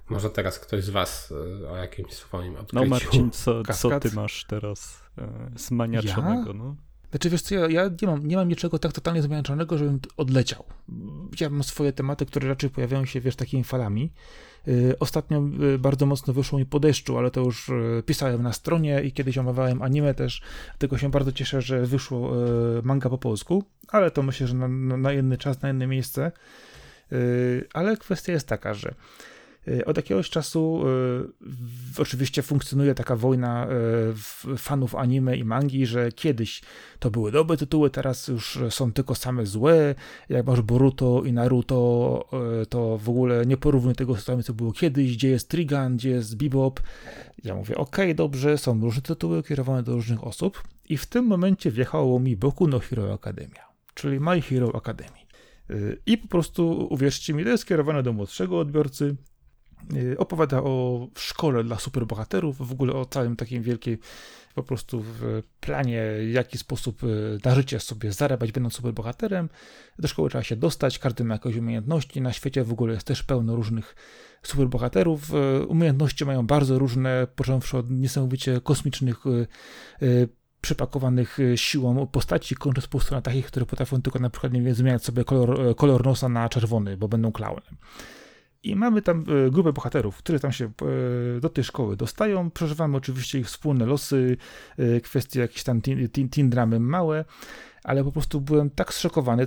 może 0.08 0.30
teraz 0.30 0.58
ktoś 0.58 0.84
z 0.84 0.90
Was 0.90 1.32
e, 1.62 1.70
o 1.70 1.76
jakimś 1.76 2.12
swoim 2.12 2.56
odkryciu. 2.56 2.84
No 2.84 2.90
Marcin, 2.90 3.30
co, 3.30 3.62
co 3.62 4.00
ty 4.00 4.10
masz 4.14 4.44
teraz 4.44 5.02
e, 5.18 5.50
zmaniaczonego? 5.56 6.52
No? 6.52 6.76
Znaczy, 7.10 7.30
wiesz 7.30 7.42
co, 7.42 7.54
ja, 7.54 7.68
ja 7.68 7.90
nie, 8.02 8.08
mam, 8.08 8.26
nie 8.26 8.36
mam 8.36 8.48
niczego 8.48 8.78
tak 8.78 8.92
totalnie 8.92 9.22
zamianczonego, 9.22 9.78
żebym 9.78 10.00
odleciał. 10.16 10.64
Ja 11.40 11.50
mam 11.50 11.62
swoje 11.62 11.92
tematy, 11.92 12.26
które 12.26 12.48
raczej 12.48 12.70
pojawiają 12.70 13.04
się, 13.04 13.20
wiesz, 13.20 13.36
takimi 13.36 13.64
falami. 13.64 14.12
Yy, 14.66 14.96
ostatnio 15.00 15.42
yy, 15.58 15.78
bardzo 15.78 16.06
mocno 16.06 16.34
wyszło 16.34 16.58
mi 16.58 16.66
po 16.66 16.80
deszczu, 16.80 17.18
ale 17.18 17.30
to 17.30 17.40
już 17.40 17.68
yy, 17.68 18.02
pisałem 18.06 18.42
na 18.42 18.52
stronie 18.52 19.02
i 19.02 19.12
kiedyś 19.12 19.38
omawiałem 19.38 19.82
anime 19.82 20.14
też. 20.14 20.42
Dlatego 20.68 20.98
się 20.98 21.10
bardzo 21.10 21.32
cieszę, 21.32 21.62
że 21.62 21.86
wyszło 21.86 22.32
manga 22.82 23.10
po 23.10 23.18
polsku, 23.18 23.64
ale 23.88 24.10
to 24.10 24.22
myślę, 24.22 24.46
że 24.46 24.54
na, 24.54 24.68
na, 24.96 25.12
inny 25.12 25.38
czas, 25.38 25.62
na 25.62 25.70
inne 25.70 25.86
miejsce. 25.86 26.32
Ale 27.72 27.96
kwestia 27.96 28.32
jest 28.32 28.48
taka, 28.48 28.74
że 28.74 28.88
Y, 28.88 29.35
od 29.86 29.96
jakiegoś 29.96 30.30
czasu 30.30 30.82
y, 31.96 32.00
oczywiście 32.00 32.42
funkcjonuje 32.42 32.94
taka 32.94 33.16
wojna 33.16 33.68
y, 34.52 34.56
fanów 34.56 34.94
anime 34.94 35.36
i 35.36 35.44
mangi, 35.44 35.86
że 35.86 36.12
kiedyś 36.12 36.62
to 36.98 37.10
były 37.10 37.32
dobre 37.32 37.56
tytuły, 37.56 37.90
teraz 37.90 38.28
już 38.28 38.58
są 38.70 38.92
tylko 38.92 39.14
same 39.14 39.46
złe. 39.46 39.94
Jak 40.28 40.46
masz 40.46 40.62
Boruto 40.62 41.22
i 41.24 41.32
Naruto, 41.32 41.76
to 42.68 42.98
w 42.98 43.08
ogóle 43.08 43.46
nie 43.46 43.56
porównuj 43.56 43.94
tego 43.94 44.16
z 44.16 44.24
tym, 44.24 44.42
co 44.42 44.54
było 44.54 44.72
kiedyś, 44.72 45.16
gdzie 45.16 45.28
jest 45.28 45.48
Trigun, 45.48 45.96
gdzie 45.96 46.10
jest 46.10 46.36
Bebop. 46.36 46.80
Ja 47.44 47.54
mówię, 47.54 47.76
ok, 47.76 47.96
dobrze, 48.14 48.58
są 48.58 48.80
różne 48.80 49.02
tytuły 49.02 49.42
kierowane 49.42 49.82
do 49.82 49.92
różnych 49.92 50.24
osób 50.24 50.62
i 50.88 50.96
w 50.96 51.06
tym 51.06 51.26
momencie 51.26 51.70
wjechało 51.70 52.20
mi 52.20 52.36
Boku 52.36 52.68
no 52.68 52.78
Hero 52.78 53.12
Academia, 53.12 53.64
czyli 53.94 54.20
My 54.20 54.40
Hero 54.40 54.74
Academy. 54.74 55.26
I 56.06 56.18
po 56.18 56.28
prostu, 56.28 56.86
uwierzcie 56.90 57.34
mi, 57.34 57.44
to 57.44 57.50
jest 57.50 57.62
skierowane 57.62 58.02
do 58.02 58.12
młodszego 58.12 58.58
odbiorcy, 58.58 59.16
Y, 59.16 59.35
opowiada 60.18 60.62
o 60.62 61.06
szkole 61.18 61.64
dla 61.64 61.78
superbohaterów, 61.78 62.68
w 62.68 62.72
ogóle 62.72 62.92
o 62.92 63.04
całym 63.04 63.36
takim 63.36 63.62
wielkiej 63.62 63.98
po 64.56 64.62
prostu 64.62 65.02
w 65.02 65.42
planie, 65.60 66.02
w 66.30 66.32
jaki 66.32 66.58
sposób 66.58 67.04
y, 67.04 67.38
na 67.44 67.54
życie 67.54 67.80
sobie 67.80 68.12
zarabiać, 68.12 68.52
będąc 68.52 68.74
superbohaterem. 68.74 69.48
Do 69.98 70.08
szkoły 70.08 70.30
trzeba 70.30 70.44
się 70.44 70.56
dostać, 70.56 70.98
każdy 70.98 71.24
ma 71.24 71.34
jakieś 71.34 71.56
umiejętności. 71.56 72.20
Na 72.20 72.32
świecie 72.32 72.64
w 72.64 72.72
ogóle 72.72 72.94
jest 72.94 73.06
też 73.06 73.22
pełno 73.22 73.56
różnych 73.56 73.96
superbohaterów. 74.42 75.30
Y, 75.34 75.66
umiejętności 75.66 76.24
mają 76.24 76.46
bardzo 76.46 76.78
różne, 76.78 77.26
począwszy 77.36 77.78
od 77.78 77.90
niesamowicie 77.90 78.60
kosmicznych 78.60 79.16
przypakowanych 80.60 81.38
siłą 81.56 82.06
postaci, 82.06 82.54
kończąc 82.54 82.86
po 82.86 82.90
prostu 82.90 83.14
na 83.14 83.22
takich, 83.22 83.46
które 83.46 83.66
potrafią 83.66 84.02
tylko 84.02 84.18
na 84.18 84.30
przykład 84.30 84.52
nie 84.52 84.62
wiem, 84.62 84.74
zmieniać 84.74 85.04
sobie 85.04 85.24
kolor, 85.24 85.76
kolor 85.76 86.04
nosa 86.04 86.28
na 86.28 86.48
czerwony, 86.48 86.96
bo 86.96 87.08
będą 87.08 87.32
klaunem. 87.32 87.76
I 88.62 88.76
mamy 88.76 89.02
tam 89.02 89.24
e, 89.46 89.50
grupę 89.50 89.72
bohaterów, 89.72 90.16
którzy 90.16 90.40
tam 90.40 90.52
się 90.52 90.64
e, 90.64 91.40
do 91.40 91.48
tej 91.48 91.64
szkoły 91.64 91.96
dostają. 91.96 92.50
Przeżywamy 92.50 92.96
oczywiście 92.96 93.38
ich 93.38 93.46
wspólne 93.46 93.86
losy, 93.86 94.36
e, 94.78 95.00
kwestie 95.00 95.40
jakieś 95.40 95.62
tam 95.62 95.80
teen, 96.30 96.50
dramy 96.50 96.80
małe, 96.80 97.24
ale 97.84 98.04
po 98.04 98.12
prostu 98.12 98.40
byłem 98.40 98.70
tak 98.70 98.94
zszokowany, 98.94 99.46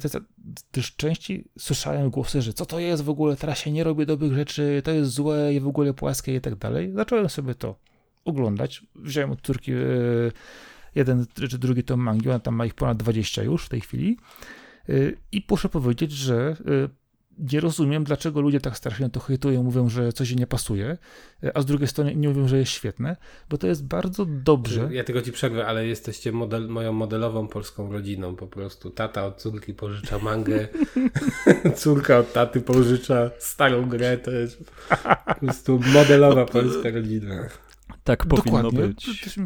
też 0.72 0.96
częściej 0.96 1.46
słyszałem 1.60 2.10
głosy, 2.10 2.42
że 2.42 2.54
co 2.54 2.66
to 2.66 2.80
jest 2.80 3.04
w 3.04 3.10
ogóle, 3.10 3.36
teraz 3.36 3.58
się 3.58 3.72
nie 3.72 3.84
robi 3.84 4.06
dobrych 4.06 4.34
rzeczy, 4.34 4.82
to 4.84 4.92
jest 4.92 5.12
złe 5.12 5.54
i 5.54 5.60
w 5.60 5.68
ogóle 5.68 5.94
płaskie 5.94 6.36
i 6.36 6.42
tak 6.42 6.56
dalej. 6.56 6.92
Zacząłem 6.96 7.30
sobie 7.30 7.56
to 7.56 7.76
oglądać. 8.26 8.86
Wziąłem 8.96 9.32
od 9.32 9.42
córki 9.42 9.72
jeden 10.96 11.26
czy 11.50 11.58
drugi 11.58 11.84
tom 11.84 12.00
mangi, 12.00 12.30
ona 12.30 12.40
tam 12.40 12.56
ma 12.56 12.66
ich 12.66 12.74
ponad 12.74 12.98
20 12.98 13.44
już 13.44 13.66
w 13.66 13.70
tej 13.70 13.82
chwili. 13.82 14.18
I 15.32 15.46
muszę 15.50 15.70
powiedzieć, 15.70 16.12
że 16.12 16.58
nie 17.40 17.60
rozumiem, 17.60 18.04
dlaczego 18.04 18.42
ludzie 18.42 18.62
tak 18.62 18.78
strasznie 18.78 19.10
to 19.10 19.20
hejtują, 19.20 19.64
mówią, 19.64 19.90
że 19.90 20.14
coś 20.14 20.36
nie 20.36 20.48
pasuje, 20.48 20.98
a 21.54 21.62
z 21.62 21.66
drugiej 21.66 21.88
strony 21.88 22.16
nie 22.16 22.28
mówią, 22.28 22.48
że 22.48 22.58
jest 22.58 22.72
świetne, 22.72 23.16
bo 23.50 23.58
to 23.58 23.68
jest 23.68 23.88
bardzo 23.88 24.26
dobrze. 24.26 24.90
Ja 24.92 25.04
tylko 25.04 25.22
ci 25.22 25.32
przerwę, 25.32 25.68
ale 25.68 25.88
jesteście 25.88 26.32
model, 26.32 26.68
moją 26.68 26.94
modelową 26.94 27.48
polską 27.48 27.92
rodziną 27.92 28.36
po 28.36 28.48
prostu. 28.48 28.90
Tata 28.90 29.26
od 29.26 29.42
córki 29.42 29.74
pożycza 29.74 30.20
mangę, 30.20 30.68
córka 31.76 32.18
od 32.18 32.34
taty 32.34 32.62
pożycza 32.62 33.32
starą 33.40 33.90
grę, 33.90 34.18
to 34.18 34.32
jest 34.32 34.72
po 35.26 35.36
prostu 35.36 35.80
modelowa 35.94 36.46
polska 36.46 36.90
rodzina. 36.92 37.50
Tak 38.04 38.26
powinno 38.26 38.64
Dokładnie. 38.64 38.88
być. 38.88 39.40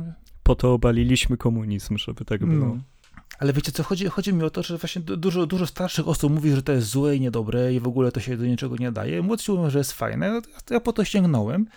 Po 0.43 0.55
to 0.55 0.73
obaliliśmy 0.73 1.37
komunizm, 1.37 1.97
żeby 1.97 2.25
tak 2.25 2.45
było. 2.45 2.65
No. 2.65 2.92
Ale 3.39 3.53
wiecie 3.53 3.71
co, 3.71 3.83
chodzi, 3.83 4.05
chodzi 4.05 4.33
mi 4.33 4.43
o 4.43 4.49
to, 4.49 4.63
że 4.63 4.77
właśnie 4.77 5.01
dużo, 5.01 5.45
dużo 5.45 5.67
starszych 5.67 6.07
osób 6.07 6.33
mówi, 6.33 6.51
że 6.51 6.63
to 6.63 6.71
jest 6.71 6.87
złe 6.87 7.15
i 7.15 7.21
niedobre 7.21 7.73
i 7.73 7.79
w 7.79 7.87
ogóle 7.87 8.11
to 8.11 8.19
się 8.19 8.37
do 8.37 8.45
niczego 8.45 8.75
nie 8.77 8.91
daje. 8.91 9.21
Młodsi 9.21 9.51
mówią, 9.51 9.69
że 9.69 9.77
jest 9.77 9.91
fajne. 9.91 10.31
No 10.31 10.41
ja 10.69 10.79
po 10.79 10.93
to 10.93 11.05
sięgnąłem 11.05 11.67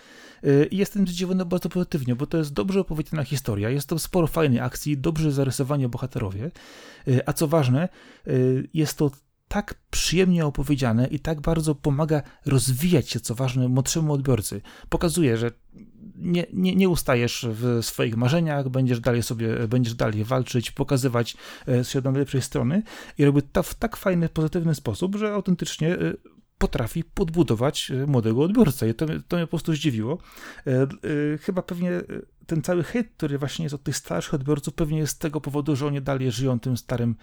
y, 0.43 0.67
i 0.71 0.77
jestem 0.77 1.07
zdziwiony 1.07 1.45
bardzo 1.45 1.69
pozytywnie, 1.69 2.15
bo 2.15 2.27
to 2.27 2.37
jest 2.37 2.53
dobrze 2.53 2.79
opowiedziana 2.79 3.23
historia, 3.23 3.69
jest 3.69 3.89
to 3.89 3.99
sporo 3.99 4.27
fajnej 4.27 4.59
akcji, 4.59 4.97
dobrze 4.97 5.31
zarysowani 5.31 5.87
bohaterowie, 5.87 6.51
y, 7.07 7.21
a 7.25 7.33
co 7.33 7.47
ważne, 7.47 7.89
y, 8.27 8.69
jest 8.73 8.97
to 8.97 9.11
tak 9.47 9.75
przyjemnie 9.91 10.45
opowiedziane 10.45 11.07
i 11.07 11.19
tak 11.19 11.41
bardzo 11.41 11.75
pomaga 11.75 12.21
rozwijać 12.45 13.09
się, 13.09 13.19
co 13.19 13.35
ważne, 13.35 13.67
młodszemu 13.67 14.13
odbiorcy. 14.13 14.61
Pokazuje, 14.89 15.37
że 15.37 15.51
nie, 16.17 16.45
nie, 16.53 16.75
nie 16.75 16.89
ustajesz 16.89 17.45
w 17.49 17.79
swoich 17.85 18.17
marzeniach, 18.17 18.69
będziesz 18.69 18.99
dalej 18.99 19.23
sobie, 19.23 19.67
będziesz 19.67 19.93
dalej 19.93 20.23
walczyć, 20.23 20.71
pokazywać 20.71 21.37
e, 21.67 21.83
się 21.83 22.01
do 22.01 22.11
najlepszej 22.11 22.41
strony 22.41 22.83
i 23.17 23.25
robi 23.25 23.41
to 23.41 23.63
w 23.63 23.73
tak 23.73 23.97
fajny, 23.97 24.29
pozytywny 24.29 24.75
sposób, 24.75 25.15
że 25.15 25.33
autentycznie 25.33 25.93
e, 25.93 26.13
potrafi 26.57 27.03
podbudować 27.03 27.91
e, 27.91 28.07
młodego 28.07 28.41
odbiorcę. 28.41 28.89
I 28.89 28.93
to, 28.93 29.05
to 29.27 29.35
mnie 29.35 29.45
po 29.45 29.49
prostu 29.49 29.73
zdziwiło. 29.73 30.17
Chyba 31.41 31.61
pewnie 31.61 31.91
ten 32.47 32.61
cały 32.61 32.83
hejt, 32.83 33.07
który 33.17 33.37
właśnie 33.37 33.63
jest 33.63 33.75
od 33.75 33.83
tych 33.83 33.97
starszych 33.97 34.33
odbiorców, 34.33 34.73
pewnie 34.73 34.97
jest 34.97 35.15
z 35.15 35.17
tego 35.17 35.41
powodu, 35.41 35.75
że 35.75 35.87
oni 35.87 36.01
dalej 36.01 36.31
żyją 36.31 36.59
tym 36.59 36.77
starym, 36.77 37.15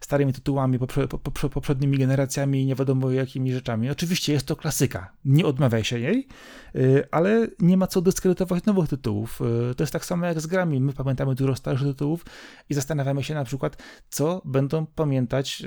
starymi 0.00 0.32
tytułami, 0.32 0.78
poprze, 0.78 1.08
poprze, 1.08 1.48
poprzednimi 1.48 1.98
generacjami 1.98 2.62
i 2.62 2.66
nie 2.66 2.74
wiadomo 2.74 3.10
jakimi 3.10 3.52
rzeczami. 3.52 3.90
Oczywiście 3.90 4.32
jest 4.32 4.46
to 4.46 4.56
klasyka, 4.56 5.12
nie 5.24 5.46
odmawiaj 5.46 5.84
się 5.84 5.98
jej, 5.98 6.28
y, 6.76 7.04
ale 7.10 7.48
nie 7.58 7.76
ma 7.76 7.86
co 7.86 8.02
dyskredytować 8.02 8.64
nowych 8.64 8.88
tytułów. 8.88 9.40
Y, 9.70 9.74
to 9.74 9.82
jest 9.82 9.92
tak 9.92 10.04
samo 10.04 10.26
jak 10.26 10.40
z 10.40 10.46
grami. 10.46 10.80
My 10.80 10.92
pamiętamy 10.92 11.34
dużo 11.34 11.56
starszych 11.56 11.88
tytułów 11.88 12.24
i 12.70 12.74
zastanawiamy 12.74 13.22
się 13.24 13.34
na 13.34 13.44
przykład, 13.44 13.82
co 14.10 14.42
będą 14.44 14.86
pamiętać 14.86 15.62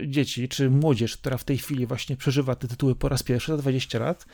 y, 0.00 0.08
dzieci 0.08 0.48
czy 0.48 0.70
młodzież, 0.70 1.16
która 1.16 1.36
w 1.36 1.44
tej 1.44 1.58
chwili 1.58 1.86
właśnie 1.86 2.16
przeżywa 2.16 2.54
te 2.54 2.68
tytuły 2.68 2.94
po 2.94 3.08
raz 3.08 3.22
pierwszy 3.22 3.52
za 3.52 3.58
20 3.58 3.98
lat, 3.98 4.26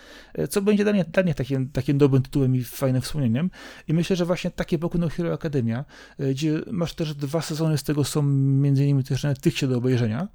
co 0.50 0.62
będzie 0.62 0.84
dla 0.84 0.92
nich 0.92 1.34
takim, 1.36 1.68
takim 1.68 1.98
dobrym 1.98 2.22
tytułem 2.22 2.56
i 2.56 2.64
fajnym 2.64 3.02
wspomnieniem. 3.02 3.50
I 3.88 3.97
myślę, 3.98 4.16
że 4.16 4.24
właśnie 4.24 4.50
takie 4.50 4.78
Boku 4.78 4.98
no 4.98 5.08
Hero 5.08 5.32
Academia, 5.32 5.84
e, 6.18 6.30
gdzie 6.30 6.60
masz 6.70 6.94
też 6.94 7.14
dwa 7.14 7.42
sezony, 7.42 7.78
z 7.78 7.82
tego 7.82 8.04
są 8.04 8.22
między 8.22 8.84
innymi 8.84 9.04
też 9.04 9.26
tych 9.40 9.58
się 9.58 9.68
do 9.68 9.78
obejrzenia, 9.78 10.28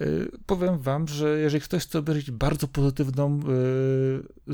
e, 0.00 0.06
powiem 0.46 0.78
wam, 0.78 1.08
że 1.08 1.38
jeżeli 1.38 1.60
ktoś 1.60 1.82
chce 1.82 1.98
obejrzeć 1.98 2.30
bardzo 2.30 2.68
pozytywną, 2.68 3.40
e, 3.40 3.42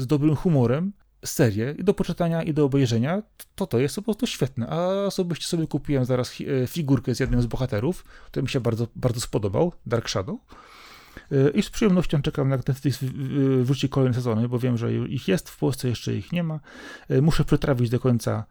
z 0.01 0.07
dobrym 0.07 0.37
humorem, 0.37 0.93
serię 1.25 1.75
i 1.79 1.85
do 1.85 1.95
poczytania 1.95 2.43
i 2.43 2.55
do 2.55 2.65
obejrzenia, 2.65 3.23
to 3.55 3.67
to 3.67 3.79
jest 3.79 3.97
po 3.97 4.03
prostu 4.03 4.27
świetne. 4.27 4.69
A 4.69 5.05
osobiście 5.07 5.47
sobie 5.47 5.67
kupiłem 5.67 6.05
zaraz 6.05 6.33
figurkę 6.67 7.15
z 7.15 7.21
jednym 7.21 7.43
z 7.43 7.47
bohaterów, 7.47 8.05
który 8.27 8.43
mi 8.43 8.49
się 8.49 8.61
bardzo, 8.61 8.87
bardzo 8.97 9.21
spodobał, 9.21 9.73
Dark 9.87 10.09
Shadow. 10.09 10.39
I 11.55 11.62
z 11.62 11.70
przyjemnością 11.70 12.22
czekam 12.22 12.49
na 12.49 12.57
Netflix 12.57 12.99
wróci 13.62 13.89
kolejne 13.89 14.14
sezony, 14.14 14.49
bo 14.49 14.59
wiem, 14.59 14.79
że 14.79 14.95
ich 14.95 15.29
jest 15.29 15.51
w 15.51 15.59
Polsce, 15.59 15.89
jeszcze 15.89 16.14
ich 16.14 16.33
nie 16.33 16.43
ma. 16.43 16.61
Muszę 17.22 17.45
przetrawić 17.45 17.91
do 17.91 18.01
końca 18.01 18.45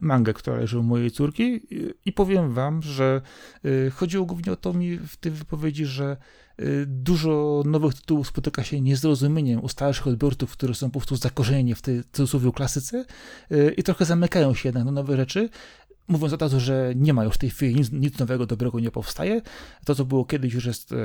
mangę, 0.00 0.34
która 0.34 0.56
leży 0.56 0.78
u 0.78 0.82
mojej 0.82 1.10
córki 1.10 1.60
i 2.04 2.12
powiem 2.12 2.52
wam, 2.52 2.82
że 2.82 3.20
chodziło 3.92 4.26
głównie 4.26 4.52
o 4.52 4.56
to 4.56 4.72
mi 4.72 4.98
w 4.98 5.16
tej 5.16 5.32
wypowiedzi, 5.32 5.86
że 5.86 6.16
dużo 6.86 7.62
nowych 7.66 7.94
tytułów 7.94 8.28
spotyka 8.28 8.64
się 8.64 8.80
niezrozumieniem 8.80 9.64
u 9.64 9.68
starszych 9.68 10.06
odbiorców, 10.06 10.52
którzy 10.52 10.74
są 10.74 10.90
po 10.90 11.00
prostu 11.00 11.16
zakorzenieni 11.16 11.74
w 11.74 11.82
tej 11.82 12.02
cudzysłowie 12.12 12.52
klasyce 12.52 13.04
i 13.76 13.82
trochę 13.82 14.04
zamykają 14.04 14.54
się 14.54 14.68
jednak 14.68 14.84
na 14.84 14.90
nowe 14.90 15.16
rzeczy, 15.16 15.48
mówiąc 16.08 16.32
od 16.32 16.42
razu, 16.42 16.60
że 16.60 16.92
nie 16.96 17.14
ma 17.14 17.24
już 17.24 17.34
w 17.34 17.38
tej 17.38 17.50
chwili 17.50 17.74
nic, 17.74 17.92
nic 17.92 18.18
nowego, 18.18 18.46
dobrego 18.46 18.80
nie 18.80 18.90
powstaje. 18.90 19.42
To, 19.84 19.94
co 19.94 20.04
było 20.04 20.24
kiedyś, 20.24 20.54
już 20.54 20.64
jest 20.64 20.92
e, 20.92 20.96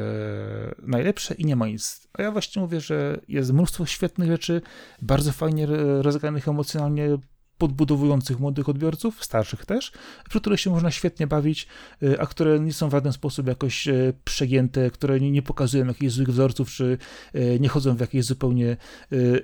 najlepsze 0.81 1.33
i 1.33 1.45
nie 1.45 1.55
ma 1.55 1.67
nic. 1.67 2.07
A 2.13 2.21
ja 2.21 2.31
właśnie 2.31 2.61
mówię, 2.61 2.81
że 2.81 3.19
jest 3.27 3.53
mnóstwo 3.53 3.85
świetnych 3.85 4.29
rzeczy, 4.29 4.61
bardzo 5.01 5.31
fajnie 5.31 5.67
rozegranych 6.01 6.47
emocjonalnie, 6.47 7.17
podbudowujących 7.61 8.39
młodych 8.39 8.69
odbiorców, 8.69 9.23
starszych 9.23 9.65
też, 9.65 9.91
przy 10.29 10.41
których 10.41 10.59
się 10.59 10.69
można 10.69 10.91
świetnie 10.91 11.27
bawić, 11.27 11.67
e, 12.03 12.21
a 12.21 12.25
które 12.25 12.59
nie 12.59 12.73
są 12.73 12.89
w 12.89 12.91
żaden 12.91 13.13
sposób 13.13 13.47
jakoś 13.47 13.87
e, 13.87 14.13
przegięte, 14.23 14.91
które 14.91 15.19
nie, 15.19 15.41
pokazują 15.41 15.85
jakichś 15.85 16.13
złych 16.13 16.29
wzorców, 16.29 16.69
czy 16.69 16.97
e, 17.33 17.59
nie 17.59 17.69
chodzą 17.69 17.95
w 17.95 17.99
jakieś 17.99 18.25
zupełnie 18.25 18.77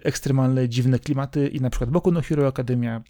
ekstremalne, 0.04 0.70
dziwne 0.70 1.00
klimaty 1.00 1.48
i 1.48 1.62
na 1.62 1.70
przykład 1.70 1.90
Boku 1.90 2.12
no 2.12 2.22
Hero 2.22 2.48
Academia 2.48 3.04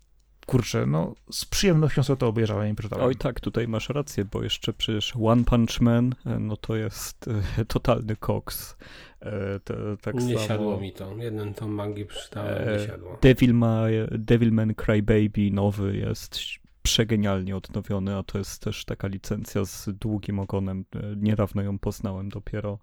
kurczę, 0.47 0.85
no 0.85 1.15
z 1.31 1.45
przyjemnością 1.45 2.03
sobie 2.03 2.17
to 2.17 2.27
obejrzałem 2.27 2.71
i 2.71 2.75
przeczytałem. 2.75 3.05
Oj 3.05 3.15
tak, 3.15 3.39
tutaj 3.39 3.67
masz 3.67 3.89
rację, 3.89 4.25
bo 4.25 4.43
jeszcze 4.43 4.73
przecież 4.73 5.13
One 5.23 5.43
Punch 5.43 5.81
Man, 5.81 6.15
e, 6.25 6.39
no 6.39 6.57
to 6.57 6.75
jest 6.75 7.25
e, 7.57 7.65
totalny 7.65 8.15
koks. 8.15 8.77
E, 9.19 9.59
to, 9.59 9.73
tak 10.01 10.15
nie 10.15 10.35
samo, 10.35 10.47
siadło 10.47 10.79
mi 10.79 10.93
to, 10.93 11.17
jeden 11.17 11.53
tom 11.53 11.71
mangi 11.71 12.05
przeczytałem, 12.05 12.79
nie 12.79 12.87
siadło. 12.87 13.17
Devil 13.21 13.53
Ma, 13.53 13.83
Devilman 14.11 14.73
Crybaby 14.73 15.51
nowy 15.51 15.97
jest 15.97 16.39
przegenialnie 16.81 17.55
odnowiony, 17.55 18.15
a 18.15 18.23
to 18.23 18.37
jest 18.37 18.61
też 18.61 18.85
taka 18.85 19.07
licencja 19.07 19.65
z 19.65 19.89
długim 19.89 20.39
ogonem. 20.39 20.85
Niedawno 21.15 21.61
ją 21.61 21.79
poznałem 21.79 22.29
dopiero. 22.29 22.79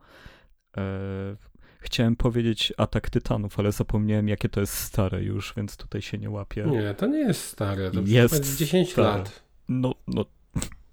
Chciałem 1.84 2.16
powiedzieć 2.16 2.72
Atak 2.76 3.10
Tytanów, 3.10 3.58
ale 3.58 3.72
zapomniałem, 3.72 4.28
jakie 4.28 4.48
to 4.48 4.60
jest 4.60 4.74
stare 4.74 5.22
już, 5.22 5.54
więc 5.56 5.76
tutaj 5.76 6.02
się 6.02 6.18
nie 6.18 6.30
łapię. 6.30 6.64
Nie, 6.64 6.94
to 6.94 7.06
nie 7.06 7.18
jest 7.18 7.44
stare. 7.44 7.90
To 7.90 8.00
jest 8.00 8.56
10 8.56 8.92
stare. 8.92 9.08
lat. 9.08 9.42
No, 9.68 9.94
no. 10.06 10.24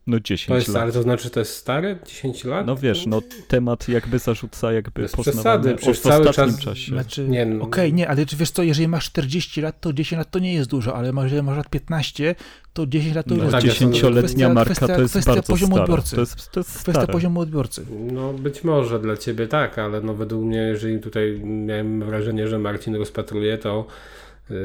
No 0.07 0.19
10 0.19 0.47
to 0.47 0.55
jest, 0.55 0.67
lat. 0.67 0.83
Ale 0.83 0.91
to 0.91 1.01
znaczy, 1.01 1.29
to 1.29 1.39
jest 1.39 1.55
stare? 1.55 1.95
10 2.07 2.43
lat? 2.43 2.67
No 2.67 2.75
wiesz, 2.75 3.05
no 3.05 3.21
temat 3.47 3.89
jakby 3.89 4.19
zarzuca 4.19 4.71
jakby 4.73 5.01
Bez 5.01 5.11
poznawane 5.11 5.75
przesady, 5.75 5.93
w 5.99 6.01
cały 6.01 6.29
ostatnim 6.29 6.55
czas- 6.57 6.65
czasie. 6.65 6.91
Znaczy, 6.91 7.27
Nie, 7.27 7.47
okej, 7.61 7.91
no. 7.91 7.97
nie, 7.97 8.09
ale 8.09 8.25
czy 8.25 8.35
wiesz 8.35 8.51
co, 8.51 8.63
jeżeli 8.63 8.87
masz 8.87 9.05
40 9.05 9.61
lat, 9.61 9.81
to 9.81 9.93
10 9.93 10.17
lat 10.17 10.31
to 10.31 10.39
nie 10.39 10.53
jest 10.53 10.69
dużo, 10.69 10.95
ale 10.95 11.11
masz- 11.13 11.23
jeżeli 11.23 11.43
masz 11.43 11.57
lat 11.57 11.69
15, 11.69 12.35
to 12.73 12.87
10 12.87 13.15
lat 13.15 13.25
to 13.25 13.35
No, 13.35 13.43
już 13.43 13.51
tak, 13.51 13.63
jest 13.63 13.81
ja 13.81 13.87
dużo. 13.87 13.97
sądzę- 13.99 14.01
Dziesięcioletnia 14.01 14.47
Kwestia- 14.47 14.53
marka 14.53 14.73
kwestia- 14.73 14.95
to 14.95 15.01
jest 15.01 15.13
kwestia 15.13 15.31
bardzo 15.33 15.53
poziomu 15.53 15.71
stara. 15.71 15.83
odbiorcy. 15.83 16.15
To 16.15 16.21
jest, 16.21 16.51
to 16.51 16.59
jest 16.59 16.69
Kwestia 16.71 16.91
stare. 16.91 17.13
poziomu 17.13 17.39
odbiorcy. 17.39 17.85
No 18.13 18.33
być 18.33 18.63
może 18.63 18.99
dla 18.99 19.17
ciebie 19.17 19.47
tak, 19.47 19.79
ale 19.79 20.01
no 20.01 20.13
według 20.13 20.43
mnie, 20.45 20.57
jeżeli 20.57 20.99
tutaj 20.99 21.39
miałem 21.43 22.03
wrażenie, 22.05 22.47
że 22.47 22.59
Marcin 22.59 22.95
rozpatruje, 22.95 23.57
to 23.57 23.87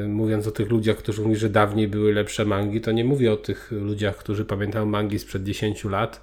mówiąc 0.09 0.47
o 0.47 0.51
tych 0.51 0.70
ludziach, 0.70 0.97
którzy 0.97 1.22
mówią, 1.22 1.35
że 1.35 1.51
dawniej 1.51 1.89
były 1.89 2.12
lepsze 2.12 2.45
mangi, 2.45 2.81
to 2.81 2.93
nie 2.93 3.05
mówię 3.05 3.33
o 3.33 3.37
tych 3.37 3.70
ludziach, 3.70 4.16
którzy 4.16 4.45
pamiętają 4.45 4.87
mangi 4.87 5.18
sprzed 5.18 5.45
10 5.45 5.85
lat, 5.85 6.22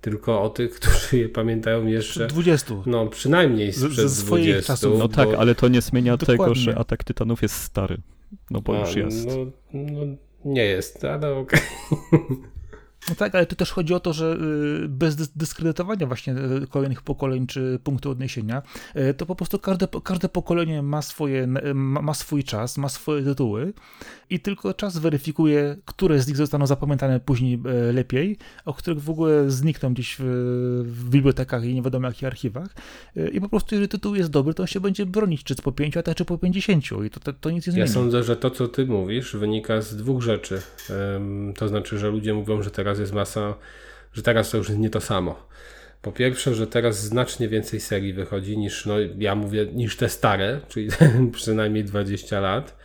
tylko 0.00 0.42
o 0.42 0.50
tych, 0.50 0.74
którzy 0.80 1.18
je 1.18 1.28
pamiętają 1.28 1.86
jeszcze, 1.86 2.26
20. 2.26 2.74
no 2.86 3.06
przynajmniej 3.06 3.72
Z- 3.72 3.76
sprzed 3.76 4.10
ze 4.10 4.22
swoich 4.22 4.44
20. 4.44 4.72
czasów. 4.72 4.98
No 4.98 5.08
tak, 5.08 5.28
bo- 5.28 5.38
ale 5.38 5.54
to 5.54 5.68
nie 5.68 5.80
zmienia 5.80 6.16
tego, 6.16 6.32
Dokładnie. 6.32 6.54
że 6.62 6.78
Atak 6.78 7.04
Tytanów 7.04 7.42
jest 7.42 7.54
stary. 7.54 7.96
No 8.50 8.60
bo 8.60 8.74
już 8.80 8.96
a, 8.96 8.98
jest. 8.98 9.26
No, 9.26 9.32
no 9.72 10.00
nie 10.44 10.64
jest, 10.64 11.04
ale 11.04 11.34
okej. 11.34 11.60
No 13.08 13.14
tak, 13.14 13.34
ale 13.34 13.46
tu 13.46 13.56
też 13.56 13.72
chodzi 13.72 13.94
o 13.94 14.00
to, 14.00 14.12
że 14.12 14.38
y, 14.84 14.88
bez 14.88 15.16
dys- 15.16 15.30
dyskredytowania 15.36 16.06
właśnie 16.06 16.34
y, 16.62 16.66
kolejnych 16.66 17.02
pokoleń 17.02 17.46
czy 17.46 17.78
punktu 17.84 18.10
odniesienia, 18.10 18.62
y, 18.96 19.14
to 19.14 19.26
po 19.26 19.34
prostu 19.36 19.58
każde, 19.58 19.88
każde 20.04 20.28
pokolenie 20.28 20.82
ma, 20.82 21.02
swoje, 21.02 21.46
ma, 21.74 22.14
swój 22.14 22.44
czas, 22.44 22.78
ma 22.78 22.88
swoje 22.88 23.22
tytuły 23.22 23.72
i 24.30 24.40
tylko 24.40 24.74
czas 24.74 24.98
weryfikuje, 24.98 25.76
które 25.84 26.20
z 26.20 26.28
nich 26.28 26.36
zostaną 26.36 26.66
zapamiętane 26.66 27.20
później 27.20 27.62
lepiej, 27.92 28.36
a 28.64 28.72
których 28.72 29.02
w 29.02 29.10
ogóle 29.10 29.50
znikną 29.50 29.94
gdzieś 29.94 30.16
w, 30.18 30.24
w 30.86 31.10
bibliotekach 31.10 31.64
i 31.64 31.74
nie 31.74 31.82
wiadomo 31.82 32.06
jakich 32.08 32.24
archiwach. 32.24 32.68
I 33.32 33.40
po 33.40 33.48
prostu 33.48 33.74
jeżeli 33.74 33.88
tytuł 33.88 34.14
jest 34.14 34.30
dobry, 34.30 34.54
to 34.54 34.62
on 34.62 34.66
się 34.66 34.80
będzie 34.80 35.06
bronić, 35.06 35.44
czy 35.44 35.54
po 35.54 35.72
5 35.72 35.94
latach, 35.96 36.14
czy 36.14 36.24
po 36.24 36.38
50 36.38 36.84
i 37.06 37.10
to, 37.10 37.20
to, 37.20 37.32
to 37.32 37.50
nic 37.50 37.66
nie 37.66 37.72
zmieni. 37.72 37.88
Ja 37.88 37.94
sądzę, 37.94 38.22
że 38.22 38.36
to, 38.36 38.50
co 38.50 38.68
ty 38.68 38.86
mówisz, 38.86 39.36
wynika 39.36 39.80
z 39.80 39.96
dwóch 39.96 40.22
rzeczy. 40.22 40.62
To 41.56 41.68
znaczy, 41.68 41.98
że 41.98 42.10
ludzie 42.10 42.34
mówią, 42.34 42.62
że 42.62 42.70
teraz 42.70 42.95
jest 42.98 43.12
masa, 43.12 43.54
że 44.12 44.22
teraz 44.22 44.50
to 44.50 44.56
już 44.56 44.68
nie 44.68 44.90
to 44.90 45.00
samo. 45.00 45.46
Po 46.02 46.12
pierwsze, 46.12 46.54
że 46.54 46.66
teraz 46.66 47.02
znacznie 47.02 47.48
więcej 47.48 47.80
serii 47.80 48.12
wychodzi 48.12 48.58
niż, 48.58 48.86
no 48.86 48.94
ja 49.18 49.34
mówię, 49.34 49.66
niż 49.72 49.96
te 49.96 50.08
stare, 50.08 50.60
czyli 50.68 50.88
przynajmniej 51.32 51.84
20 51.84 52.40
lat. 52.40 52.76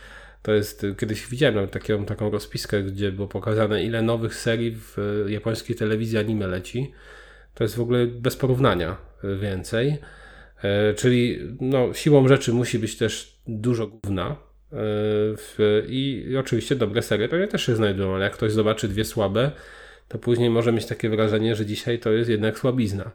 To 0.41 0.53
jest, 0.53 0.85
kiedyś 0.99 1.27
widziałem 1.27 1.67
taką, 1.67 2.05
taką 2.05 2.29
rozpiskę, 2.29 2.83
gdzie 2.83 3.11
było 3.11 3.27
pokazane, 3.27 3.83
ile 3.83 4.01
nowych 4.01 4.35
serii 4.35 4.75
w 4.75 4.97
e, 5.27 5.31
japońskiej 5.31 5.75
telewizji 5.75 6.17
anime 6.17 6.47
leci. 6.47 6.91
To 7.53 7.63
jest 7.63 7.75
w 7.75 7.81
ogóle 7.81 8.07
bez 8.07 8.35
porównania 8.35 8.97
e, 9.23 9.35
więcej. 9.35 9.97
E, 10.63 10.93
Czyli 10.93 11.39
no, 11.59 11.93
siłą 11.93 12.27
rzeczy 12.27 12.53
musi 12.53 12.79
być 12.79 12.97
też 12.97 13.39
dużo 13.47 13.87
gówna. 13.87 14.35
i 15.87 16.25
oczywiście 16.39 16.75
dobre 16.75 17.01
serie 17.01 17.29
pewnie 17.29 17.47
też 17.47 17.65
się 17.65 17.75
znajdują, 17.75 18.15
ale 18.15 18.23
jak 18.23 18.33
ktoś 18.33 18.51
zobaczy 18.51 18.87
dwie 18.87 19.05
słabe, 19.05 19.51
to 20.11 20.17
później 20.19 20.49
może 20.49 20.71
mieć 20.71 20.85
takie 20.85 21.09
wrażenie, 21.09 21.55
że 21.55 21.65
dzisiaj 21.65 21.99
to 21.99 22.11
jest 22.11 22.29
jednak 22.29 22.59
słabizna. 22.59 23.11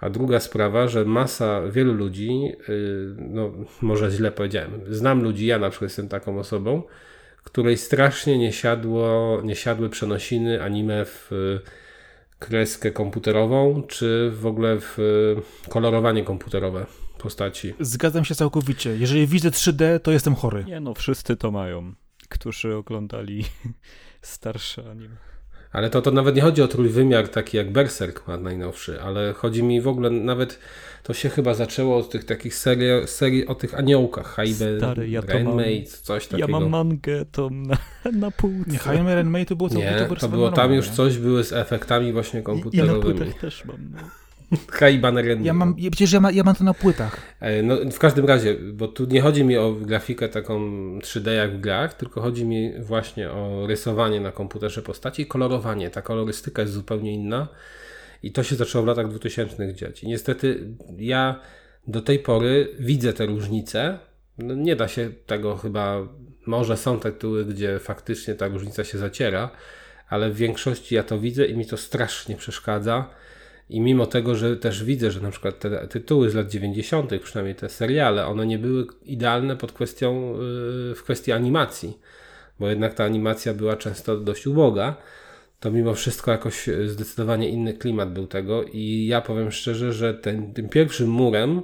A 0.00 0.10
druga 0.10 0.40
sprawa, 0.40 0.88
że 0.88 1.04
masa 1.04 1.62
wielu 1.70 1.94
ludzi, 1.94 2.52
y, 2.68 3.14
no 3.18 3.52
może 3.82 4.10
źle 4.10 4.32
powiedziałem, 4.32 4.80
znam 4.90 5.22
ludzi, 5.22 5.46
ja 5.46 5.58
na 5.58 5.70
przykład 5.70 5.90
jestem 5.90 6.08
taką 6.08 6.38
osobą, 6.38 6.82
której 7.44 7.76
strasznie 7.76 8.38
nie, 8.38 8.52
siadło, 8.52 9.40
nie 9.44 9.56
siadły 9.56 9.90
przenosiny 9.90 10.62
anime 10.62 11.04
w 11.04 11.32
y, 11.32 11.60
kreskę 12.38 12.90
komputerową, 12.90 13.82
czy 13.82 14.30
w 14.34 14.46
ogóle 14.46 14.80
w 14.80 14.98
y, 14.98 15.70
kolorowanie 15.70 16.24
komputerowe 16.24 16.86
postaci. 17.18 17.74
Zgadzam 17.80 18.24
się 18.24 18.34
całkowicie. 18.34 18.96
Jeżeli 18.96 19.26
widzę 19.26 19.50
3D, 19.50 20.00
to 20.00 20.10
jestem 20.10 20.34
chory. 20.34 20.64
Nie 20.64 20.80
no, 20.80 20.94
wszyscy 20.94 21.36
to 21.36 21.50
mają, 21.50 21.94
którzy 22.28 22.74
oglądali 22.74 23.44
starsze 24.22 24.90
anime. 24.90 25.33
Ale 25.74 25.90
to, 25.90 26.02
to 26.02 26.10
nawet 26.10 26.36
nie 26.36 26.42
chodzi 26.42 26.62
o 26.62 26.68
trójwymiar 26.68 27.28
taki 27.28 27.56
jak 27.56 27.72
Berserk 27.72 28.28
ma 28.28 28.36
najnowszy, 28.36 29.00
ale 29.00 29.32
chodzi 29.32 29.62
mi 29.62 29.80
w 29.80 29.88
ogóle 29.88 30.10
nawet, 30.10 30.58
to 31.02 31.14
się 31.14 31.28
chyba 31.28 31.54
zaczęło 31.54 31.96
od 31.96 32.10
tych 32.10 32.24
takich 32.24 32.54
serii, 32.54 32.88
serii 33.06 33.46
o 33.46 33.54
tych 33.54 33.78
aniołkach, 33.78 34.26
Haibe, 34.26 34.78
Stary, 34.78 35.08
ja 35.08 35.20
Rainmaid, 35.20 35.92
coś 35.92 36.26
takiego. 36.26 36.48
Ja 36.48 36.60
mam 36.60 36.70
mangę 36.70 37.24
tą 37.32 37.50
na, 37.50 37.76
na 38.22 38.30
półce. 38.30 38.70
Nie, 38.70 39.18
and 39.18 39.30
May 39.30 39.46
to 39.46 39.56
było 39.56 39.68
całkowicie 39.68 40.10
Nie, 40.10 40.16
to 40.16 40.28
było 40.28 40.52
tam 40.52 40.72
już 40.72 40.88
coś, 40.88 41.18
były 41.18 41.44
z 41.44 41.52
efektami 41.52 42.12
właśnie 42.12 42.40
I, 42.40 42.42
I 42.42 42.46
na 42.46 42.52
komputerowymi. 42.52 43.14
płytach 43.14 43.40
też 43.40 43.64
mam. 43.64 43.76
No. 43.92 44.23
Haiban 44.70 45.18
Ren. 45.18 45.44
Ja 45.44 45.52
mam, 45.52 45.76
przecież 45.76 46.12
ja, 46.12 46.20
ma, 46.20 46.30
ja 46.30 46.42
mam 46.42 46.54
to 46.54 46.64
na 46.64 46.74
płytach. 46.74 47.20
E, 47.40 47.62
No, 47.62 47.76
w 47.92 47.98
każdym 47.98 48.26
razie, 48.26 48.54
bo 48.72 48.88
tu 48.88 49.04
nie 49.04 49.20
chodzi 49.20 49.44
mi 49.44 49.56
o 49.56 49.72
grafikę 49.72 50.28
taką 50.28 50.58
3D 50.98 51.30
jak 51.30 51.56
w 51.56 51.60
grach, 51.60 51.94
tylko 51.94 52.20
chodzi 52.20 52.44
mi 52.44 52.72
właśnie 52.78 53.30
o 53.30 53.66
rysowanie 53.66 54.20
na 54.20 54.32
komputerze 54.32 54.82
postaci 54.82 55.22
i 55.22 55.26
kolorowanie. 55.26 55.90
Ta 55.90 56.02
kolorystyka 56.02 56.62
jest 56.62 56.74
zupełnie 56.74 57.14
inna 57.14 57.48
i 58.22 58.32
to 58.32 58.42
się 58.42 58.56
zaczęło 58.56 58.84
w 58.84 58.86
latach 58.86 59.08
2000 59.08 59.74
dziać. 59.74 60.02
I 60.02 60.08
niestety 60.08 60.68
ja 60.98 61.40
do 61.88 62.00
tej 62.00 62.18
pory 62.18 62.68
widzę 62.78 63.12
te 63.12 63.26
różnice. 63.26 63.98
No, 64.38 64.54
nie 64.54 64.76
da 64.76 64.88
się 64.88 65.10
tego 65.26 65.56
chyba, 65.56 66.08
może 66.46 66.76
są 66.76 67.00
tytuły, 67.00 67.44
gdzie 67.44 67.78
faktycznie 67.78 68.34
ta 68.34 68.48
różnica 68.48 68.84
się 68.84 68.98
zaciera, 68.98 69.50
ale 70.08 70.30
w 70.30 70.36
większości 70.36 70.94
ja 70.94 71.02
to 71.02 71.18
widzę 71.18 71.46
i 71.46 71.56
mi 71.56 71.66
to 71.66 71.76
strasznie 71.76 72.36
przeszkadza. 72.36 73.10
I 73.68 73.80
mimo 73.80 74.06
tego, 74.06 74.34
że 74.34 74.56
też 74.56 74.84
widzę, 74.84 75.10
że 75.10 75.20
na 75.20 75.30
przykład 75.30 75.58
te 75.58 75.88
tytuły 75.88 76.30
z 76.30 76.34
lat 76.34 76.48
90., 76.48 77.10
przynajmniej 77.22 77.54
te 77.54 77.68
seriale, 77.68 78.26
one 78.26 78.46
nie 78.46 78.58
były 78.58 78.86
idealne 79.04 79.56
pod 79.56 79.72
kwestią, 79.72 80.32
yy, 80.32 80.94
w 80.94 81.02
kwestii 81.02 81.32
animacji, 81.32 81.98
bo 82.60 82.68
jednak 82.68 82.94
ta 82.94 83.04
animacja 83.04 83.54
była 83.54 83.76
często 83.76 84.16
dość 84.16 84.46
uboga, 84.46 84.96
to 85.60 85.70
mimo 85.70 85.94
wszystko 85.94 86.30
jakoś 86.30 86.66
yy, 86.66 86.88
zdecydowanie 86.88 87.48
inny 87.48 87.74
klimat 87.74 88.12
był 88.12 88.26
tego 88.26 88.64
i 88.64 89.06
ja 89.06 89.20
powiem 89.20 89.52
szczerze, 89.52 89.92
że 89.92 90.14
ten, 90.14 90.52
tym 90.52 90.68
pierwszym 90.68 91.08
murem, 91.08 91.62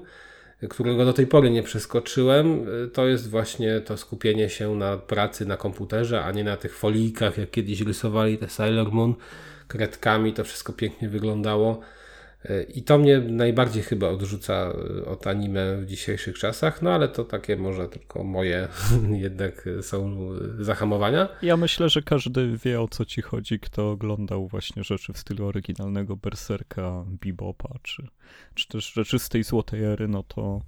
którego 0.68 1.04
do 1.04 1.12
tej 1.12 1.26
pory 1.26 1.50
nie 1.50 1.62
przeskoczyłem, 1.62 2.66
yy, 2.66 2.88
to 2.92 3.06
jest 3.06 3.30
właśnie 3.30 3.80
to 3.80 3.96
skupienie 3.96 4.48
się 4.48 4.74
na 4.74 4.96
pracy 4.96 5.46
na 5.46 5.56
komputerze, 5.56 6.24
a 6.24 6.32
nie 6.32 6.44
na 6.44 6.56
tych 6.56 6.76
folijkach, 6.76 7.38
jak 7.38 7.50
kiedyś 7.50 7.80
rysowali 7.80 8.38
te 8.38 8.48
Sailor 8.48 8.92
Moon 8.92 9.14
kredkami, 9.70 10.32
to 10.32 10.44
wszystko 10.44 10.72
pięknie 10.72 11.08
wyglądało. 11.08 11.80
E, 12.44 12.62
I 12.62 12.82
to 12.82 12.98
mnie 12.98 13.20
najbardziej 13.20 13.82
chyba 13.82 14.08
odrzuca 14.08 14.54
e, 14.54 15.04
od 15.04 15.26
anime 15.26 15.76
w 15.76 15.86
dzisiejszych 15.86 16.38
czasach, 16.38 16.82
no 16.82 16.90
ale 16.90 17.08
to 17.08 17.24
takie 17.24 17.56
może 17.56 17.88
tylko 17.88 18.24
moje 18.24 18.68
jednak 19.26 19.68
są 19.82 20.28
e, 20.60 20.64
zahamowania. 20.64 21.28
Ja 21.42 21.56
myślę, 21.56 21.88
że 21.88 22.02
każdy 22.02 22.56
wie 22.64 22.80
o 22.80 22.88
co 22.88 23.04
ci 23.04 23.22
chodzi, 23.22 23.60
kto 23.60 23.90
oglądał 23.90 24.48
właśnie 24.48 24.84
rzeczy 24.84 25.12
w 25.12 25.18
stylu 25.18 25.46
oryginalnego 25.46 26.16
Berserka, 26.16 27.04
Bebopa, 27.24 27.78
czy, 27.82 28.06
czy 28.54 28.68
też 28.68 28.92
rzeczy 28.92 29.18
z 29.18 29.28
tej 29.28 29.42
złotej 29.42 29.84
ery, 29.84 30.08
no 30.08 30.22
to 30.22 30.60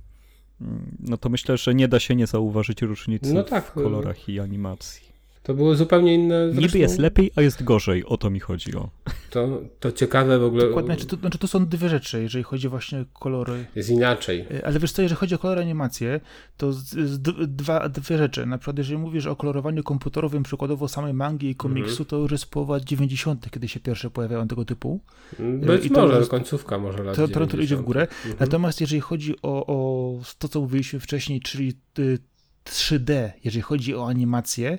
mm, 0.61 0.97
no 1.01 1.17
to 1.17 1.29
myślę, 1.29 1.57
że 1.57 1.75
nie 1.75 1.89
da 1.89 2.01
się 2.01 2.17
nie 2.17 2.27
zauważyć 2.27 2.83
różnicy 2.83 3.35
No 3.35 3.43
tak, 3.43 3.65
w 3.65 3.73
kolorach 3.73 4.29
i 4.29 4.41
animacji. 4.41 5.12
To 5.43 5.55
były 5.55 5.77
zupełnie 5.77 6.15
inne. 6.15 6.47
Niby 6.47 6.61
zresztą 6.61 6.79
jest 6.79 6.99
lepiej, 6.99 7.31
a 7.37 7.43
jest 7.43 7.63
gorzej, 7.65 8.05
o 8.05 8.17
to 8.17 8.31
mi 8.31 8.41
chodzi 8.41 8.77
o. 8.77 8.91
To, 9.31 9.61
to 9.81 9.93
ciekawe 9.93 10.39
w 10.39 10.45
ogóle. 10.45 10.67
Dokładnie, 10.67 10.95
znaczy 10.95 11.07
to, 11.07 11.17
znaczy 11.17 11.39
to 11.39 11.47
są 11.47 11.67
dwie 11.67 11.89
rzeczy, 11.89 12.23
jeżeli 12.23 12.45
chodzi 12.45 12.69
właśnie 12.69 13.01
o 13.01 13.05
kolory. 13.19 13.65
Jest 13.77 13.91
inaczej. 13.91 14.47
E, 14.55 14.67
Ale 14.67 14.79
wiesz 14.79 14.93
co, 14.93 15.03
jeżeli 15.03 15.19
chodzi 15.19 15.35
o 15.35 15.39
kolory 15.39 15.61
animacje, 15.61 16.21
to 16.57 16.73
z, 16.73 16.85
z, 16.89 17.19
d- 17.23 17.33
dwa, 17.49 17.89
dwie 17.89 18.19
rzeczy. 18.19 18.47
Na 18.47 18.59
przykład, 18.59 18.79
jeżeli 18.79 18.99
mówisz 18.99 19.27
o 19.27 19.37
kolorowaniu 19.37 19.83
komputerowym, 19.83 20.43
przykładowo 20.43 20.89
samej 20.89 21.15
mangi 21.15 21.51
i 21.51 21.55
komiksu, 21.55 21.91
Mhm. 21.91 22.07
to 22.07 22.17
już 22.19 22.33
jest 22.33 22.47
połowa 22.47 22.81
90., 22.81 23.51
kiedy 23.51 23.69
się 23.69 23.81
pierwsze 23.81 24.11
pojawiają 24.11 24.49
tego 24.49 24.65
typu. 24.65 25.01
Być 25.39 25.87
i 25.87 25.91
to 25.91 26.03
może 26.03 26.19
jest- 26.19 26.31
końcówka 26.31 26.79
może 26.79 27.03
lat 27.05 27.17
To, 27.17 27.29
to, 27.29 27.35
to 27.47 27.57
idzie 27.57 27.77
w 27.77 27.83
90.. 27.83 27.87
górę. 27.87 28.01
Mhm. 28.03 28.37
Natomiast 28.41 28.81
jeżeli 28.81 29.01
chodzi 29.01 29.35
o, 29.43 29.67
o 29.67 30.19
to, 30.39 30.49
co 30.49 30.61
mówiliśmy 30.61 31.01
wcześniej, 31.01 31.41
czyli 31.41 31.73
y, 31.99 32.19
3D, 32.65 33.31
jeżeli 33.45 33.63
chodzi 33.63 33.95
o 33.95 34.09
animację, 34.09 34.79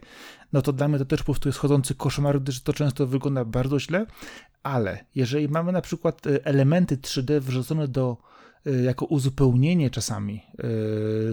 no 0.54 0.62
to 0.62 0.74
dla 0.74 0.88
mnie 0.88 1.00
to 1.00 1.06
też 1.06 1.20
po 1.20 1.26
prostu 1.26 1.50
jest 1.50 1.60
chodzący 1.60 1.96
koszmar, 1.96 2.42
gdyż 2.42 2.62
to 2.62 2.74
często 2.74 3.08
wygląda 3.08 3.46
bardzo 3.46 3.80
źle, 3.80 4.06
ale 4.64 5.06
jeżeli 5.16 5.48
mamy 5.48 5.72
na 5.72 5.82
przykład 5.82 6.28
y, 6.28 6.44
elementy 6.44 6.98
3D 6.98 7.40
wrzucone 7.40 7.88
do, 7.88 8.18
y, 8.68 8.84
jako 8.84 9.06
uzupełnienie 9.06 9.90
czasami 9.90 10.44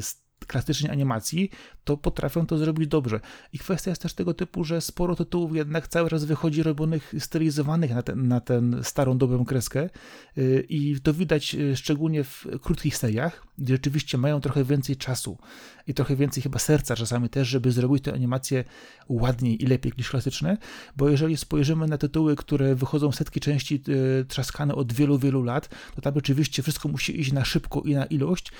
z 0.00 0.14
klasycznej 0.46 0.92
animacji, 0.92 1.50
to 1.84 1.96
potrafią 1.96 2.46
to 2.46 2.58
zrobić 2.58 2.88
dobrze. 2.88 3.20
I 3.52 3.58
kwestia 3.58 3.90
jest 3.90 4.02
też 4.02 4.14
tego 4.14 4.34
typu, 4.34 4.64
że 4.64 4.80
sporo 4.80 5.16
tytułów 5.16 5.56
jednak 5.56 5.88
cały 5.88 6.10
czas 6.10 6.24
wychodzi 6.24 6.62
robionych, 6.62 7.14
stylizowanych 7.18 7.94
na, 7.94 8.02
ten, 8.02 8.28
na 8.28 8.40
ten 8.40 8.80
starą 8.82 9.18
dobrą 9.18 9.44
kreskę 9.44 9.90
y, 10.38 10.66
i 10.68 11.00
to 11.00 11.14
widać 11.14 11.54
y, 11.54 11.76
szczególnie 11.76 12.24
w 12.24 12.46
krótkich 12.62 12.96
seriach, 12.96 13.46
gdzie 13.58 13.74
rzeczywiście 13.74 14.18
mają 14.18 14.40
trochę 14.40 14.64
więcej 14.64 14.96
czasu 14.96 15.38
i 15.86 15.94
trochę 15.94 16.16
więcej 16.16 16.42
chyba 16.42 16.58
serca 16.58 16.96
czasami 16.96 17.28
też, 17.28 17.48
żeby 17.48 17.72
zrobić 17.72 18.04
te 18.04 18.12
animacje 18.12 18.64
ładniej 19.08 19.62
i 19.62 19.66
lepiej 19.66 19.92
niż 19.98 20.10
klasyczne, 20.10 20.58
bo 20.96 21.08
jeżeli 21.08 21.36
spojrzymy 21.36 21.86
na 21.86 21.98
tytuły, 21.98 22.36
które 22.36 22.74
wychodzą 22.74 23.12
setki 23.12 23.40
części 23.40 23.82
y, 23.88 24.24
trzaskane 24.24 24.74
od 24.74 24.92
wielu, 24.92 25.18
wielu 25.18 25.42
lat, 25.42 25.68
to 25.94 26.00
tam 26.00 26.14
oczywiście 26.16 26.62
wszystko 26.62 26.88
musi 26.88 27.20
iść 27.20 27.32
na 27.32 27.44
szybko 27.44 27.80
i 27.80 27.94
na 27.94 28.04
ilość 28.04 28.52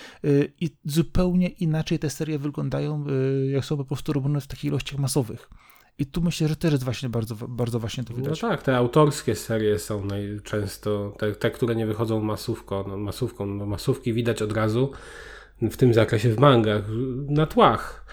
i 0.61 0.71
zupełnie 0.85 1.49
inaczej 1.49 1.99
te 1.99 2.11
serie 2.11 2.39
wyglądają, 2.39 3.05
jak 3.51 3.65
są 3.65 3.77
po 3.77 3.85
prostu 3.85 4.12
robione 4.12 4.41
w 4.41 4.47
takich 4.47 4.65
ilościach 4.65 4.99
masowych. 4.99 5.49
I 5.99 6.07
tu 6.07 6.23
myślę, 6.23 6.49
że 6.49 6.57
też 6.57 6.73
jest 6.73 6.85
właśnie 6.85 7.09
bardzo, 7.09 7.35
bardzo 7.49 7.78
właśnie 7.78 8.05
to 8.05 8.15
widać. 8.15 8.43
No 8.43 8.49
tak, 8.49 8.62
te 8.62 8.77
autorskie 8.77 9.35
serie 9.35 9.78
są 9.78 10.05
najczęsto, 10.05 11.15
te, 11.19 11.32
te 11.32 11.51
które 11.51 11.74
nie 11.74 11.87
wychodzą 11.87 12.20
masówką, 12.20 12.85
no, 12.89 12.97
masówką, 12.97 13.47
no, 13.47 13.66
masówki 13.66 14.12
widać 14.12 14.43
od 14.43 14.53
razu 14.53 14.93
w 15.62 15.77
tym 15.77 15.95
zakresie 15.95 16.35
w 16.35 16.39
mangach, 16.39 16.82
na 17.28 17.47
tłach. 17.47 18.05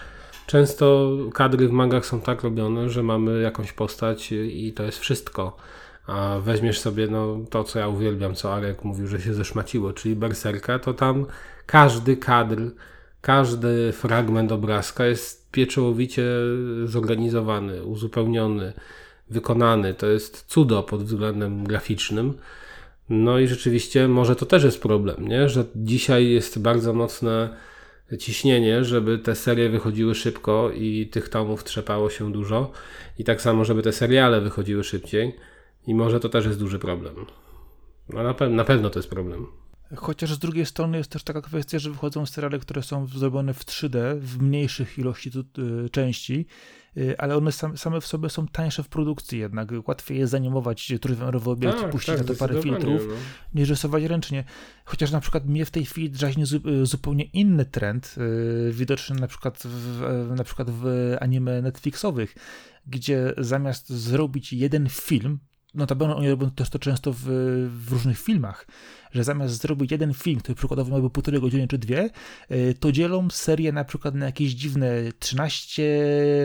Często 0.46 1.16
kadry 1.34 1.68
w 1.68 1.72
mangach 1.72 2.06
są 2.06 2.20
tak 2.20 2.42
robione, 2.42 2.90
że 2.90 3.02
mamy 3.02 3.40
jakąś 3.40 3.72
postać 3.72 4.32
i 4.32 4.72
to 4.72 4.82
jest 4.82 4.98
wszystko. 4.98 5.56
A 6.06 6.38
weźmiesz 6.42 6.80
sobie 6.80 7.06
no, 7.06 7.38
to, 7.50 7.64
co 7.64 7.78
ja 7.78 7.88
uwielbiam, 7.88 8.34
co 8.34 8.54
Arek 8.54 8.84
mówił, 8.84 9.06
że 9.06 9.20
się 9.20 9.34
zeszmaciło, 9.34 9.92
czyli 9.92 10.16
Berserka, 10.16 10.78
to 10.78 10.94
tam 10.94 11.26
każdy 11.66 12.16
kadr, 12.16 12.62
każdy 13.20 13.92
fragment 13.92 14.52
obrazka 14.52 15.06
jest 15.06 15.50
pieczołowicie 15.50 16.24
zorganizowany, 16.84 17.84
uzupełniony, 17.84 18.72
wykonany. 19.30 19.94
To 19.94 20.06
jest 20.06 20.44
cudo 20.46 20.82
pod 20.82 21.02
względem 21.02 21.64
graficznym. 21.64 22.34
No 23.08 23.38
i 23.38 23.48
rzeczywiście 23.48 24.08
może 24.08 24.36
to 24.36 24.46
też 24.46 24.64
jest 24.64 24.82
problem, 24.82 25.28
nie? 25.28 25.48
że 25.48 25.64
dzisiaj 25.76 26.30
jest 26.30 26.58
bardzo 26.62 26.92
mocne 26.92 27.56
ciśnienie, 28.18 28.84
żeby 28.84 29.18
te 29.18 29.34
serie 29.34 29.68
wychodziły 29.68 30.14
szybko 30.14 30.70
i 30.74 31.06
tych 31.06 31.28
tomów 31.28 31.64
trzepało 31.64 32.10
się 32.10 32.32
dużo. 32.32 32.70
I 33.18 33.24
tak 33.24 33.42
samo, 33.42 33.64
żeby 33.64 33.82
te 33.82 33.92
seriale 33.92 34.40
wychodziły 34.40 34.84
szybciej. 34.84 35.36
I 35.86 35.94
może 35.94 36.20
to 36.20 36.28
też 36.28 36.46
jest 36.46 36.58
duży 36.58 36.78
problem. 36.78 37.14
No 38.08 38.22
na, 38.22 38.34
pe 38.34 38.48
na 38.48 38.64
pewno 38.64 38.90
to 38.90 38.98
jest 38.98 39.10
problem. 39.10 39.46
Chociaż 39.96 40.34
z 40.34 40.38
drugiej 40.38 40.66
strony 40.66 40.98
jest 40.98 41.10
też 41.10 41.22
taka 41.22 41.42
kwestia, 41.42 41.78
że 41.78 41.90
wychodzą 41.90 42.26
seriale, 42.26 42.58
które 42.58 42.82
są 42.82 43.06
zrobione 43.06 43.54
w 43.54 43.64
3D, 43.64 44.18
w 44.20 44.42
mniejszych 44.42 44.98
ilości 44.98 45.30
y, 45.58 45.90
części, 45.90 46.46
y, 46.96 47.18
ale 47.18 47.36
one 47.36 47.52
same 47.52 48.00
w 48.00 48.06
sobie 48.06 48.30
są 48.30 48.48
tańsze 48.48 48.82
w 48.82 48.88
produkcji 48.88 49.38
jednak. 49.38 49.68
Łatwiej 49.86 50.18
jest 50.18 50.30
zanimować 50.30 50.92
trójwymiarowy 51.00 51.50
obiekt 51.50 51.80
tak, 51.80 51.90
puścić 51.90 52.14
tak, 52.14 52.18
na 52.18 52.24
to 52.24 52.34
parę 52.34 52.62
filtrów, 52.62 53.02
no. 53.08 53.14
niż 53.54 53.68
rysować 53.68 54.04
ręcznie. 54.04 54.44
Chociaż 54.84 55.10
na 55.10 55.20
przykład 55.20 55.46
mnie 55.46 55.64
w 55.64 55.70
tej 55.70 55.84
chwili 55.84 56.10
drażni 56.10 56.44
y, 56.82 56.86
zupełnie 56.86 57.24
inny 57.24 57.64
trend, 57.64 58.14
widoczny 58.70 59.20
na 59.20 59.26
przykład 59.26 59.62
w, 59.64 60.32
na 60.36 60.44
przykład 60.44 60.70
w 60.70 61.16
anime 61.20 61.62
Netflixowych, 61.62 62.34
gdzie 62.86 63.34
zamiast 63.38 63.88
zrobić 63.88 64.52
jeden 64.52 64.88
film, 64.88 65.38
notabene 65.78 66.16
oni 66.16 66.30
robią 66.30 66.50
też 66.50 66.70
to 66.70 66.78
często 66.78 67.12
w, 67.12 67.18
w, 67.86 67.92
różnych 67.92 68.18
filmach, 68.18 68.66
że 69.12 69.24
zamiast 69.24 69.62
zrobić 69.62 69.90
jeden 69.90 70.14
film, 70.14 70.40
który 70.40 70.54
przykładowo 70.54 70.90
miałby 70.90 71.10
półtorej 71.10 71.40
godziny 71.40 71.68
czy 71.68 71.78
dwie, 71.78 72.10
y, 72.50 72.74
to 72.80 72.92
dzielą 72.92 73.30
serię 73.30 73.72
na 73.72 73.84
przykład 73.84 74.14
na 74.14 74.26
jakieś 74.26 74.52
dziwne 74.52 74.92
13, 75.18 75.82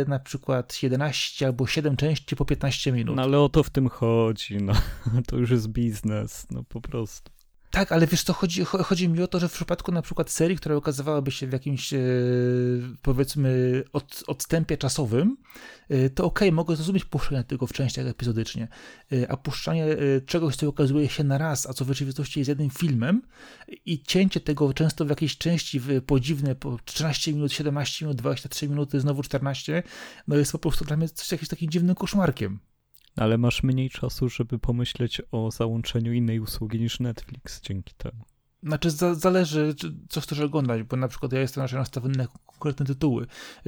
na 0.07 0.19
przykład 0.19 0.84
11 0.84 1.45
albo 1.45 1.68
7 1.68 1.97
części 1.97 2.35
po 2.35 2.45
15 2.45 2.91
minut. 2.91 3.15
No 3.15 3.22
ale 3.22 3.39
o 3.39 3.49
to 3.49 3.64
w 3.64 3.69
tym 3.69 3.89
chodzi, 3.89 4.57
no. 4.57 4.73
To 5.27 5.38
już 5.38 5.51
jest 5.51 5.68
biznes, 5.68 6.47
no 6.51 6.64
po 6.64 6.81
prostu. 6.81 7.32
Tak, 7.73 7.91
ale 7.91 8.07
wiesz 8.07 8.23
co, 8.23 8.33
chodzi, 8.33 8.63
chodzi 8.65 9.09
mi 9.09 9.21
o 9.21 9.27
to, 9.27 9.39
że 9.39 9.49
w 9.49 9.53
przypadku 9.53 9.91
na 9.91 10.01
przykład 10.01 10.29
serii, 10.29 10.57
która 10.57 10.75
okazywałaby 10.75 11.31
się 11.31 11.47
w 11.47 11.51
jakimś 11.53 11.93
e, 11.93 11.99
powiedzmy 13.01 13.83
od, 13.93 14.23
odstępie 14.27 14.77
czasowym, 14.77 15.37
e, 15.89 16.09
to 16.09 16.25
okej, 16.25 16.47
okay, 16.47 16.55
mogę 16.55 16.75
zrozumieć 16.75 17.05
puszczanie 17.05 17.43
tego 17.43 17.67
w 17.67 17.73
częściach 17.73 18.07
epizodycznie, 18.07 18.67
e, 19.11 19.31
a 19.31 19.37
puszczanie 19.37 19.87
czegoś, 20.25 20.55
co 20.55 20.67
okazuje 20.67 21.09
się 21.09 21.23
na 21.23 21.37
raz, 21.37 21.69
a 21.69 21.73
co 21.73 21.85
w 21.85 21.87
rzeczywistości 21.87 22.39
jest 22.39 22.49
jednym 22.49 22.69
filmem 22.69 23.21
i 23.85 24.03
cięcie 24.03 24.39
tego 24.39 24.73
często 24.73 25.05
w 25.05 25.09
jakiejś 25.09 25.37
części 25.37 25.79
w 25.79 26.01
podziwne, 26.01 26.55
po 26.55 26.79
13 26.85 27.33
minut, 27.33 27.53
17 27.53 28.05
minut, 28.05 28.17
23 28.17 28.69
minuty, 28.69 28.99
znowu 28.99 29.23
14, 29.23 29.83
no 30.27 30.35
jest 30.35 30.51
po 30.51 30.59
prostu 30.59 30.85
dla 30.85 30.97
mnie 30.97 31.09
coś 31.09 31.31
jakimś 31.31 31.49
takim 31.49 31.69
dziwnym 31.69 31.95
koszmarkiem 31.95 32.59
ale 33.15 33.38
masz 33.38 33.64
mniej 33.64 33.90
czasu, 33.90 34.30
żeby 34.30 34.60
pomyśleć 34.60 35.22
o 35.31 35.52
załączeniu 35.52 36.14
innej 36.14 36.40
usługi 36.40 36.80
niż 36.80 36.99
Netflix 36.99 37.61
dzięki 37.61 37.94
temu. 37.94 38.23
Znaczy, 38.64 38.91
za, 38.91 39.15
zależy, 39.15 39.76
co 40.10 40.22
chcesz 40.22 40.40
oglądać, 40.40 40.84
bo 40.84 40.98
na 40.98 41.07
przykład 41.07 41.34
ja 41.34 41.40
jestem 41.40 41.61
raczej 41.61 41.80
nastawiony 41.80 42.18
na 42.18 42.27
konkretne 42.45 42.85
tytuły. 42.85 43.27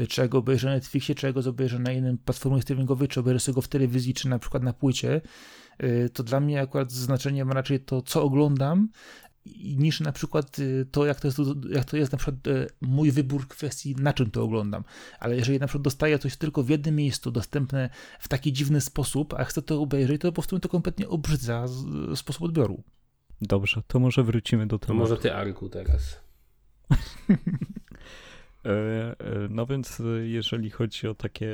Czy 0.10 0.22
ja 0.22 0.28
go 0.28 0.38
obejrzę 0.38 0.68
na 0.68 0.74
Netflixie, 0.74 1.16
czy 1.16 1.28
ja 1.28 1.34
go 1.34 1.50
obejrzę 1.50 1.80
na 1.80 1.92
innym 1.92 2.18
platformie 2.18 2.62
streamingowej, 2.62 3.08
czy 3.08 3.20
obejrzę 3.20 3.54
go 3.54 3.62
w 3.62 3.68
telewizji, 3.68 4.14
czy 4.14 4.30
na 4.30 4.40
przykład 4.40 4.64
na 4.64 4.74
płycie. 4.74 5.22
Y, 5.84 6.10
to 6.14 6.24
dla 6.24 6.40
mnie 6.40 6.62
akurat 6.62 6.92
znaczenie 6.92 7.46
ma 7.46 7.54
raczej 7.54 7.80
to, 7.80 8.02
co 8.02 8.24
oglądam, 8.24 8.90
niż 9.76 10.00
na 10.00 10.12
przykład 10.12 10.60
y, 10.60 10.86
to, 10.92 11.06
jak 11.06 11.20
to 11.20 11.28
jest, 11.28 11.40
jak 11.70 11.86
to 11.86 11.98
jest 11.98 12.12
na 12.12 12.18
przykład 12.18 12.48
y, 12.48 12.68
mój 12.82 13.12
wybór 13.12 13.48
kwestii, 13.48 13.96
na 13.96 14.14
czym 14.14 14.32
to 14.32 14.44
oglądam. 14.44 14.84
Ale 15.20 15.36
jeżeli 15.36 15.60
na 15.60 15.68
przykład 15.68 15.84
dostaję 15.84 16.20
coś 16.20 16.38
tylko 16.38 16.64
w 16.64 16.70
jednym 16.70 16.96
miejscu, 16.96 17.32
dostępne 17.32 17.90
w 18.20 18.28
taki 18.28 18.54
dziwny 18.54 18.82
sposób, 18.82 19.34
a 19.34 19.44
chcę 19.44 19.62
to 19.62 19.82
obejrzeć, 19.82 20.22
to 20.22 20.28
po 20.28 20.34
prostu 20.34 20.56
mi 20.56 20.62
to 20.62 20.70
kompletnie 20.70 21.10
obrzydza 21.10 21.66
sposób 22.16 22.44
odbioru. 22.44 22.84
Dobrze, 23.42 23.82
to 23.88 24.00
może 24.00 24.24
wrócimy 24.24 24.68
do 24.68 24.80
tego. 24.80 24.94
To 24.94 25.00
może 25.00 25.18
ty, 25.18 25.34
Arku, 25.34 25.70
teraz. 25.70 26.20
E, 28.66 28.70
e, 28.70 29.16
no 29.50 29.66
więc 29.66 30.00
e, 30.00 30.04
jeżeli 30.28 30.70
chodzi 30.70 31.08
o 31.08 31.16
takie 31.16 31.50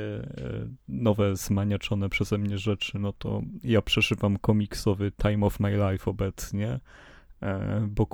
nowe, 0.88 1.36
zmaniaczone 1.36 2.08
przeze 2.08 2.38
mnie 2.38 2.58
rzeczy, 2.58 2.98
no 2.98 3.12
to 3.12 3.42
ja 3.64 3.82
przeżywam 3.82 4.38
komiksowy 4.38 5.12
Time 5.22 5.46
of 5.46 5.60
My 5.60 5.90
Life 5.90 6.10
obecnie. 6.10 6.80
E, 7.42 7.86
bo 7.90 8.06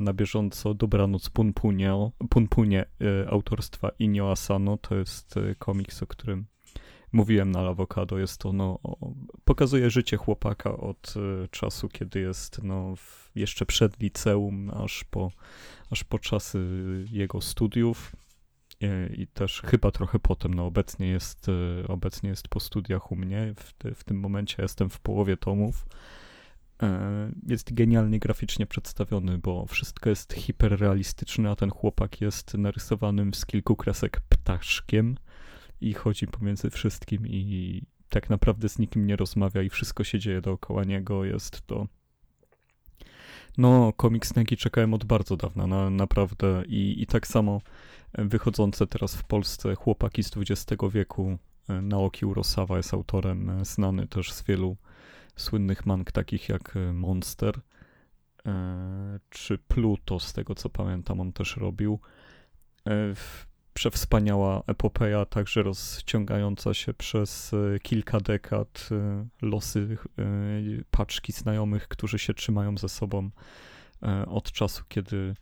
na 0.00 0.12
bieżąco 0.12 0.74
Dobranoc 0.74 1.30
Punpunie, 1.30 2.10
Punpunie 2.30 2.86
e, 3.00 3.30
autorstwa 3.30 3.90
Inio 3.98 4.30
Asano. 4.30 4.76
To 4.76 4.94
jest 4.94 5.36
e, 5.36 5.54
komiks, 5.54 6.02
o 6.02 6.06
którym 6.06 6.46
mówiłem 7.12 7.50
na 7.50 7.60
Awokado. 7.60 8.18
Jest 8.18 8.40
to, 8.40 8.52
no, 8.52 8.78
pokazuje 9.44 9.90
życie 9.90 10.16
chłopaka 10.16 10.76
od 10.76 11.14
czasu, 11.50 11.88
kiedy 11.88 12.20
jest 12.20 12.62
no, 12.62 12.94
jeszcze 13.34 13.66
przed 13.66 14.00
liceum, 14.00 14.70
aż 14.70 15.04
po, 15.04 15.30
aż 15.90 16.04
po 16.04 16.18
czasy 16.18 16.58
jego 17.10 17.40
studiów. 17.40 18.16
I 19.16 19.26
też 19.26 19.62
chyba 19.62 19.90
trochę 19.90 20.18
potem, 20.18 20.54
no 20.54 20.66
obecnie 20.66 21.08
jest, 21.08 21.46
obecnie 21.88 22.30
jest 22.30 22.48
po 22.48 22.60
studiach 22.60 23.12
u 23.12 23.16
mnie, 23.16 23.54
w, 23.56 23.94
w 23.94 24.04
tym 24.04 24.20
momencie 24.20 24.62
jestem 24.62 24.90
w 24.90 25.00
połowie 25.00 25.36
tomów. 25.36 25.86
E, 26.82 27.30
jest 27.46 27.74
genialnie 27.74 28.18
graficznie 28.18 28.66
przedstawiony, 28.66 29.38
bo 29.38 29.66
wszystko 29.66 30.10
jest 30.10 30.32
hiperrealistyczne, 30.32 31.50
a 31.50 31.56
ten 31.56 31.70
chłopak 31.70 32.20
jest 32.20 32.54
narysowanym 32.54 33.34
z 33.34 33.46
kilku 33.46 33.76
kresek 33.76 34.20
ptaszkiem 34.20 35.16
i 35.80 35.94
chodzi 35.94 36.26
pomiędzy 36.26 36.70
wszystkim 36.70 37.26
i 37.26 37.82
tak 38.08 38.30
naprawdę 38.30 38.68
z 38.68 38.78
nikim 38.78 39.06
nie 39.06 39.16
rozmawia 39.16 39.62
i 39.62 39.70
wszystko 39.70 40.04
się 40.04 40.18
dzieje 40.18 40.40
dookoła 40.40 40.84
niego. 40.84 41.24
Jest 41.24 41.66
to 41.66 41.86
no, 43.58 43.92
komiks, 43.92 44.34
na 44.34 44.44
czekałem 44.44 44.94
od 44.94 45.04
bardzo 45.04 45.36
dawna, 45.36 45.66
na, 45.66 45.90
naprawdę. 45.90 46.62
I, 46.66 47.02
I 47.02 47.06
tak 47.06 47.26
samo 47.26 47.60
wychodzące 48.14 48.86
teraz 48.86 49.16
w 49.16 49.24
Polsce 49.24 49.74
chłopaki 49.74 50.22
z 50.22 50.30
XX 50.36 50.82
wieku, 50.92 51.38
e, 51.68 51.82
Naoki 51.82 52.26
Urosawa 52.26 52.76
jest 52.76 52.94
autorem 52.94 53.50
e, 53.50 53.64
znany 53.64 54.06
też 54.06 54.32
z 54.32 54.42
wielu 54.42 54.76
słynnych 55.36 55.86
mang 55.86 56.12
takich 56.12 56.48
jak 56.48 56.76
e, 56.76 56.92
Monster 56.92 57.60
e, 58.46 59.20
czy 59.30 59.58
Pluto, 59.58 60.20
z 60.20 60.32
tego 60.32 60.54
co 60.54 60.68
pamiętam, 60.68 61.20
on 61.20 61.32
też 61.32 61.56
robił. 61.56 62.00
E, 62.88 63.14
przewspaniała 63.74 64.62
epopeja, 64.66 65.24
także 65.24 65.62
rozciągająca 65.62 66.74
się 66.74 66.94
przez 66.94 67.54
kilka 67.82 68.20
dekad 68.20 68.88
losy 69.42 69.96
paczki 70.90 71.32
znajomych, 71.32 71.88
którzy 71.88 72.18
się 72.18 72.34
trzymają 72.34 72.78
ze 72.78 72.88
sobą 72.88 73.30
od 74.26 74.52
czasu, 74.52 74.82
kiedy 74.88 75.34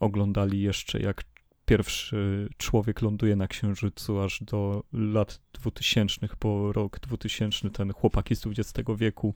oglądali 0.00 0.60
jeszcze 0.60 1.00
jak 1.00 1.22
pierwszy 1.68 2.48
człowiek 2.56 3.02
ląduje 3.02 3.36
na 3.36 3.48
Księżycu 3.48 4.20
aż 4.20 4.42
do 4.42 4.84
lat 4.92 5.40
2000, 5.52 6.28
po 6.38 6.72
rok 6.72 7.00
2000 7.00 7.70
ten 7.70 7.92
chłopaki 7.92 8.36
z 8.36 8.46
XX 8.46 8.88
wieku 8.96 9.34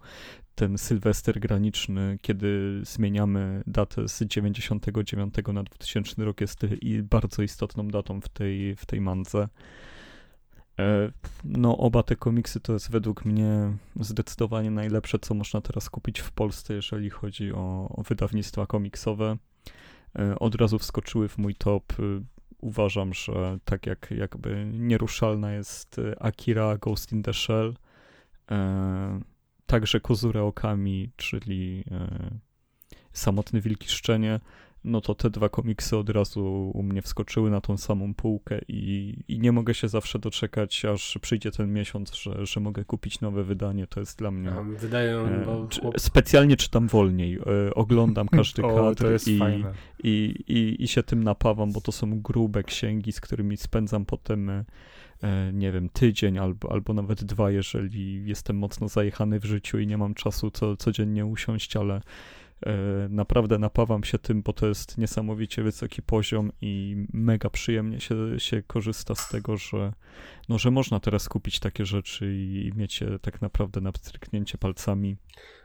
ten 0.54 0.78
Sylwester 0.78 1.40
graniczny, 1.40 2.18
kiedy 2.22 2.80
zmieniamy 2.84 3.62
datę 3.66 4.09
z 4.09 4.22
99 4.22 5.34
na 5.52 5.62
2000 5.62 6.24
rok 6.24 6.40
jest 6.40 6.66
bardzo 7.02 7.42
istotną 7.42 7.88
datą 7.88 8.20
w 8.20 8.28
tej, 8.28 8.76
w 8.76 8.86
tej 8.86 9.00
mandze. 9.00 9.48
E, 10.78 11.12
no, 11.44 11.78
oba 11.78 12.02
te 12.02 12.16
komiksy 12.16 12.60
to 12.60 12.72
jest 12.72 12.90
według 12.90 13.24
mnie 13.24 13.76
zdecydowanie 14.00 14.70
najlepsze, 14.70 15.18
co 15.18 15.34
można 15.34 15.60
teraz 15.60 15.90
kupić 15.90 16.20
w 16.20 16.30
Polsce, 16.30 16.74
jeżeli 16.74 17.10
chodzi 17.10 17.52
o, 17.52 17.88
o 17.96 18.02
wydawnictwa 18.02 18.66
komiksowe. 18.66 19.36
E, 20.18 20.39
od 20.39 20.55
razu 20.55 20.78
wskoczyły 20.78 21.28
w 21.28 21.39
mój 21.39 21.55
top. 21.55 21.93
E, 21.93 22.02
uważam, 22.60 23.14
że 23.14 23.59
tak 23.64 23.86
jak 23.86 24.10
jakby 24.10 24.66
nieruszalna 24.72 25.52
jest 25.52 25.97
Akira 26.20 26.78
Ghost 26.78 27.12
in 27.12 27.22
the 27.22 27.34
Shell, 27.34 27.74
także 29.66 30.01
Kozure 30.01 30.43
Okami, 30.43 31.10
czyli 31.16 31.84
Samotny 33.12 33.60
Wilki 33.60 33.89
Szczenie, 33.89 34.40
no 34.84 35.00
to 35.00 35.14
te 35.14 35.30
dwa 35.30 35.48
komiksy 35.48 35.96
od 35.96 36.10
razu 36.10 36.70
u 36.74 36.82
mnie 36.82 37.02
wskoczyły 37.02 37.50
na 37.50 37.60
tą 37.60 37.76
samą 37.76 38.14
półkę 38.14 38.60
i, 38.68 39.14
i 39.28 39.38
nie 39.38 39.52
mogę 39.52 39.74
się 39.74 39.88
zawsze 39.88 40.18
doczekać, 40.18 40.84
aż 40.84 41.18
przyjdzie 41.22 41.50
ten 41.50 41.72
miesiąc, 41.72 42.14
że, 42.14 42.46
że 42.46 42.60
mogę 42.60 42.84
kupić 42.84 43.20
nowe 43.20 43.44
wydanie. 43.44 43.86
To 43.86 44.00
jest 44.00 44.18
dla 44.18 44.30
mnie. 44.30 44.52
Wydają, 44.78 45.26
e, 45.26 45.44
bo... 45.44 45.68
Specjalnie 45.98 46.56
czytam 46.56 46.88
wolniej, 46.88 47.38
e, 47.68 47.74
oglądam 47.74 48.28
każdy 48.38 48.62
o, 48.62 48.74
kadr 48.74 49.06
i, 49.26 49.40
i, 50.04 50.34
i, 50.48 50.84
i 50.84 50.88
się 50.88 51.02
tym 51.02 51.24
napawam, 51.24 51.72
bo 51.72 51.80
to 51.80 51.92
są 51.92 52.20
grube 52.20 52.62
księgi, 52.62 53.12
z 53.12 53.20
którymi 53.20 53.56
spędzam 53.56 54.04
potem. 54.04 54.50
E, 54.50 54.64
nie 55.52 55.72
wiem, 55.72 55.88
tydzień 55.88 56.38
albo, 56.38 56.72
albo 56.72 56.94
nawet 56.94 57.24
dwa, 57.24 57.50
jeżeli 57.50 58.26
jestem 58.26 58.59
mocno 58.59 58.88
zajechany 58.88 59.40
w 59.40 59.44
życiu 59.44 59.78
i 59.78 59.86
nie 59.86 59.98
mam 59.98 60.14
czasu 60.14 60.50
co, 60.50 60.76
codziennie 60.76 61.26
usiąść, 61.26 61.76
ale 61.76 61.94
E, 61.94 62.00
naprawdę 63.09 63.59
napawam 63.59 64.05
się 64.05 64.18
tym, 64.18 64.43
bo 64.43 64.52
to 64.52 64.66
jest 64.66 64.98
niesamowicie 64.98 65.62
wysoki 65.62 66.02
poziom 66.02 66.52
i 66.60 66.97
mega 67.12 67.51
przyjemnie 67.51 68.01
się, 68.01 68.40
się 68.40 68.62
korzysta 68.62 69.14
z 69.14 69.28
tego, 69.28 69.56
że, 69.56 69.93
no, 70.48 70.59
że 70.59 70.70
można 70.70 71.01
teraz 71.01 71.28
kupić 71.28 71.60
takie 71.60 71.86
rzeczy 71.86 72.34
i 72.34 72.72
mieć 72.76 73.01
je 73.01 73.18
tak 73.18 73.43
naprawdę 73.43 73.80
na 73.80 73.93
stryknięcie 74.02 74.59
palcami. 74.59 75.16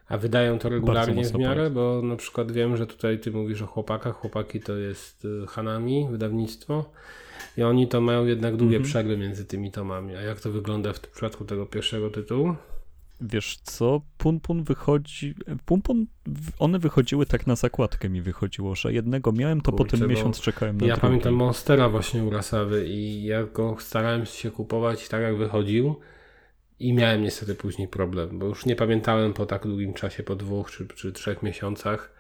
A 0.08 0.18
wydają 0.18 0.60
to 0.60 0.70
regularnie 0.70 1.26
w 1.26 1.34
miarę, 1.34 1.70
bo 1.70 2.02
na 2.02 2.16
przykład 2.16 2.52
wiem, 2.52 2.78
że 2.78 2.88
tutaj 2.88 3.20
ty 3.20 3.32
mówisz 3.32 3.62
o 3.62 3.68
chłopakach. 3.68 4.16
Chłopaki 4.16 4.60
to 4.60 4.78
jest 4.78 5.26
y, 5.26 5.48
Hanami, 5.48 6.08
wydawnictwo. 6.12 6.92
I 7.58 7.64
oni 7.64 7.88
to 7.88 8.02
mają 8.02 8.26
jednak 8.26 8.56
długie 8.56 8.76
mm 8.76 8.88
-hmm. 8.88 8.90
przerwy 8.90 9.18
między 9.18 9.46
tymi 9.46 9.72
tomami. 9.72 10.16
A 10.16 10.22
jak 10.22 10.42
to 10.42 10.52
wygląda 10.52 10.94
w 10.94 11.00
przypadku 11.00 11.46
tego 11.46 11.66
pierwszego 11.66 12.10
tytułu? 12.10 12.56
Wiesz 13.22 13.58
co, 13.64 14.02
Punpun 14.18 14.64
wychodzi. 14.64 15.36
Punpun, 15.66 16.06
one 16.60 16.80
wychodziły 16.80 17.26
tak 17.26 17.48
na 17.48 17.56
zakładkę 17.56 18.10
mi 18.10 18.22
wychodziło, 18.22 18.76
że 18.76 18.94
jednego 18.94 19.32
miałem, 19.32 19.62
to 19.62 19.72
Kurczę, 19.72 19.98
potem 19.98 20.10
miesiąc 20.10 20.42
czekałem 20.42 20.78
na 20.78 20.88
Ja 20.88 20.94
drugi. 20.94 21.08
pamiętam 21.08 21.34
Monstera 21.34 21.90
właśnie 21.90 22.24
u 22.24 22.30
Rasawy 22.30 22.88
i 22.88 23.24
ja 23.24 23.44
go 23.44 23.76
starałem 23.80 24.26
się 24.26 24.52
kupować 24.52 25.08
tak 25.08 25.22
jak 25.22 25.38
wychodził 25.38 25.96
i 26.80 26.94
miałem 26.94 27.22
niestety 27.22 27.56
później 27.56 27.88
problem, 27.88 28.40
bo 28.40 28.46
już 28.46 28.66
nie 28.66 28.76
pamiętałem 28.76 29.34
po 29.34 29.46
tak 29.46 29.68
długim 29.68 29.94
czasie, 29.94 30.24
po 30.24 30.36
dwóch 30.36 30.72
czy, 30.72 30.88
czy 30.88 31.12
trzech 31.12 31.44
miesiącach, 31.44 32.14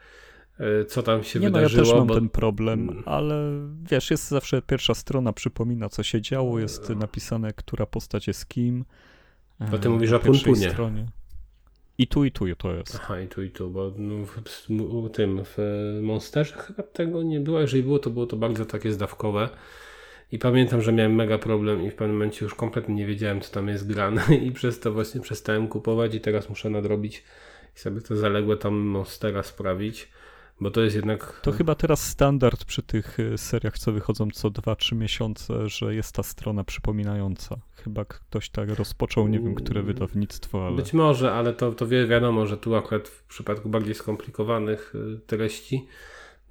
e, 0.59 0.85
co 0.85 1.03
tam 1.03 1.23
się 1.23 1.39
nie 1.39 1.47
wydarzyło. 1.47 1.81
No, 1.81 1.87
ja 1.87 1.93
też 1.93 1.99
mam 1.99 2.07
bo... 2.07 2.15
ten 2.15 2.29
problem, 2.29 2.89
mm. 2.89 3.03
ale 3.05 3.51
wiesz, 3.91 4.11
jest 4.11 4.27
zawsze 4.27 4.61
pierwsza 4.61 4.93
strona, 4.93 5.33
przypomina 5.33 5.89
co 5.89 6.03
się 6.03 6.21
działo, 6.21 6.59
jest 6.59 6.89
napisane, 6.89 7.53
która 7.53 7.85
postać 7.85 8.27
jest 8.27 8.47
kim 8.47 8.85
to 9.71 9.77
ty 9.77 9.89
mówisz 9.89 10.11
o 10.11 10.19
Punpunie. 10.19 10.69
Stronie. 10.69 11.05
I 11.97 12.07
tu, 12.07 12.25
i 12.25 12.31
tu 12.31 12.55
to 12.55 12.73
jest. 12.73 12.95
Aha, 12.95 13.21
i 13.21 13.27
tu, 13.27 13.43
i 13.43 13.49
tu, 13.49 13.69
bo 13.69 13.91
no, 13.97 14.25
w, 14.25 14.41
w, 15.07 15.11
tym, 15.11 15.41
w 15.43 15.57
Monsterze 16.01 16.55
chyba 16.55 16.83
tego 16.83 17.23
nie 17.23 17.39
było. 17.39 17.59
Jeżeli 17.59 17.83
było, 17.83 17.99
to 17.99 18.09
było 18.09 18.25
to 18.25 18.37
bardzo 18.37 18.65
takie 18.65 18.91
zdawkowe. 18.91 19.49
I 20.31 20.39
pamiętam, 20.39 20.81
że 20.81 20.93
miałem 20.93 21.15
mega 21.15 21.37
problem 21.37 21.83
i 21.85 21.89
w 21.89 21.95
pewnym 21.95 22.15
momencie 22.15 22.45
już 22.45 22.55
kompletnie 22.55 22.95
nie 22.95 23.05
wiedziałem, 23.05 23.41
co 23.41 23.53
tam 23.53 23.67
jest 23.67 23.87
grane 23.87 24.35
i 24.45 24.51
przez 24.51 24.79
to 24.79 24.93
właśnie 24.93 25.21
przestałem 25.21 25.67
kupować 25.67 26.15
i 26.15 26.21
teraz 26.21 26.49
muszę 26.49 26.69
nadrobić 26.69 27.23
i 27.75 27.79
sobie 27.79 28.01
to 28.01 28.15
zaległe 28.15 28.57
tam 28.57 28.75
Monstera 28.75 29.43
sprawić. 29.43 30.09
Bo 30.61 30.71
to 30.71 30.81
jest 30.81 30.95
jednak. 30.95 31.39
To 31.41 31.51
chyba 31.51 31.75
teraz 31.75 32.07
standard 32.07 32.65
przy 32.65 32.83
tych 32.83 33.19
y, 33.19 33.37
seriach, 33.37 33.79
co 33.79 33.91
wychodzą 33.91 34.27
co 34.33 34.49
2-3 34.49 34.95
miesiące, 34.95 35.69
że 35.69 35.95
jest 35.95 36.15
ta 36.15 36.23
strona 36.23 36.63
przypominająca. 36.63 37.57
Chyba 37.83 38.05
ktoś 38.05 38.49
tak 38.49 38.69
rozpoczął, 38.69 39.27
nie 39.27 39.39
wiem, 39.39 39.55
które 39.55 39.79
mm, 39.79 39.93
wydawnictwo, 39.93 40.67
ale. 40.67 40.75
Być 40.75 40.93
może, 40.93 41.31
ale 41.31 41.53
to, 41.53 41.71
to 41.71 41.87
wiadomo, 41.87 42.45
że 42.45 42.57
tu 42.57 42.75
akurat 42.75 43.07
w 43.07 43.23
przypadku 43.23 43.69
bardziej 43.69 43.95
skomplikowanych 43.95 44.95
y, 44.95 45.19
treści, 45.27 45.87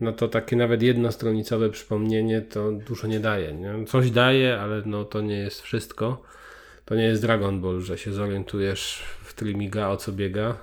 no 0.01 0.13
to 0.13 0.29
takie 0.29 0.57
nawet 0.57 0.83
jednostronicowe 0.83 1.71
przypomnienie 1.71 2.43
to 2.43 2.73
dużo 2.73 3.07
nie 3.07 3.21
daje. 3.21 3.53
Nie? 3.53 3.85
Coś 3.87 4.11
daje, 4.11 4.61
ale 4.61 4.83
no 4.87 5.05
to 5.05 5.21
nie 5.21 5.37
jest 5.37 5.61
wszystko. 5.61 6.23
To 6.85 6.95
nie 6.95 7.05
jest 7.05 7.23
Dragon 7.23 7.61
Ball, 7.61 7.81
że 7.81 7.99
się 7.99 8.13
zorientujesz 8.13 9.03
w 9.23 9.35
Trimiga 9.35 9.89
o 9.89 9.97
co 9.97 10.13
biega 10.13 10.57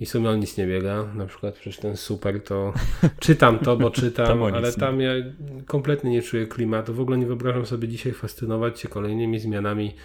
i 0.00 0.06
sobie 0.06 0.30
on 0.30 0.40
nic 0.40 0.56
nie 0.56 0.66
biega, 0.66 1.04
na 1.14 1.26
przykład 1.26 1.54
przecież 1.54 1.76
ten 1.76 1.96
super 1.96 2.42
to 2.42 2.72
czytam 3.20 3.58
to, 3.58 3.76
bo 3.76 3.90
czytam, 3.90 4.26
tam 4.26 4.42
ale 4.42 4.72
tam 4.72 5.00
ja 5.00 5.12
kompletnie 5.66 6.10
nie 6.10 6.22
czuję 6.22 6.46
klimatu, 6.46 6.94
w 6.94 7.00
ogóle 7.00 7.18
nie 7.18 7.26
wyobrażam 7.26 7.66
sobie 7.66 7.88
dzisiaj 7.88 8.12
fascynować 8.12 8.80
się 8.80 8.88
kolejnymi 8.88 9.38
zmianami 9.38 9.96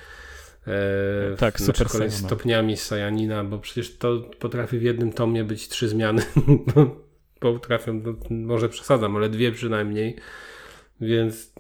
e, 0.68 1.36
tak, 1.38 1.60
super 1.60 1.88
kolej 1.88 2.11
stopniami 2.11 2.78
z 2.78 2.84
Sajanina, 2.84 3.44
bo 3.44 3.60
przecież 3.60 3.98
to 3.98 4.22
potrafi 4.40 4.80
w 4.80 4.82
jednym 4.82 5.14
tomie 5.14 5.44
być 5.44 5.68
trzy 5.68 5.88
zmiany, 5.90 6.22
potrafią, 7.40 7.94
no, 7.94 8.14
może 8.30 8.70
przesadzam, 8.70 9.16
ale 9.16 9.30
dwie 9.30 9.52
przynajmniej, 9.52 10.16
więc 11.02 11.53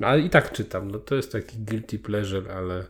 ale 0.00 0.20
i 0.20 0.30
tak 0.30 0.52
czytam, 0.52 0.90
no 0.90 0.98
to 0.98 1.14
jest 1.14 1.32
taki 1.32 1.58
guilty 1.58 1.98
pleasure, 1.98 2.54
ale 2.54 2.84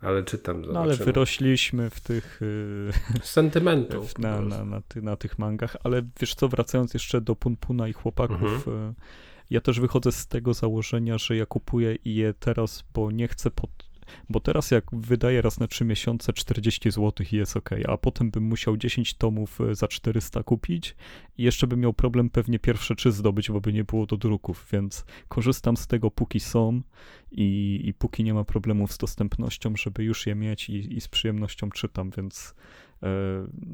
ale 0.00 0.22
czytam. 0.22 0.62
No 0.62 0.80
ale 0.80 0.96
wyrośliśmy 0.96 1.90
w 1.90 2.00
tych. 2.00 2.42
Y, 2.42 2.92
Sentymentów. 3.22 4.18
Na, 4.18 4.40
na, 4.40 4.64
na, 4.64 4.80
ty, 4.80 5.02
na, 5.02 5.16
tych 5.16 5.38
mangach, 5.38 5.76
ale 5.84 6.02
wiesz 6.20 6.34
co, 6.34 6.48
wracając 6.48 6.94
jeszcze 6.94 7.20
do 7.20 7.36
Punpuna 7.36 7.88
i 7.88 7.92
chłopaków. 7.92 8.42
Mhm. 8.42 8.90
Y, 8.90 8.94
ja 9.50 9.60
też 9.60 9.80
wychodzę 9.80 10.12
z 10.12 10.26
tego 10.26 10.54
założenia, 10.54 11.18
że 11.18 11.36
ja 11.36 11.46
kupuję 11.46 11.96
je 12.04 12.34
teraz, 12.34 12.84
bo 12.94 13.10
nie 13.10 13.28
chcę 13.28 13.50
pod, 13.50 13.70
bo 14.28 14.40
teraz 14.40 14.70
jak 14.70 14.84
wydaję 14.92 15.42
raz 15.42 15.60
na 15.60 15.66
3 15.66 15.84
miesiące 15.84 16.32
40 16.32 16.90
zł 16.90 17.26
i 17.32 17.36
jest 17.36 17.56
ok, 17.56 17.70
a 17.88 17.96
potem 17.96 18.30
bym 18.30 18.44
musiał 18.44 18.76
10 18.76 19.14
tomów 19.14 19.60
e, 19.60 19.74
za 19.74 19.88
400 19.88 20.42
kupić 20.42 20.96
i 21.38 21.42
jeszcze 21.42 21.66
bym 21.66 21.80
miał 21.80 21.92
problem 21.92 22.30
pewnie 22.30 22.58
pierwsze 22.58 22.94
3 22.94 23.12
zdobyć, 23.12 23.50
bo 23.50 23.60
by 23.60 23.72
nie 23.72 23.84
było 23.84 24.06
do 24.06 24.16
druków, 24.16 24.66
więc 24.72 25.04
korzystam 25.28 25.76
z 25.76 25.86
tego 25.86 26.10
póki 26.10 26.40
są 26.40 26.82
i, 27.30 27.80
i 27.84 27.94
póki 27.94 28.24
nie 28.24 28.34
ma 28.34 28.44
problemów 28.44 28.92
z 28.92 28.98
dostępnością, 28.98 29.76
żeby 29.76 30.04
już 30.04 30.26
je 30.26 30.34
mieć 30.34 30.68
i, 30.68 30.96
i 30.96 31.00
z 31.00 31.08
przyjemnością 31.08 31.70
czytam, 31.70 32.10
więc 32.16 32.54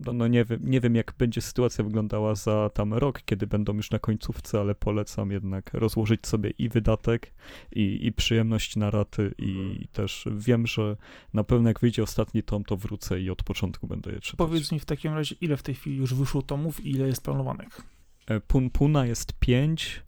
no, 0.07 0.13
no 0.13 0.29
nie, 0.29 0.45
wiem, 0.45 0.61
nie 0.63 0.81
wiem, 0.81 0.95
jak 0.95 1.15
będzie 1.19 1.41
sytuacja 1.41 1.85
wyglądała 1.85 2.35
za 2.35 2.71
tam 2.75 2.95
rok, 2.95 3.23
kiedy 3.25 3.47
będą 3.47 3.75
już 3.75 3.91
na 3.91 3.99
końcówce, 3.99 4.61
ale 4.61 4.75
polecam 4.75 5.31
jednak 5.31 5.75
rozłożyć 5.75 6.27
sobie 6.27 6.51
i 6.51 6.69
wydatek, 6.69 7.35
i, 7.73 8.07
i 8.07 8.13
przyjemność 8.13 8.77
na 8.77 8.91
raty, 8.91 9.35
i 9.39 9.51
mhm. 9.51 9.87
też 9.93 10.29
wiem, 10.37 10.67
że 10.67 10.97
na 11.35 11.45
pewno 11.45 11.69
jak 11.69 11.81
wyjdzie 11.81 12.03
ostatni 12.03 12.43
tom, 12.43 12.65
to 12.65 12.77
wrócę 12.77 13.21
i 13.21 13.31
od 13.31 13.43
początku 13.43 13.87
będę 13.87 14.13
je 14.13 14.21
czytać. 14.21 14.39
Powiedz 14.39 14.73
mi 14.73 14.81
w 14.81 14.85
takim 14.85 15.15
razie, 15.15 15.35
ile 15.41 15.57
w 15.57 15.63
tej 15.63 15.75
chwili 15.75 15.97
już 15.97 16.15
wyszło 16.15 16.43
tomów 16.43 16.85
i 16.85 16.91
ile 16.91 17.07
jest 17.07 17.23
planowanych? 17.23 17.81
E, 18.27 18.41
Pun 18.41 18.71
Puna 18.71 19.07
jest 19.07 19.33
5 19.39 20.03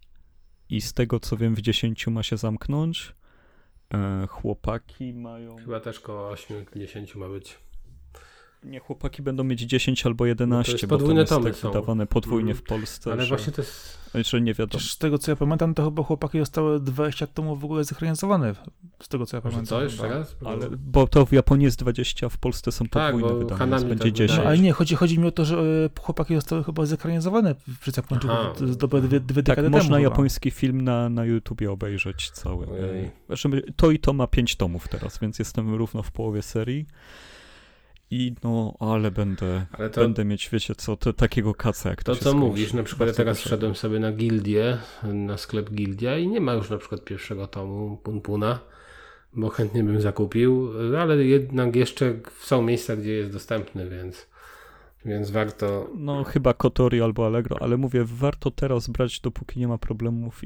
i 0.68 0.80
z 0.80 0.92
tego 0.92 1.20
co 1.20 1.36
wiem 1.36 1.54
w 1.54 1.60
10 1.60 2.06
ma 2.06 2.22
się 2.22 2.36
zamknąć. 2.36 3.14
E, 3.94 4.26
chłopaki 4.26 5.14
mają... 5.14 5.56
Chyba 5.56 5.80
też 5.80 6.00
koło 6.00 6.34
8-10 6.34 7.18
ma 7.18 7.28
być. 7.28 7.58
Nie, 8.64 8.80
chłopaki 8.80 9.22
będą 9.22 9.44
mieć 9.44 9.60
10 9.60 10.06
albo 10.06 10.26
11, 10.26 10.72
no 10.72 10.78
to 10.78 10.86
bo 10.86 10.98
to 10.98 11.12
jest 11.12 11.32
tak 11.32 11.54
wydawane 11.54 12.06
podwójnie 12.06 12.50
mm. 12.50 12.56
w 12.56 12.62
Polsce. 12.62 13.12
Ale 13.12 13.22
że, 13.22 13.28
właśnie 13.28 13.52
to 13.52 13.62
jest... 13.62 13.98
Że 14.14 14.40
nie 14.40 14.54
wiadomo. 14.54 14.84
z 14.84 14.98
tego 14.98 15.18
co 15.18 15.32
ja 15.32 15.36
pamiętam, 15.36 15.74
to 15.74 15.84
chyba 15.84 16.02
chłopaki 16.02 16.38
zostały 16.38 16.80
20 16.80 17.26
tomów 17.26 17.60
w 17.60 17.64
ogóle 17.64 17.84
zekranizowane. 17.84 18.54
Z 19.02 19.08
tego 19.08 19.26
co 19.26 19.36
ja 19.36 19.40
pamiętam. 19.40 19.66
co, 19.66 19.82
jeszcze 19.82 20.08
raz? 20.08 20.36
Ale, 20.44 20.70
bo 20.70 21.06
to 21.06 21.26
w 21.26 21.32
Japonii 21.32 21.64
jest 21.64 21.78
20, 21.78 22.26
a 22.26 22.28
w 22.28 22.38
Polsce 22.38 22.72
są 22.72 22.86
tak, 22.86 23.12
podwójne 23.12 23.46
tak, 23.46 23.58
wydane, 23.58 23.70
więc 23.70 23.84
będzie 23.84 24.12
10. 24.12 24.40
No, 24.40 24.48
ale 24.48 24.58
nie, 24.58 24.72
chodzi, 24.72 24.96
chodzi 24.96 25.18
mi 25.18 25.26
o 25.26 25.30
to, 25.30 25.44
że 25.44 25.58
e, 25.58 26.00
chłopaki 26.00 26.34
zostały 26.34 26.64
chyba 26.64 26.86
zekranizowane 26.86 27.54
przez 27.80 27.96
Japończyków 27.96 28.36
dwie, 28.80 29.00
dwie, 29.00 29.20
dwie 29.20 29.42
Tak, 29.42 29.56
temu, 29.56 29.70
można 29.70 29.96
chyba. 29.96 30.10
japoński 30.10 30.50
film 30.50 30.80
na, 30.80 31.08
na 31.08 31.24
YouTubie 31.24 31.72
obejrzeć 31.72 32.30
cały. 32.30 32.66
Znaczy, 33.26 33.62
to 33.76 33.90
i 33.90 33.98
to 33.98 34.12
ma 34.12 34.26
5 34.26 34.56
tomów 34.56 34.88
teraz, 34.88 35.18
więc 35.18 35.38
jestem 35.38 35.74
równo 35.74 36.02
w 36.02 36.10
połowie 36.10 36.42
serii. 36.42 36.86
I 38.10 38.34
no, 38.44 38.74
ale 38.80 39.10
będę, 39.10 39.66
ale 39.72 39.90
to, 39.90 40.00
będę 40.00 40.24
mieć, 40.24 40.50
wiecie 40.50 40.74
co, 40.74 40.96
to, 40.96 41.12
takiego 41.12 41.54
kaca 41.54 41.90
jak 41.90 42.04
to 42.04 42.12
To 42.12 42.18
co 42.18 42.30
skończy. 42.30 42.46
mówisz, 42.46 42.72
na 42.72 42.82
przykład 42.82 43.08
ja 43.08 43.14
teraz 43.14 43.40
wszedłem 43.40 43.74
sobie 43.74 43.98
na 43.98 44.12
Gildię, 44.12 44.78
na 45.02 45.36
sklep 45.36 45.70
Gildia 45.70 46.18
i 46.18 46.28
nie 46.28 46.40
ma 46.40 46.52
już 46.54 46.70
na 46.70 46.78
przykład 46.78 47.04
pierwszego 47.04 47.46
tomu 47.46 47.96
Punpuna, 47.96 48.58
bo 49.32 49.48
chętnie 49.48 49.84
bym 49.84 50.00
zakupił, 50.00 50.70
ale 51.00 51.24
jednak 51.24 51.76
jeszcze 51.76 52.14
są 52.40 52.62
miejsca, 52.62 52.96
gdzie 52.96 53.12
jest 53.12 53.32
dostępny, 53.32 53.90
więc 53.90 54.26
Więc 55.04 55.30
warto. 55.30 55.90
No, 55.94 56.24
chyba 56.24 56.54
Kotori 56.54 57.02
albo 57.02 57.26
Allegro, 57.26 57.56
ale 57.60 57.76
mówię, 57.76 58.04
warto 58.04 58.50
teraz 58.50 58.88
brać, 58.88 59.20
dopóki 59.20 59.60
nie 59.60 59.68
ma 59.68 59.78
problemów. 59.78 60.44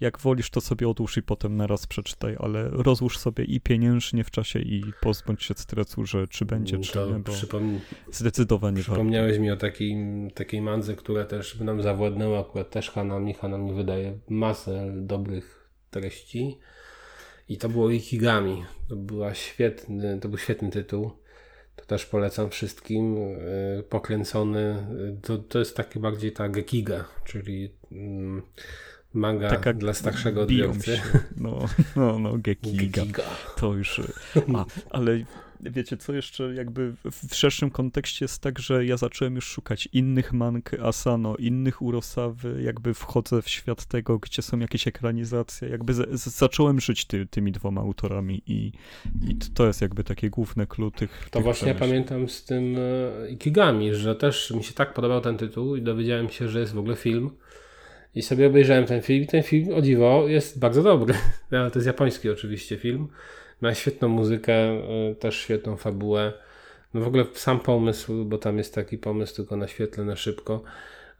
Jak 0.00 0.18
wolisz, 0.18 0.50
to 0.50 0.60
sobie 0.60 0.88
odłóż 0.88 1.16
i 1.16 1.22
potem 1.22 1.56
na 1.56 1.66
raz 1.66 1.86
przeczytaj, 1.86 2.36
ale 2.38 2.68
rozłóż 2.68 3.18
sobie 3.18 3.44
i 3.44 3.60
pieniężnie 3.60 4.24
w 4.24 4.30
czasie 4.30 4.58
i 4.58 4.84
pozbądź 5.00 5.42
się 5.42 5.54
stresu, 5.56 6.06
że 6.06 6.28
czy 6.28 6.44
będzie, 6.44 6.78
czy 6.78 6.92
To 6.92 7.10
nie, 7.10 7.18
bo 7.18 7.32
przypom... 7.32 7.80
zdecydowanie 8.12 8.76
warto. 8.76 8.92
Przypomniałeś 8.92 9.38
mi 9.38 9.50
o 9.50 9.56
takiej, 9.56 9.96
takiej 10.34 10.62
mandze, 10.62 10.94
która 10.94 11.24
też 11.24 11.60
nam 11.60 11.82
zawładnęła, 11.82 12.40
akurat 12.40 12.70
też 12.70 12.90
Hanami. 12.90 13.34
Hanami 13.34 13.72
wydaje 13.72 14.18
masę 14.28 14.92
dobrych 14.96 15.68
treści. 15.90 16.58
I 17.48 17.58
to 17.58 17.68
było 17.68 17.90
Ikigami. 17.90 18.64
To, 18.88 18.96
była 18.96 19.34
świetny, 19.34 20.18
to 20.20 20.28
był 20.28 20.38
świetny 20.38 20.70
tytuł. 20.70 21.10
To 21.76 21.84
też 21.84 22.06
polecam 22.06 22.50
wszystkim. 22.50 23.16
Yy, 23.16 23.82
Pokręcony. 23.88 24.86
Yy, 24.98 25.18
To, 25.22 25.38
to 25.38 25.58
jest 25.58 25.76
takie 25.76 26.00
bardziej 26.00 26.32
ta 26.32 26.48
gekiga, 26.48 27.04
czyli 27.24 27.70
mm, 27.92 28.42
manga 29.14 29.50
Taka 29.50 29.72
dla 29.72 29.94
starszego 29.94 30.42
odbiorcy. 30.42 31.00
No, 31.36 31.66
no, 31.96 32.18
no, 32.18 32.38
Gekiga. 32.38 33.02
Gekiga. 33.02 33.22
To 33.56 33.74
już. 33.74 33.98
y, 33.98 34.12
A, 34.54 34.64
ale 34.90 35.24
wiecie, 35.60 35.96
co 35.96 36.12
jeszcze 36.12 36.54
jakby 36.54 36.92
w 37.04 37.34
szerszym 37.34 37.70
kontekście 37.70 38.24
jest 38.24 38.42
tak, 38.42 38.58
że 38.58 38.84
ja 38.84 38.96
zacząłem 38.96 39.34
już 39.34 39.44
szukać 39.44 39.88
innych 39.92 40.32
mang 40.32 40.74
Asano, 40.74 41.36
innych 41.36 41.82
Urosawy, 41.82 42.62
jakby 42.62 42.94
wchodzę 42.94 43.42
w 43.42 43.48
świat 43.48 43.84
tego, 43.84 44.18
gdzie 44.18 44.42
są 44.42 44.58
jakieś 44.58 44.88
ekranizacje, 44.88 45.68
jakby 45.68 45.94
z, 45.94 46.20
z, 46.20 46.26
zacząłem 46.36 46.80
żyć 46.80 47.04
ty, 47.04 47.26
tymi 47.26 47.52
dwoma 47.52 47.80
autorami 47.80 48.42
i, 48.46 48.72
i 49.28 49.36
to 49.54 49.66
jest 49.66 49.82
jakby 49.82 50.04
takie 50.04 50.30
główne 50.30 50.66
clue 50.66 50.90
tych 50.90 51.24
To 51.24 51.30
tych 51.30 51.42
właśnie 51.42 51.68
ja 51.68 51.74
pamiętam 51.74 52.28
z 52.28 52.44
tym 52.44 52.76
e, 52.76 53.30
Ikigami, 53.30 53.94
że 53.94 54.16
też 54.16 54.50
mi 54.50 54.64
się 54.64 54.72
tak 54.72 54.94
podobał 54.94 55.20
ten 55.20 55.36
tytuł 55.36 55.76
i 55.76 55.82
dowiedziałem 55.82 56.28
się, 56.28 56.48
że 56.48 56.60
jest 56.60 56.72
w 56.72 56.78
ogóle 56.78 56.96
film. 56.96 57.30
I 58.14 58.22
sobie 58.22 58.46
obejrzałem 58.46 58.86
ten 58.86 59.02
film 59.02 59.24
i 59.24 59.26
ten 59.26 59.42
film, 59.42 59.74
o 59.74 59.82
dziwo, 59.82 60.28
jest 60.28 60.58
bardzo 60.58 60.82
dobry. 60.82 61.14
To 61.50 61.72
jest 61.74 61.86
japoński 61.86 62.30
oczywiście 62.30 62.76
film. 62.76 63.08
Ma 63.60 63.74
świetną 63.74 64.08
muzykę, 64.08 64.54
e, 64.54 65.14
też 65.14 65.36
świetną 65.36 65.76
fabułę. 65.76 66.32
No 66.94 67.00
w 67.00 67.06
ogóle 67.06 67.24
sam 67.34 67.60
pomysł, 67.60 68.24
bo 68.24 68.38
tam 68.38 68.58
jest 68.58 68.74
taki 68.74 68.98
pomysł, 68.98 69.36
tylko 69.36 69.56
naświetlę 69.56 70.04
na 70.04 70.16
szybko, 70.16 70.62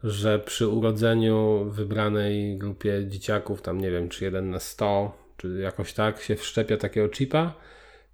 że 0.04 0.38
przy 0.38 0.68
urodzeniu 0.68 1.64
wybranej 1.70 2.58
grupie 2.58 3.06
dzieciaków, 3.06 3.62
tam 3.62 3.80
nie 3.80 3.90
wiem, 3.90 4.08
czy 4.08 4.24
jeden 4.24 4.50
na 4.50 4.60
100, 4.60 5.12
czy 5.36 5.58
jakoś 5.62 5.92
tak, 5.92 6.20
się 6.20 6.36
wszczepia 6.36 6.76
takiego 6.76 7.08
chipa, 7.08 7.54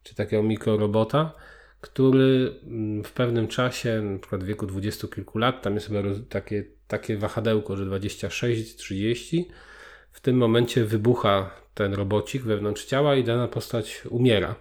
czy 0.02 0.14
takiego 0.14 0.42
mikrorobota, 0.42 1.32
który 1.84 2.54
mm, 2.66 3.04
w 3.04 3.12
pewnym 3.12 3.48
czasie, 3.48 4.02
na 4.02 4.18
przykład 4.18 4.44
w 4.44 4.46
wieku 4.46 4.66
dwudziestu 4.66 5.08
kilku 5.08 5.38
lat, 5.38 5.62
tam 5.62 5.74
jest 5.74 5.90
takie, 6.28 6.64
takie 6.88 7.16
wahadełko, 7.16 7.76
że 7.76 7.84
26-30, 7.86 9.44
w 10.12 10.20
tym 10.20 10.36
momencie 10.36 10.84
wybucha 10.84 11.50
ten 11.74 11.94
robocik 11.94 12.42
wewnątrz 12.42 12.84
ciała 12.84 13.16
i 13.16 13.24
dana 13.24 13.48
postać 13.48 14.02
umiera. 14.10 14.54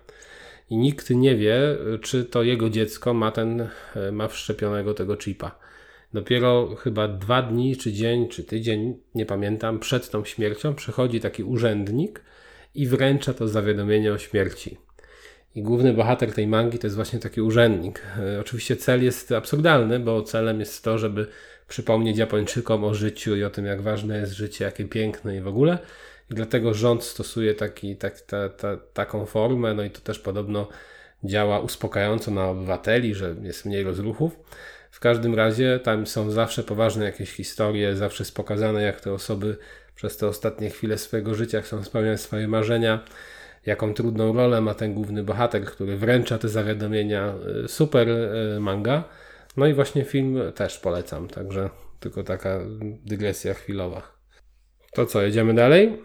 I 0.70 0.78
nikt 0.78 1.10
nie 1.10 1.36
wie, 1.36 1.78
czy 2.02 2.26
to 2.26 2.44
jego 2.44 2.70
dziecko 2.70 3.14
ma 3.14 3.32
ten, 3.32 3.70
e, 3.96 4.12
ma 4.12 4.28
wszczepionego 4.28 4.94
tego 4.94 5.18
chipa. 5.18 5.60
Dopiero 6.14 6.76
chyba 6.76 7.08
dwa 7.08 7.42
dni, 7.42 7.78
czy 7.78 7.94
dzień, 7.94 8.28
czy 8.28 8.44
tydzień, 8.44 8.98
nie 9.16 9.26
pamiętam, 9.26 9.80
przed 9.80 10.10
tą 10.10 10.26
śmiercią 10.26 10.76
przychodzi 10.76 11.20
taki 11.20 11.44
urzędnik 11.44 12.22
i 12.76 12.88
wręcza 12.88 13.34
to 13.34 13.48
zawiadomienie 13.48 14.14
o 14.14 14.18
śmierci. 14.18 14.78
I 15.56 15.64
główny 15.64 15.94
bohater 15.94 16.34
tej 16.34 16.48
mangi 16.48 16.80
to 16.80 16.88
jest 16.88 16.96
właśnie 16.96 17.20
taki 17.20 17.42
urzędnik. 17.42 18.02
E, 18.20 18.40
Oczywiście 18.40 18.76
cel 18.76 19.04
jest 19.04 19.32
absurdalny, 19.32 20.00
bo 20.00 20.22
celem 20.22 20.60
jest 20.60 20.84
to, 20.84 20.98
żeby 20.98 21.28
przypomnieć 21.68 22.18
Japończykom 22.18 22.84
o 22.84 22.94
życiu 22.94 23.36
i 23.36 23.44
o 23.44 23.50
tym, 23.50 23.66
jak 23.66 23.82
ważne 23.82 24.18
jest 24.18 24.34
życie, 24.34 24.66
jakie 24.66 24.86
piękne 24.86 25.38
i 25.38 25.42
w 25.42 25.48
ogóle. 25.48 25.78
I 26.32 26.34
dlatego 26.34 26.74
rząd 26.74 27.04
stosuje 27.04 27.54
taki, 27.54 27.96
tak, 27.96 28.22
ta, 28.22 28.50
ta, 28.50 28.78
taką 28.78 29.26
formę, 29.26 29.74
no 29.74 29.84
i 29.84 29.90
to 29.90 30.02
też 30.02 30.20
podobno 30.20 30.68
działa 31.24 31.60
uspokajająco 31.60 32.32
na 32.32 32.50
obywateli, 32.50 33.16
że 33.16 33.36
jest 33.42 33.66
mniej 33.66 33.84
rozruchów. 33.84 34.40
W 34.92 35.00
każdym 35.00 35.36
razie 35.36 35.80
tam 35.84 36.08
są 36.08 36.32
zawsze 36.32 36.64
poważne 36.64 37.06
jakieś 37.06 37.32
historie, 37.32 37.96
zawsze 37.96 38.24
jest 38.24 38.36
pokazane, 38.36 38.82
jak 38.82 39.02
te 39.02 39.14
osoby 39.14 39.58
przez 39.96 40.18
te 40.18 40.28
ostatnie 40.28 40.70
chwile 40.70 40.98
swojego 40.98 41.36
życia 41.36 41.62
chcą 41.62 41.84
spełniać 41.84 42.22
swoje 42.22 42.48
marzenia 42.48 43.04
jaką 43.66 43.94
trudną 43.94 44.34
rolę 44.34 44.62
ma 44.62 44.74
ten 44.74 44.94
główny 44.94 45.24
bohater, 45.24 45.66
który 45.66 45.98
wręcza 45.98 46.38
te 46.38 46.50
zawiadomienia. 46.50 47.34
Y, 47.66 47.68
Super 47.68 48.10
y, 48.10 48.60
manga. 48.60 49.04
No 49.58 49.68
i 49.68 49.74
właśnie 49.74 50.04
film 50.04 50.40
też 50.56 50.78
polecam, 50.80 51.28
także 51.28 51.70
tylko 52.00 52.24
taka 52.24 52.60
dygresja 53.06 53.54
chwilowa. 53.54 54.02
To 54.94 55.06
co, 55.06 55.22
jedziemy 55.22 55.54
dalej? 55.54 55.98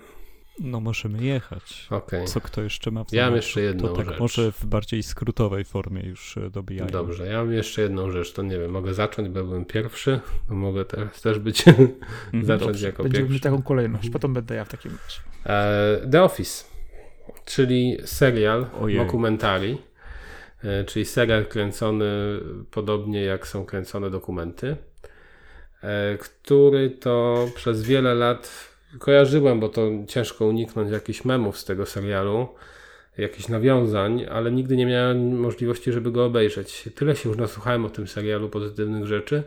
No 0.60 0.80
możemy 0.80 1.24
jechać. 1.24 1.86
Okej. 1.90 2.26
Co 2.26 2.40
kto 2.40 2.62
jeszcze 2.62 2.90
ma 2.90 3.05
w 3.05 3.12
Ja 3.12 3.26
mam 3.26 3.36
jeszcze 3.36 3.60
jedną 3.60 3.89
To 3.89 3.97
tak 3.97 4.06
rzecz. 4.06 4.18
może 4.20 4.52
w 4.52 4.66
bardziej 4.66 5.02
skrótowej 5.02 5.64
formie 5.64 6.02
już 6.02 6.36
e, 6.36 6.51
dobijajmy. 6.51 6.93
Dobrze, 6.93 7.26
ja 7.26 7.36
mam 7.39 7.52
jeszcze 7.52 7.82
jedną 7.82 8.10
rzecz, 8.10 8.32
to 8.32 8.43
nie 8.43 8.59
wiem, 8.59 8.70
mogę 8.70 8.94
zacząć, 8.94 9.28
bo 9.28 9.44
byłem 9.44 9.64
pierwszy, 9.64 10.20
mogę 10.48 10.85
teraz 10.85 11.22
też 11.22 11.39
być, 11.39 11.64
zacząć 12.43 12.66
Dobrze, 12.66 12.86
jako 12.86 13.02
będziemy 13.02 13.22
pierwszy. 13.22 13.32
mieć 13.35 13.43
taką 13.43 13.62
kolejność, 13.62 14.10
potem 14.10 14.35
będę 14.35 14.55
ja 14.55 14.64
w 14.64 14.68
takim 14.68 14.90
razie. 14.90 15.20
E, 15.47 16.09
The 16.10 16.22
Office, 16.22 16.64
czyli 17.44 17.98
serial, 18.05 18.66
Ojej. 18.80 18.98
dokumentari, 18.98 19.78
e, 20.64 20.84
czyli 20.84 21.05
serial 21.05 21.46
kręcony 21.46 22.40
podobnie 22.70 23.22
jak 23.22 23.46
są 23.46 23.66
kręcone 23.66 24.10
dokumenty, 24.10 24.76
e, 25.82 26.18
który 26.18 26.90
to 26.90 27.46
przez 27.55 27.82
wiele 27.82 28.14
lat 28.14 28.68
kojarzyłem, 28.98 29.60
bo 29.60 29.68
to 29.68 29.82
ciężko 30.09 30.46
uniknąć 30.46 30.90
jakichś 30.90 31.24
memów 31.24 31.59
z 31.59 31.64
tego 31.64 31.86
serialu, 31.86 32.48
jakichś 33.18 33.48
nawiązań, 33.48 34.26
ale 34.30 34.52
nigdy 34.52 34.76
nie 34.76 34.86
miałem 34.86 35.40
możliwości, 35.40 35.92
żeby 35.92 36.12
go 36.12 36.24
obejrzeć. 36.24 36.88
Tyle 36.94 37.16
się 37.16 37.28
już 37.28 37.38
nasłuchałem 37.38 37.84
o 37.84 37.90
tym 37.90 38.09
serialu 38.09 38.48
pozytywnych 38.48 39.06
rzeczy, 39.06 39.42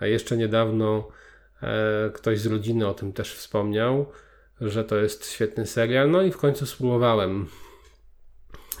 a 0.00 0.06
jeszcze 0.06 0.36
niedawno 0.36 1.08
e, 1.62 2.10
ktoś 2.14 2.38
z 2.38 2.46
rodziny 2.46 2.86
o 2.86 2.94
tym 2.94 3.12
też 3.12 3.34
wspomniał, 3.34 4.06
że 4.60 4.84
to 4.84 4.96
jest 4.96 5.30
świetny 5.32 5.66
serial. 5.66 6.10
No 6.10 6.22
i 6.22 6.32
w 6.32 6.36
końcu 6.36 6.66
spróbowałem. 6.66 7.46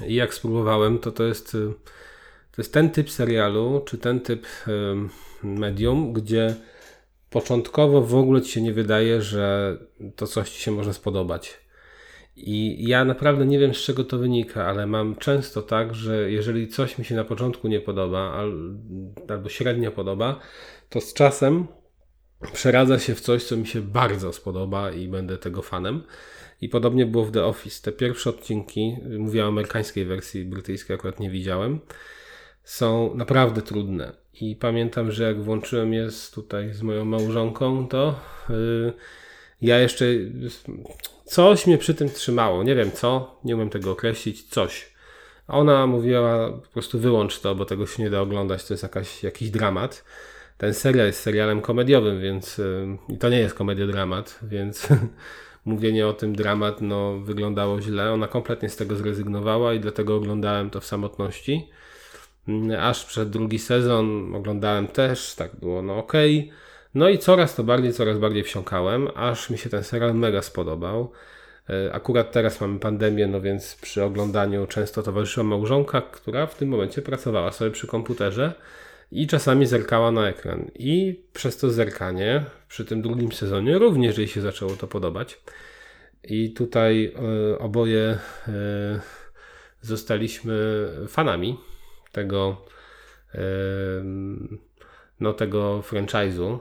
I 0.06 0.14
jak 0.14 0.34
spróbowałem, 0.34 0.98
to 0.98 1.12
to 1.12 1.24
jest, 1.24 1.54
y, 1.54 1.72
to 2.50 2.62
jest 2.62 2.72
ten 2.72 2.90
typ 2.90 3.10
serialu, 3.10 3.82
czy 3.86 3.98
ten 3.98 4.20
typ 4.20 4.46
y, 4.68 5.46
medium, 5.46 6.12
gdzie 6.12 6.54
początkowo 7.30 8.02
w 8.02 8.14
ogóle 8.14 8.42
ci 8.42 8.52
się 8.52 8.62
nie 8.62 8.72
wydaje, 8.72 9.22
że 9.22 9.76
to 10.16 10.26
coś 10.26 10.50
ci 10.50 10.60
się 10.60 10.70
może 10.70 10.94
spodobać. 10.94 11.60
I 12.36 12.88
ja 12.88 13.04
naprawdę 13.04 13.46
nie 13.46 13.58
wiem 13.58 13.74
z 13.74 13.78
czego 13.78 14.04
to 14.04 14.18
wynika, 14.18 14.66
ale 14.66 14.86
mam 14.86 15.16
często 15.16 15.62
tak, 15.62 15.94
że 15.94 16.30
jeżeli 16.30 16.68
coś 16.68 16.98
mi 16.98 17.04
się 17.04 17.14
na 17.14 17.24
początku 17.24 17.68
nie 17.68 17.80
podoba 17.80 18.32
al, 18.32 18.76
albo 19.28 19.48
średnio 19.48 19.90
podoba, 19.90 20.40
to 20.88 21.00
z 21.00 21.14
czasem 21.14 21.66
przeradza 22.52 22.98
się 22.98 23.14
w 23.14 23.20
coś, 23.20 23.44
co 23.44 23.56
mi 23.56 23.66
się 23.66 23.80
bardzo 23.80 24.32
spodoba 24.32 24.90
i 24.90 25.08
będę 25.08 25.38
tego 25.38 25.62
fanem. 25.62 26.02
I 26.60 26.68
podobnie 26.68 27.06
było 27.06 27.24
w 27.24 27.32
The 27.32 27.44
Office. 27.44 27.82
Te 27.82 27.92
pierwsze 27.92 28.30
odcinki, 28.30 28.96
mówię 29.18 29.44
o 29.44 29.48
amerykańskiej 29.48 30.04
wersji, 30.04 30.44
brytyjskiej 30.44 30.96
akurat 30.96 31.20
nie 31.20 31.30
widziałem, 31.30 31.80
są 32.64 33.14
naprawdę 33.14 33.62
trudne. 33.62 34.12
I 34.40 34.56
pamiętam, 34.56 35.12
że 35.12 35.24
jak 35.24 35.42
włączyłem 35.42 35.92
je 35.92 36.08
tutaj 36.34 36.74
z 36.74 36.82
moją 36.82 37.04
małżonką, 37.04 37.88
to 37.88 38.20
yy, 38.48 38.92
ja 39.62 39.78
jeszcze 39.78 40.06
coś 41.24 41.66
mnie 41.66 41.78
przy 41.78 41.94
tym 41.94 42.10
trzymało. 42.10 42.62
Nie 42.62 42.74
wiem 42.74 42.92
co, 42.92 43.40
nie 43.44 43.56
umiem 43.56 43.70
tego 43.70 43.90
określić, 43.90 44.42
coś. 44.42 44.92
Ona 45.48 45.86
mówiła 45.86 46.52
po 46.52 46.68
prostu 46.68 46.98
wyłącz 46.98 47.40
to, 47.40 47.54
bo 47.54 47.64
tego 47.64 47.86
się 47.86 48.02
nie 48.02 48.10
da 48.10 48.20
oglądać, 48.20 48.64
to 48.64 48.74
jest 48.74 48.82
jakaś, 48.82 49.22
jakiś 49.22 49.50
dramat. 49.50 50.04
Ten 50.58 50.74
serial 50.74 51.06
jest 51.06 51.20
serialem 51.20 51.60
komediowym, 51.60 52.20
więc 52.20 52.58
yy, 52.58 52.98
i 53.08 53.18
to 53.18 53.28
nie 53.28 53.38
jest 53.38 53.54
komediodramat, 53.54 54.38
więc 54.42 54.88
mówienie 55.64 56.06
o 56.06 56.12
tym 56.12 56.36
dramat 56.36 56.80
no, 56.80 57.18
wyglądało 57.18 57.80
źle. 57.80 58.12
Ona 58.12 58.28
kompletnie 58.28 58.68
z 58.68 58.76
tego 58.76 58.96
zrezygnowała 58.96 59.74
i 59.74 59.80
dlatego 59.80 60.16
oglądałem 60.16 60.70
to 60.70 60.80
w 60.80 60.86
samotności. 60.86 61.68
Mm, 62.48 62.80
Aż 62.80 63.04
przed 63.04 63.30
drugi 63.30 63.58
sezon 63.58 64.34
oglądałem 64.34 64.86
też, 64.86 65.34
tak 65.34 65.56
było 65.56 65.82
no 65.82 65.98
okej. 65.98 66.50
No 66.94 67.08
i 67.08 67.18
coraz 67.18 67.54
to 67.54 67.64
bardziej, 67.64 67.92
coraz 67.92 68.18
bardziej 68.18 68.42
wsiąkałem, 68.42 69.08
aż 69.14 69.50
mi 69.50 69.58
się 69.58 69.70
ten 69.70 69.84
serial 69.84 70.14
mega 70.14 70.42
spodobał. 70.42 71.12
E, 71.70 71.92
Akurat 71.92 72.32
teraz 72.32 72.60
mamy 72.60 72.78
pandemię, 72.78 73.26
no 73.26 73.40
więc 73.40 73.76
przy 73.82 74.04
oglądaniu 74.04 74.66
często 74.66 75.02
towarzyszyła 75.02 75.44
małżonka, 75.44 76.00
która 76.00 76.46
w 76.46 76.54
tym 76.54 76.68
momencie 76.68 77.02
pracowała 77.02 77.52
sobie 77.52 77.70
przy 77.70 77.86
komputerze 77.86 78.52
i 79.10 79.26
czasami 79.26 79.66
zerkała 79.66 80.10
na 80.10 80.28
ekran. 80.28 80.70
I 80.74 81.22
przez 81.32 81.56
to 81.56 81.70
zerkanie 81.70 82.44
przy 82.68 82.84
tym 82.84 83.02
drugim 83.02 83.32
sezonie 83.32 83.78
również 83.78 84.18
jej 84.18 84.28
się 84.28 84.40
zaczęło 84.40 84.76
to 84.76 84.86
podobać. 84.86 85.40
I 86.24 86.52
tutaj 86.52 87.14
e, 87.52 87.58
oboje 87.58 88.18
e, 88.48 89.00
zostaliśmy 89.80 90.88
fanami 91.08 91.58
tego, 92.12 92.64
e, 93.34 93.40
no, 95.20 95.32
tego 95.32 95.80
franchise'u 95.80 96.58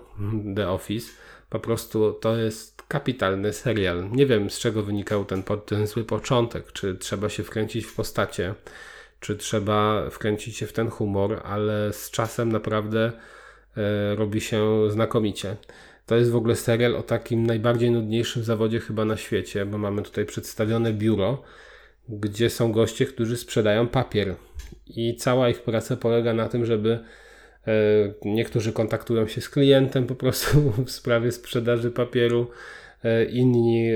The 0.56 0.70
Office. 0.70 1.12
Po 1.50 1.60
prostu 1.60 2.14
to 2.14 2.38
jest 2.38 2.84
kapitalny 2.88 3.54
serial. 3.54 4.12
Nie 4.12 4.26
wiem 4.26 4.50
z 4.50 4.60
czego 4.60 4.84
wynikał 4.84 5.26
ten, 5.26 5.44
ten 5.66 5.88
zły 5.88 6.04
początek, 6.04 6.72
czy 6.72 6.96
trzeba 6.96 7.30
się 7.30 7.44
wkręcić 7.44 7.86
w 7.86 7.96
postacie, 7.96 8.56
czy 9.20 9.36
trzeba 9.36 10.10
wkręcić 10.10 10.58
się 10.58 10.68
w 10.68 10.74
ten 10.74 10.90
humor, 10.90 11.42
ale 11.44 11.94
z 11.94 12.12
czasem 12.12 12.52
naprawdę 12.52 13.12
e, 13.78 14.16
robi 14.16 14.42
się 14.42 14.92
znakomicie. 14.92 15.56
To 16.06 16.16
jest 16.16 16.32
w 16.32 16.36
ogóle 16.36 16.56
serial 16.56 16.96
o 16.96 17.04
takim 17.04 17.46
najbardziej 17.46 17.92
nudniejszym 17.92 18.44
zawodzie 18.44 18.80
chyba 18.80 19.06
na 19.06 19.18
świecie, 19.18 19.66
bo 19.66 19.78
mamy 19.78 20.02
tutaj 20.02 20.26
przedstawione 20.26 20.94
biuro, 20.94 21.44
gdzie 22.10 22.50
są 22.50 22.72
goście, 22.72 23.06
którzy 23.06 23.38
sprzedają 23.38 23.88
papier. 23.88 24.36
I 24.88 25.16
cała 25.16 25.50
ich 25.50 25.62
praca 25.62 25.98
polega 25.98 26.34
na 26.34 26.50
tym, 26.50 26.66
żeby 26.66 27.00
e, 27.68 27.74
niektórzy 28.26 28.74
kontaktują 28.74 29.28
się 29.28 29.42
z 29.42 29.50
klientem 29.50 30.08
po 30.08 30.16
prostu 30.16 30.72
w 30.86 30.92
sprawie 30.92 31.32
sprzedaży 31.32 31.92
papieru, 31.92 32.48
e, 33.04 33.26
inni 33.26 33.90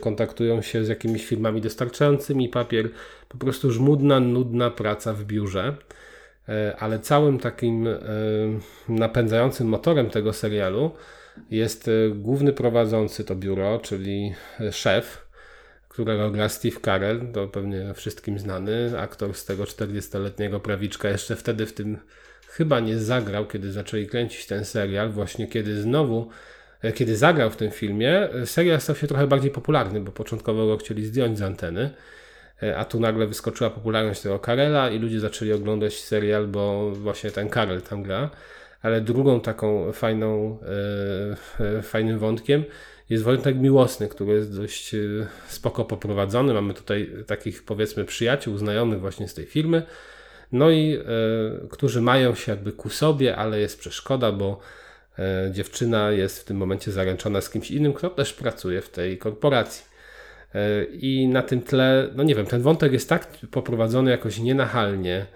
kontaktują 0.00 0.62
się 0.62 0.84
z 0.84 0.88
jakimiś 0.88 1.26
firmami 1.26 1.60
dostarczającymi 1.60 2.48
papier. 2.48 2.90
Po 3.38 3.38
prostu 3.38 3.72
żmudna, 3.72 4.20
nudna 4.20 4.70
praca 4.70 5.12
w 5.12 5.24
biurze. 5.24 5.76
Ale 6.78 6.98
całym 6.98 7.38
takim 7.38 7.88
napędzającym 8.88 9.68
motorem 9.68 10.10
tego 10.10 10.32
serialu 10.32 10.90
jest 11.50 11.90
główny 12.14 12.52
prowadzący 12.52 13.24
to 13.24 13.36
biuro, 13.36 13.78
czyli 13.78 14.34
szef, 14.70 15.26
którego 15.94 16.30
gra 16.30 16.48
Steve 16.48 16.80
Carell, 16.80 17.32
to 17.32 17.48
pewnie 17.48 17.94
wszystkim 17.94 18.38
znany, 18.38 18.98
aktor 18.98 19.34
z 19.34 19.44
tego 19.44 19.64
40-letniego 19.64 20.60
prawiczka, 20.60 21.08
jeszcze 21.08 21.36
wtedy 21.36 21.66
w 21.66 21.72
tym 21.72 21.98
chyba 22.48 22.80
nie 22.80 22.98
zagrał, 22.98 23.46
kiedy 23.46 23.72
zaczęli 23.72 24.06
kręcić 24.06 24.46
ten 24.46 24.64
serial, 24.64 25.10
właśnie 25.10 25.46
kiedy 25.46 25.82
znowu, 25.82 26.28
e, 26.82 26.92
kiedy 26.92 27.16
zagrał 27.16 27.50
w 27.50 27.56
tym 27.56 27.70
filmie, 27.70 28.30
e, 28.30 28.46
serial 28.46 28.80
stał 28.80 28.96
się 28.96 29.06
trochę 29.06 29.26
bardziej 29.26 29.50
popularny, 29.50 30.00
bo 30.00 30.12
początkowo 30.12 30.66
go 30.66 30.76
chcieli 30.76 31.06
zdjąć 31.06 31.38
z 31.38 31.42
anteny, 31.42 31.80
e, 31.82 31.90
a 32.76 32.84
tu 32.84 33.00
nagle 33.00 33.26
wyskoczyła 33.26 33.70
popularność 33.70 34.20
tego 34.20 34.38
Carella 34.38 34.90
i 34.90 34.98
ludzie 34.98 35.20
zaczęli 35.20 35.52
oglądać 35.52 35.94
serial, 35.94 36.46
bo 36.46 36.90
właśnie 36.90 37.30
ten 37.30 37.50
Carell 37.50 37.82
tam 37.82 38.02
gra. 38.02 38.30
Ale 38.82 39.00
drugą 39.00 39.40
taką 39.40 39.92
fajną, 39.92 40.58
fajnym 41.82 42.18
wątkiem 42.18 42.64
jest 43.10 43.24
wątek 43.24 43.56
miłosny, 43.56 44.08
który 44.08 44.32
jest 44.32 44.56
dość 44.56 44.94
e, 44.94 44.98
spoko 45.48 45.84
poprowadzony. 45.84 46.54
Mamy 46.54 46.74
tutaj 46.74 47.10
takich 47.26 47.64
powiedzmy 47.64 48.04
przyjaciół, 48.04 48.58
znajomych 48.58 49.00
właśnie 49.00 49.28
z 49.28 49.34
tej 49.34 49.46
firmy, 49.46 49.82
no 50.52 50.70
i 50.70 50.94
e, 50.94 51.68
którzy 51.68 52.00
mają 52.00 52.34
się 52.34 52.52
jakby 52.52 52.72
ku 52.72 52.90
sobie, 52.90 53.36
ale 53.36 53.60
jest 53.60 53.78
przeszkoda, 53.78 54.32
bo 54.32 54.60
e, 55.18 55.50
dziewczyna 55.52 56.10
jest 56.10 56.40
w 56.40 56.44
tym 56.44 56.56
momencie 56.56 56.92
zaręczona 56.92 57.40
z 57.40 57.50
kimś 57.50 57.70
innym, 57.70 57.92
kto 57.92 58.10
też 58.10 58.32
pracuje 58.32 58.80
w 58.82 58.88
tej 58.88 59.18
korporacji. 59.18 59.93
E, 60.54 60.84
I 60.84 61.28
na 61.28 61.42
tym 61.42 61.62
tle, 61.62 62.10
no 62.16 62.22
nie 62.22 62.34
wiem, 62.34 62.46
ten 62.46 62.62
wątek 62.62 62.92
jest 62.92 63.08
tak 63.08 63.28
poprowadzony 63.50 64.10
jakoś 64.10 64.38
nienachalnie, 64.38 65.26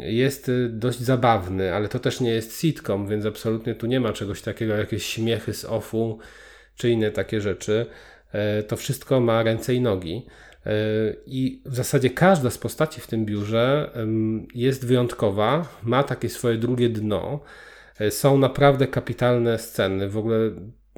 jest 0.00 0.48
y, 0.48 0.68
dość 0.68 1.00
zabawny, 1.00 1.74
ale 1.74 1.88
to 1.88 1.98
też 1.98 2.20
nie 2.20 2.30
jest 2.30 2.60
sitcom, 2.60 3.08
więc 3.08 3.26
absolutnie 3.26 3.74
tu 3.74 3.86
nie 3.86 4.00
ma 4.00 4.12
czegoś 4.12 4.42
takiego, 4.42 4.74
jakieś 4.74 5.06
śmiechy 5.06 5.54
z 5.54 5.64
offu 5.64 6.18
czy 6.76 6.90
inne 6.90 7.10
takie 7.10 7.40
rzeczy. 7.40 7.86
E, 8.32 8.62
to 8.62 8.76
wszystko 8.76 9.20
ma 9.20 9.42
ręce 9.42 9.74
i 9.74 9.80
nogi. 9.80 10.26
E, 10.66 10.72
I 11.26 11.62
w 11.66 11.76
zasadzie 11.76 12.10
każda 12.10 12.50
z 12.50 12.58
postaci 12.58 13.00
w 13.00 13.06
tym 13.06 13.24
biurze 13.24 13.90
jest 14.54 14.86
wyjątkowa, 14.86 15.68
ma 15.82 16.02
takie 16.02 16.28
swoje 16.28 16.56
drugie 16.56 16.88
dno. 16.88 17.40
Są 18.10 18.38
naprawdę 18.38 18.86
kapitalne 18.86 19.58
sceny. 19.58 20.08
W 20.08 20.18
ogóle 20.18 20.38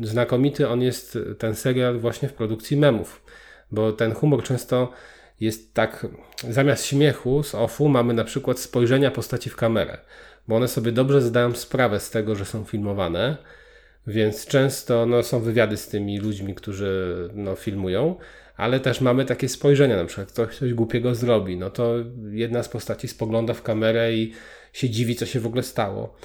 znakomity 0.00 0.68
on 0.68 0.82
jest, 0.82 1.18
ten 1.38 1.54
serial, 1.54 1.98
właśnie 1.98 2.28
w 2.28 2.32
produkcji 2.32 2.76
memów, 2.76 3.22
bo 3.70 3.92
ten 3.92 4.14
humor 4.14 4.42
często 4.42 4.92
jest 5.40 5.74
tak, 5.74 6.06
zamiast 6.48 6.86
śmiechu 6.86 7.42
z 7.42 7.54
offu 7.54 7.88
mamy 7.88 8.14
na 8.14 8.24
przykład 8.24 8.58
spojrzenia 8.58 9.10
postaci 9.10 9.50
w 9.50 9.56
kamerę, 9.56 9.98
bo 10.48 10.56
one 10.56 10.68
sobie 10.68 10.92
dobrze 10.92 11.22
zdają 11.22 11.54
sprawę 11.54 12.00
z 12.00 12.10
tego, 12.10 12.34
że 12.34 12.44
są 12.44 12.64
filmowane, 12.64 13.36
więc 14.06 14.46
często 14.46 15.06
no, 15.06 15.22
są 15.22 15.40
wywiady 15.40 15.76
z 15.76 15.88
tymi 15.88 16.18
ludźmi, 16.18 16.54
którzy 16.54 17.30
no, 17.34 17.54
filmują, 17.54 18.16
ale 18.56 18.80
też 18.80 19.00
mamy 19.00 19.24
takie 19.24 19.48
spojrzenia, 19.48 19.96
na 19.96 20.04
przykład 20.04 20.32
ktoś 20.32 20.58
coś 20.58 20.74
głupiego 20.74 21.14
zrobi, 21.14 21.56
no 21.56 21.70
to 21.70 21.94
jedna 22.30 22.62
z 22.62 22.68
postaci 22.68 23.08
spogląda 23.08 23.54
w 23.54 23.62
kamerę 23.62 24.12
i 24.14 24.32
się 24.72 24.90
dziwi, 24.90 25.16
co 25.16 25.26
się 25.26 25.40
w 25.40 25.46
ogóle 25.46 25.62
stało. 25.62 26.16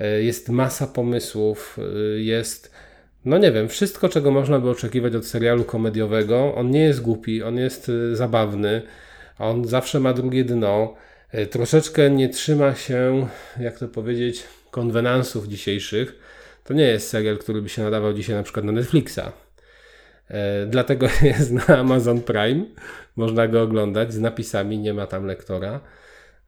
E, 0.00 0.22
jest 0.22 0.48
masa 0.48 0.86
pomysłów, 0.86 1.78
e, 1.78 2.20
jest 2.20 2.73
no 3.24 3.38
nie 3.38 3.52
wiem, 3.52 3.68
wszystko 3.68 4.08
czego 4.08 4.30
można 4.30 4.58
by 4.58 4.70
oczekiwać 4.70 5.14
od 5.14 5.26
serialu 5.26 5.64
komediowego. 5.64 6.54
On 6.54 6.70
nie 6.70 6.84
jest 6.84 7.00
głupi, 7.00 7.42
on 7.42 7.56
jest 7.56 7.88
y, 7.88 8.16
zabawny, 8.16 8.82
on 9.38 9.64
zawsze 9.64 10.00
ma 10.00 10.12
drugie 10.12 10.44
dno. 10.44 10.94
Y, 11.34 11.46
troszeczkę 11.46 12.10
nie 12.10 12.28
trzyma 12.28 12.74
się, 12.74 13.28
jak 13.60 13.78
to 13.78 13.88
powiedzieć, 13.88 14.44
konwenansów 14.70 15.48
dzisiejszych. 15.48 16.18
To 16.64 16.74
nie 16.74 16.84
jest 16.84 17.08
serial, 17.08 17.38
który 17.38 17.62
by 17.62 17.68
się 17.68 17.82
nadawał 17.82 18.12
dzisiaj 18.12 18.36
na 18.36 18.42
przykład 18.42 18.64
na 18.64 18.72
Netflixa. 18.72 19.32
E, 20.30 20.66
dlatego 20.66 21.06
jest 21.22 21.50
na 21.52 21.66
Amazon 21.66 22.20
Prime. 22.20 22.64
Można 23.16 23.48
go 23.48 23.62
oglądać 23.62 24.12
z 24.12 24.18
napisami, 24.18 24.78
nie 24.78 24.94
ma 24.94 25.06
tam 25.06 25.26
lektora. 25.26 25.80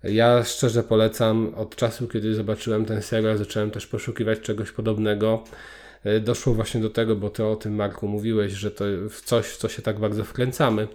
Ja 0.02 0.44
szczerze 0.44 0.82
polecam, 0.82 1.54
od 1.54 1.76
czasu 1.76 2.08
kiedy 2.08 2.34
zobaczyłem 2.34 2.84
ten 2.84 3.02
serial, 3.02 3.38
zacząłem 3.38 3.70
też 3.70 3.86
poszukiwać 3.86 4.40
czegoś 4.40 4.72
podobnego. 4.72 5.44
E, 6.04 6.20
doszło 6.20 6.54
właśnie 6.54 6.80
do 6.80 6.90
tego, 6.90 7.16
bo 7.16 7.30
ty 7.30 7.44
o 7.44 7.56
tym 7.56 7.74
Marku 7.74 8.08
mówiłeś, 8.08 8.52
że 8.52 8.70
to 8.70 8.84
w 9.10 9.20
coś, 9.20 9.46
w 9.46 9.56
co 9.56 9.68
się 9.68 9.82
tak 9.82 9.98
bardzo 9.98 10.24
wkręcamy, 10.24 10.88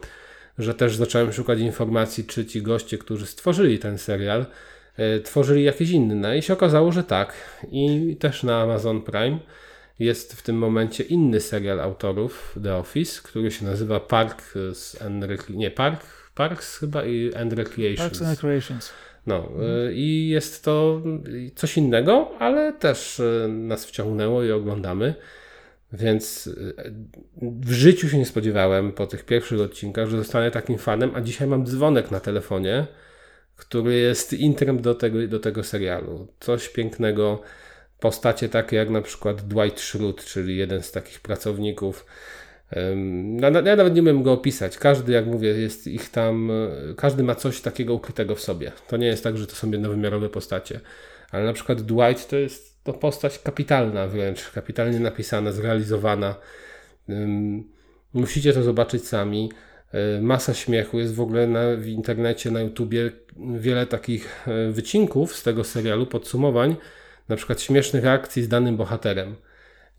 że 0.58 0.74
też 0.74 0.96
zacząłem 0.96 1.34
szukać 1.34 1.60
informacji, 1.60 2.24
czy 2.24 2.46
ci 2.46 2.62
goście, 2.62 2.98
którzy 2.98 3.26
stworzyli 3.26 3.80
ten 3.80 3.98
serial, 3.98 4.46
e, 4.98 5.20
tworzyli 5.20 5.64
jakieś 5.64 5.90
inne 5.90 6.38
i 6.38 6.42
się 6.42 6.54
okazało, 6.54 6.92
że 6.92 7.04
tak. 7.04 7.34
I 7.72 8.16
też 8.20 8.44
na 8.44 8.62
Amazon 8.62 9.02
Prime 9.02 9.40
jest 10.00 10.34
w 10.34 10.42
tym 10.42 10.58
momencie 10.58 11.04
inny 11.04 11.40
serial 11.40 11.80
autorów 11.80 12.56
The 12.64 12.76
Office, 12.76 13.22
który 13.24 13.52
się 13.52 13.66
nazywa 13.66 14.00
Park 14.00 14.54
nie 15.50 15.72
Park, 15.72 16.06
Parks 16.36 16.78
chyba 16.78 17.06
i 17.06 17.34
and 17.34 17.54
Recreations. 17.54 18.00
Parks 18.00 18.22
and 18.22 18.30
Recreations. 18.30 18.92
No 19.26 19.52
y, 19.88 19.94
i 19.94 20.30
jest 20.30 20.64
to 20.64 21.02
coś 21.56 21.78
innego, 21.78 22.32
ale 22.40 22.74
też 22.74 23.20
y, 23.20 23.48
nas 23.50 23.86
wciągnęło 23.86 24.44
i 24.44 24.52
oglądamy. 24.52 25.14
Więc 25.94 26.48
y, 26.48 26.74
w 27.42 27.72
życiu 27.72 28.10
się 28.10 28.18
nie 28.18 28.26
spodziewałem 28.26 28.92
po 28.92 29.08
tych 29.08 29.26
pierwszych 29.26 29.62
odcinkach, 29.62 30.08
że 30.10 30.18
zostanę 30.18 30.52
takim 30.52 30.78
fanem, 30.78 31.12
a 31.16 31.22
dzisiaj 31.22 31.48
mam 31.48 31.66
dzwonek 31.66 32.12
na 32.12 32.20
telefonie, 32.20 32.88
który 33.56 33.96
jest 33.96 34.34
intrem 34.34 34.82
do 34.82 34.96
tego, 34.96 35.28
do 35.28 35.40
tego 35.40 35.64
serialu. 35.64 36.28
Coś 36.40 36.70
pięknego, 36.70 37.42
postacie 38.00 38.50
takie 38.50 38.76
jak 38.76 38.90
na 38.90 39.02
przykład 39.02 39.42
Dwight 39.42 39.80
Schrute, 39.80 40.24
czyli 40.24 40.58
jeden 40.58 40.84
z 40.84 40.92
takich 40.92 41.20
pracowników 41.20 42.06
ja 43.42 43.76
nawet 43.76 43.96
nie 43.96 44.02
umiem 44.02 44.24
go 44.24 44.34
opisać. 44.34 44.78
Każdy, 44.78 45.12
jak 45.12 45.26
mówię, 45.26 45.50
jest 45.50 45.88
ich 45.88 46.10
tam, 46.10 46.52
e, 46.52 46.94
każdy 46.98 47.24
ma 47.24 47.36
coś 47.36 47.62
takiego 47.62 47.94
ukrytego 47.94 48.36
w 48.36 48.42
sobie. 48.42 48.72
To 48.88 48.98
nie 48.98 49.08
jest 49.08 49.24
tak, 49.24 49.38
że 49.38 49.48
to 49.48 49.56
są 49.56 49.72
jednowymiarowe 49.72 50.30
postacie. 50.30 50.80
Ale 51.32 51.46
na 51.46 51.54
przykład 51.54 51.82
Dwight 51.82 52.30
to 52.30 52.36
jest 52.36 52.84
to 52.84 52.94
postać 52.94 53.40
kapitalna 53.40 54.08
wręcz, 54.08 54.52
kapitalnie 54.52 55.00
napisana, 55.00 55.52
zrealizowana. 55.52 56.36
Musicie 58.14 58.54
to 58.54 58.64
zobaczyć 58.64 59.08
sami. 59.08 59.52
E, 59.92 60.22
masa 60.22 60.54
śmiechu, 60.54 61.00
jest 61.00 61.16
w 61.16 61.22
ogóle 61.22 61.48
na, 61.48 61.76
w 61.76 61.88
internecie, 61.88 62.52
na 62.52 62.62
YouTubie 62.62 63.12
wiele 63.38 63.86
takich 63.86 64.48
e, 64.48 64.72
wycinków 64.72 65.36
z 65.36 65.44
tego 65.44 65.64
serialu, 65.64 66.06
podsumowań, 66.06 66.76
na 67.30 67.36
przykład 67.36 67.62
śmiesznych 67.62 68.04
reakcji 68.04 68.44
z 68.44 68.48
danym 68.48 68.78
bohaterem. 68.78 69.36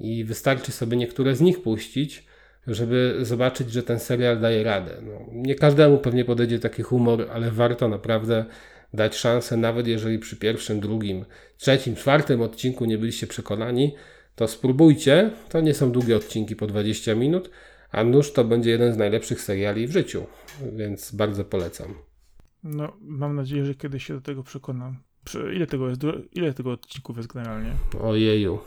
I 0.00 0.24
wystarczy 0.24 0.72
sobie 0.72 0.96
niektóre 0.96 1.36
z 1.36 1.40
nich 1.40 1.62
puścić, 1.62 2.24
żeby 2.66 3.18
zobaczyć, 3.22 3.72
że 3.72 3.82
ten 3.82 3.98
serial 3.98 4.40
daje 4.40 4.64
radę. 4.64 4.96
No, 5.02 5.12
nie 5.32 5.54
każdemu 5.54 5.98
pewnie 5.98 6.24
podejdzie 6.24 6.58
taki 6.58 6.82
humor, 6.82 7.26
ale 7.32 7.50
warto 7.50 7.88
naprawdę 7.88 8.44
dać 8.94 9.16
szansę, 9.16 9.56
nawet 9.56 9.86
jeżeli 9.86 10.18
przy 10.18 10.36
pierwszym, 10.36 10.80
drugim, 10.80 11.24
trzecim, 11.56 11.96
czwartym 11.96 12.42
odcinku 12.42 12.84
nie 12.84 12.98
byliście 12.98 13.26
przekonani, 13.26 13.94
to 14.34 14.48
spróbujcie. 14.48 15.30
To 15.48 15.60
nie 15.60 15.74
są 15.74 15.92
długie 15.92 16.16
odcinki 16.16 16.56
po 16.56 16.66
20 16.66 17.14
minut, 17.14 17.50
a 17.90 18.04
nóż 18.04 18.32
to 18.32 18.44
będzie 18.44 18.70
jeden 18.70 18.92
z 18.92 18.96
najlepszych 18.96 19.40
seriali 19.40 19.86
w 19.86 19.92
życiu, 19.92 20.26
więc 20.72 21.14
bardzo 21.14 21.44
polecam. 21.44 21.94
No, 22.64 22.96
mam 23.00 23.36
nadzieję, 23.36 23.64
że 23.64 23.74
kiedyś 23.74 24.06
się 24.06 24.14
do 24.14 24.20
tego 24.20 24.42
przekonam. 24.42 24.96
Ile 25.54 25.66
tego, 25.66 25.88
jest, 25.88 26.02
ile 26.32 26.54
tego 26.54 26.72
odcinków 26.72 27.16
jest 27.16 27.32
generalnie? 27.32 27.72
Ojeju. 28.00 28.58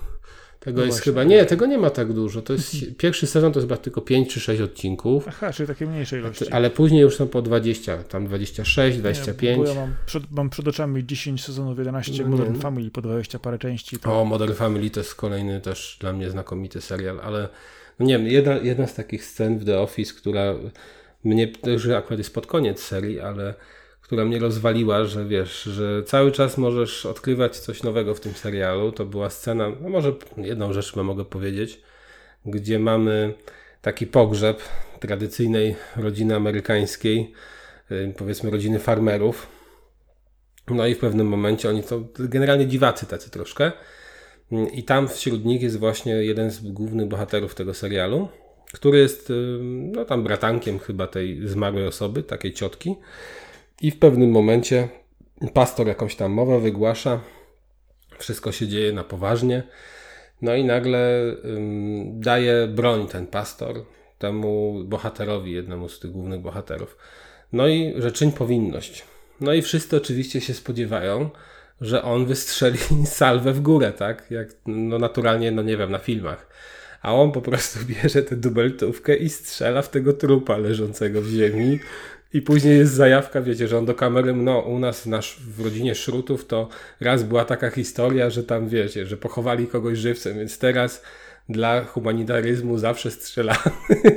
Tego 0.65 0.79
no 0.79 0.85
jest 0.85 0.97
właśnie. 0.97 1.11
chyba, 1.11 1.23
nie, 1.23 1.45
tego 1.45 1.65
nie 1.65 1.77
ma 1.77 1.89
tak 1.89 2.13
dużo. 2.13 2.41
To 2.41 2.53
jest, 2.53 2.75
pierwszy 2.97 3.27
sezon 3.27 3.53
to 3.53 3.59
jest 3.59 3.69
chyba 3.69 3.81
tylko 3.81 4.01
5 4.01 4.33
czy 4.33 4.39
6 4.39 4.61
odcinków. 4.61 5.25
Aha, 5.27 5.53
czyli 5.53 5.67
takie 5.67 5.85
mniejsze 5.85 6.19
ilości. 6.19 6.49
Ale 6.51 6.69
później 6.69 7.01
już 7.01 7.15
są 7.15 7.27
po 7.27 7.41
20, 7.41 7.97
tam 8.03 8.25
26, 8.25 8.97
25. 8.97 9.57
Nie, 9.57 9.63
bo 9.63 9.69
ja 9.69 9.75
mam 9.75 9.95
przed, 10.05 10.31
mam 10.31 10.49
przed 10.49 10.67
oczami 10.67 11.05
10 11.05 11.43
sezonów, 11.43 11.77
11 11.77 12.23
no, 12.23 12.29
Modern 12.29 12.55
Family 12.55 12.91
po 12.91 13.01
20 13.01 13.39
parę 13.39 13.59
części. 13.59 13.99
To... 13.99 14.21
O, 14.21 14.25
Modern 14.25 14.53
Family 14.53 14.89
to 14.89 14.99
jest 14.99 15.15
kolejny 15.15 15.61
też 15.61 15.97
dla 16.01 16.13
mnie 16.13 16.29
znakomity 16.29 16.81
serial, 16.81 17.19
ale 17.23 17.49
no 17.99 18.05
nie 18.05 18.17
wiem, 18.17 18.27
jedna, 18.27 18.57
jedna 18.57 18.87
z 18.87 18.95
takich 18.95 19.25
scen 19.25 19.59
w 19.59 19.65
The 19.65 19.79
Office, 19.79 20.13
która 20.13 20.55
mnie, 21.23 21.47
też 21.47 21.87
akurat 21.87 22.17
jest 22.17 22.33
pod 22.33 22.47
koniec 22.47 22.83
serii, 22.83 23.19
ale 23.19 23.53
która 24.05 24.25
mnie 24.25 24.39
rozwaliła, 24.39 25.05
że 25.05 25.25
wiesz, 25.25 25.63
że 25.63 26.03
cały 26.03 26.31
czas 26.31 26.57
możesz 26.57 27.05
odkrywać 27.05 27.59
coś 27.59 27.83
nowego 27.83 28.15
w 28.15 28.19
tym 28.19 28.33
serialu. 28.33 28.91
To 28.91 29.05
była 29.05 29.29
scena, 29.29 29.71
no 29.81 29.89
może 29.89 30.13
jedną 30.37 30.73
rzecz 30.73 30.95
mogę 30.95 31.25
powiedzieć, 31.25 31.81
gdzie 32.45 32.79
mamy 32.79 33.33
taki 33.81 34.07
pogrzeb 34.07 34.61
tradycyjnej 34.99 35.75
rodziny 35.97 36.35
amerykańskiej, 36.35 37.33
y, 37.91 38.13
powiedzmy 38.17 38.49
rodziny 38.51 38.79
farmerów. 38.79 39.47
No 40.67 40.87
i 40.87 40.95
w 40.95 40.99
pewnym 40.99 41.27
momencie 41.27 41.69
oni 41.69 41.83
to 41.83 42.01
generalnie 42.19 42.67
dziwacy 42.67 43.05
tacy 43.05 43.31
troszkę. 43.31 43.71
I 44.73 44.83
tam 44.83 45.07
wśród 45.07 45.45
nich 45.45 45.61
jest 45.61 45.79
właśnie 45.79 46.13
jeden 46.13 46.51
z 46.51 46.59
głównych 46.59 47.07
bohaterów 47.07 47.55
tego 47.55 47.73
serialu, 47.73 48.27
który 48.73 48.99
jest 48.99 49.29
y, 49.29 49.33
no 49.63 50.05
tam 50.05 50.23
bratankiem 50.23 50.79
chyba 50.79 51.07
tej 51.07 51.47
zmarłej 51.47 51.87
osoby, 51.87 52.23
takiej 52.23 52.53
ciotki. 52.53 52.95
I 53.81 53.91
w 53.91 53.99
pewnym 53.99 54.31
momencie 54.31 54.89
pastor 55.53 55.87
jakąś 55.87 56.15
tam 56.15 56.31
mowę 56.31 56.59
wygłasza, 56.59 57.21
wszystko 58.17 58.51
się 58.51 58.67
dzieje 58.67 58.93
na 58.93 59.03
poważnie. 59.03 59.63
No 60.41 60.55
i 60.55 60.63
nagle 60.63 61.21
ym, 61.45 62.21
daje 62.21 62.67
broń 62.67 63.07
ten 63.07 63.27
pastor 63.27 63.85
temu 64.17 64.83
bohaterowi, 64.85 65.51
jednemu 65.51 65.89
z 65.89 65.99
tych 65.99 66.11
głównych 66.11 66.41
bohaterów. 66.41 66.97
No 67.53 67.67
i 67.67 67.93
że 67.97 68.11
czyń 68.11 68.31
powinność. 68.31 69.05
No 69.41 69.53
i 69.53 69.61
wszyscy 69.61 69.97
oczywiście 69.97 70.41
się 70.41 70.53
spodziewają, 70.53 71.29
że 71.81 72.03
on 72.03 72.25
wystrzeli 72.25 72.77
salwę 73.05 73.53
w 73.53 73.61
górę, 73.61 73.91
tak? 73.91 74.31
Jak 74.31 74.49
no 74.65 74.99
naturalnie, 74.99 75.51
no 75.51 75.61
nie 75.61 75.77
wiem, 75.77 75.91
na 75.91 75.99
filmach. 75.99 76.47
A 77.01 77.13
on 77.13 77.31
po 77.31 77.41
prostu 77.41 77.79
bierze 77.93 78.23
tę 78.23 78.35
dubeltówkę 78.35 79.15
i 79.15 79.29
strzela 79.29 79.81
w 79.81 79.89
tego 79.89 80.13
trupa 80.13 80.57
leżącego 80.57 81.21
w 81.21 81.27
ziemi. 81.27 81.79
I 82.35 82.41
później 82.41 82.77
jest 82.77 82.93
zajawka, 82.93 83.41
wiecie, 83.41 83.67
że 83.67 83.77
on 83.77 83.85
do 83.85 83.93
kamery, 83.93 84.33
no 84.33 84.59
u 84.59 84.79
nas 84.79 85.05
nasz, 85.05 85.39
w 85.39 85.63
rodzinie 85.63 85.95
Szrutów 85.95 86.45
to 86.45 86.69
raz 86.99 87.23
była 87.23 87.45
taka 87.45 87.69
historia, 87.69 88.29
że 88.29 88.43
tam 88.43 88.67
wiecie, 88.67 89.05
że 89.05 89.17
pochowali 89.17 89.67
kogoś 89.67 89.97
żywcem, 89.97 90.37
więc 90.37 90.59
teraz 90.59 91.03
dla 91.49 91.83
humanitaryzmu 91.83 92.77
zawsze 92.77 93.11
strzelamy 93.11 93.59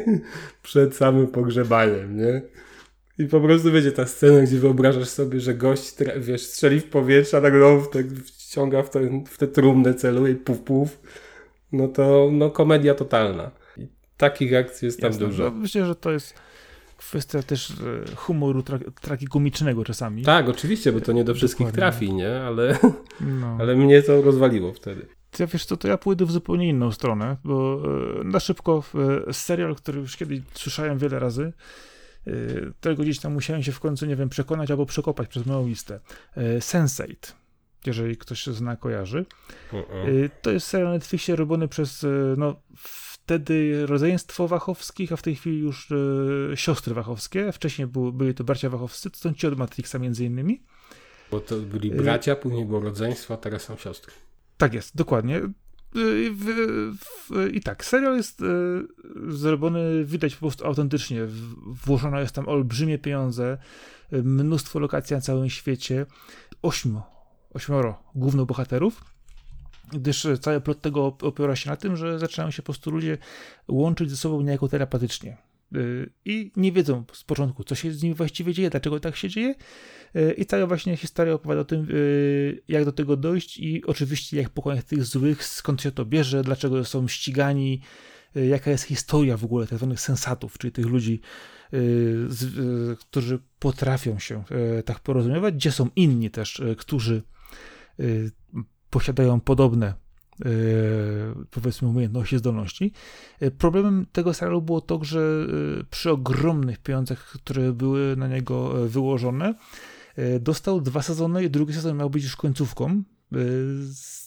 przed 0.63 0.97
samym 0.97 1.27
pogrzebaniem, 1.27 2.17
nie? 2.17 2.43
I 3.19 3.29
po 3.29 3.41
prostu 3.41 3.73
wiecie, 3.73 3.93
ta 3.93 4.07
scena, 4.07 4.41
gdzie 4.41 4.59
wyobrażasz 4.59 5.09
sobie, 5.09 5.41
że 5.41 5.55
gość, 5.55 5.95
wiesz, 6.17 6.43
strzeli 6.43 6.81
w 6.81 6.91
powietrze, 6.91 7.37
a 7.37 7.41
nagle 7.41 7.67
on 7.67 7.87
tak 7.93 8.07
wciąga 8.07 8.83
w, 8.83 8.91
ten, 8.91 9.25
w 9.27 9.39
tę 9.39 9.47
trumnę, 9.47 9.95
celuje 9.95 10.35
puf, 10.35 10.61
puf. 10.61 11.01
No 11.73 11.89
to 11.89 12.29
no, 12.33 12.51
komedia 12.51 12.95
totalna. 12.95 13.51
I 13.77 13.89
takich 14.17 14.55
akcji 14.55 14.87
jest 14.87 15.01
tam 15.01 15.11
Jasne, 15.11 15.27
dużo. 15.27 15.45
No, 15.45 15.51
myślę, 15.51 15.87
że 15.87 15.95
to 15.95 16.13
jest 16.13 16.48
kwestia 16.99 17.43
też 17.43 17.71
e, 17.71 17.75
humoru 18.17 18.63
tra 18.63 18.79
tragikomicznego 19.01 19.85
czasami. 19.85 20.23
Tak, 20.23 20.49
oczywiście, 20.49 20.93
bo 20.93 21.01
to 21.01 21.13
nie 21.13 21.25
do 21.25 21.35
wszystkich 21.35 21.67
Dokładnie. 21.67 21.79
trafi, 21.81 22.13
nie? 22.13 22.41
Ale, 22.41 22.79
no. 23.21 23.57
ale 23.61 23.77
mnie 23.77 24.03
to 24.03 24.23
rozwaliło 24.23 24.73
wtedy. 24.73 25.07
Ja 25.39 25.47
wiesz 25.47 25.65
co, 25.65 25.77
to 25.77 25.89
ja 25.89 25.99
pójdę 25.99 26.25
w 26.25 26.31
zupełnie 26.31 26.69
inną 26.69 26.93
stronę, 26.93 27.37
bo 27.45 27.83
e, 28.21 28.25
na 28.25 28.41
szybko 28.41 28.83
e, 29.29 29.33
serial, 29.33 29.75
który 29.75 30.01
już 30.01 30.17
kiedyś 30.17 30.41
słyszałem 30.55 30.99
wiele 30.99 31.19
razy, 31.19 31.53
tego 32.81 33.03
gdzieś 33.03 33.19
tam 33.19 33.33
musiałem 33.33 33.63
się 33.63 33.73
w 33.73 33.81
końcu, 33.81 34.07
nie 34.07 34.17
wiem, 34.17 34.29
przekonać 34.29 34.71
albo 34.71 34.87
przekopać 34.87 35.29
przez 35.29 35.47
moją 35.47 35.67
listę. 35.67 36.01
Sense8, 36.59 37.33
jeżeli 37.87 38.17
ktoś 38.17 38.41
się 38.41 38.53
zna, 38.53 38.77
kojarzy. 38.77 39.27
Uh 39.73 39.81
-uh. 39.81 40.31
To 40.43 40.51
jest 40.51 40.67
serial 40.67 40.89
na 40.89 40.95
Netflixie 40.95 41.37
robiony 41.37 41.69
przez, 41.69 42.07
no, 42.37 42.57
wtedy 43.29 43.87
rodzeństwo 43.87 44.49
Wachowskich, 44.49 45.13
a 45.13 45.17
w 45.17 45.23
tej 45.23 45.37
chwili 45.37 45.59
już 45.59 45.93
e, 45.93 46.57
siostry 46.57 46.95
Wachowskie. 46.95 47.53
Wcześniej 47.53 47.89
był, 47.89 48.13
byli 48.13 48.35
to 48.35 48.45
bracia 48.45 48.71
Wachowscy, 48.71 49.11
to 49.11 49.19
są 49.19 49.35
ci 49.35 49.47
od 49.47 49.59
Matrixa 49.59 49.99
między 49.99 50.25
innymi. 50.25 50.63
Bo 51.31 51.41
to 51.41 51.57
byli 51.57 51.91
bracia, 51.91 52.37
później 52.37 52.65
było 52.65 52.81
rodzeństwo, 52.81 53.35
a 53.35 53.37
teraz 53.37 53.63
są 53.63 53.77
siostry. 53.77 54.13
Tak 54.57 54.75
jest, 54.75 54.97
dokładnie. 54.97 55.37
E, 55.37 55.51
w, 56.31 56.45
w, 56.99 57.49
I 57.53 57.61
tak, 57.61 57.85
serial 57.85 58.17
jest 58.17 58.43
e, 58.43 58.45
zrobiony, 59.29 60.05
widać 60.05 60.35
po 60.35 60.41
prostu 60.41 60.67
autentycznie. 60.67 61.27
Włożone 61.87 62.21
jest 62.21 62.35
tam 62.35 62.49
olbrzymie 62.49 62.99
pieniądze, 62.99 63.59
mnóstwo 64.13 64.79
lokacji 64.79 65.17
na 65.17 65.21
całym 65.21 65.51
świecie, 65.51 66.07
ośmiu, 66.63 67.03
ośmioro 67.55 68.03
głównych 68.15 68.47
bohaterów 68.47 69.18
gdyż 69.93 70.27
cały 70.41 70.61
plot 70.61 70.81
tego 70.81 71.17
opiera 71.23 71.57
się 71.57 71.71
na 71.71 71.77
tym, 71.77 71.97
że 71.97 72.19
zaczynają 72.19 72.51
się 72.51 72.63
po 72.63 72.67
prostu 72.67 72.91
ludzie 72.91 73.19
łączyć 73.69 74.11
ze 74.11 74.17
sobą 74.17 74.41
niejako 74.41 74.69
terapatycznie. 74.69 75.37
Y, 75.77 76.11
I 76.25 76.53
nie 76.57 76.73
wiedzą 76.73 77.05
z 77.13 77.25
początku, 77.25 77.65
co 77.65 77.75
się 77.75 77.93
z 77.93 78.03
nimi 78.03 78.15
właściwie 78.15 78.55
dzieje, 78.55 78.71
dlaczego 78.71 79.01
tak 79.01 79.17
się 79.17 79.29
dzieje. 79.29 79.55
Y, 80.17 80.33
I 80.33 80.47
cała 80.47 80.67
właśnie 80.67 80.97
historia 80.97 81.35
opowiada 81.35 81.61
o 81.61 81.65
tym, 81.65 81.87
y, 81.91 82.63
jak 82.69 82.85
do 82.85 82.93
tego 82.93 83.17
dojść 83.17 83.59
i 83.59 83.85
oczywiście 83.85 84.37
jak 84.37 84.51
pokonać 84.51 84.85
tych 84.85 85.05
złych, 85.05 85.45
skąd 85.45 85.83
się 85.83 85.93
to 85.93 86.05
bierze, 86.05 86.43
dlaczego 86.43 86.85
są 86.85 87.09
ścigani, 87.09 87.81
jaka 88.35 88.71
jest 88.71 88.85
historia 88.85 89.37
w 89.37 89.45
ogóle 89.45 89.67
tak 89.67 89.79
zwanych 89.79 90.01
sensatów, 90.01 90.59
czyli 90.59 90.73
tych 90.73 90.87
ludzi, 90.87 91.21
którzy 93.01 93.39
potrafią 93.59 94.19
się 94.19 94.45
tak 94.85 95.01
porozumiewać, 95.01 95.55
gdzie 95.55 95.73
są 95.73 95.89
inni 95.97 96.31
też, 96.31 96.63
którzy 96.79 97.23
posiadają 98.91 99.41
podobne 99.41 99.87
e, 99.87 100.51
powiedzmy 101.51 101.89
umiejętności, 101.89 102.39
zdolności. 102.39 102.93
E, 103.41 103.51
problemem 103.51 104.07
tego 104.13 104.35
serialu 104.35 104.63
było 104.63 104.81
to, 104.81 105.05
że 105.05 105.21
e, 105.81 105.85
przy 105.91 106.11
ogromnych 106.11 106.79
pieniądzach, 106.79 107.25
które 107.25 107.73
były 107.73 108.17
na 108.17 108.29
niego 108.29 108.89
wyłożone, 108.89 109.55
dostał 110.41 110.81
dwa 110.81 111.03
sezony 111.03 111.45
i 111.45 111.51
drugi 111.51 111.73
sezon 111.73 111.97
miał 111.97 112.11
być 112.11 112.25
już 112.25 112.37
końcówką. 112.37 113.03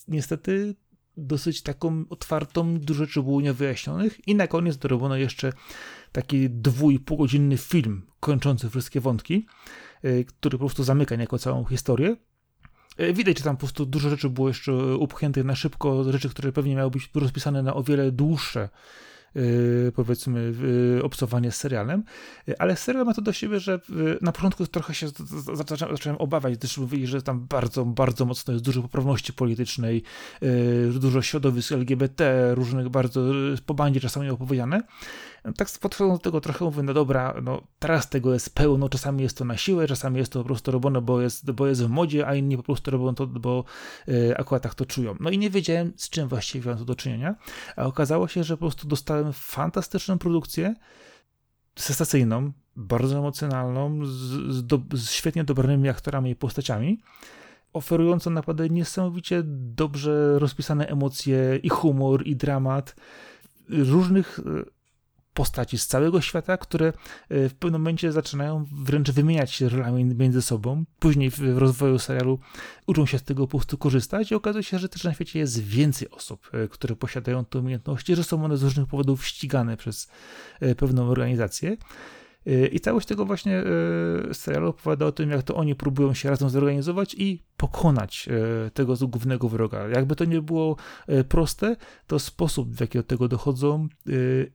Niestety 0.07 0.75
dosyć 1.17 1.61
taką 1.61 2.03
otwartą, 2.09 2.79
dużo 2.79 3.05
rzeczy 3.05 3.23
było 3.23 3.41
niewyjaśnionych 3.41 4.27
i 4.27 4.35
na 4.35 4.47
koniec 4.47 4.77
dorobiono 4.77 5.15
jeszcze 5.15 5.53
taki 6.11 6.49
dwu 6.49 6.91
i 6.91 6.99
pół 6.99 7.17
godzinny 7.17 7.57
film 7.57 8.01
kończący 8.19 8.69
wszystkie 8.69 9.01
wątki, 9.01 9.45
który 10.27 10.57
po 10.57 10.65
prostu 10.65 10.83
zamyka 10.83 11.15
niejako 11.15 11.39
całą 11.39 11.65
historię. 11.65 12.15
E, 12.97 13.13
widać, 13.13 13.37
że 13.37 13.43
tam 13.43 13.55
po 13.55 13.59
prostu 13.59 13.85
dużo 13.85 14.09
rzeczy 14.09 14.29
było 14.29 14.47
jeszcze 14.47 14.73
upchniętych 14.95 15.45
na 15.45 15.55
szybko, 15.55 16.11
rzeczy, 16.11 16.29
które 16.29 16.51
pewnie 16.51 16.75
miały 16.75 16.91
być 16.91 17.09
rozpisane 17.15 17.63
na 17.63 17.73
o 17.73 17.83
wiele 17.83 18.11
dłuższe 18.11 18.69
powiedzmy 19.95 20.53
yy, 20.95 21.03
obcowanie 21.03 21.51
z 21.51 21.55
serialem, 21.55 22.03
yy, 22.47 22.55
ale 22.59 22.75
serial 22.75 23.05
ma 23.05 23.13
to 23.13 23.21
do 23.21 23.33
siebie, 23.33 23.59
że 23.59 23.79
na 24.21 24.31
początku 24.31 24.67
trochę 24.67 24.93
się 24.93 25.07
zacząłem, 25.53 26.21
obawiać, 26.21 26.57
gdyż 26.57 26.77
mówili, 26.77 27.07
że 27.07 27.21
tam 27.21 27.47
bardzo, 27.47 27.85
bardzo 27.85 28.25
mocno 28.25 28.53
jest 28.53 28.65
dużo 28.65 28.81
poprawności 28.81 29.33
politycznej, 29.33 30.03
dużo 30.93 31.21
środowisk 31.21 31.71
LGBT, 31.71 32.51
różnych 32.55 32.89
bardzo 32.89 33.21
po 33.65 33.73
bandzie 33.73 33.99
czasami 33.99 34.29
opowiedziane, 34.29 34.81
tak 35.57 35.67
podchodząc 35.81 36.19
do 36.19 36.23
tego 36.23 36.41
trochę 36.41 36.65
mówię, 36.65 36.83
no 36.83 36.93
dobra, 36.93 37.35
no 37.43 37.61
teraz 37.79 38.09
tego 38.09 38.33
jest 38.33 38.55
pełno, 38.55 38.89
czasami 38.89 39.23
jest 39.23 39.37
to 39.37 39.45
na 39.45 39.57
siłę, 39.57 39.87
czasami 39.87 40.17
jest 40.17 40.31
to 40.31 40.39
po 40.39 40.45
prostu 40.45 40.71
robione, 40.71 41.01
bo 41.01 41.21
jest, 41.21 41.51
bo 41.51 41.67
jest 41.67 41.83
w 41.83 41.89
modzie, 41.89 42.27
a 42.27 42.35
inni 42.35 42.57
po 42.57 42.63
prostu 42.63 42.91
robią 42.91 43.15
to, 43.15 43.27
bo 43.27 43.63
y, 44.07 44.37
akurat 44.37 44.63
tak 44.63 44.75
to 44.75 44.85
czują. 44.85 45.15
No 45.19 45.29
i 45.29 45.37
nie 45.37 45.49
wiedziałem, 45.49 45.93
z 45.95 46.09
czym 46.09 46.27
właściwie 46.27 46.69
mam 46.69 46.79
to 46.79 46.85
do 46.85 46.95
czynienia, 46.95 47.35
a 47.75 47.85
okazało 47.85 48.27
się, 48.27 48.43
że 48.43 48.57
po 48.57 48.59
prostu 48.59 48.87
dostałem 48.87 49.20
fantastyczną 49.33 50.17
produkcję, 50.17 50.75
sensacyjną, 51.75 52.51
bardzo 52.75 53.17
emocjonalną, 53.17 54.05
z, 54.05 54.09
z, 54.09 54.65
do, 54.65 54.81
z 54.93 55.09
świetnie 55.09 55.43
dobranymi 55.43 55.89
aktorami 55.89 56.31
i 56.31 56.35
postaciami, 56.35 57.01
oferującą 57.73 58.29
naprawdę 58.29 58.69
niesamowicie 58.69 59.41
dobrze 59.45 60.39
rozpisane 60.39 60.87
emocje 60.87 61.59
i 61.63 61.69
humor, 61.69 62.27
i 62.27 62.35
dramat 62.35 62.95
różnych 63.69 64.39
y, 64.39 64.43
postaci 65.33 65.77
z 65.77 65.87
całego 65.87 66.21
świata, 66.21 66.57
które 66.57 66.93
e, 67.29 67.49
w 67.49 67.53
pewnym 67.53 67.81
momencie 67.81 68.11
zaczynają 68.11 68.65
wręcz 68.71 69.11
wymieniać 69.11 69.51
się 69.51 69.69
rolami 69.69 70.05
między 70.05 70.41
sobą. 70.41 70.83
Później 70.99 71.29
w 71.29 71.57
rozwoju 71.57 71.99
serialu 71.99 72.39
uczą 72.87 73.05
się 73.05 73.19
z 73.19 73.23
tego 73.23 73.47
po 73.47 73.57
prostu 73.57 73.77
korzystać 73.77 74.31
i 74.31 74.35
okazuje 74.35 74.63
się, 74.63 74.79
że 74.79 74.89
też 74.89 75.03
na 75.03 75.13
świecie 75.13 75.39
jest 75.39 75.63
więcej 75.63 76.09
osób, 76.09 76.49
e, 76.53 76.67
które 76.67 76.95
posiadają 76.95 77.45
te 77.45 77.59
umiejętności, 77.59 78.15
że 78.15 78.23
są 78.23 78.45
one 78.45 78.57
z 78.57 78.63
różnych 78.63 78.87
powodów 78.87 79.25
ścigane 79.25 79.77
przez 79.77 80.09
e, 80.59 80.75
pewną 80.75 81.09
organizację. 81.09 81.77
Y, 82.47 82.67
I 82.67 82.79
całość 82.79 83.07
tego 83.07 83.25
właśnie 83.25 83.63
y, 84.29 84.33
serialu 84.33 84.69
opowiada 84.69 85.05
o 85.05 85.11
tym, 85.11 85.29
jak 85.29 85.43
to 85.43 85.55
oni 85.55 85.75
próbują 85.75 86.13
się 86.13 86.29
razem 86.29 86.49
zorganizować 86.49 87.15
i 87.17 87.43
pokonać 87.57 88.29
y, 88.67 88.71
tego 88.71 88.95
głównego 89.01 89.49
wroga. 89.49 89.87
Jakby 89.87 90.15
to 90.15 90.25
nie 90.25 90.41
było 90.41 90.75
proste, 91.29 91.75
to 92.07 92.19
sposób, 92.19 92.75
w 92.75 92.79
jaki 92.79 92.97
do 92.97 93.03
tego 93.03 93.27
dochodzą 93.27 93.87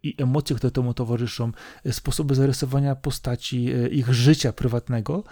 i 0.03 0.15
emocje, 0.19 0.57
które 0.57 0.71
temu 0.71 0.95
towarzyszą, 0.95 1.53
sposoby 1.91 2.35
zarysowania 2.35 2.97
postaci, 2.97 3.69
ich 3.91 4.15
życia 4.15 4.53
prywatnego, 4.53 5.25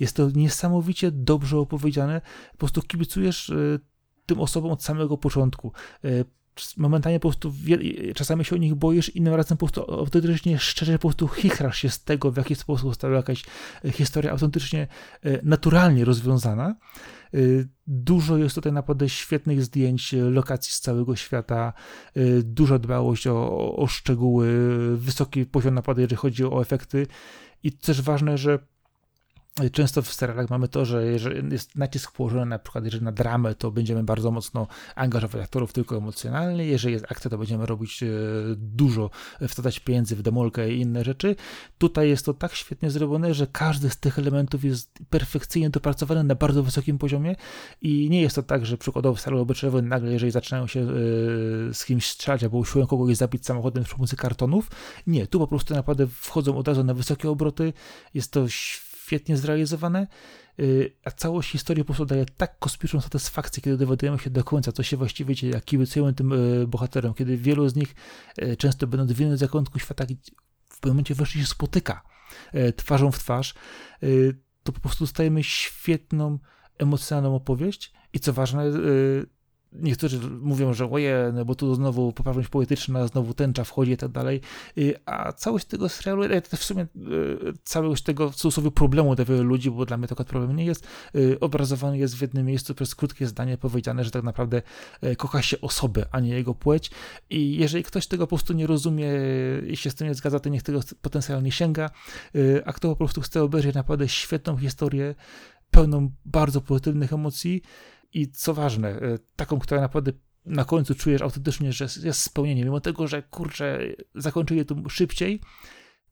jest 0.00 0.16
to 0.16 0.30
niesamowicie 0.30 1.10
dobrze 1.10 1.58
opowiedziane. 1.58 2.20
Po 2.52 2.58
prostu 2.58 2.82
kibicujesz 2.82 3.52
tym 4.26 4.40
osobom 4.40 4.70
od 4.70 4.84
samego 4.84 5.18
początku 5.18 5.72
momentami 6.76 7.20
po 7.20 7.28
prostu 7.28 7.52
czasami 8.14 8.44
się 8.44 8.56
o 8.56 8.58
nich 8.58 8.74
boisz, 8.74 9.08
innym 9.08 9.34
razem 9.34 9.58
po 9.58 9.66
prostu 9.66 9.94
autentycznie 9.94 10.58
szczerze 10.58 10.92
po 10.92 10.98
prostu 10.98 11.28
chichrasz 11.28 11.78
się 11.78 11.90
z 11.90 12.04
tego, 12.04 12.30
w 12.32 12.36
jaki 12.36 12.54
sposób 12.54 12.88
została 12.88 13.16
jakaś 13.16 13.44
e, 13.84 13.90
historia 13.92 14.32
autentycznie 14.32 14.88
e, 15.22 15.40
naturalnie 15.42 16.04
rozwiązana. 16.04 16.76
E, 17.34 17.38
dużo 17.86 18.36
jest 18.36 18.54
tutaj 18.54 18.72
naprawdę 18.72 19.08
świetnych 19.08 19.64
zdjęć, 19.64 20.14
lokacji 20.30 20.72
z 20.72 20.80
całego 20.80 21.16
świata, 21.16 21.72
duża 22.42 22.78
dbałość 22.78 23.26
o, 23.26 23.76
o 23.76 23.86
szczegóły, 23.86 24.48
wysoki 24.96 25.46
poziom 25.46 25.74
napadu, 25.74 26.00
jeżeli 26.00 26.16
chodzi 26.16 26.44
o 26.44 26.60
efekty. 26.60 27.06
I 27.62 27.72
też 27.72 28.02
ważne, 28.02 28.38
że 28.38 28.58
Często 29.72 30.02
w 30.02 30.12
serialach 30.12 30.50
mamy 30.50 30.68
to, 30.68 30.84
że 30.84 31.06
jeżeli 31.06 31.52
jest 31.52 31.76
nacisk 31.76 32.12
położony 32.12 32.46
na 32.46 32.58
przykład, 32.58 32.84
jeżeli 32.84 33.04
na 33.04 33.12
dramę, 33.12 33.54
to 33.54 33.70
będziemy 33.70 34.04
bardzo 34.04 34.30
mocno 34.30 34.66
angażować 34.94 35.42
aktorów 35.42 35.72
tylko 35.72 35.96
emocjonalnie, 35.96 36.64
jeżeli 36.64 36.92
jest 36.92 37.06
akcja, 37.12 37.30
to 37.30 37.38
będziemy 37.38 37.66
robić 37.66 38.02
e, 38.02 38.06
dużo, 38.56 39.10
wsadzać 39.48 39.80
pieniędzy 39.80 40.16
w 40.16 40.22
demolkę 40.22 40.72
i 40.72 40.80
inne 40.80 41.04
rzeczy. 41.04 41.36
Tutaj 41.78 42.08
jest 42.08 42.26
to 42.26 42.34
tak 42.34 42.54
świetnie 42.54 42.90
zrobione, 42.90 43.34
że 43.34 43.46
każdy 43.46 43.90
z 43.90 43.96
tych 43.96 44.18
elementów 44.18 44.64
jest 44.64 44.98
perfekcyjnie 45.10 45.70
dopracowany 45.70 46.24
na 46.24 46.34
bardzo 46.34 46.62
wysokim 46.62 46.98
poziomie 46.98 47.36
i 47.82 48.10
nie 48.10 48.20
jest 48.20 48.36
to 48.36 48.42
tak, 48.42 48.66
że 48.66 48.78
przykładowo 48.78 49.16
w 49.16 49.20
serialu 49.20 49.42
obyczajowym 49.42 49.88
nagle, 49.88 50.12
jeżeli 50.12 50.32
zaczynają 50.32 50.66
się 50.66 50.80
e, 50.80 50.84
z 51.74 51.84
kimś 51.84 52.06
strzelać 52.06 52.44
albo 52.44 52.58
usiłują 52.58 52.86
kogoś 52.86 53.16
zabić 53.16 53.46
samochodem 53.46 53.84
przy 53.84 53.94
pomocy 53.94 54.16
kartonów, 54.16 54.70
nie, 55.06 55.26
tu 55.26 55.38
po 55.38 55.46
prostu 55.46 55.74
naprawdę 55.74 56.06
wchodzą 56.06 56.56
od 56.56 56.68
razu 56.68 56.84
na 56.84 56.94
wysokie 56.94 57.30
obroty, 57.30 57.72
jest 58.14 58.32
to 58.32 58.48
świetne 58.48 58.89
świetnie 59.10 59.36
zrealizowane, 59.36 60.06
y, 60.60 60.96
a 61.04 61.10
całość 61.10 61.50
historii 61.50 61.84
po 61.84 61.86
prostu 61.86 62.06
daje 62.06 62.26
tak 62.36 62.58
kosmiczną 62.58 63.00
satysfakcję, 63.00 63.62
kiedy 63.62 63.76
dowiadujemy 63.76 64.18
się 64.18 64.30
do 64.30 64.44
końca, 64.44 64.72
co 64.72 64.82
się 64.82 64.96
właściwie 64.96 65.34
dzieje, 65.34 65.52
jak 65.52 65.64
kibicujemy 65.64 66.14
tym 66.14 66.32
y, 66.32 66.66
bohaterom, 66.66 67.14
kiedy 67.14 67.36
wielu 67.36 67.68
z 67.68 67.74
nich, 67.76 67.94
y, 68.42 68.56
często 68.56 68.86
będąc 68.86 69.12
w 69.12 69.20
innym 69.20 69.36
zakątku 69.36 69.78
świata, 69.78 70.04
w 70.68 70.80
pewnym 70.80 70.94
momencie 70.94 71.14
wreszcie 71.14 71.40
się 71.40 71.46
spotyka 71.46 72.02
twarzą 72.76 73.12
w 73.12 73.18
twarz, 73.18 73.54
to 74.62 74.72
po 74.72 74.80
prostu 74.80 75.04
dostajemy 75.04 75.44
świetną, 75.44 76.38
emocjonalną 76.78 77.34
opowieść 77.34 77.92
i 78.12 78.20
co 78.20 78.32
ważne, 78.32 78.64
niektórzy 79.72 80.20
mówią, 80.40 80.74
że 80.74 80.90
oje, 80.90 81.32
no 81.34 81.44
bo 81.44 81.54
tu 81.54 81.74
znowu 81.74 82.12
poprawność 82.12 82.48
polityczna, 82.48 83.06
znowu 83.06 83.34
tęcza 83.34 83.64
wchodzi 83.64 83.92
i 83.92 83.96
tak 83.96 84.10
dalej, 84.10 84.40
y, 84.78 84.94
a 85.06 85.32
całość 85.32 85.66
tego 85.66 85.88
serialu, 85.88 86.22
w 86.56 86.64
sumie 86.64 86.82
y, 86.82 86.88
całość 87.64 88.02
tego 88.02 88.30
cudzysłowie 88.30 88.70
problemu 88.70 89.14
dla 89.14 89.24
wielu 89.24 89.42
ludzi, 89.42 89.70
bo 89.70 89.86
dla 89.86 89.96
mnie 89.96 90.08
to 90.08 90.24
problem 90.24 90.56
nie 90.56 90.64
jest, 90.64 90.86
y, 91.14 91.40
obrazowany 91.40 91.98
jest 91.98 92.16
w 92.16 92.20
jednym 92.22 92.46
miejscu 92.46 92.74
przez 92.74 92.94
krótkie 92.94 93.26
zdanie 93.26 93.58
powiedziane, 93.58 94.04
że 94.04 94.10
tak 94.10 94.22
naprawdę 94.22 94.62
kocha 95.16 95.42
się 95.42 95.60
osobę, 95.60 96.06
a 96.12 96.20
nie 96.20 96.30
jego 96.30 96.54
płeć. 96.54 96.90
I 97.30 97.56
jeżeli 97.56 97.84
ktoś 97.84 98.06
tego 98.06 98.26
po 98.26 98.36
prostu 98.36 98.52
nie 98.52 98.66
rozumie 98.66 99.10
i 99.66 99.76
się 99.76 99.90
z 99.90 99.94
tym 99.94 100.08
nie 100.08 100.14
zgadza, 100.14 100.40
to 100.40 100.48
niech 100.48 100.62
tego 100.62 100.80
potencjalnie 101.02 101.52
sięga, 101.52 101.90
a 102.64 102.72
kto 102.72 102.88
po 102.88 102.96
prostu 102.96 103.20
chce 103.20 103.42
obejrzeć 103.42 103.74
naprawdę 103.74 104.08
świetną 104.08 104.56
historię, 104.56 105.14
pełną 105.70 106.10
bardzo 106.24 106.60
pozytywnych 106.60 107.12
emocji, 107.12 107.62
i 108.12 108.28
co 108.28 108.54
ważne, 108.54 108.88
e, 108.88 109.18
taką, 109.36 109.58
która 109.58 109.80
naprawdę 109.80 110.12
na 110.46 110.64
końcu 110.64 110.94
czujesz 110.94 111.22
autentycznie, 111.22 111.72
że 111.72 111.86
jest 112.02 112.22
spełnienie, 112.22 112.64
mimo 112.64 112.80
tego, 112.80 113.06
że 113.06 113.22
kurczę, 113.22 113.78
zakończyli 114.14 114.64
to 114.64 114.88
szybciej, 114.88 115.40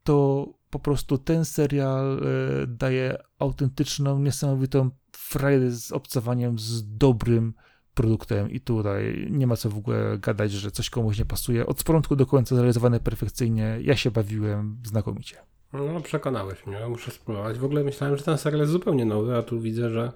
to 0.02 0.46
po 0.70 0.78
prostu 0.78 1.18
ten 1.18 1.44
serial 1.44 2.18
e, 2.18 2.66
daje 2.66 3.18
autentyczną, 3.38 4.18
niesamowitą 4.18 4.90
frajdę 5.12 5.70
z 5.70 5.92
obcowaniem 5.92 6.58
z 6.58 6.96
dobrym 6.96 7.54
produktem 7.94 8.50
i 8.50 8.60
tutaj 8.60 9.26
nie 9.30 9.46
ma 9.46 9.56
co 9.56 9.70
w 9.70 9.78
ogóle 9.78 10.18
gadać, 10.18 10.52
że 10.52 10.70
coś 10.70 10.90
komuś 10.90 11.18
nie 11.18 11.24
pasuje. 11.24 11.66
Od 11.66 11.84
początku 11.84 12.16
do 12.16 12.26
końca 12.26 12.54
zrealizowane 12.54 13.00
perfekcyjnie. 13.00 13.78
Ja 13.82 13.96
się 13.96 14.10
bawiłem 14.10 14.78
znakomicie. 14.84 15.36
No, 15.72 16.00
przekonałeś 16.00 16.66
mnie, 16.66 16.88
muszę 16.88 17.10
spróbować. 17.10 17.58
W 17.58 17.64
ogóle 17.64 17.84
myślałem, 17.84 18.16
że 18.16 18.24
ten 18.24 18.38
serial 18.38 18.60
jest 18.60 18.72
zupełnie 18.72 19.04
nowy, 19.04 19.36
a 19.36 19.42
tu 19.42 19.60
widzę, 19.60 19.90
że 19.90 20.12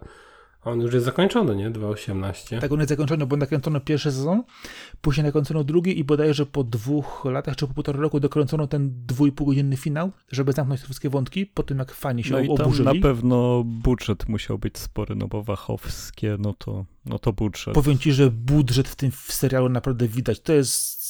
on 0.65 0.81
już 0.81 0.95
jest 0.95 1.07
zakończony, 1.07 1.57
nie? 1.57 1.71
2.18. 1.71 2.61
Tak, 2.61 2.73
on 2.73 2.79
jest 2.79 2.89
zakończony, 2.89 3.27
bo 3.27 3.37
nakręcono 3.37 3.81
pierwszy 3.81 4.13
sezon, 4.13 4.43
później 5.01 5.25
nakręcono 5.25 5.65
drugi 5.65 5.99
i 5.99 6.05
bodajże 6.05 6.47
po 6.47 6.65
dwóch 6.65 7.25
latach, 7.25 7.57
czy 7.57 7.67
po 7.67 7.75
półtora 7.75 8.01
roku 8.01 8.21
dokręcono 8.21 8.67
ten 8.67 9.07
dwójpół 9.07 9.47
godzinny 9.47 9.77
finał, 9.77 10.11
żeby 10.31 10.53
zamknąć 10.53 10.81
te 10.81 10.85
wszystkie 10.85 11.11
wątki, 11.11 11.47
po 11.47 11.63
tym 11.63 11.79
jak 11.79 11.93
fani 11.93 12.25
się 12.25 12.31
no 12.31 12.53
oburzyli. 12.53 12.83
i 12.83 12.85
tam 12.85 12.97
na 12.97 13.03
pewno 13.03 13.63
budżet 13.65 14.29
musiał 14.29 14.59
być 14.59 14.79
spory, 14.79 15.15
no 15.15 15.29
bo 15.29 15.43
Wachowskie, 15.43 16.37
no 16.39 16.55
to, 16.59 16.85
no 17.05 17.19
to 17.19 17.33
budżet. 17.33 17.75
Powiem 17.75 17.99
ci, 17.99 18.13
że 18.13 18.31
budżet 18.31 18.89
w 18.89 18.97
tym 18.97 19.11
serialu 19.13 19.69
naprawdę 19.69 20.09
widać. 20.09 20.41
To 20.41 20.53
jest 20.53 21.02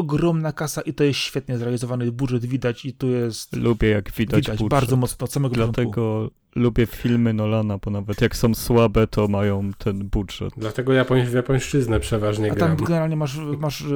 ogromna 0.00 0.52
kasa 0.52 0.80
i 0.80 0.94
to 0.94 1.04
jest 1.04 1.20
świetnie 1.20 1.58
zrealizowany 1.58 2.12
budżet, 2.12 2.44
widać 2.44 2.84
i 2.84 2.92
tu 2.92 3.08
jest... 3.08 3.56
Lubię 3.56 3.88
jak 3.88 4.12
widać, 4.12 4.40
widać 4.40 4.58
budżet. 4.58 4.70
bardzo 4.70 4.96
mocno 4.96 5.24
od 5.24 5.32
samego 5.32 5.54
Dlatego 5.54 5.90
początku. 5.90 6.60
lubię 6.60 6.86
filmy 6.86 7.32
Nolana, 7.32 7.78
bo 7.78 7.90
nawet 7.90 8.20
jak 8.20 8.36
są 8.36 8.54
słabe, 8.54 9.06
to 9.06 9.28
mają 9.28 9.70
ten 9.78 10.08
budżet. 10.08 10.52
Dlatego 10.56 10.92
japoń, 10.92 11.26
w 11.26 11.32
japońszczyznę 11.32 12.00
przeważnie 12.00 12.52
A 12.52 12.54
tam 12.54 12.76
generalnie 12.76 13.16
masz, 13.16 13.36
masz 13.58 13.82
e, 13.82 13.86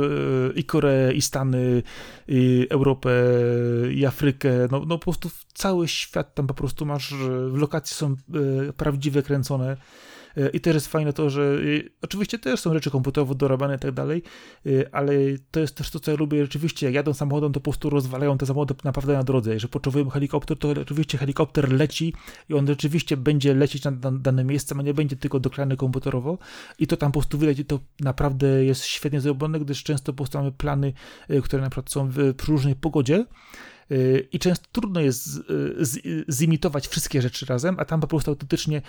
i 0.55 0.65
Koreę, 0.65 1.13
i 1.13 1.23
Stany, 1.23 1.83
i 2.29 2.67
Europę, 2.71 3.11
i 3.95 4.07
Afrykę, 4.07 4.51
no, 4.71 4.85
no 4.87 4.99
po 4.99 5.05
prostu 5.05 5.31
cały 5.55 5.89
świat 5.89 6.35
tam 6.35 6.47
po 6.47 6.55
prostu 6.55 6.87
masz, 6.87 7.13
e, 7.13 7.17
w 7.49 7.57
lokacji 7.57 7.97
są 7.97 8.13
e, 8.69 8.73
prawdziwie 8.73 9.23
kręcone, 9.23 9.77
i 10.53 10.61
też 10.61 10.75
jest 10.75 10.87
fajne 10.87 11.13
to, 11.13 11.31
że 11.31 11.43
y, 11.43 11.91
oczywiście 12.03 12.39
też 12.39 12.61
są 12.61 12.75
rzeczy 12.75 12.91
komputerowo 12.91 13.35
dorabiane 13.35 13.77
i 13.77 13.79
tak 13.79 13.93
dalej, 13.93 14.23
y, 14.67 14.93
ale 14.93 15.13
to 15.51 15.61
jest 15.61 15.75
też 15.75 15.91
to, 15.91 16.01
co 16.01 16.11
ja 16.11 16.17
lubię. 16.17 16.43
Rzeczywiście, 16.43 16.87
jak 16.87 16.95
jadą 16.95 17.15
samochodem, 17.15 17.53
to 17.53 17.61
po 17.61 17.71
prostu 17.71 17.91
rozwalają 17.91 18.39
te 18.39 18.47
samochody 18.47 18.75
naprawdę 18.85 19.13
na 19.13 19.23
drodze. 19.23 19.55
Jeżeli 19.55 19.71
potrzebujemy 19.71 20.11
helikopter, 20.11 20.59
to 20.59 20.69
oczywiście 20.69 21.19
helikopter 21.19 21.73
leci 21.73 22.15
i 22.49 22.55
on 22.55 22.67
rzeczywiście 22.67 23.17
będzie 23.17 23.55
lecieć 23.55 23.85
na 23.85 23.93
dane 24.13 24.45
miejsce, 24.45 24.75
a 24.79 24.83
nie 24.83 24.95
będzie 24.95 25.17
tylko 25.17 25.41
dokrany 25.41 25.77
komputerowo 25.77 26.39
i 26.79 26.87
to 26.87 26.97
tam 26.97 27.13
po 27.13 27.21
prostu 27.21 27.39
widać 27.39 27.59
i 27.59 27.65
to 27.65 27.81
naprawdę 28.01 28.65
jest 28.65 28.85
świetnie 28.85 29.21
zrobione, 29.21 29.61
gdyż 29.61 29.83
często 29.83 30.13
po 30.13 30.17
prostu 30.17 30.39
mamy 30.39 30.53
plany, 30.53 30.93
y, 31.31 31.43
które 31.43 31.63
na 31.63 31.71
przykład 31.71 31.91
są 31.91 32.11
w, 32.11 32.49
różnej 32.49 32.77
pogodzie, 32.77 33.25
i 34.33 34.39
często 34.39 34.67
trudno 34.73 35.01
jest 35.01 35.25
z, 35.25 35.47
z, 35.79 36.01
zimitować 36.35 36.89
wszystkie 36.89 37.23
rzeczy 37.23 37.47
razem, 37.47 37.77
a 37.79 37.85
tam 37.85 38.01
po 38.01 38.07
prostu 38.07 38.31
autentycznie 38.31 38.83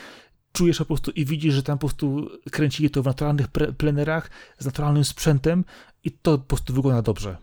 czujesz 0.55 0.77
po 0.77 0.85
prostu 0.85 1.11
i 1.11 1.25
widzisz, 1.25 1.53
że 1.53 1.63
tam 1.63 1.77
po 1.77 1.87
prostu 1.87 2.29
kręcili 2.51 2.89
to 2.89 3.03
w 3.03 3.05
naturalnych 3.05 3.47
plenerach, 3.77 4.29
z 4.59 4.65
naturalnym 4.65 5.05
sprzętem 5.05 5.65
i 6.03 6.11
to 6.11 6.37
po 6.37 6.43
prostu 6.43 6.73
wygląda 6.73 7.01
dobrze. 7.01 7.37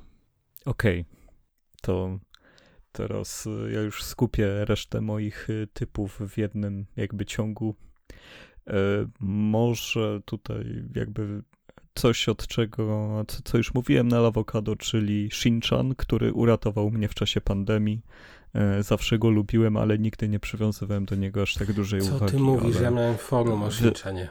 Okej, 0.65 1.01
okay. 1.01 1.13
to 1.83 2.19
teraz 2.93 3.47
y, 3.47 3.71
ja 3.73 3.81
już 3.81 4.05
skupię 4.05 4.65
resztę 4.65 5.01
moich 5.01 5.51
y, 5.51 5.69
typów 5.73 6.21
w 6.29 6.39
jednym 6.39 6.87
jakby 6.97 7.25
ciągu. 7.27 7.75
E, 8.67 8.75
może 9.21 10.21
tutaj 10.25 10.85
jakby 10.95 11.43
coś 11.95 12.29
od 12.29 12.47
czego, 12.47 13.25
co 13.45 13.59
już 13.59 13.75
mówiłem 13.75 14.09
na 14.09 14.19
Awokado, 14.19 14.77
czyli 14.77 15.31
Shinchan, 15.33 15.95
który 15.95 16.33
uratował 16.33 16.91
mnie 16.91 17.09
w 17.09 17.15
czasie 17.15 17.41
pandemii. 17.41 18.03
E, 18.55 18.83
zawsze 18.83 19.19
go 19.19 19.31
lubiłem, 19.31 19.77
ale 19.77 19.99
nigdy 19.99 20.29
nie 20.29 20.41
przywiązywałem 20.41 21.05
do 21.05 21.17
niego 21.17 21.43
aż 21.43 21.55
tak 21.55 21.73
dużej 21.73 22.01
Co 22.01 22.07
uwagi. 22.07 22.33
Co 22.33 22.39
ty 22.39 22.43
mówisz? 22.43 22.77
Ale... 22.77 22.85
Ja 22.85 22.91
miałem 22.91 23.17
forum 23.17 23.63
o 23.63 23.71
Shinchanie. 23.71 24.29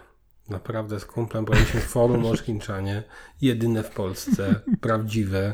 Naprawdę 0.50 1.00
z 1.00 1.06
kumplem 1.06 1.46
braliśmy 1.46 1.80
forum 1.80 2.26
o 2.26 2.38
Shinchanie. 2.38 3.04
Jedyne 3.42 3.84
w 3.84 3.90
Polsce, 3.90 4.56
prawdziwe 4.82 5.54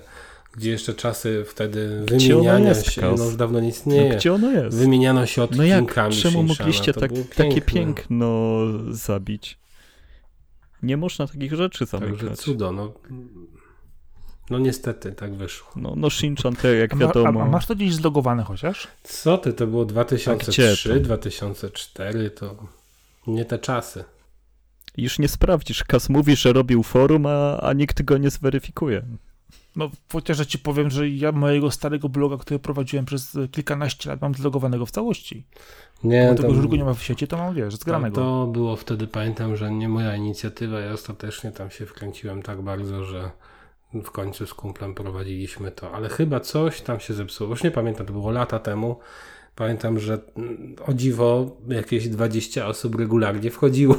gdzie 0.58 0.72
jeszcze 0.72 0.94
czasy 0.94 1.44
wtedy 1.48 2.06
wymieniania 2.06 2.70
jest, 2.70 2.92
się, 2.92 3.02
no 3.02 3.26
już 3.26 3.36
dawno 3.36 3.60
nie 3.60 3.70
istnieje. 3.70 4.10
No, 4.10 4.16
gdzie 4.16 4.34
ono 4.34 4.52
jest? 4.52 4.78
Wymieniano 4.78 5.26
się 5.26 5.44
odcinkami 5.44 5.70
No 5.70 6.04
jak, 6.04 6.14
czemu 6.14 6.44
mogliście 6.44 6.94
tak, 6.94 7.12
takie 7.36 7.62
piękno 7.62 8.58
zabić? 8.90 9.60
Nie 10.84 10.98
można 10.98 11.28
takich 11.28 11.54
rzeczy 11.54 11.86
zamykać. 11.86 12.20
Także 12.20 12.36
cudo, 12.36 12.72
no. 12.72 12.94
No 14.50 14.60
niestety, 14.60 15.12
tak 15.12 15.34
wyszło. 15.36 15.72
No, 15.76 15.94
no 15.96 16.10
Shinchan 16.10 16.56
to 16.56 16.68
jak 16.68 16.98
wiadomo. 16.98 17.42
A, 17.42 17.44
a, 17.44 17.48
masz 17.48 17.66
to 17.66 17.76
gdzieś 17.76 17.94
zlogowane 17.94 18.44
chociaż? 18.44 18.88
Co 19.04 19.38
ty, 19.38 19.54
to 19.54 19.68
było 19.68 19.86
2003, 19.86 21.00
2004, 21.00 22.30
to 22.30 22.56
nie 23.28 23.46
te 23.46 23.60
czasy. 23.60 24.04
Już 24.98 25.20
nie 25.20 25.28
sprawdzisz. 25.28 25.84
Kas 25.84 26.10
mówi, 26.10 26.36
że 26.36 26.54
robił 26.54 26.84
forum, 26.84 27.26
a, 27.26 27.60
a 27.60 27.74
nikt 27.74 28.02
go 28.02 28.18
nie 28.18 28.30
zweryfikuje. 28.30 29.04
No, 29.76 29.90
chociaż 30.12 30.46
ci 30.46 30.60
powiem, 30.60 30.90
że 30.90 31.10
ja 31.10 31.32
mojego 31.32 31.72
starego 31.72 32.10
bloga, 32.10 32.38
który 32.38 32.60
prowadziłem 32.60 33.06
przez 33.06 33.38
kilkanaście 33.52 34.10
lat, 34.10 34.22
mam 34.22 34.36
zlogowanego 34.36 34.86
w 34.86 34.92
całości. 34.92 35.46
Nie, 36.04 36.28
Bo 36.30 36.42
tego 36.42 36.54
żurku 36.54 36.76
nie 36.76 36.84
ma 36.84 36.94
w 36.94 37.04
sieci, 37.04 37.28
to 37.28 37.38
mam, 37.38 37.56
wiesz, 37.56 37.76
zgranego. 37.76 38.16
To 38.16 38.48
było 38.48 38.76
wtedy, 38.76 39.08
pamiętam, 39.08 39.56
że 39.56 39.72
nie 39.72 39.90
moja 39.90 40.16
inicjatywa, 40.16 40.80
ja 40.80 40.92
ostatecznie 40.92 41.52
tam 41.52 41.72
się 41.72 41.86
wkręciłem 41.86 42.44
tak 42.44 42.62
bardzo, 42.62 43.06
że 43.06 43.32
w 43.94 44.12
końcu 44.12 44.48
z 44.48 44.54
kumplem 44.54 44.94
prowadziliśmy 44.94 45.72
to, 45.72 45.92
ale 45.92 46.10
chyba 46.10 46.40
coś 46.40 46.82
tam 46.82 47.00
się 47.00 47.14
zepsuło. 47.14 47.50
Już 47.50 47.64
nie 47.64 47.72
pamiętam, 47.72 48.06
to 48.06 48.14
było 48.14 48.32
lata 48.32 48.60
temu. 48.60 49.00
Pamiętam, 49.56 50.00
że 50.00 50.20
mm, 50.38 50.76
o 50.86 50.94
dziwo 50.94 51.58
jakieś 51.68 52.10
20 52.10 52.68
osób 52.68 52.96
regularnie 52.96 53.52
wchodziło 53.52 53.96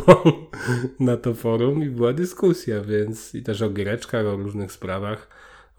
na 1.00 1.16
to 1.16 1.34
forum 1.34 1.82
i 1.84 1.90
była 1.90 2.12
dyskusja, 2.12 2.80
więc 2.80 3.34
i 3.34 3.42
też 3.42 3.62
o 3.62 3.70
giereczkach, 3.70 4.26
o 4.26 4.36
różnych 4.36 4.72
sprawach 4.72 5.28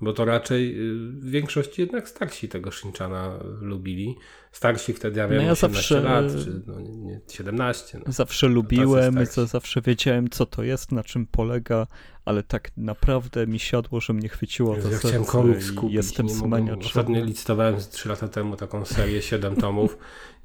bo 0.01 0.13
to 0.13 0.25
raczej 0.25 0.91
y, 0.91 0.93
w 0.95 1.29
większości 1.29 1.81
jednak 1.81 2.09
starsi 2.09 2.49
tego 2.49 2.71
Shinchana 2.71 3.39
lubili. 3.61 4.17
Starsi 4.51 4.93
wtedy, 4.93 5.19
ja 5.19 5.27
wiem, 5.27 5.37
no 5.37 5.43
ja 5.43 5.51
18 5.51 5.77
zawsze, 5.77 6.01
lat, 6.01 6.25
czy 6.43 6.61
no, 6.67 6.79
nie, 6.81 7.19
17. 7.31 7.99
No. 8.05 8.11
Zawsze 8.11 8.47
lubiłem, 8.47 9.19
to 9.35 9.45
zawsze 9.45 9.81
wiedziałem, 9.81 10.29
co 10.29 10.45
to 10.45 10.63
jest, 10.63 10.91
na 10.91 11.03
czym 11.03 11.25
polega, 11.25 11.87
ale 12.25 12.43
tak 12.43 12.71
naprawdę 12.77 13.47
mi 13.47 13.59
siadło, 13.59 14.01
że 14.01 14.13
mnie 14.13 14.29
chwyciło 14.29 14.75
to 14.75 14.89
Ja 14.91 14.97
chciałem 14.97 15.25
komiks 15.25 15.71
kupić. 15.71 15.95
Jestem 15.95 16.29
smaniaczem. 16.29 16.85
Ostatnio 16.85 17.23
licytowałem 17.23 17.75
3 17.91 18.09
lata 18.09 18.27
temu 18.27 18.55
taką 18.55 18.85
serię 18.85 19.21
7 19.21 19.55
tomów 19.55 19.97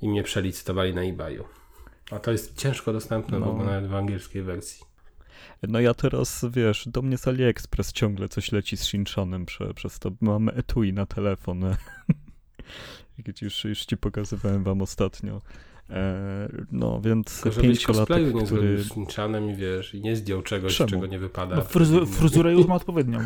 i 0.03 0.09
mnie 0.09 0.23
przelicytowali 0.23 0.95
na 0.95 1.03
eBayu. 1.03 1.45
A 2.11 2.19
to 2.19 2.33
jest 2.33 2.57
ciężko 2.57 2.93
dostępne, 2.93 3.39
no. 3.39 3.53
bo 3.53 3.65
nawet 3.65 3.87
w 3.87 3.95
angielskiej 3.95 4.43
wersji. 4.43 4.94
No 5.69 5.81
ja 5.81 5.95
teraz, 5.95 6.45
wiesz, 6.51 6.89
do 6.89 7.03
mnie 7.03 7.19
z 7.19 7.29
AliExpress 7.29 7.93
ciągle 7.93 8.29
coś 8.29 8.53
leci 8.53 8.77
z 8.77 8.83
Shinchanem, 8.83 9.47
prze, 9.47 9.75
przez 9.75 9.99
to 9.99 10.11
mam 10.21 10.49
etui 10.49 10.93
na 10.93 11.07
telefon. 11.07 11.61
Jak 13.27 13.43
już, 13.43 13.65
już 13.65 13.85
ci 13.85 13.97
pokazywałem 13.97 14.65
wam 14.65 14.83
ostatnio. 14.83 15.41
E, 15.91 16.49
no, 16.73 17.01
więc 17.01 17.41
Tylko, 17.41 17.61
pięciolatek, 17.61 18.35
nie 18.35 18.45
który... 18.45 18.83
z 18.83 18.87
Shinchanem 18.87 19.51
i 19.51 19.55
wiesz, 19.55 19.95
i 19.95 20.01
nie 20.01 20.17
zdjął 20.17 20.43
czegoś, 20.43 20.77
Czemu? 20.77 20.91
czego 20.91 21.07
nie 21.07 21.19
wypada. 21.19 21.57
No, 21.57 21.63
fryzu, 21.63 22.07
fryzurę 22.07 22.53
już 22.53 22.67
ma 22.67 22.75
odpowiednią. 22.75 23.19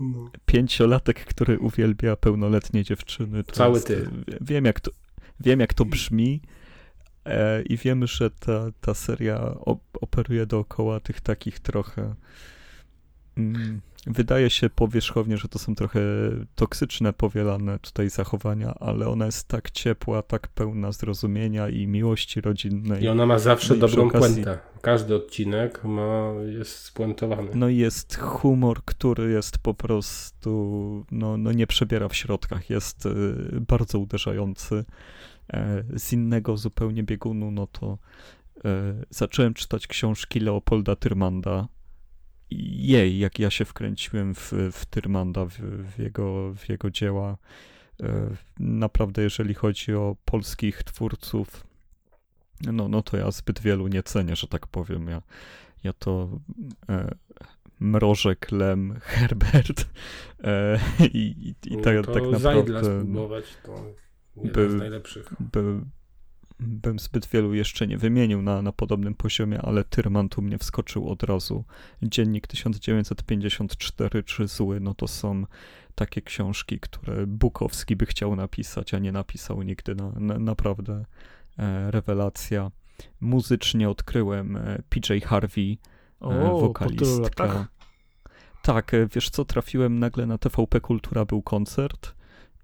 No. 0.00 0.30
Pięciolatek, 0.46 1.24
który 1.24 1.58
uwielbia 1.58 2.16
pełnoletnie 2.16 2.84
dziewczyny. 2.84 3.44
Cały 3.44 3.74
jest, 3.74 3.86
ty. 3.86 4.08
Wiem 4.40 4.64
jak, 4.64 4.80
to, 4.80 4.90
wiem, 5.40 5.60
jak 5.60 5.74
to 5.74 5.84
brzmi, 5.84 6.40
E, 6.40 6.63
I 7.68 7.76
wiemy, 7.76 8.06
że 8.06 8.30
ta, 8.30 8.66
ta 8.80 8.94
seria 8.94 9.54
operuje 10.00 10.46
dookoła 10.46 11.00
tych 11.00 11.20
takich 11.20 11.60
trochę. 11.60 12.14
Mm, 13.36 13.80
wydaje 14.06 14.50
się 14.50 14.70
powierzchownie, 14.70 15.36
że 15.36 15.48
to 15.48 15.58
są 15.58 15.74
trochę 15.74 16.00
toksyczne, 16.54 17.12
powielane 17.12 17.78
tutaj 17.78 18.10
zachowania, 18.10 18.74
ale 18.80 19.08
ona 19.08 19.26
jest 19.26 19.48
tak 19.48 19.70
ciepła, 19.70 20.22
tak 20.22 20.48
pełna 20.48 20.92
zrozumienia 20.92 21.68
i 21.68 21.86
miłości 21.86 22.40
rodzinnej. 22.40 23.02
I 23.02 23.08
ona 23.08 23.26
ma 23.26 23.38
zawsze 23.38 23.74
no 23.74 23.80
dobrą 23.80 24.06
okazji... 24.06 24.42
puentę. 24.42 24.58
Każdy 24.82 25.14
odcinek 25.14 25.84
ma, 25.84 26.32
jest 26.46 26.78
spuentowany. 26.78 27.50
No 27.54 27.68
i 27.68 27.76
jest 27.76 28.16
humor, 28.16 28.84
który 28.84 29.30
jest 29.30 29.58
po 29.58 29.74
prostu, 29.74 31.04
no, 31.10 31.36
no 31.36 31.52
nie 31.52 31.66
przebiera 31.66 32.08
w 32.08 32.16
środkach, 32.16 32.70
jest 32.70 33.06
y, 33.06 33.10
bardzo 33.68 33.98
uderzający. 33.98 34.84
E, 35.52 35.84
z 35.96 36.12
innego 36.12 36.56
zupełnie 36.56 37.02
biegunu, 37.02 37.50
no 37.50 37.66
to 37.66 37.98
e, 38.64 38.94
zacząłem 39.10 39.54
czytać 39.54 39.86
książki 39.86 40.40
Leopolda 40.40 40.96
Tyrmanda. 40.96 41.68
Jej, 42.50 43.18
jak 43.18 43.38
ja 43.38 43.50
się 43.50 43.64
wkręciłem 43.64 44.34
w, 44.34 44.52
w 44.72 44.86
Tyrmanda, 44.86 45.44
w, 45.44 45.52
w, 45.94 45.98
jego, 45.98 46.54
w 46.54 46.68
jego 46.68 46.90
dzieła. 46.90 47.36
E, 48.02 48.30
naprawdę, 48.60 49.22
jeżeli 49.22 49.54
chodzi 49.54 49.94
o 49.94 50.16
polskich 50.24 50.82
twórców, 50.82 51.66
no, 52.60 52.88
no 52.88 53.02
to 53.02 53.16
ja 53.16 53.30
zbyt 53.30 53.60
wielu 53.60 53.88
nie 53.88 54.02
cenię, 54.02 54.36
że 54.36 54.48
tak 54.48 54.66
powiem. 54.66 55.08
Ja, 55.08 55.22
ja 55.84 55.92
to 55.92 56.40
e, 56.88 57.14
Mrożek, 57.80 58.52
Lem, 58.52 59.00
Herbert 59.00 59.86
e, 60.44 60.78
i, 61.00 61.54
i, 61.64 61.74
i 61.74 61.76
tak, 61.82 61.96
no 62.06 62.14
tak 62.14 62.22
naprawdę... 62.32 62.84
spróbować, 62.84 63.44
to 63.62 63.74
by, 64.36 64.70
z 64.70 64.74
najlepszych. 64.74 65.32
By, 65.40 65.80
bym 66.60 66.98
zbyt 66.98 67.26
wielu 67.26 67.54
jeszcze 67.54 67.86
nie 67.86 67.98
wymienił 67.98 68.42
na, 68.42 68.62
na 68.62 68.72
podobnym 68.72 69.14
poziomie, 69.14 69.62
ale 69.62 69.84
Tyrman 69.84 70.28
tu 70.28 70.42
mnie 70.42 70.58
wskoczył 70.58 71.08
od 71.08 71.22
razu. 71.22 71.64
Dziennik 72.02 72.46
1954 72.46 74.22
czy 74.22 74.48
Zły, 74.48 74.80
no 74.80 74.94
to 74.94 75.08
są 75.08 75.44
takie 75.94 76.22
książki, 76.22 76.80
które 76.80 77.26
Bukowski 77.26 77.96
by 77.96 78.06
chciał 78.06 78.36
napisać, 78.36 78.94
a 78.94 78.98
nie 78.98 79.12
napisał 79.12 79.62
nigdy. 79.62 79.94
Na, 79.94 80.10
na 80.10 80.38
naprawdę 80.38 81.04
e, 81.58 81.90
rewelacja. 81.90 82.70
Muzycznie 83.20 83.90
odkryłem 83.90 84.56
e, 84.56 84.82
PJ 84.88 85.12
Harvey, 85.24 85.78
e, 86.22 86.24
o, 86.24 86.60
wokalistka. 86.60 87.66
Tak, 88.62 88.94
e, 88.94 89.06
wiesz 89.06 89.30
co, 89.30 89.44
trafiłem 89.44 89.98
nagle 89.98 90.26
na 90.26 90.38
TVP 90.38 90.80
Kultura, 90.80 91.24
był 91.24 91.42
koncert 91.42 92.14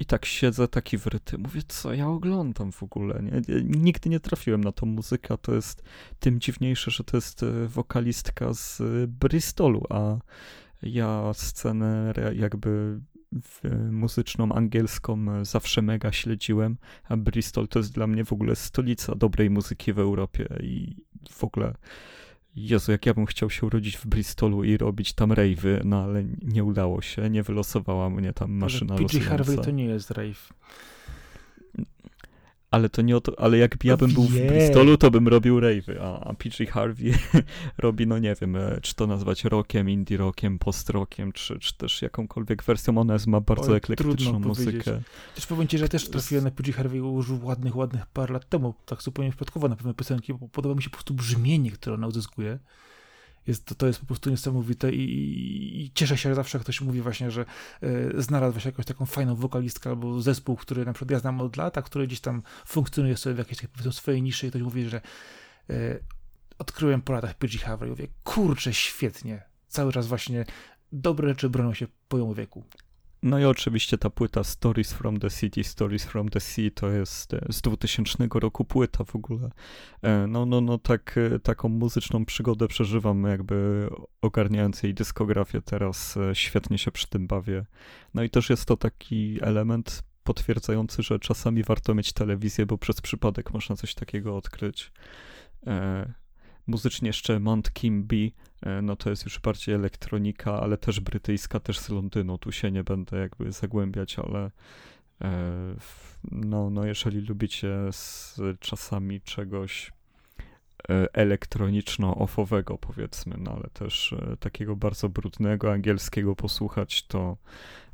i 0.01 0.05
tak 0.05 0.25
siedzę 0.25 0.69
taki 0.69 0.99
wryty. 0.99 1.39
Mówię, 1.39 1.63
co 1.69 1.95
ja 1.95 2.09
oglądam 2.09 2.73
w 2.73 2.83
ogóle? 2.83 3.23
Nie? 3.23 3.63
Nigdy 3.65 4.11
nie 4.11 4.21
trafiłem 4.21 4.65
na 4.65 4.73
tą 4.73 4.87
muzykę. 4.87 5.39
To 5.39 5.55
jest 5.55 5.83
tym 6.21 6.41
dziwniejsze, 6.41 6.91
że 6.91 7.05
to 7.05 7.17
jest 7.17 7.43
e, 7.43 7.67
wokalistka 7.69 8.55
z 8.55 8.81
e, 8.81 8.85
Bristolu, 9.07 9.85
a 9.91 10.17
ja 10.83 11.31
scenę 11.35 12.13
jakby 12.35 13.01
muzyczną 13.91 14.53
angielską 14.53 15.27
e, 15.33 15.45
zawsze 15.45 15.83
mega 15.83 16.13
śledziłem, 16.13 16.77
a 17.09 17.17
Bristol 17.17 17.69
to 17.69 17.79
jest 17.79 17.93
dla 17.93 18.07
mnie 18.07 18.25
w 18.25 18.33
ogóle 18.33 18.57
stolica 18.57 19.15
dobrej 19.15 19.51
muzyki 19.51 19.93
w 19.93 19.99
Europie 19.99 20.49
i 20.61 20.97
w 21.31 21.45
ogóle 21.45 21.75
Jezu, 22.57 22.93
jak 22.93 23.07
ja 23.07 23.15
bym 23.15 23.27
chciał 23.27 23.51
się 23.51 23.67
urodzić 23.67 23.97
w 23.97 24.07
Bristolu 24.07 24.65
i 24.65 24.77
robić 24.77 25.13
tam 25.13 25.31
rave'y, 25.31 25.85
no 25.85 26.03
ale 26.03 26.25
nie 26.43 26.65
udało 26.65 27.03
się, 27.03 27.31
nie 27.31 27.43
wylosowała 27.43 28.11
mnie 28.11 28.33
tam 28.33 28.53
maszyna 28.53 28.95
ale 28.95 29.03
losująca. 29.03 29.31
Harvey 29.31 29.57
to 29.57 29.71
nie 29.71 29.85
jest 29.85 30.11
rave 30.11 30.49
ale 32.71 32.89
to 32.89 33.03
nie 33.03 33.17
o 33.17 33.21
to, 33.21 33.41
ale 33.41 33.59
jak 33.59 33.85
ja 33.85 33.97
bym 33.97 34.11
był 34.13 34.23
w 34.23 34.47
Bristolu, 34.47 34.97
to 34.97 35.11
bym 35.11 35.29
robił 35.29 35.61
rave'y, 35.61 35.99
a, 36.01 36.21
a 36.21 36.35
PJ 36.35 36.65
Harvey 36.65 37.13
robi, 37.79 38.07
no 38.07 38.19
nie 38.19 38.35
wiem, 38.41 38.57
e, 38.57 38.81
czy 38.83 38.95
to 38.95 39.07
nazwać 39.07 39.45
rockiem, 39.45 39.91
indie 39.91 40.17
rockiem, 40.17 40.59
post-rockiem, 40.59 41.33
czy, 41.33 41.59
czy 41.59 41.77
też 41.77 42.03
jakąkolwiek 42.03 42.63
wersją, 42.63 42.99
ona 42.99 43.13
jest, 43.13 43.27
ma 43.27 43.41
bardzo 43.41 43.71
Oj, 43.71 43.77
eklektyczną 43.77 44.39
muzykę. 44.39 45.01
Też 45.35 45.47
powiem 45.47 45.69
ci, 45.69 45.79
że 45.79 45.89
też 45.89 46.09
trafiłem 46.09 46.45
na 46.45 46.51
PJ 46.51 46.73
Harvey 46.73 47.01
użył 47.01 47.45
ładnych, 47.45 47.77
ładnych 47.77 48.07
parę 48.07 48.33
lat 48.33 48.49
temu, 48.49 48.75
tak 48.87 49.03
zupełnie 49.03 49.31
przypadkowo 49.31 49.69
na 49.69 49.77
pewne 49.77 49.95
piosenki, 49.95 50.35
bo 50.35 50.49
podoba 50.49 50.75
mi 50.75 50.83
się 50.83 50.91
po 50.91 50.97
prostu 50.97 51.15
brzmienie, 51.15 51.71
które 51.71 51.95
ona 51.95 52.07
uzyskuje 52.07 52.59
jest, 53.47 53.65
to, 53.65 53.75
to 53.75 53.87
jest 53.87 54.01
po 54.01 54.07
prostu 54.07 54.31
niesamowite 54.31 54.93
i, 54.93 55.01
i, 55.01 55.83
i 55.83 55.91
cieszę 55.95 56.19
się 56.19 56.29
że 56.29 56.35
zawsze, 56.35 56.59
ktoś 56.59 56.81
mówi 56.81 57.01
właśnie, 57.01 57.31
że 57.31 57.45
y, 57.83 58.23
znalazł 58.23 58.53
właśnie 58.53 58.69
jakąś 58.69 58.87
taką 58.87 59.07
fajną 59.07 59.35
wokalistkę 59.35 59.91
albo 59.91 60.23
zespół, 60.23 60.57
który 60.57 60.85
na 60.85 60.93
przykład 60.93 61.11
ja 61.11 61.19
znam 61.19 61.41
od 61.41 61.57
lat, 61.57 61.79
a 61.79 61.83
który 61.83 62.07
gdzieś 62.07 62.21
tam 62.21 62.43
funkcjonuje 62.67 63.17
sobie 63.17 63.35
w 63.35 63.39
jakiejś 63.39 63.95
swojej 63.95 64.23
niszy 64.23 64.47
i 64.47 64.51
ktoś 64.51 64.63
mówi, 64.63 64.89
że 64.89 65.01
y, 65.71 66.05
odkryłem 66.59 67.03
po 67.03 67.13
latach 67.13 67.35
PG 67.35 67.59
Harvey 67.59 67.87
i 67.87 67.91
mówię, 67.91 68.09
kurczę, 68.25 68.75
świetnie. 68.75 69.43
Cały 69.69 69.93
czas 69.93 70.07
właśnie 70.07 70.45
dobre 70.93 71.29
rzeczy 71.29 71.51
bronią 71.51 71.75
się 71.75 71.87
po 72.09 72.35
wieku. 72.35 72.65
No 73.23 73.39
i 73.39 73.45
oczywiście 73.45 73.99
ta 73.99 74.11
płyta 74.11 74.45
Stories 74.45 74.93
from 74.93 75.19
the 75.19 75.31
City, 75.31 75.65
Stories 75.65 76.05
from 76.05 76.29
the 76.29 76.41
Sea 76.41 76.71
to 76.75 76.89
jest 76.91 77.35
e, 77.35 77.47
z 77.51 77.61
2000 77.61 78.29
roku 78.35 78.65
płyta 78.65 79.05
w 79.05 79.17
ogóle. 79.17 79.51
E, 80.03 80.27
no, 80.27 80.47
no, 80.47 80.61
no 80.61 80.79
tak, 80.79 81.19
e, 81.19 81.39
taką 81.39 81.69
muzyczną 81.69 82.25
przygodę 82.25 82.69
przeżywam, 82.69 83.25
jakby 83.25 83.89
ogarniając 84.23 84.83
jej 84.83 84.95
dyskografię 84.95 85.63
teraz, 85.63 86.19
świetnie 86.33 86.79
się 86.79 86.93
przy 86.93 87.09
tym 87.09 87.27
bawię. 87.27 87.65
No 88.15 88.23
i 88.23 88.31
też 88.31 88.51
jest 88.51 88.65
to 88.65 88.77
taki 88.77 89.39
element 89.43 90.03
potwierdzający, 90.25 91.03
że 91.03 91.19
czasami 91.19 91.63
warto 91.63 91.95
mieć 91.95 92.13
telewizję, 92.13 92.67
bo 92.67 92.79
przez 92.79 93.01
przypadek 93.01 93.53
można 93.53 93.77
coś 93.77 93.95
takiego 93.95 94.37
odkryć. 94.37 94.93
Muzycznie 96.67 97.09
jeszcze 97.09 97.41
Mount 97.41 97.73
Kimby, 97.73 98.31
e, 98.63 98.83
no 98.83 98.97
to 98.97 99.11
jest 99.11 99.25
już 99.25 99.39
bardziej 99.39 99.75
elektronika, 99.75 100.61
ale 100.61 100.79
też 100.79 101.01
brytyjska, 101.01 101.61
też 101.61 101.79
z 101.79 101.89
Londynu. 101.89 102.39
Tu 102.39 102.53
się 102.53 102.71
nie 102.71 102.85
będę 102.85 103.19
jakby 103.19 103.53
zagłębiać, 103.53 104.19
ale 104.19 104.51
e, 105.21 105.75
no, 106.33 106.71
no 106.71 106.85
jeżeli 106.85 107.21
lubicie 107.21 107.77
z 107.91 108.37
czasami 108.61 109.21
czegoś 109.21 109.93
e, 110.89 111.07
elektroniczno-offowego 111.13 112.79
powiedzmy, 112.79 113.37
no 113.39 113.53
ale 113.53 113.69
też 113.73 114.15
takiego 114.41 114.77
bardzo 114.77 115.09
brudnego 115.09 115.73
angielskiego 115.73 116.37
posłuchać, 116.37 117.07
to 117.07 117.37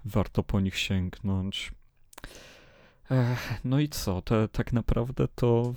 warto 0.05 0.43
po 0.43 0.61
nich 0.61 0.79
sięgnąć. 0.79 1.73
No 3.65 3.81
i 3.81 3.89
co? 3.89 4.23
Te, 4.23 4.49
tak 4.49 4.73
naprawdę 4.73 5.29
to 5.35 5.75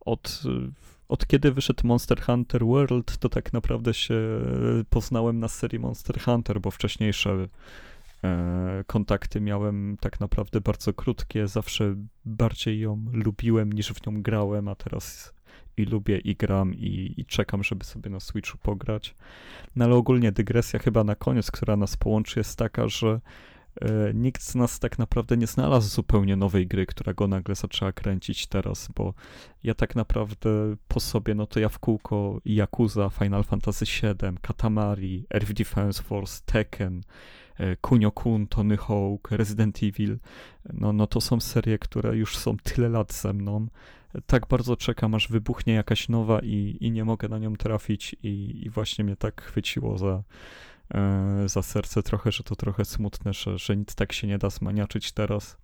od 0.00 0.42
od 1.10 1.26
kiedy 1.26 1.52
wyszedł 1.52 1.86
Monster 1.86 2.22
Hunter 2.22 2.64
World, 2.64 3.18
to 3.18 3.28
tak 3.28 3.52
naprawdę 3.52 3.94
się 3.94 4.14
poznałem 4.90 5.38
na 5.38 5.48
serii 5.48 5.78
Monster 5.78 6.20
Hunter, 6.20 6.60
bo 6.60 6.70
wcześniejsze 6.70 7.48
e, 8.24 8.84
kontakty 8.86 9.40
miałem 9.40 9.96
tak 10.00 10.20
naprawdę 10.20 10.60
bardzo 10.60 10.92
krótkie. 10.92 11.48
Zawsze 11.48 11.94
bardziej 12.24 12.80
ją 12.80 13.04
lubiłem 13.12 13.72
niż 13.72 13.92
w 13.92 14.06
nią 14.06 14.22
grałem, 14.22 14.68
a 14.68 14.74
teraz 14.74 15.34
i 15.76 15.84
lubię 15.84 16.18
i 16.18 16.36
gram 16.36 16.74
i, 16.74 17.14
i 17.16 17.24
czekam, 17.24 17.64
żeby 17.64 17.84
sobie 17.84 18.10
na 18.10 18.20
Switchu 18.20 18.58
pograć. 18.58 19.14
No 19.76 19.84
ale 19.84 19.94
ogólnie 19.94 20.32
dygresja 20.32 20.78
chyba 20.78 21.04
na 21.04 21.14
koniec, 21.14 21.50
która 21.50 21.76
nas 21.76 21.96
połączy, 21.96 22.40
jest 22.40 22.58
taka, 22.58 22.88
że 22.88 23.08
e, 23.08 23.20
nikt 24.14 24.42
z 24.42 24.54
nas 24.54 24.78
tak 24.78 24.98
naprawdę 24.98 25.36
nie 25.36 25.46
znalazł 25.46 25.88
zupełnie 25.88 26.36
nowej 26.36 26.66
gry, 26.66 26.86
która 26.86 27.14
go 27.14 27.28
nagle 27.28 27.54
zaczęła 27.54 27.92
kręcić 27.92 28.46
teraz, 28.46 28.88
bo 28.96 29.14
ja 29.62 29.74
tak 29.74 29.96
naprawdę 29.96 30.50
po 30.88 31.00
sobie, 31.00 31.34
no 31.34 31.46
to 31.46 31.60
ja 31.60 31.68
w 31.68 31.78
kółko 31.78 32.40
Yakuza, 32.44 33.10
Final 33.10 33.44
Fantasy 33.44 33.84
VII, 33.84 34.38
Katamari, 34.42 35.26
Earth 35.34 35.52
Defense 35.52 36.02
Force, 36.02 36.42
Tekken, 36.46 37.02
e, 37.58 37.76
Kunio-kun, 37.76 38.46
Tony 38.46 38.76
Hawk, 38.76 39.30
Resident 39.30 39.82
Evil, 39.82 40.18
no, 40.72 40.92
no 40.92 41.06
to 41.06 41.20
są 41.20 41.40
serie, 41.40 41.78
które 41.78 42.16
już 42.16 42.36
są 42.36 42.56
tyle 42.56 42.88
lat 42.88 43.12
ze 43.12 43.32
mną, 43.32 43.66
tak 44.26 44.46
bardzo 44.46 44.76
czekam, 44.76 45.14
aż 45.14 45.28
wybuchnie 45.28 45.74
jakaś 45.74 46.08
nowa 46.08 46.40
i, 46.40 46.76
i 46.80 46.90
nie 46.90 47.04
mogę 47.04 47.28
na 47.28 47.38
nią 47.38 47.56
trafić 47.56 48.16
i, 48.22 48.62
i 48.64 48.70
właśnie 48.70 49.04
mnie 49.04 49.16
tak 49.16 49.42
chwyciło 49.42 49.98
za, 49.98 50.06
e, 50.08 50.22
za 51.46 51.62
serce 51.62 52.02
trochę, 52.02 52.32
że 52.32 52.44
to 52.44 52.56
trochę 52.56 52.84
smutne, 52.84 53.32
że, 53.32 53.58
że 53.58 53.76
nic 53.76 53.94
tak 53.94 54.12
się 54.12 54.26
nie 54.26 54.38
da 54.38 54.50
zmaniaczyć 54.50 55.12
teraz. 55.12 55.56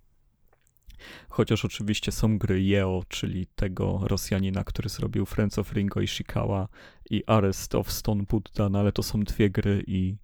Chociaż 1.29 1.65
oczywiście 1.65 2.11
są 2.11 2.37
gry 2.37 2.61
Yeo, 2.61 3.03
czyli 3.07 3.47
tego 3.55 3.99
Rosjanina, 4.03 4.63
który 4.63 4.89
zrobił 4.89 5.25
Friends 5.25 5.59
of 5.59 5.73
Ringo 5.73 6.01
i 6.01 6.07
Shikawa 6.07 6.67
i 7.09 7.23
Arrest 7.27 7.75
of 7.75 7.91
Stone 7.91 8.23
Buddha, 8.23 8.69
no 8.69 8.79
ale 8.79 8.91
to 8.91 9.03
są 9.03 9.19
dwie 9.23 9.49
gry 9.49 9.83
i 9.87 10.17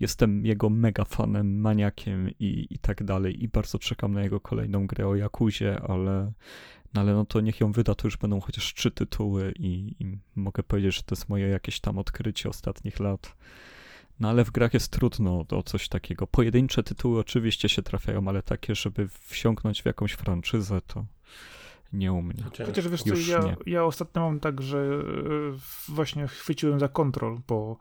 jestem 0.00 0.46
jego 0.46 0.70
mega 0.70 1.04
fanem, 1.04 1.60
maniakiem 1.60 2.30
i, 2.38 2.66
i 2.70 2.78
tak 2.78 3.04
dalej 3.04 3.42
i 3.44 3.48
bardzo 3.48 3.78
czekam 3.78 4.12
na 4.12 4.22
jego 4.22 4.40
kolejną 4.40 4.86
grę 4.86 5.08
o 5.08 5.16
Jakuzie, 5.16 5.80
ale 5.80 6.32
no 6.94 7.00
ale 7.00 7.12
no 7.14 7.24
to 7.24 7.40
niech 7.40 7.60
ją 7.60 7.72
wyda, 7.72 7.94
to 7.94 8.06
już 8.06 8.16
będą 8.16 8.40
chociaż 8.40 8.74
trzy 8.74 8.90
tytuły 8.90 9.52
i, 9.58 9.94
i, 10.00 10.18
mogę 10.36 10.62
powiedzieć, 10.62 10.96
że 10.96 11.02
to 11.02 11.14
jest 11.14 11.28
moje 11.28 11.48
jakieś 11.48 11.80
tam 11.80 11.98
odkrycie 11.98 12.48
ostatnich 12.48 13.00
lat. 13.00 13.36
No 14.20 14.28
ale 14.28 14.44
w 14.44 14.50
grach 14.50 14.74
jest 14.74 14.88
trudno 14.88 15.44
o 15.50 15.62
coś 15.62 15.88
takiego. 15.88 16.26
Pojedyncze 16.26 16.82
tytuły 16.82 17.20
oczywiście 17.20 17.68
się 17.68 17.82
trafiają, 17.82 18.28
ale 18.28 18.42
takie, 18.42 18.74
żeby 18.74 19.08
wsiąknąć 19.08 19.82
w 19.82 19.86
jakąś 19.86 20.12
franczyzę, 20.12 20.80
to 20.86 21.04
nie 21.92 22.12
u 22.12 22.22
mnie. 22.22 22.44
Chociaż 22.66 22.88
wiesz 22.88 23.02
co, 23.02 23.14
ja, 23.30 23.56
ja 23.66 23.84
ostatnio 23.84 24.22
mam 24.22 24.40
tak, 24.40 24.62
że 24.62 24.78
e, 24.78 25.92
właśnie 25.92 26.28
chwyciłem 26.28 26.80
za 26.80 26.88
kontrol, 26.88 27.40
bo 27.48 27.76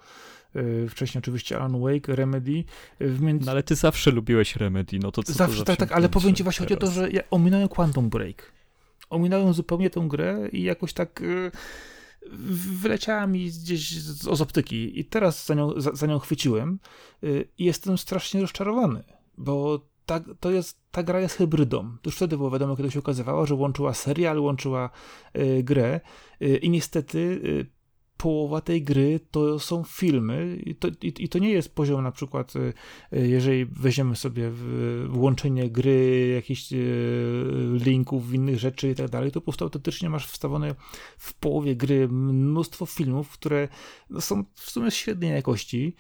e, 0.56 0.88
wcześniej 0.88 1.20
oczywiście 1.20 1.58
Alan 1.58 1.82
Wake, 1.82 2.16
Remedy. 2.16 2.64
E, 3.00 3.08
między... 3.08 3.46
No 3.46 3.52
ale 3.52 3.64
ty 3.64 3.76
zawsze 3.76 4.12
lubiłeś 4.12 4.56
Remedy, 4.56 5.00
no 5.00 5.12
to 5.12 5.24
co 5.24 5.34
Zawsze, 5.34 5.60
to 5.60 5.66
tak, 5.66 5.78
tak, 5.78 5.92
ale 5.92 6.10
powiem 6.10 6.36
ci 6.36 6.44
właśnie 6.44 6.66
chodzi 6.66 6.74
o 6.74 6.78
to, 6.78 6.92
że 6.92 7.12
ja 7.12 7.22
ominąłem 7.32 7.68
Quantum 7.68 8.10
Break 8.10 8.60
ominąłem 9.10 9.54
zupełnie 9.54 9.90
tę 9.90 10.06
grę 10.08 10.50
i 10.52 10.64
jakoś 10.64 10.94
tak 10.94 11.22
y, 11.22 11.52
wyleciała 12.82 13.28
mi 13.28 13.46
gdzieś 13.46 14.00
z, 14.00 14.38
z 14.38 14.42
optyki 14.42 15.00
i 15.00 15.06
teraz 15.06 15.46
za 15.46 15.54
nią, 15.54 15.82
za, 15.82 15.92
za 15.94 16.08
nią 16.08 16.20
chwyciłem 16.20 16.80
y, 17.24 17.48
i 17.58 17.66
jestem 17.66 17.98
strasznie 17.98 18.42
rozczarowany, 18.42 19.04
bo 19.38 19.86
ta, 20.06 20.20
to 20.40 20.52
jest, 20.52 20.80
ta 20.92 21.04
gra 21.04 21.20
jest 21.20 21.36
hybrydą. 21.36 21.98
Już 22.06 22.16
wtedy 22.16 22.38
było 22.38 22.52
wiadomo, 22.52 22.76
kiedy 22.76 22.92
się 22.92 23.00
okazywało, 23.00 23.46
że 23.46 23.56
łączyła 23.56 23.94
serial, 23.94 24.40
łączyła 24.40 24.90
y, 25.38 25.64
grę 25.64 26.00
y, 26.42 26.58
i 26.58 26.70
niestety 26.70 27.18
y, 27.18 27.79
połowa 28.20 28.62
tej 28.62 28.84
gry 28.84 29.20
to 29.32 29.60
są 29.60 29.84
filmy 29.84 30.58
i 30.66 30.76
to, 30.76 30.88
i, 30.88 31.14
i 31.20 31.30
to 31.30 31.40
nie 31.40 31.50
jest 31.50 31.76
poziom 31.76 32.04
na 32.04 32.12
przykład, 32.12 32.56
y, 32.56 32.74
y, 33.14 33.28
jeżeli 33.28 33.66
weźmiemy 33.66 34.16
sobie 34.16 34.52
włączenie 35.08 35.70
gry, 35.70 36.32
jakichś 36.36 36.74
y, 36.74 36.78
linków, 37.86 38.34
innych 38.34 38.60
rzeczy 38.60 38.90
i 38.90 38.96
tak 38.96 39.10
dalej, 39.10 39.32
to 39.32 39.42
po 39.42 39.46
prostu 39.46 39.66
autentycznie 39.66 40.10
masz 40.10 40.28
wstawione 40.28 40.76
w 41.18 41.34
połowie 41.34 41.76
gry 41.76 42.08
mnóstwo 42.08 42.86
filmów, 42.86 43.30
które 43.30 43.68
no, 44.10 44.22
są 44.22 44.44
w 44.54 44.72
sumie 44.72 44.92
średniej 44.92 45.32
jakości. 45.32 45.96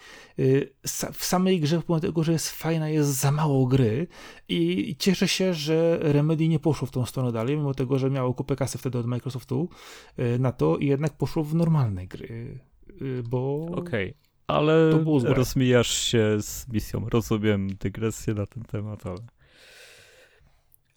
W 1.13 1.25
samej 1.25 1.59
grze, 1.59 1.81
pomimo 1.81 2.01
tego, 2.01 2.23
że 2.23 2.31
jest 2.31 2.49
fajna, 2.49 2.89
jest 2.89 3.09
za 3.09 3.31
mało 3.31 3.65
gry 3.67 4.07
i 4.49 4.95
cieszę 4.99 5.27
się, 5.27 5.53
że 5.53 5.99
Remedy 6.01 6.47
nie 6.47 6.59
poszło 6.59 6.87
w 6.87 6.91
tą 6.91 7.05
stronę 7.05 7.31
dalej, 7.31 7.57
mimo 7.57 7.73
tego, 7.73 7.99
że 7.99 8.09
miało 8.09 8.33
kupę 8.33 8.55
kasy 8.55 8.77
wtedy 8.77 8.97
od 8.97 9.05
Microsoftu 9.05 9.69
na 10.39 10.51
to 10.51 10.77
i 10.77 10.87
jednak 10.87 11.17
poszło 11.17 11.43
w 11.43 11.55
normalnej 11.55 12.08
gry, 12.09 12.59
y, 13.01 13.23
bo... 13.23 13.65
Okej, 13.65 14.09
okay. 14.09 14.13
ale 14.47 14.91
rozmijasz 15.23 15.97
się 15.97 16.41
z 16.41 16.67
misją. 16.67 17.09
Rozumiem 17.09 17.75
dygresję 17.75 18.33
na 18.33 18.45
ten 18.45 18.63
temat, 18.63 19.05
ale... 19.05 19.19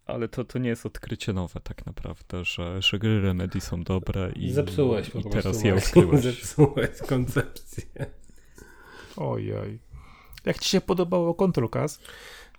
Ale 0.06 0.28
to, 0.28 0.44
to 0.44 0.59
nie 0.59 0.68
jest 0.68 0.86
odkrycie 0.86 1.32
nowe 1.32 1.60
tak 1.60 1.86
naprawdę, 1.86 2.44
że, 2.44 2.82
że 2.82 2.98
gry 2.98 3.20
Remedy 3.20 3.60
są 3.60 3.82
dobre 3.82 4.32
i, 4.36 4.52
Zepsułeś 4.52 5.09
i 5.14 5.30
teraz 5.30 5.64
je 5.64 5.74
odkryłeś. 5.74 6.20
Zepsułeś 6.20 6.98
koncepcję. 7.09 7.84
Ojoj. 9.16 9.78
Jak 10.44 10.59
ci 10.59 10.68
się 10.68 10.80
podobało 10.80 11.34
Control 11.34 11.68
Cast? 11.68 12.02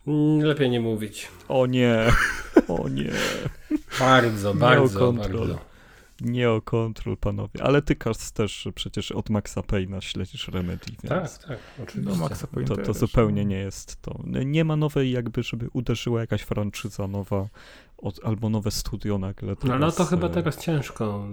Mm, 0.08 0.40
lepiej 0.40 0.70
nie 0.70 0.80
mówić. 0.80 1.28
O 1.48 1.66
nie, 1.66 2.06
o 2.68 2.90
nie. 2.90 3.12
Bardzo, 4.00 4.54
bardzo, 4.54 5.14
bardzo. 5.14 5.73
Nie 6.24 6.52
o 6.52 6.62
Control, 6.62 7.18
panowie. 7.18 7.64
Ale 7.64 7.82
ty, 7.82 7.96
Kars, 7.96 8.32
też 8.32 8.68
przecież 8.76 9.12
od 9.12 9.30
Maxa 9.30 9.64
Payna 9.64 10.02
śledzisz 10.02 10.48
Remedy, 10.48 10.86
więc... 11.04 11.40
Tak, 11.40 11.48
tak, 11.48 11.60
oczywiście. 11.84 12.12
No, 12.12 12.24
Maxa 12.30 12.48
Payne 12.48 12.68
to, 12.68 12.78
to 12.78 12.94
zupełnie 12.94 13.46
nie 13.46 13.58
jest 13.58 14.02
to. 14.02 14.20
Nie 14.46 14.64
ma 14.64 14.76
nowej 14.76 15.12
jakby, 15.12 15.44
żeby 15.44 15.70
uderzyła 15.74 16.22
jakaś 16.22 16.42
franczyza 16.42 17.08
nowa 17.08 17.48
od, 17.98 18.20
albo 18.24 18.50
nowe 18.50 18.72
studio 18.72 19.18
nagle. 19.18 19.56
Teraz, 19.56 19.80
no, 19.80 19.86
no 19.86 19.92
to 19.92 20.06
chyba 20.06 20.28
e, 20.28 20.30
teraz 20.30 20.58
ciężko. 20.58 21.28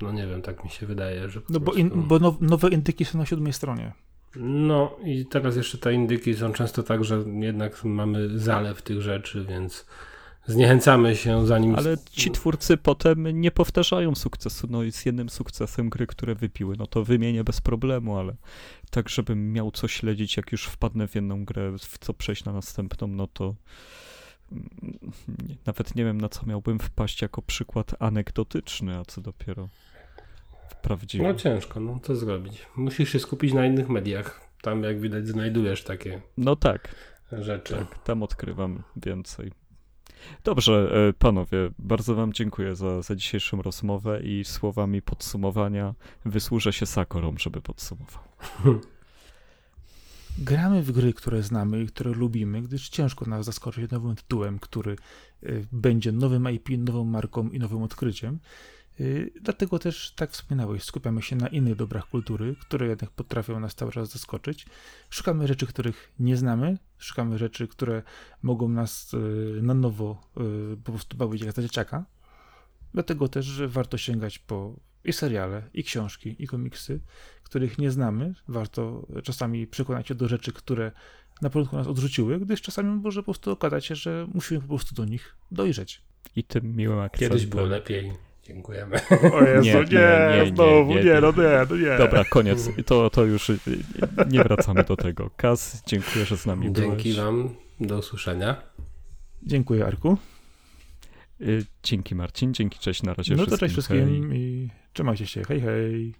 No 0.00 0.12
nie 0.12 0.26
wiem, 0.26 0.42
tak 0.42 0.64
mi 0.64 0.70
się 0.70 0.86
wydaje, 0.86 1.28
że 1.28 1.40
No 1.48 1.60
bo, 1.60 1.72
in, 1.72 1.90
bo 1.94 2.18
now, 2.18 2.40
nowe 2.40 2.68
indyki 2.68 3.04
są 3.04 3.18
na 3.18 3.26
siódmej 3.26 3.52
stronie. 3.52 3.92
No 4.36 4.96
i 5.04 5.26
teraz 5.26 5.56
jeszcze 5.56 5.78
te 5.78 5.94
indyki 5.94 6.34
są 6.34 6.52
często 6.52 6.82
tak, 6.82 7.04
że 7.04 7.24
jednak 7.40 7.84
mamy 7.84 8.38
zalew 8.38 8.82
tych 8.82 9.02
rzeczy, 9.02 9.44
więc 9.48 9.86
zniechęcamy 10.46 11.16
się 11.16 11.46
zanim... 11.46 11.74
Ale 11.74 11.96
ci 12.10 12.30
twórcy 12.30 12.76
potem 12.76 13.40
nie 13.40 13.50
powtarzają 13.50 14.14
sukcesu. 14.14 14.66
No 14.70 14.82
i 14.82 14.92
z 14.92 15.06
jednym 15.06 15.28
sukcesem 15.28 15.90
gry, 15.90 16.06
które 16.06 16.34
wypiły, 16.34 16.76
no 16.78 16.86
to 16.86 17.04
wymienię 17.04 17.44
bez 17.44 17.60
problemu, 17.60 18.18
ale 18.18 18.34
tak, 18.90 19.08
żebym 19.08 19.52
miał 19.52 19.70
co 19.70 19.88
śledzić, 19.88 20.36
jak 20.36 20.52
już 20.52 20.64
wpadnę 20.64 21.08
w 21.08 21.14
jedną 21.14 21.44
grę, 21.44 21.72
w 21.78 21.98
co 21.98 22.14
przejść 22.14 22.44
na 22.44 22.52
następną, 22.52 23.06
no 23.06 23.26
to 23.26 23.54
mm, 24.52 24.98
nawet 25.66 25.94
nie 25.94 26.04
wiem, 26.04 26.20
na 26.20 26.28
co 26.28 26.46
miałbym 26.46 26.78
wpaść 26.78 27.22
jako 27.22 27.42
przykład 27.42 27.94
anegdotyczny, 27.98 28.98
a 28.98 29.04
co 29.04 29.20
dopiero 29.20 29.68
prawdziwy. 30.82 31.24
No 31.24 31.34
ciężko, 31.34 31.80
no 31.80 32.00
co 32.02 32.16
zrobić. 32.16 32.66
Musisz 32.76 33.12
się 33.12 33.18
skupić 33.18 33.52
na 33.52 33.66
innych 33.66 33.88
mediach. 33.88 34.40
Tam, 34.62 34.82
jak 34.82 35.00
widać, 35.00 35.28
znajdujesz 35.28 35.84
takie 35.84 36.22
no 36.36 36.56
tak, 36.56 36.94
rzeczy. 37.32 37.74
Tak, 37.74 38.02
tam 38.04 38.22
odkrywam 38.22 38.82
więcej. 38.96 39.52
Dobrze, 40.44 40.92
e, 41.08 41.12
panowie, 41.12 41.70
bardzo 41.78 42.14
wam 42.14 42.32
dziękuję 42.32 42.74
za, 42.74 43.02
za 43.02 43.16
dzisiejszą 43.16 43.62
rozmowę 43.62 44.20
i 44.22 44.44
słowami 44.44 45.02
podsumowania 45.02 45.94
wysłużę 46.24 46.72
się 46.72 46.86
Sakorom, 46.86 47.38
żeby 47.38 47.60
podsumował. 47.60 48.22
Gramy 50.38 50.82
w 50.82 50.92
gry, 50.92 51.12
które 51.12 51.42
znamy 51.42 51.82
i 51.82 51.86
które 51.86 52.10
lubimy, 52.10 52.62
gdyż 52.62 52.88
ciężko 52.88 53.26
nas 53.26 53.44
zaskoczyć 53.44 53.90
nowym 53.90 54.16
tytułem, 54.16 54.58
który 54.58 54.96
e, 55.42 55.52
będzie 55.72 56.12
nowym 56.12 56.50
IP, 56.50 56.68
nową 56.78 57.04
marką 57.04 57.48
i 57.48 57.58
nowym 57.58 57.82
odkryciem. 57.82 58.38
Y, 59.00 59.32
dlatego 59.40 59.78
też, 59.78 60.12
tak 60.16 60.30
wspominałeś, 60.30 60.82
skupiamy 60.82 61.22
się 61.22 61.36
na 61.36 61.48
innych 61.48 61.76
dobrach 61.76 62.08
kultury, 62.08 62.54
które 62.60 62.86
jednak 62.86 63.10
potrafią 63.10 63.60
nas 63.60 63.74
cały 63.74 63.92
czas 63.92 64.10
zaskoczyć. 64.10 64.66
Szukamy 65.10 65.46
rzeczy, 65.48 65.66
których 65.66 66.12
nie 66.18 66.36
znamy, 66.36 66.78
szukamy 66.98 67.38
rzeczy, 67.38 67.68
które 67.68 68.02
mogą 68.42 68.68
nas 68.68 69.14
y, 69.14 69.60
na 69.62 69.74
nowo 69.74 70.30
y, 70.72 70.76
po 70.76 70.92
prostu 70.92 71.16
bawić 71.16 71.42
jak 71.42 71.52
za 71.52 71.62
dzieciaka. 71.62 72.04
Dlatego 72.94 73.28
też 73.28 73.62
warto 73.66 73.98
sięgać 73.98 74.38
po 74.38 74.76
i 75.04 75.12
seriale, 75.12 75.62
i 75.74 75.84
książki, 75.84 76.36
i 76.38 76.46
komiksy, 76.46 77.00
których 77.42 77.78
nie 77.78 77.90
znamy. 77.90 78.34
Warto 78.48 79.06
czasami 79.24 79.66
przekonać 79.66 80.08
się 80.08 80.14
do 80.14 80.28
rzeczy, 80.28 80.52
które 80.52 80.92
na 81.42 81.50
początku 81.50 81.76
nas 81.76 81.86
odrzuciły, 81.86 82.40
gdyż 82.40 82.62
czasami 82.62 83.00
może 83.00 83.20
po 83.20 83.24
prostu 83.24 83.50
okazać 83.50 83.86
się, 83.86 83.94
że 83.94 84.26
musimy 84.34 84.60
po 84.60 84.66
prostu 84.66 84.94
do 84.94 85.04
nich 85.04 85.36
dojrzeć. 85.50 86.02
I 86.36 86.44
tym 86.44 86.76
miłym 86.76 86.98
akcentem. 86.98 87.28
Kiedyś 87.28 87.46
było 87.46 87.62
lepiej. 87.62 88.12
Dziękujemy. 88.42 88.96
O 89.32 89.42
Jezu, 89.42 89.68
nie, 89.68 89.82
nie, 89.82 90.44
nie, 90.44 90.50
znowu, 90.54 90.94
nie, 90.94 91.04
nie, 91.04 91.20
no 91.20 91.32
nie, 91.32 91.66
no 91.70 91.76
nie. 91.76 91.98
Dobra, 91.98 92.24
koniec. 92.24 92.68
To, 92.86 93.10
to 93.10 93.24
już 93.24 93.52
nie 94.30 94.44
wracamy 94.44 94.84
do 94.84 94.96
tego. 94.96 95.30
Kaz, 95.36 95.82
dziękuję, 95.86 96.24
że 96.24 96.36
z 96.36 96.46
nami 96.46 96.64
Dzięki 96.64 96.80
byłeś. 96.80 97.02
Dzięki 97.02 97.20
wam. 97.20 97.54
Do 97.80 97.98
usłyszenia. 97.98 98.62
Dziękuję, 99.42 99.86
Arku. 99.86 100.18
Y, 101.40 101.66
dzięki 101.82 102.14
Marcin, 102.14 102.54
dzięki, 102.54 102.78
cześć, 102.78 103.02
na 103.02 103.14
razie 103.14 103.36
No 103.36 103.46
to 103.46 103.58
cześć 103.58 103.72
wszystkim 103.72 104.34
i 104.34 104.68
Trzymajcie 104.92 105.26
się, 105.26 105.42
hej 105.42 105.60
hej. 105.60 106.14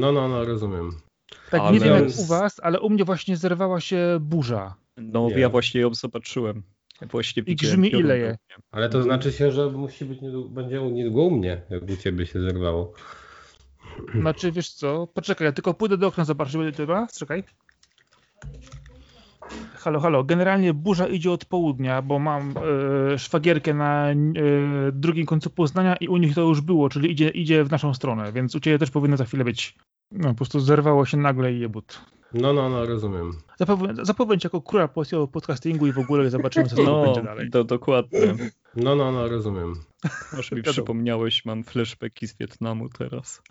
No, 0.00 0.12
no, 0.12 0.28
no, 0.28 0.44
rozumiem. 0.44 0.90
Tak, 1.50 1.60
Ale- 1.60 1.72
nie 1.72 1.80
wiem 1.80 1.94
jak 1.94 2.18
u 2.18 2.24
was, 2.24 2.60
ale 2.62 2.80
u 2.80 2.90
mnie 2.90 3.04
właśnie 3.04 3.36
zerwała 3.36 3.80
się 3.80 4.18
burza. 4.20 4.74
No, 4.96 5.28
Nie. 5.28 5.38
ja 5.38 5.48
właśnie 5.48 5.80
ją 5.80 5.94
zobaczyłem. 5.94 6.62
Właśnie 7.10 7.42
I 7.46 7.56
grzmi 7.56 7.94
i 7.94 8.02
leje. 8.02 8.38
Ale 8.70 8.88
to 8.88 9.02
znaczy 9.02 9.32
się, 9.32 9.50
że 9.50 9.70
musi 9.70 10.04
być 10.04 10.20
niedługo, 10.20 10.48
będzie 10.48 10.82
niedługo 10.82 11.22
u 11.22 11.30
mnie, 11.30 11.62
jak 11.70 11.82
u 11.82 11.96
ciebie 11.96 12.26
się 12.26 12.40
zerwało. 12.40 12.92
Znaczy, 14.14 14.52
wiesz 14.52 14.70
co, 14.70 15.06
poczekaj, 15.06 15.44
ja 15.44 15.52
tylko 15.52 15.74
pójdę 15.74 15.96
do 15.96 16.06
okna 16.06 16.24
zobaczyć, 16.24 16.56
będzie 16.56 16.76
to 16.76 16.86
raz, 16.86 17.18
czekaj. 17.18 17.44
Halo, 19.74 20.00
halo, 20.00 20.24
generalnie 20.24 20.74
burza 20.74 21.06
idzie 21.06 21.30
od 21.32 21.44
południa, 21.44 22.02
bo 22.02 22.18
mam 22.18 22.54
e, 23.12 23.18
szwagierkę 23.18 23.74
na 23.74 24.10
e, 24.10 24.14
drugim 24.92 25.26
końcu 25.26 25.50
Poznania 25.50 25.96
i 25.96 26.08
u 26.08 26.16
nich 26.16 26.34
to 26.34 26.40
już 26.40 26.60
było, 26.60 26.88
czyli 26.88 27.10
idzie, 27.12 27.28
idzie 27.28 27.64
w 27.64 27.70
naszą 27.70 27.94
stronę, 27.94 28.32
więc 28.32 28.54
u 28.54 28.60
ciebie 28.60 28.78
też 28.78 28.90
powinno 28.90 29.16
za 29.16 29.24
chwilę 29.24 29.44
być. 29.44 29.74
No, 30.12 30.28
po 30.28 30.34
prostu 30.34 30.60
zerwało 30.60 31.06
się 31.06 31.16
nagle 31.16 31.52
i 31.52 31.60
jebut. 31.60 32.00
No, 32.34 32.52
no, 32.52 32.68
no, 32.68 32.86
rozumiem. 32.86 33.32
Zapowiem, 33.58 34.04
zapowiem 34.04 34.40
cię 34.40 34.46
jako 34.46 34.62
króla 34.62 34.88
polskiego 34.88 35.28
podcastingu 35.28 35.86
i 35.86 35.92
w 35.92 35.98
ogóle 35.98 36.30
zobaczymy, 36.30 36.66
co 36.68 36.76
to 36.76 36.82
No, 36.92 37.04
będzie 37.04 37.22
dalej. 37.22 37.50
to 37.50 37.64
dokładnie. 37.64 38.20
No, 38.76 38.96
no, 38.96 39.12
no, 39.12 39.28
rozumiem. 39.28 39.74
Aż 40.38 40.52
mi 40.52 40.62
przypomniałeś, 40.62 41.44
mam 41.44 41.64
flashbacki 41.64 42.26
z 42.26 42.36
Wietnamu 42.36 42.88
teraz. 42.88 43.42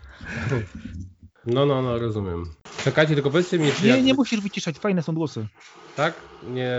No, 1.46 1.66
no, 1.66 1.82
no, 1.82 1.98
rozumiem. 1.98 2.44
Czekajcie, 2.84 3.14
tylko 3.14 3.30
powiedzcie 3.30 3.58
mi, 3.58 3.72
czy 3.72 3.82
Nie, 3.82 3.88
jak... 3.88 4.02
nie 4.04 4.14
musisz 4.14 4.40
wyciszać, 4.40 4.78
fajne 4.78 5.02
są 5.02 5.14
głosy. 5.14 5.46
Tak? 5.96 6.14
Nie... 6.50 6.76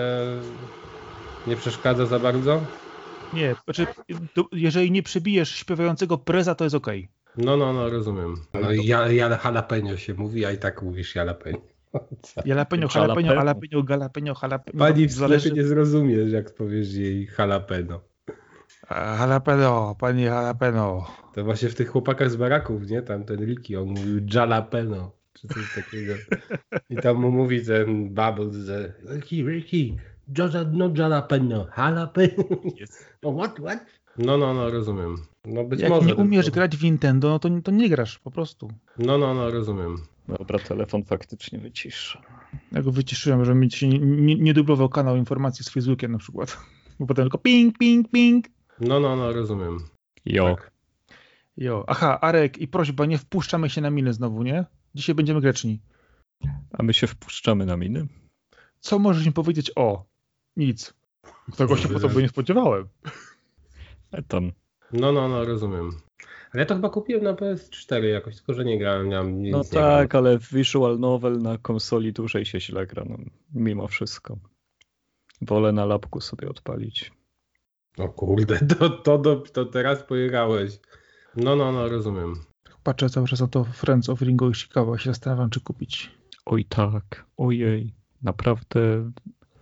Nie 1.48 1.56
przeszkadza 1.56 2.06
za 2.06 2.20
bardzo? 2.20 2.62
Nie, 3.34 3.56
znaczy, 3.66 3.88
to, 4.34 4.48
jeżeli 4.52 4.92
nie 4.92 5.04
przebijesz 5.04 5.56
śpiewającego 5.56 6.18
preza, 6.18 6.56
to 6.56 6.64
jest 6.64 6.76
okej. 6.76 7.10
No, 7.38 7.58
no, 7.58 7.74
no, 7.74 7.90
rozumiem. 7.90 8.36
No, 8.54 8.72
ja, 8.72 9.12
ja 9.12 9.30
jalapeno 9.44 9.98
się 9.98 10.14
mówi, 10.14 10.46
a 10.46 10.52
i 10.52 10.58
tak 10.58 10.82
mówisz 10.82 11.16
jalapeno. 11.16 11.58
Jalapeno, 12.46 12.88
Jalapeno. 12.96 13.34
jalapeno, 13.34 13.84
jalapeno, 13.90 14.34
jalapeno. 14.42 14.80
Pani 14.80 15.08
w 15.08 15.12
zależy- 15.12 15.40
sklepie 15.40 15.62
nie 15.62 15.68
zrozumiesz, 15.68 16.32
jak 16.32 16.54
powiesz 16.54 16.94
jej 16.94 17.30
jalapeno. 17.40 18.02
Jalapeno, 18.90 19.96
pani 20.00 20.24
jalapeno. 20.24 21.06
To 21.34 21.44
właśnie 21.44 21.70
w 21.70 21.76
tych 21.76 21.90
chłopakach 21.90 22.32
z 22.32 22.36
baraków, 22.36 22.90
nie? 22.90 23.02
Tam 23.02 23.24
ten 23.24 23.46
Ricky, 23.46 23.80
on 23.80 23.88
mówił 23.88 24.20
jalapeno, 24.34 25.12
czy 25.34 25.48
coś 25.48 25.76
takiego. 25.76 26.14
I 26.90 26.96
tam 26.96 27.16
mu 27.18 27.32
mówi 27.32 27.66
ten 27.66 28.10
Bubbles, 28.14 28.56
że 28.56 28.94
Ricky, 29.14 29.36
Ricky, 29.44 29.96
no 30.72 30.92
jalapeno, 30.98 31.68
jalapeno. 31.78 32.44
No 33.24 33.34
what, 33.38 33.60
what? 33.60 33.80
No, 34.18 34.38
no, 34.38 34.54
no, 34.54 34.70
rozumiem. 34.72 35.16
No 35.46 35.64
być 35.64 35.80
Jak 35.82 35.90
może. 35.90 36.08
nie 36.08 36.16
umiesz 36.16 36.46
tylko- 36.46 36.56
grać 36.56 36.78
w 36.78 36.84
Nintendo, 36.84 37.30
no 37.30 37.40
to, 37.40 37.50
to 37.64 37.72
nie 37.72 37.90
grasz 37.90 38.20
po 38.20 38.32
prostu. 38.32 38.72
No, 38.98 39.18
no, 39.18 39.34
no, 39.34 39.52
rozumiem. 39.52 39.98
Dobra, 40.28 40.60
telefon 40.60 41.04
faktycznie 41.04 41.60
wyciszę. 41.60 42.22
Ja 42.72 42.82
go 42.82 42.92
wyciszyłem, 42.92 43.46
żeby 43.46 43.60
mi 43.60 43.72
się 43.72 43.88
nie, 43.88 44.00
nie, 44.00 44.36
nie 44.36 44.54
dublował 44.54 44.90
kanał 44.90 45.16
informacji 45.16 45.66
z 45.66 45.70
Facebookiem 45.70 46.12
na 46.12 46.18
przykład. 46.18 46.58
Bo 47.00 47.06
potem 47.06 47.26
tylko 47.26 47.38
ping, 47.38 47.78
ping, 47.78 48.12
ping. 48.12 48.46
No, 48.82 49.00
no, 49.00 49.16
no, 49.16 49.34
rozumiem. 49.34 49.80
Jo. 50.26 50.56
Tak. 50.56 50.72
Jo, 51.58 51.84
aha, 51.88 52.20
Arek 52.22 52.58
i 52.58 52.68
prośba, 52.68 53.06
nie 53.06 53.18
wpuszczamy 53.18 53.70
się 53.70 53.82
na 53.82 53.90
miny 53.90 54.14
znowu, 54.14 54.44
nie? 54.44 54.66
Dzisiaj 54.96 55.16
będziemy 55.16 55.42
greczni. 55.42 55.80
A 56.72 56.84
my 56.84 56.94
się 56.94 57.08
wpuszczamy 57.08 57.66
na 57.66 57.78
miny? 57.78 58.08
Co 58.80 59.00
możesz 59.00 59.26
mi 59.26 59.32
powiedzieć 59.32 59.72
o? 59.76 60.06
Nic. 60.58 60.94
Tego 61.58 61.78
się 61.78 61.90
po 61.90 62.00
tobie 62.00 62.22
nie 62.22 62.30
spodziewałem. 62.30 62.88
E, 64.12 64.22
Tam. 64.24 64.52
No, 64.94 65.12
no, 65.12 65.28
no, 65.28 65.46
rozumiem. 65.46 65.92
Ale 66.54 66.62
ja 66.62 66.66
to 66.66 66.76
chyba 66.76 66.90
kupiłem 66.90 67.24
na 67.24 67.34
PS4 67.34 68.04
jakoś, 68.04 68.36
tylko 68.36 68.54
że 68.54 68.66
nie 68.66 68.80
grałem, 68.80 69.10
nie 69.10 69.16
mam 69.16 69.42
nic 69.42 69.52
No 69.52 69.58
nie 69.58 69.70
tak, 69.70 70.16
ale 70.16 70.40
visual 70.52 71.00
novel 71.00 71.42
na 71.42 71.58
konsoli 71.58 72.14
dłużej 72.14 72.46
się 72.46 72.60
źle 72.60 72.88
gra, 72.88 73.04
no, 73.10 73.18
mimo 73.54 73.88
wszystko. 73.88 74.38
Wolę 75.42 75.72
na 75.72 75.86
lapku 75.86 76.22
sobie 76.22 76.50
odpalić. 76.50 77.12
O 77.98 78.10
kurde, 78.10 78.60
to, 78.80 78.90
to, 78.90 79.18
to, 79.18 79.36
to 79.36 79.66
teraz 79.66 80.04
pojechałeś. 80.04 80.80
No, 81.36 81.56
no, 81.56 81.72
no, 81.72 81.90
rozumiem. 81.90 82.36
Patrzę 82.84 83.10
cały 83.10 83.28
czas 83.28 83.40
na 83.40 83.48
to 83.48 83.64
Friends 83.64 84.10
of 84.10 84.22
Ringo 84.22 84.50
i 84.50 84.54
Chicago 84.54 84.98
się 84.98 85.10
zastanawiam, 85.10 85.50
czy 85.50 85.62
kupić. 85.62 86.12
Oj 86.46 86.66
tak, 86.66 87.26
ojej. 87.38 87.94
Naprawdę 88.22 89.12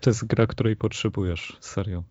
to 0.02 0.10
jest 0.10 0.26
gra, 0.26 0.48
której 0.48 0.76
potrzebujesz, 0.76 1.58
serio. 1.60 2.04